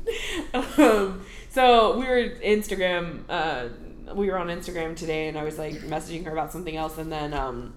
um, 0.78 1.26
so 1.50 1.98
we 2.00 2.06
were 2.06 2.30
Instagram 2.44 3.20
uh, 3.30 3.68
we 4.16 4.30
were 4.30 4.38
on 4.38 4.48
Instagram 4.48 4.96
today, 4.96 5.28
and 5.28 5.38
I 5.38 5.44
was 5.44 5.58
like 5.58 5.74
messaging 5.82 6.26
her 6.26 6.32
about 6.32 6.52
something 6.52 6.76
else, 6.76 6.98
and 6.98 7.12
then 7.12 7.34
um, 7.34 7.74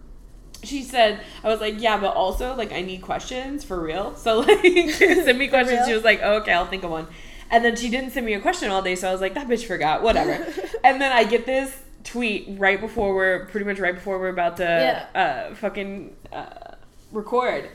she 0.62 0.82
said, 0.82 1.20
I 1.42 1.49
was 1.49 1.61
like, 1.61 1.80
yeah, 1.80 1.99
but 1.99 2.14
also 2.14 2.55
like 2.55 2.72
I 2.72 2.82
need 2.82 3.03
questions 3.03 3.64
for 3.64 3.80
real. 3.80 4.14
So 4.16 4.40
like 4.40 4.90
send 4.90 5.38
me 5.38 5.49
questions. 5.49 5.86
She 5.86 5.95
was 5.95 6.05
like, 6.05 6.20
oh, 6.22 6.36
okay, 6.38 6.53
I'll 6.53 6.66
think 6.66 6.84
of 6.84 6.90
one. 6.90 7.07
And 7.51 7.64
then 7.64 7.76
she 7.76 7.88
didn't 7.90 8.11
send 8.11 8.26
me 8.26 8.34
a 8.34 8.40
question 8.40 8.70
all 8.70 8.82
day, 8.82 8.95
so 8.97 9.09
I 9.09 9.12
was 9.12 9.20
like, 9.20 9.34
that 9.34 9.49
bitch 9.49 9.66
forgot, 9.66 10.03
whatever. 10.03 10.32
and 10.84 11.01
then 11.01 11.12
I 11.12 11.24
get 11.24 11.47
this 11.47 11.76
tweet 12.03 12.47
right 12.59 12.80
before 12.80 13.14
we're 13.14 13.47
pretty 13.47 13.66
much 13.66 13.78
right 13.78 13.95
before 13.95 14.18
we're 14.18 14.28
about 14.28 14.57
to 14.59 15.09
uh, 15.14 15.55
fucking 15.55 16.14
uh, 16.32 16.72
record. 17.12 17.68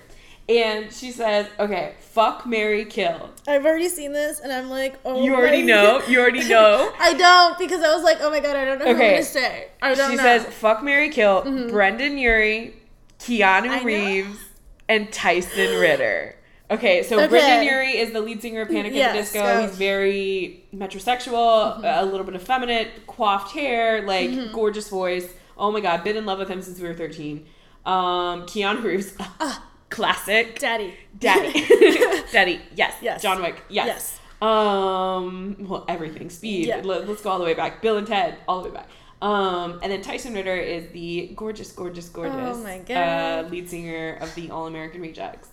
And 0.47 0.91
she 0.91 1.11
says, 1.11 1.45
okay, 1.59 1.93
fuck 1.99 2.47
Mary 2.47 2.84
Kill. 2.86 3.30
I've 3.47 3.65
already 3.67 3.88
seen 3.88 4.13
this, 4.13 4.39
and 4.39 4.51
I'm 4.51 4.67
like, 4.67 4.99
oh. 5.05 5.24
You 5.24 5.36
already 5.36 5.61
know. 5.61 6.01
You 6.07 6.20
already 6.20 6.47
know. 6.49 6.91
I 6.99 7.13
don't 7.13 7.57
because 7.59 7.84
I 7.84 7.93
was 7.93 8.03
like, 8.03 8.17
oh 8.22 8.32
my 8.32 8.39
god, 8.39 8.55
I 8.55 8.65
don't 8.65 8.80
know 8.80 8.86
who 8.86 8.91
I'm 8.91 8.97
gonna 8.97 9.24
say. 9.24 9.67
I 9.80 9.93
don't 9.93 10.09
She 10.09 10.17
know. 10.17 10.24
says, 10.24 10.45
fuck 10.45 10.84
Mary 10.84 11.09
Kill, 11.09 11.43
Brendon 11.70 12.17
Urie, 12.17 12.74
Keanu 13.20 13.70
I 13.70 13.80
know. 13.80 13.84
Reeves, 13.84 14.39
and 14.88 15.11
Tyson 15.13 15.80
Ritter. 15.80 16.36
Okay, 16.72 17.01
so 17.03 17.17
Okay. 17.17 17.28
Brendon 17.28 17.65
Urie 17.65 17.97
is 17.97 18.11
the 18.13 18.22
lead 18.22 18.41
singer 18.41 18.61
of 18.61 18.67
Panic 18.70 18.93
Yes, 18.93 19.07
at 19.09 19.13
the 19.13 19.20
Disco. 19.22 19.39
Mm-hmm. 19.39 19.67
He's 19.70 19.78
very 19.78 20.63
metrosexual, 20.76 21.82
a 21.84 22.05
little 22.05 22.26
bit 22.26 22.36
effeminate, 22.36 23.07
coiffed 23.07 23.51
hair, 23.53 24.03
like 24.05 24.51
gorgeous 24.53 24.88
voice. 24.89 25.28
Oh 25.57 25.72
my 25.72 25.80
god, 25.82 26.03
been 26.03 26.15
in 26.15 26.26
love 26.26 26.39
with 26.39 26.47
him 26.49 26.61
since 26.61 26.80
we 26.80 26.88
were 26.88 26.93
13. 26.93 27.45
Um, 27.86 28.43
Keanu 28.43 28.84
Reeves, 28.84 29.13
classic. 29.89 30.59
Daddy. 30.59 30.93
Daddy. 31.17 31.51
Daddy, 32.32 32.61
yes. 32.76 32.93
Yes. 33.01 33.22
John 33.22 33.41
Wick, 33.41 33.61
yes. 33.70 33.88
Yes. 33.88 34.20
Um, 34.41 35.55
well, 35.67 35.86
everything. 35.89 36.30
Speed. 36.30 36.67
Yeah. 36.67 36.82
Let, 36.84 37.09
us 37.09 37.22
go 37.22 37.32
all 37.32 37.39
the 37.39 37.45
way 37.45 37.55
back. 37.55 37.82
Bill 37.82 37.97
and 37.97 38.07
Ted, 38.07 38.38
all 38.47 38.61
the 38.61 38.70
way 38.70 38.76
back. 38.76 38.88
Um, 39.22 39.80
and 39.84 39.91
then 39.91 40.01
Tyson 40.01 40.34
Ritter 40.34 40.55
is 40.55 40.88
the 40.93 41.32
gorgeous, 41.36 41.72
gorgeous, 41.74 42.07
gorgeous 42.07 42.57
Oh 42.57 42.63
my 42.63 42.80
Uh, 42.80 43.41
God. 43.41 43.51
lead 43.51 43.70
singer 43.70 44.17
of 44.22 44.34
the 44.36 44.49
All 44.51 44.67
American 44.67 45.01
Rejects. 45.01 45.49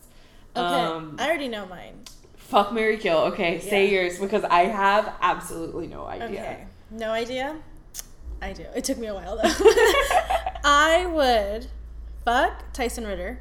Okay. 0.57 0.83
Um, 0.83 1.17
I 1.19 1.27
already 1.29 1.49
know 1.49 1.67
mine. 1.67 2.05
fuck 2.37 2.73
Mary 2.73 2.97
Kill. 2.97 3.19
Okay, 3.19 3.61
say 3.61 3.91
yours 3.91 4.19
because 4.19 4.45
I 4.45 4.65
have 4.65 5.15
absolutely 5.21 5.87
no 5.87 6.07
idea. 6.07 6.27
Okay. 6.29 6.67
No 6.91 7.11
idea? 7.11 7.57
I 8.41 8.53
do. 8.53 8.65
It 8.75 8.85
took 8.85 8.99
me 8.99 9.07
a 9.09 9.15
while 9.15 9.37
though. 9.37 9.43
I 10.65 11.07
would 11.07 11.67
fuck 12.25 12.73
Tyson 12.73 13.07
Ritter. 13.07 13.41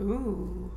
Ooh. 0.00 0.72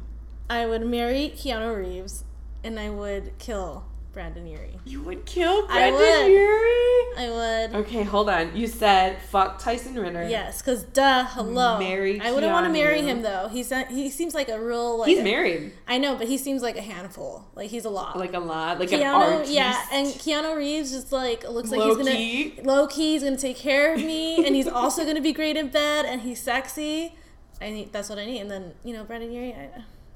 I 0.50 0.66
would 0.66 0.86
marry 0.86 1.34
Keanu 1.36 1.76
Reeves, 1.78 2.24
and 2.64 2.80
I 2.80 2.90
would 2.90 3.38
kill 3.40 3.86
Brandon 4.14 4.48
Urie. 4.48 4.80
You 4.86 5.02
would 5.04 5.26
kill 5.26 5.66
I 5.70 5.92
Brendon 5.92 6.00
would. 6.00 6.32
Urie? 6.32 7.04
I 7.18 7.30
would. 7.30 7.76
Okay, 7.86 8.04
hold 8.04 8.30
on. 8.30 8.56
You 8.56 8.66
said 8.68 9.22
fuck 9.22 9.60
Tyson 9.60 9.94
Ritter. 10.00 10.28
Yes, 10.28 10.60
because 10.62 10.84
duh, 10.86 11.26
hello. 11.26 11.78
Marry 11.78 12.20
I 12.20 12.32
wouldn't 12.32 12.52
want 12.52 12.66
to 12.66 12.72
marry 12.74 13.02
him 13.02 13.22
though. 13.22 13.48
He's 13.48 13.72
he 13.90 14.10
seems 14.10 14.34
like 14.34 14.50
a 14.50 14.60
real 14.60 14.98
like. 14.98 15.10
He's 15.10 15.24
married. 15.24 15.74
I 15.88 15.98
know, 16.00 16.16
but 16.16 16.28
he 16.28 16.38
seems 16.38 16.62
like 16.64 16.78
a 16.78 16.82
handful. 16.82 17.46
Like 17.54 17.70
he's 17.70 17.86
a 17.86 17.90
lot. 17.92 18.18
Like 18.18 18.34
a 18.34 18.40
lot. 18.40 18.80
Like 18.80 18.92
an 18.92 19.02
Keanu, 19.02 19.14
artist. 19.14 19.52
yeah, 19.52 19.86
and 19.92 20.08
Keanu 20.08 20.56
Reeves 20.58 20.92
just 20.92 21.12
like 21.12 21.48
looks 21.48 21.70
like 21.70 21.80
Low 21.80 21.90
he's 21.90 21.98
gonna 21.98 22.18
key. 22.18 22.60
low 22.64 22.88
key. 22.88 23.14
He's 23.14 23.24
gonna 23.24 23.38
take 23.38 23.58
care 23.58 23.94
of 23.94 24.00
me, 24.00 24.44
and 24.46 24.56
he's 24.56 24.68
also 24.82 25.06
gonna 25.06 25.22
be 25.22 25.34
great 25.34 25.58
in 25.58 25.68
bed, 25.68 26.06
and 26.06 26.22
he's 26.22 26.42
sexy. 26.42 27.14
I 27.62 27.70
need 27.70 27.94
that's 27.94 28.10
what 28.10 28.18
I 28.18 28.26
need. 28.26 28.40
And 28.40 28.50
then 28.50 28.74
you 28.84 28.94
know, 28.94 29.04
Brandon 29.04 29.32
Urie, 29.32 29.54
I, 29.54 29.70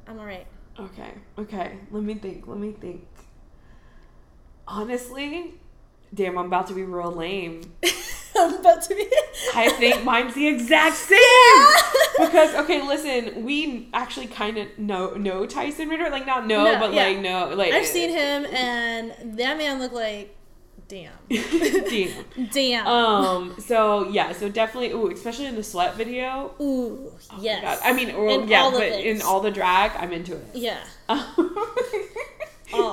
I'm 0.08 0.18
alright. 0.20 0.48
Okay, 0.80 1.12
okay. 1.38 1.78
Let 1.92 2.04
me 2.04 2.16
think. 2.16 2.48
Let 2.48 2.58
me 2.58 2.72
think. 2.72 3.06
Honestly, 4.72 5.54
damn, 6.14 6.38
I'm 6.38 6.46
about 6.46 6.68
to 6.68 6.74
be 6.74 6.84
real 6.84 7.12
lame. 7.12 7.62
I'm 8.40 8.54
about 8.56 8.82
to 8.84 8.96
be. 8.96 9.06
I 9.54 9.70
think 9.78 10.04
mine's 10.06 10.34
the 10.34 10.48
exact 10.48 10.96
same. 10.96 11.20
Because 12.18 12.56
okay, 12.56 12.82
listen, 12.82 13.44
we 13.44 13.90
actually 13.94 14.28
kind 14.28 14.58
of 14.58 14.80
know 14.80 15.14
know 15.16 15.46
Tyson 15.46 15.90
Ritter, 15.90 16.10
like 16.10 16.26
not 16.26 16.48
know, 16.48 16.64
No, 16.64 16.80
but 16.80 16.94
yeah. 16.94 17.04
like 17.08 17.20
no, 17.20 17.54
like 17.54 17.74
I've 17.74 17.86
seen 17.86 18.10
him, 18.10 18.46
and 18.46 19.38
that 19.38 19.58
man 19.58 19.80
looked 19.80 19.94
like, 19.94 20.34
damn, 20.88 21.12
Damn. 21.30 22.48
damn. 22.54 22.88
Um. 22.88 23.56
So 23.60 24.08
yeah. 24.10 24.32
So 24.32 24.48
definitely. 24.48 24.92
Ooh, 24.92 25.12
especially 25.12 25.48
in 25.48 25.56
the 25.56 25.64
sweat 25.64 25.96
video. 25.96 26.54
Ooh, 26.62 27.12
Oh 27.32 27.38
yes. 27.42 27.82
I 27.84 27.92
mean, 27.92 28.16
well, 28.18 28.42
In 28.44 28.48
yeah, 28.48 28.70
but 28.72 28.84
in 28.84 29.22
all 29.22 29.42
the 29.42 29.52
drag, 29.52 29.92
I'm 29.98 30.14
into 30.14 30.36
it. 30.38 30.46
yeah. 30.54 30.80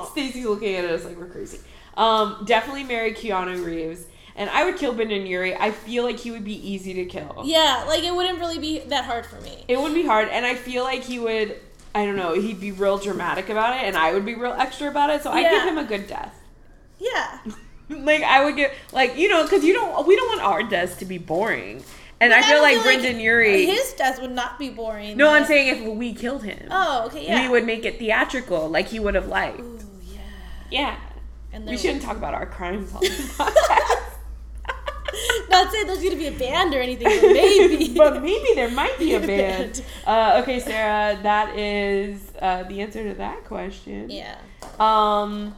Stacey's 0.06 0.44
looking 0.46 0.74
at 0.76 0.84
us 0.84 1.04
like 1.04 1.16
we're 1.16 1.26
crazy. 1.26 1.58
Um, 1.96 2.42
definitely 2.44 2.84
marry 2.84 3.12
Keanu 3.12 3.64
Reeves, 3.64 4.06
and 4.36 4.48
I 4.50 4.64
would 4.64 4.76
kill 4.76 4.92
Brendon 4.94 5.26
Urie. 5.26 5.56
I 5.56 5.70
feel 5.72 6.04
like 6.04 6.18
he 6.18 6.30
would 6.30 6.44
be 6.44 6.54
easy 6.68 6.94
to 6.94 7.04
kill. 7.06 7.42
Yeah, 7.44 7.84
like 7.88 8.04
it 8.04 8.14
wouldn't 8.14 8.38
really 8.38 8.58
be 8.58 8.78
that 8.80 9.04
hard 9.04 9.26
for 9.26 9.40
me. 9.40 9.64
It 9.68 9.76
wouldn't 9.76 9.94
be 9.94 10.06
hard, 10.06 10.28
and 10.28 10.46
I 10.46 10.54
feel 10.54 10.84
like 10.84 11.02
he 11.04 11.18
would. 11.18 11.56
I 11.94 12.04
don't 12.04 12.16
know. 12.16 12.34
He'd 12.34 12.60
be 12.60 12.70
real 12.70 12.98
dramatic 12.98 13.48
about 13.48 13.74
it, 13.76 13.82
and 13.82 13.96
I 13.96 14.12
would 14.12 14.24
be 14.24 14.34
real 14.34 14.52
extra 14.52 14.88
about 14.88 15.10
it. 15.10 15.22
So 15.22 15.30
I 15.32 15.42
give 15.42 15.62
him 15.64 15.78
a 15.78 15.84
good 15.84 16.06
death. 16.06 16.34
Yeah. 17.00 17.38
like 17.88 18.22
I 18.22 18.44
would 18.44 18.54
get 18.56 18.74
like 18.92 19.16
you 19.16 19.28
know 19.28 19.42
because 19.42 19.64
you 19.64 19.72
don't 19.72 20.06
we 20.06 20.14
don't 20.14 20.28
want 20.28 20.42
our 20.42 20.62
deaths 20.62 20.96
to 20.98 21.04
be 21.04 21.18
boring, 21.18 21.82
and 22.20 22.32
I 22.32 22.40
But 22.40 22.46
feel 22.48 22.60
like 22.62 22.74
feel 22.74 22.82
Brendon 22.84 23.18
Urie. 23.18 23.66
His 23.66 23.92
death 23.94 24.20
would 24.20 24.32
not 24.32 24.58
be 24.58 24.68
boring. 24.68 25.16
no, 25.16 25.30
I'm 25.30 25.46
saying 25.46 25.68
if 25.88 25.94
we 25.96 26.12
killed 26.12 26.44
him, 26.44 26.68
Oh, 26.70 27.06
okay, 27.06 27.26
yeah. 27.26 27.42
we 27.42 27.48
would 27.48 27.64
make 27.64 27.84
it 27.86 27.98
theatrical, 27.98 28.68
like 28.68 28.88
he 28.88 29.00
would 29.00 29.14
have 29.14 29.26
liked. 29.28 29.60
Ooh, 29.60 29.77
yeah. 30.70 30.96
And 31.52 31.66
We 31.66 31.78
shouldn't 31.78 32.02
talk 32.02 32.16
about 32.16 32.34
our 32.34 32.46
crimes 32.46 32.92
on 32.94 33.00
the 33.00 33.08
podcast. 33.08 34.04
Not 35.50 35.72
saying 35.72 35.86
there's 35.86 36.02
gonna 36.02 36.16
be 36.16 36.26
a 36.26 36.32
band 36.32 36.74
or 36.74 36.80
anything, 36.80 37.06
but 37.08 37.32
maybe. 37.32 37.94
but 37.96 38.22
maybe 38.22 38.48
there 38.54 38.70
might 38.70 38.98
be 38.98 39.14
a 39.14 39.20
band. 39.20 39.82
Uh, 40.06 40.40
okay, 40.42 40.60
Sarah, 40.60 41.18
that 41.22 41.56
is 41.58 42.32
uh, 42.40 42.64
the 42.64 42.80
answer 42.82 43.02
to 43.02 43.14
that 43.14 43.44
question. 43.44 44.10
yeah. 44.10 44.36
Um, 44.78 45.54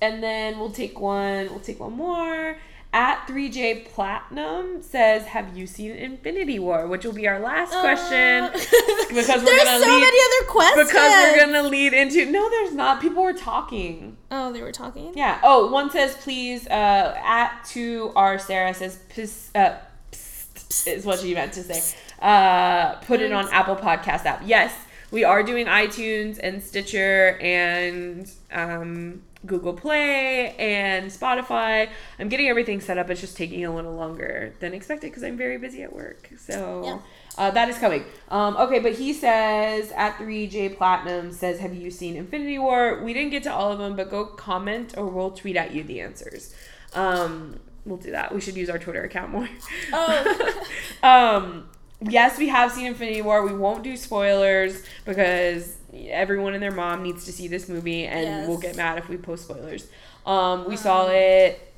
and 0.00 0.22
then 0.22 0.58
we'll 0.58 0.70
take 0.70 0.98
one. 0.98 1.46
We'll 1.50 1.60
take 1.60 1.80
one 1.80 1.92
more. 1.92 2.56
At 2.96 3.26
3J 3.26 3.86
Platinum 3.92 4.80
says, 4.80 5.26
"Have 5.26 5.56
you 5.58 5.66
seen 5.66 5.90
Infinity 5.90 6.60
War?" 6.60 6.86
Which 6.86 7.04
will 7.04 7.12
be 7.12 7.26
our 7.26 7.40
last 7.40 7.72
question 7.72 8.44
Uh, 8.44 8.50
because 9.08 9.42
we're 9.42 9.44
there's 9.46 9.64
gonna 9.64 9.84
so 9.84 9.90
lead, 9.90 10.00
many 10.00 10.18
other 10.24 10.50
questions. 10.50 10.88
because 10.88 11.12
we're 11.32 11.44
gonna 11.44 11.68
lead 11.68 11.92
into. 11.92 12.26
No, 12.30 12.48
there's 12.48 12.72
not. 12.72 13.00
People 13.00 13.24
were 13.24 13.32
talking. 13.32 14.16
Oh, 14.30 14.52
they 14.52 14.62
were 14.62 14.70
talking. 14.70 15.12
Yeah. 15.16 15.40
Oh, 15.42 15.70
one 15.72 15.90
says 15.90 16.16
please. 16.18 16.68
Uh, 16.68 17.20
at 17.24 17.64
to 17.70 18.12
our 18.14 18.38
Sarah 18.38 18.72
says 18.72 18.96
pss, 19.12 19.50
uh, 19.56 19.74
psst, 20.12 20.86
is 20.86 21.04
what 21.04 21.18
she 21.18 21.34
meant 21.34 21.52
to 21.54 21.64
say. 21.64 21.82
Uh, 22.22 22.94
put 23.00 23.20
it 23.20 23.32
on 23.32 23.48
Apple 23.50 23.74
Podcast 23.76 24.24
app. 24.24 24.40
Yes, 24.46 24.72
we 25.10 25.24
are 25.24 25.42
doing 25.42 25.66
iTunes 25.66 26.38
and 26.40 26.62
Stitcher 26.62 27.38
and 27.40 28.30
um, 28.52 29.22
Google 29.46 29.74
Play 29.74 30.54
and 30.56 31.10
Spotify. 31.10 31.88
I'm 32.18 32.28
getting 32.28 32.48
everything 32.48 32.80
set 32.80 32.98
up. 32.98 33.10
It's 33.10 33.20
just 33.20 33.36
taking 33.36 33.64
a 33.64 33.74
little 33.74 33.94
longer 33.94 34.54
than 34.60 34.74
expected 34.74 35.10
because 35.10 35.22
I'm 35.22 35.36
very 35.36 35.58
busy 35.58 35.82
at 35.82 35.94
work. 35.94 36.30
So. 36.38 36.82
Yeah. 36.84 36.98
Uh, 37.36 37.50
that 37.50 37.68
is 37.68 37.76
coming. 37.78 38.04
Um, 38.28 38.56
okay, 38.56 38.78
but 38.78 38.92
he 38.92 39.12
says 39.12 39.90
at 39.96 40.16
3J 40.18 40.76
Platinum 40.76 41.32
says, 41.32 41.58
Have 41.58 41.74
you 41.74 41.90
seen 41.90 42.16
Infinity 42.16 42.58
War? 42.58 43.02
We 43.02 43.12
didn't 43.12 43.30
get 43.30 43.42
to 43.44 43.52
all 43.52 43.72
of 43.72 43.78
them, 43.78 43.96
but 43.96 44.10
go 44.10 44.24
comment 44.24 44.94
or 44.96 45.06
we'll 45.06 45.32
tweet 45.32 45.56
at 45.56 45.74
you 45.74 45.82
the 45.82 46.00
answers. 46.00 46.54
Um, 46.92 47.58
we'll 47.84 47.98
do 47.98 48.12
that. 48.12 48.32
We 48.32 48.40
should 48.40 48.56
use 48.56 48.70
our 48.70 48.78
Twitter 48.78 49.02
account 49.02 49.32
more. 49.32 49.48
Oh. 49.92 50.64
um, 51.02 51.68
yes, 52.08 52.38
we 52.38 52.48
have 52.48 52.72
seen 52.72 52.86
Infinity 52.86 53.22
War. 53.22 53.44
We 53.46 53.54
won't 53.54 53.82
do 53.82 53.96
spoilers 53.96 54.82
because 55.04 55.76
everyone 55.92 56.54
and 56.54 56.62
their 56.62 56.72
mom 56.72 57.02
needs 57.02 57.24
to 57.26 57.32
see 57.32 57.48
this 57.48 57.68
movie, 57.68 58.04
and 58.06 58.22
Yes. 58.22 58.48
we'll 58.48 58.58
get 58.58 58.76
mad 58.76 58.98
if 58.98 59.08
we 59.08 59.16
post 59.16 59.44
spoilers. 59.44 59.86
Um, 60.26 60.66
we 60.68 60.76
saw 60.76 61.08
it 61.08 61.72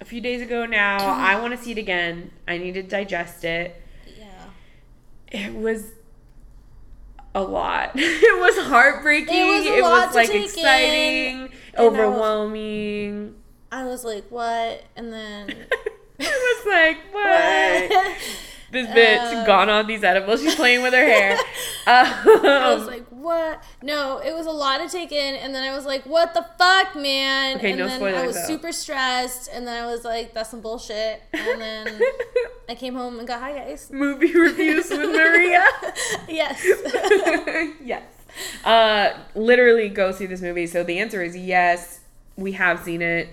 a 0.00 0.04
few 0.04 0.20
days 0.20 0.42
ago 0.42 0.66
now. 0.66 0.98
I 0.98 1.40
want 1.40 1.56
to 1.56 1.62
see 1.62 1.72
it 1.72 1.78
again. 1.78 2.30
I 2.46 2.58
need 2.58 2.74
to 2.74 2.82
digest 2.82 3.44
it 3.44 3.80
yeah. 4.18 4.26
it 5.46 5.54
was 5.54 5.90
a 7.34 7.42
lot. 7.42 7.92
it 7.94 8.40
was 8.40 8.66
heartbreaking. 8.66 9.34
It 9.34 9.44
was 9.44 9.66
It 9.66 9.82
was 9.82 10.14
like 10.14 10.30
exciting, 10.30 11.36
in, 11.36 11.40
and 11.42 11.50
I 11.78 11.82
was- 11.82 11.92
overwhelming. 11.98 13.34
I 13.70 13.84
was 13.86 14.04
like, 14.04 14.24
what? 14.30 14.84
And 14.96 15.12
then. 15.12 15.48
it 16.18 16.64
was 16.64 16.66
like 16.66 16.98
what? 17.12 18.16
This 18.72 18.86
bitch 18.88 19.18
Uh, 19.42 19.44
gone 19.46 19.68
on 19.68 19.86
these 19.86 20.02
edibles. 20.02 20.40
She's 20.40 20.54
playing 20.54 20.82
with 20.82 20.94
her 20.94 21.04
hair. 21.04 21.36
I 21.86 22.72
was 22.74 22.82
Um, 22.82 22.86
like, 22.88 23.06
what? 23.10 23.62
No, 23.82 24.18
it 24.18 24.34
was 24.34 24.46
a 24.46 24.50
lot 24.50 24.78
to 24.78 24.88
take 24.88 25.12
in, 25.12 25.34
and 25.36 25.54
then 25.54 25.62
I 25.62 25.76
was 25.76 25.84
like, 25.84 26.04
what 26.04 26.32
the 26.34 26.44
fuck, 26.58 26.96
man? 26.96 27.58
Okay, 27.58 27.70
and 27.72 27.78
no 27.80 27.86
then 27.86 28.02
I 28.14 28.26
was 28.26 28.34
though. 28.36 28.46
super 28.46 28.72
stressed, 28.72 29.50
and 29.52 29.66
then 29.66 29.82
I 29.82 29.86
was 29.86 30.04
like, 30.04 30.32
that's 30.32 30.50
some 30.50 30.60
bullshit. 30.62 31.22
And 31.34 31.60
then 31.60 32.00
I 32.68 32.74
came 32.74 32.94
home 32.94 33.18
and 33.18 33.28
got 33.28 33.40
hi 33.40 33.52
guys. 33.52 33.90
movie 33.92 34.34
reviews 34.34 34.88
with 34.90 35.00
Maria. 35.14 35.64
yes. 36.28 36.64
yes. 37.84 38.02
Uh, 38.64 39.10
literally 39.34 39.90
go 39.90 40.12
see 40.12 40.26
this 40.26 40.40
movie. 40.40 40.66
So 40.66 40.82
the 40.82 40.98
answer 40.98 41.22
is 41.22 41.36
yes. 41.36 42.00
We 42.36 42.52
have 42.52 42.82
seen 42.82 43.02
it. 43.02 43.28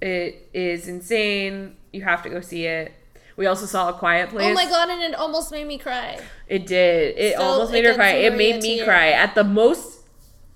It 0.00 0.48
is 0.52 0.88
insane. 0.88 1.76
You 1.92 2.02
have 2.02 2.22
to 2.24 2.28
go 2.30 2.40
see 2.40 2.66
it. 2.66 2.92
We 3.36 3.46
also 3.46 3.66
saw 3.66 3.88
A 3.88 3.92
Quiet 3.92 4.30
Place. 4.30 4.46
Oh 4.50 4.54
my 4.54 4.66
god, 4.66 4.88
and 4.90 5.02
it 5.02 5.14
almost 5.14 5.50
made 5.52 5.66
me 5.66 5.78
cry. 5.78 6.18
It 6.48 6.66
did. 6.66 7.16
It 7.16 7.36
So 7.36 7.42
almost 7.42 7.72
made 7.72 7.84
her 7.84 7.94
cry. 7.94 8.10
It 8.12 8.36
made 8.36 8.62
me 8.62 8.82
cry 8.84 9.10
at 9.12 9.34
the 9.34 9.44
most 9.44 10.00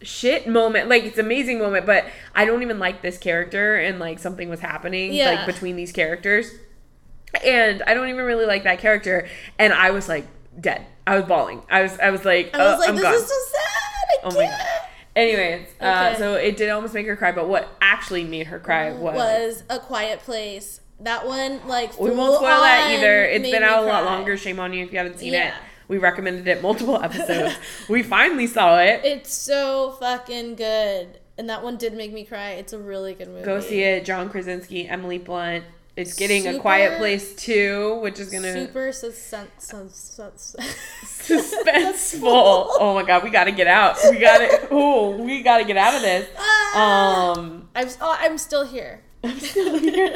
shit 0.02 0.46
moment. 0.46 0.88
Like 0.88 1.04
it's 1.04 1.18
amazing 1.18 1.58
moment, 1.58 1.86
but 1.86 2.04
I 2.34 2.44
don't 2.44 2.62
even 2.62 2.78
like 2.78 3.02
this 3.02 3.16
character 3.18 3.76
and 3.76 3.98
like 3.98 4.18
something 4.18 4.48
was 4.48 4.60
happening 4.60 5.12
Yeah. 5.14 5.30
like 5.32 5.46
between 5.46 5.76
these 5.76 5.92
characters. 5.92 6.50
And 7.44 7.82
I 7.86 7.94
don't 7.94 8.08
even 8.08 8.24
really 8.24 8.46
like 8.46 8.64
that 8.64 8.78
character 8.78 9.28
and 9.58 9.72
I 9.72 9.90
was 9.90 10.08
like 10.08 10.26
dead. 10.60 10.86
I 11.06 11.16
was 11.16 11.24
bawling. 11.26 11.62
I 11.70 11.82
was 11.82 11.98
I 11.98 12.10
was 12.10 12.24
like 12.24 12.54
I 12.54 12.58
was 12.58 12.74
uh, 12.74 12.78
like, 12.80 12.88
I'm 12.90 12.94
this 12.96 13.04
gone. 13.04 13.14
is 13.14 13.26
so 13.26 13.34
sad. 13.52 13.62
I 13.62 14.16
Oh 14.24 14.30
my 14.34 14.44
can't. 14.46 14.58
God. 14.58 14.68
Anyways, 15.16 15.66
uh, 15.80 16.14
so 16.16 16.34
it 16.34 16.58
did 16.58 16.68
almost 16.68 16.92
make 16.92 17.06
her 17.06 17.16
cry, 17.16 17.32
but 17.32 17.48
what 17.48 17.66
actually 17.80 18.24
made 18.24 18.48
her 18.48 18.58
cry 18.58 18.92
was, 18.92 19.14
was 19.16 19.64
a 19.70 19.78
quiet 19.78 20.20
place. 20.20 20.80
That 21.00 21.26
one, 21.26 21.66
like, 21.68 21.98
we 22.00 22.10
won't 22.10 22.36
spoil 22.36 22.60
that 22.60 22.90
either. 22.90 23.22
It's 23.24 23.48
been 23.50 23.62
out 23.62 23.82
a 23.84 23.86
lot 23.86 24.04
longer. 24.04 24.36
Shame 24.36 24.58
on 24.60 24.72
you 24.72 24.84
if 24.84 24.92
you 24.92 24.98
haven't 24.98 25.18
seen 25.18 25.32
Yeah. 25.34 25.48
it. 25.48 25.54
We 25.88 25.98
recommended 25.98 26.48
it 26.48 26.62
multiple 26.62 26.96
episodes. 27.02 27.54
we 27.88 28.02
finally 28.02 28.46
saw 28.46 28.80
it. 28.80 29.02
It's 29.04 29.32
so 29.32 29.96
fucking 30.00 30.56
good, 30.56 31.18
and 31.38 31.48
that 31.48 31.62
one 31.62 31.76
did 31.76 31.94
make 31.94 32.12
me 32.12 32.24
cry. 32.24 32.50
It's 32.52 32.72
a 32.72 32.78
really 32.78 33.14
good 33.14 33.28
movie. 33.28 33.44
Go 33.44 33.60
see 33.60 33.82
it. 33.82 34.04
John 34.04 34.28
Krasinski, 34.30 34.88
Emily 34.88 35.18
Blunt. 35.18 35.64
It's 35.94 36.14
getting 36.14 36.46
a 36.46 36.58
Quiet 36.58 36.98
Place 36.98 37.34
too, 37.36 37.98
which 38.02 38.18
is 38.20 38.28
gonna 38.30 38.52
Super 38.52 38.88
suspen- 38.88 39.46
sus- 39.58 39.94
sus- 39.96 40.56
suspenseful. 41.04 42.22
oh 42.80 42.92
my 42.94 43.02
god, 43.02 43.22
we 43.24 43.30
gotta 43.30 43.52
get 43.52 43.66
out. 43.66 43.96
We 44.10 44.18
gotta. 44.18 44.68
Oh, 44.70 45.10
we 45.16 45.42
gotta 45.42 45.64
get 45.64 45.76
out 45.76 45.94
of 45.94 46.02
this. 46.02 46.28
Ah! 46.36 47.32
Um, 47.38 47.68
I'm 47.74 47.88
oh, 48.00 48.16
I'm 48.20 48.36
still 48.38 48.66
here. 48.66 49.02
I'm 49.24 49.38
still 49.40 49.78
here. 49.78 50.14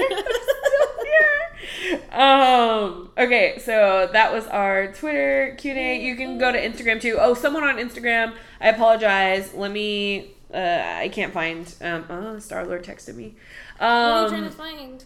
I'm 1.80 1.88
still 1.88 1.98
here. 1.98 2.00
Um. 2.12 3.10
Okay, 3.18 3.58
so 3.58 4.08
that 4.12 4.32
was 4.32 4.46
our 4.46 4.92
Twitter 4.92 5.54
Q 5.58 5.70
and 5.70 5.80
A. 5.80 6.00
You 6.02 6.16
can 6.16 6.38
go 6.38 6.52
to 6.52 6.58
Instagram 6.58 7.00
too. 7.00 7.16
Oh, 7.20 7.34
someone 7.34 7.64
on 7.64 7.76
Instagram. 7.76 8.34
I 8.60 8.68
apologize. 8.68 9.54
Let 9.54 9.70
me. 9.70 10.32
Uh, 10.52 10.82
I 10.84 11.08
can't 11.12 11.32
find. 11.32 11.72
Um. 11.80 12.04
Oh, 12.08 12.38
Star 12.38 12.66
Lord 12.66 12.84
texted 12.84 13.14
me. 13.14 13.34
Um. 13.78 13.88
what 13.88 13.88
are 13.88 14.22
you 14.22 14.28
trying 14.28 14.44
to 14.44 14.50
find? 14.50 15.04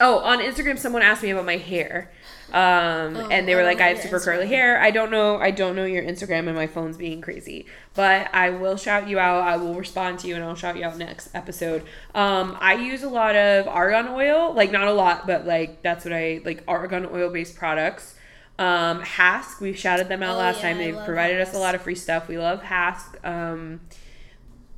Oh, 0.00 0.18
on 0.20 0.38
Instagram, 0.38 0.78
someone 0.78 1.02
asked 1.02 1.22
me 1.22 1.30
about 1.30 1.44
my 1.44 1.56
hair, 1.56 2.12
um, 2.52 3.16
Oh, 3.16 3.28
and 3.30 3.46
they 3.46 3.54
were 3.54 3.62
like, 3.62 3.80
"I 3.80 3.88
have 3.88 3.98
super 4.00 4.20
curly 4.20 4.46
hair." 4.46 4.80
I 4.80 4.90
don't 4.90 5.10
know. 5.10 5.38
I 5.38 5.50
don't 5.50 5.76
know 5.76 5.84
your 5.84 6.02
Instagram, 6.02 6.46
and 6.46 6.54
my 6.54 6.66
phone's 6.66 6.96
being 6.96 7.20
crazy. 7.20 7.66
But 7.94 8.32
I 8.34 8.50
will 8.50 8.76
shout 8.76 9.08
you 9.08 9.18
out. 9.18 9.42
I 9.42 9.56
will 9.56 9.74
respond 9.74 10.18
to 10.20 10.28
you, 10.28 10.34
and 10.34 10.44
I'll 10.44 10.54
shout 10.54 10.76
you 10.76 10.84
out 10.84 10.96
next 10.96 11.34
episode. 11.34 11.82
Um, 12.14 12.56
I 12.60 12.74
use 12.74 13.02
a 13.02 13.08
lot 13.08 13.36
of 13.36 13.66
argan 13.68 14.08
oil, 14.08 14.52
like 14.54 14.70
not 14.72 14.88
a 14.88 14.92
lot, 14.92 15.26
but 15.26 15.46
like 15.46 15.82
that's 15.82 16.04
what 16.04 16.14
I 16.14 16.40
like 16.44 16.64
argan 16.66 17.06
oil 17.12 17.30
based 17.30 17.56
products. 17.56 18.14
Um, 18.58 19.02
Hask, 19.02 19.60
we 19.60 19.72
shouted 19.72 20.08
them 20.08 20.22
out 20.22 20.34
Oh, 20.34 20.38
last 20.38 20.56
yeah, 20.56 20.62
time. 20.72 20.78
They 20.78 20.92
provided 20.92 21.40
us 21.40 21.54
a 21.54 21.58
lot 21.58 21.74
of 21.74 21.82
free 21.82 21.94
stuff. 21.94 22.26
We 22.28 22.38
love 22.38 22.60
Hask. 22.62 23.24
Um, 23.24 23.80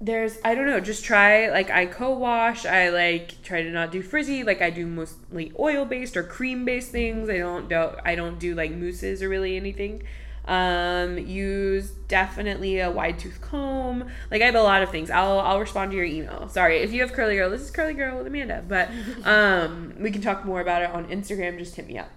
there's 0.00 0.38
I 0.44 0.54
don't 0.54 0.66
know, 0.66 0.80
just 0.80 1.04
try 1.04 1.50
like 1.50 1.70
I 1.70 1.86
co-wash. 1.86 2.64
I 2.64 2.88
like 2.88 3.42
try 3.42 3.62
to 3.62 3.70
not 3.70 3.92
do 3.92 4.02
frizzy. 4.02 4.42
Like 4.42 4.62
I 4.62 4.70
do 4.70 4.86
mostly 4.86 5.52
oil 5.58 5.84
based 5.84 6.16
or 6.16 6.22
cream 6.22 6.64
based 6.64 6.90
things. 6.90 7.28
I 7.28 7.38
don't 7.38 7.68
do 7.68 7.90
I 8.04 8.14
don't 8.14 8.38
do 8.38 8.54
like 8.54 8.72
mousses 8.72 9.22
or 9.22 9.28
really 9.28 9.56
anything. 9.56 10.02
Um, 10.46 11.18
use 11.18 11.90
definitely 12.08 12.80
a 12.80 12.90
wide 12.90 13.18
tooth 13.18 13.42
comb. 13.42 14.08
Like 14.30 14.40
I 14.40 14.46
have 14.46 14.54
a 14.54 14.62
lot 14.62 14.82
of 14.82 14.90
things. 14.90 15.10
I'll 15.10 15.38
I'll 15.38 15.60
respond 15.60 15.90
to 15.90 15.96
your 15.96 16.06
email. 16.06 16.48
Sorry 16.48 16.78
if 16.78 16.92
you 16.92 17.02
have 17.02 17.12
curly 17.12 17.36
girl. 17.36 17.50
This 17.50 17.60
is 17.60 17.70
curly 17.70 17.92
girl 17.92 18.16
with 18.16 18.26
Amanda. 18.26 18.64
But 18.66 18.88
um, 19.24 19.94
we 19.98 20.10
can 20.10 20.22
talk 20.22 20.46
more 20.46 20.62
about 20.62 20.80
it 20.82 20.90
on 20.90 21.06
Instagram. 21.08 21.58
Just 21.58 21.76
hit 21.76 21.86
me 21.86 21.98
up. 21.98 22.08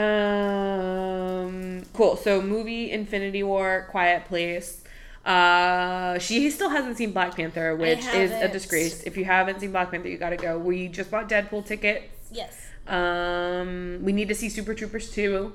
Um, 0.00 1.82
cool. 1.94 2.14
So 2.14 2.40
movie 2.40 2.92
Infinity 2.92 3.42
War, 3.42 3.88
Quiet 3.90 4.26
Place. 4.26 4.84
Uh, 5.28 6.18
she 6.18 6.50
still 6.50 6.70
hasn't 6.70 6.96
seen 6.96 7.12
Black 7.12 7.36
Panther, 7.36 7.76
which 7.76 8.04
is 8.06 8.30
a 8.32 8.48
disgrace. 8.48 9.02
If 9.02 9.16
you 9.18 9.26
haven't 9.26 9.60
seen 9.60 9.72
Black 9.72 9.90
Panther, 9.90 10.08
you 10.08 10.16
gotta 10.16 10.38
go. 10.38 10.58
We 10.58 10.88
just 10.88 11.10
bought 11.10 11.28
Deadpool 11.28 11.66
tickets. 11.66 12.06
Yes. 12.32 12.66
Um, 12.86 13.98
we 14.02 14.12
need 14.12 14.28
to 14.28 14.34
see 14.34 14.48
Super 14.48 14.72
Troopers 14.72 15.10
2. 15.10 15.52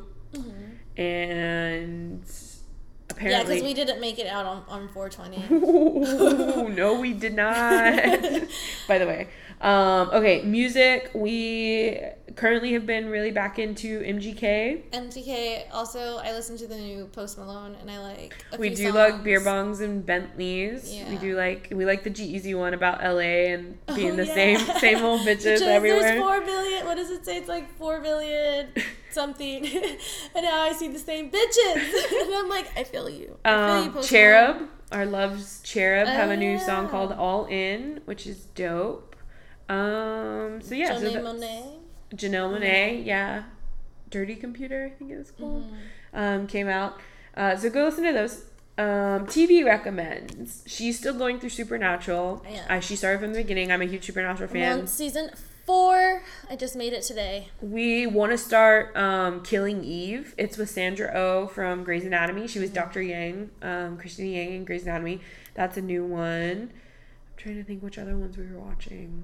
And 0.95 2.23
apparently, 3.09 3.31
Yeah, 3.31 3.43
because 3.43 3.63
we 3.63 3.73
didn't 3.73 3.99
make 3.99 4.19
it 4.19 4.27
out 4.27 4.45
on, 4.45 4.63
on 4.67 4.89
420. 4.89 5.55
Ooh, 5.55 6.69
no, 6.75 6.99
we 6.99 7.13
did 7.13 7.35
not. 7.35 7.95
By 8.87 8.99
the 8.99 9.07
way, 9.07 9.27
um, 9.63 10.09
okay, 10.11 10.41
music. 10.43 11.09
We 11.13 11.99
currently 12.35 12.73
have 12.73 12.85
been 12.85 13.07
really 13.09 13.31
back 13.31 13.59
into 13.59 14.01
MGK. 14.01 14.89
MGK. 14.91 15.65
also, 15.71 16.17
I 16.17 16.31
listened 16.33 16.59
to 16.59 16.67
the 16.67 16.75
new 16.77 17.05
Post 17.05 17.37
Malone, 17.37 17.75
and 17.79 17.89
I 17.89 17.99
like 17.99 18.33
a 18.51 18.57
We 18.57 18.69
do 18.71 18.91
like 18.91 19.11
songs. 19.13 19.23
beer 19.23 19.39
bongs 19.39 19.81
and 19.81 20.05
Bentleys. 20.05 20.93
Yeah. 20.93 21.09
We 21.09 21.17
do 21.17 21.35
like 21.37 21.69
we 21.71 21.85
like 21.85 22.03
the 22.03 22.09
G-Eazy 22.09 22.57
one 22.57 22.73
about 22.73 23.01
LA 23.03 23.53
and 23.53 23.77
being 23.95 24.11
Oh, 24.11 24.15
the 24.17 24.25
yeah. 24.25 24.33
same 24.33 24.57
same 24.79 25.03
old 25.03 25.21
bitches 25.27 25.61
everywhere. 25.61 26.01
There's 26.01 26.19
four 26.21 26.41
billion. 26.41 26.85
What 26.85 26.95
does 26.95 27.09
it 27.09 27.23
say? 27.25 27.37
It's 27.37 27.47
like 27.47 27.73
four 27.77 27.99
billion 28.01 28.67
something. 29.11 29.65
and 30.35 30.43
now 30.43 30.61
I 30.61 30.73
see 30.73 30.87
the 30.89 30.99
same 30.99 31.29
bitches. 31.31 31.75
and 32.25 32.35
I'm 32.35 32.49
like, 32.49 32.67
I 32.77 32.83
feel 32.83 33.09
you. 33.09 33.37
I 33.45 33.49
feel 33.49 33.77
you, 33.83 33.87
Um, 33.87 33.93
Post 33.93 34.09
Cherub, 34.09 34.55
Malone. 34.55 34.69
our 34.91 35.05
loves 35.05 35.61
Cherub, 35.63 36.07
Oh, 36.07 36.11
have 36.11 36.31
a 36.31 36.37
new 36.37 36.59
song 36.59 36.89
called 36.89 37.11
All 37.13 37.45
In, 37.45 38.01
which 38.05 38.27
is 38.27 38.47
dope. 38.55 39.12
Um, 39.69 40.61
so 40.61 40.75
yeah, 40.75 40.87
so 40.97 41.01
Johnny 41.01 41.13
that's- 41.13 41.35
Monáe. 41.35 41.79
Janelle 42.15 42.59
Monáe, 42.59 43.03
yeah, 43.05 43.43
Dirty 44.11 44.35
Computer, 44.35 44.85
I 44.85 44.89
think 44.97 45.09
it 45.11 45.17
was 45.17 45.31
called, 45.31 45.65
um, 46.13 46.45
came 46.45 46.67
out. 46.67 46.99
Uh, 47.35 47.55
so 47.55 47.69
go 47.71 47.85
listen 47.85 48.03
to 48.03 48.13
those. 48.13 48.43
Um, 48.77 49.25
TV 49.27 49.63
recommends. 49.65 50.63
She's 50.67 50.97
still 50.99 51.13
going 51.15 51.39
through 51.39 51.49
Supernatural. 51.49 52.43
Yeah. 52.49 52.65
Uh, 52.69 52.79
she 52.79 52.95
started 52.95 53.19
from 53.21 53.33
the 53.33 53.39
beginning. 53.39 53.71
I'm 53.71 53.81
a 53.81 53.85
huge 53.85 54.05
Supernatural 54.05 54.49
I'm 54.49 54.53
fan. 54.53 54.79
on 54.81 54.87
season 54.87 55.31
four. 55.65 56.21
I 56.49 56.55
just 56.55 56.75
made 56.75 56.93
it 56.93 57.01
today. 57.03 57.47
We 57.61 58.05
want 58.05 58.31
to 58.31 58.37
start 58.37 58.95
um, 58.97 59.41
Killing 59.43 59.83
Eve. 59.83 60.35
It's 60.37 60.57
with 60.57 60.69
Sandra 60.69 61.11
Oh 61.15 61.47
from 61.47 61.83
Grey's 61.83 62.05
Anatomy. 62.05 62.47
She 62.47 62.59
was 62.59 62.69
Dr. 62.69 63.01
Yang, 63.01 63.49
um, 63.63 63.97
Cristina 63.97 64.29
Yang 64.37 64.53
in 64.53 64.65
Grey's 64.65 64.83
Anatomy. 64.83 65.21
That's 65.55 65.77
a 65.77 65.81
new 65.81 66.03
one. 66.05 66.71
I'm 66.71 67.37
trying 67.37 67.55
to 67.55 67.63
think 67.63 67.81
which 67.81 67.97
other 67.97 68.17
ones 68.17 68.37
we 68.37 68.45
were 68.47 68.59
watching. 68.59 69.23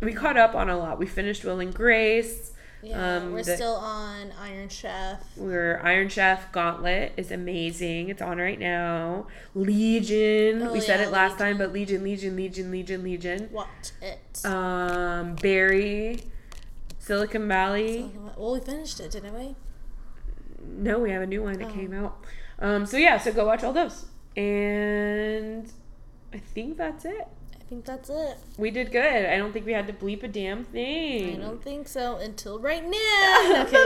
We 0.00 0.12
caught 0.12 0.36
up 0.36 0.54
on 0.54 0.68
a 0.68 0.76
lot. 0.76 0.98
We 0.98 1.06
finished 1.06 1.44
Will 1.44 1.60
and 1.60 1.74
Grace. 1.74 2.52
Yeah, 2.82 3.16
Um, 3.16 3.32
we're 3.32 3.42
the- 3.42 3.56
still 3.56 3.74
on 3.76 4.32
Iron 4.40 4.68
Chef. 4.68 5.20
We're 5.36 5.80
Iron 5.82 6.08
Chef 6.08 6.52
Gauntlet 6.52 7.12
is 7.16 7.30
amazing. 7.32 8.10
It's 8.10 8.20
on 8.22 8.38
right 8.38 8.58
now. 8.60 9.26
Legion. 9.54 10.62
Oh, 10.62 10.72
we 10.72 10.80
said 10.80 11.00
it 11.00 11.10
last 11.10 11.38
time, 11.38 11.56
but 11.58 11.72
Legion, 11.72 12.04
Legion, 12.04 12.36
Legion, 12.36 12.70
Legion, 12.70 13.02
Legion. 13.02 13.48
Watch 13.50 13.90
it. 14.02 14.44
Um, 14.44 15.34
Barry, 15.36 16.20
Silicon 16.98 17.48
Valley. 17.48 18.12
well, 18.36 18.52
we 18.52 18.60
finished 18.60 19.00
it, 19.00 19.10
didn't 19.12 19.34
we? 19.34 19.56
No, 20.62 20.98
we 20.98 21.10
have 21.10 21.22
a 21.22 21.26
new 21.26 21.42
one 21.42 21.54
that 21.58 21.68
Oh. 21.68 21.72
came 21.72 21.94
out. 21.94 22.18
Um, 22.58 22.84
so 22.86 22.98
yeah, 22.98 23.16
so 23.18 23.32
go 23.32 23.46
watch 23.46 23.64
all 23.64 23.72
those. 23.72 24.04
And 24.36 25.72
I 26.32 26.38
think 26.38 26.76
that's 26.76 27.04
it. 27.06 27.26
I 27.66 27.68
think 27.68 27.84
that's 27.84 28.08
it. 28.10 28.38
We 28.58 28.70
did 28.70 28.92
good. 28.92 29.26
I 29.26 29.36
don't 29.36 29.52
think 29.52 29.66
we 29.66 29.72
had 29.72 29.88
to 29.88 29.92
bleep 29.92 30.22
a 30.22 30.28
damn 30.28 30.62
thing. 30.62 31.42
I 31.42 31.44
don't 31.44 31.60
think 31.60 31.88
so 31.88 32.16
until 32.16 32.60
right 32.60 32.84
now. 32.84 33.66
Okay. 33.66 33.82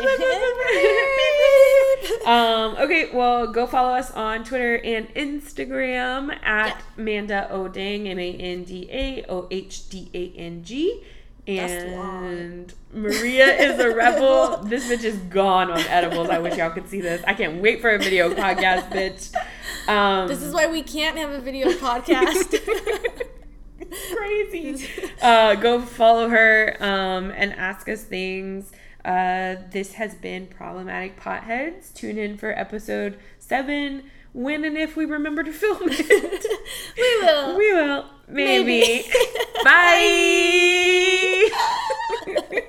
um, 2.27 2.77
okay, 2.77 3.09
well, 3.15 3.47
go 3.51 3.67
follow 3.67 3.95
us 3.95 4.11
on 4.11 4.45
Twitter 4.45 4.77
and 4.85 5.09
Instagram 5.15 6.39
at 6.45 6.83
Manda 6.99 7.49
Odang, 7.51 8.07
M 8.07 8.19
A 8.19 8.33
N 8.33 8.65
D 8.65 8.87
A 8.93 9.25
O 9.31 9.47
H 9.51 9.89
D 9.89 10.11
A 10.13 10.39
N 10.39 10.63
G. 10.63 11.03
And 11.47 12.73
Maria 12.93 13.47
is 13.47 13.81
a 13.81 13.95
rebel. 13.95 14.59
this 14.65 14.91
bitch 14.91 15.05
is 15.05 15.17
gone 15.17 15.71
on 15.71 15.81
edibles. 15.81 16.29
I 16.29 16.39
wish 16.39 16.57
y'all 16.57 16.71
could 16.71 16.89
see 16.89 17.01
this. 17.01 17.23
I 17.27 17.33
can't 17.33 17.63
wait 17.63 17.81
for 17.81 17.91
a 17.91 17.99
video 17.99 18.29
podcast, 18.35 18.91
bitch. 18.91 19.35
Um, 19.89 20.29
This 20.29 20.43
is 20.43 20.53
why 20.53 20.67
we 20.67 20.83
can't 20.83 21.17
have 21.17 21.31
a 21.31 21.41
video 21.41 21.71
podcast. 21.71 23.31
crazy. 24.15 24.89
Uh, 25.21 25.55
go 25.55 25.83
follow 25.83 26.31
her 26.31 26.77
um, 26.81 27.31
and 27.33 27.53
ask 27.53 27.91
us 27.91 28.03
things. 28.03 28.73
Uh, 29.05 29.57
this 29.71 29.93
has 29.93 30.15
been 30.15 30.47
Problematic 30.47 31.21
Potheads. 31.21 31.93
Tune 31.93 32.17
in 32.17 32.39
for 32.39 32.59
episode 32.59 33.19
seven 33.39 34.05
when 34.33 34.65
and 34.65 34.79
if 34.79 34.97
we 34.97 35.05
remember 35.05 35.43
to 35.43 35.53
film 35.53 35.91
it. 35.91 36.47
we 36.97 37.27
will. 37.27 37.59
We 37.59 37.73
will. 37.75 38.07
Maybe. 38.29 38.81
Maybe. 38.81 39.11
Bye. 39.63 41.51
Bye. 42.47 42.63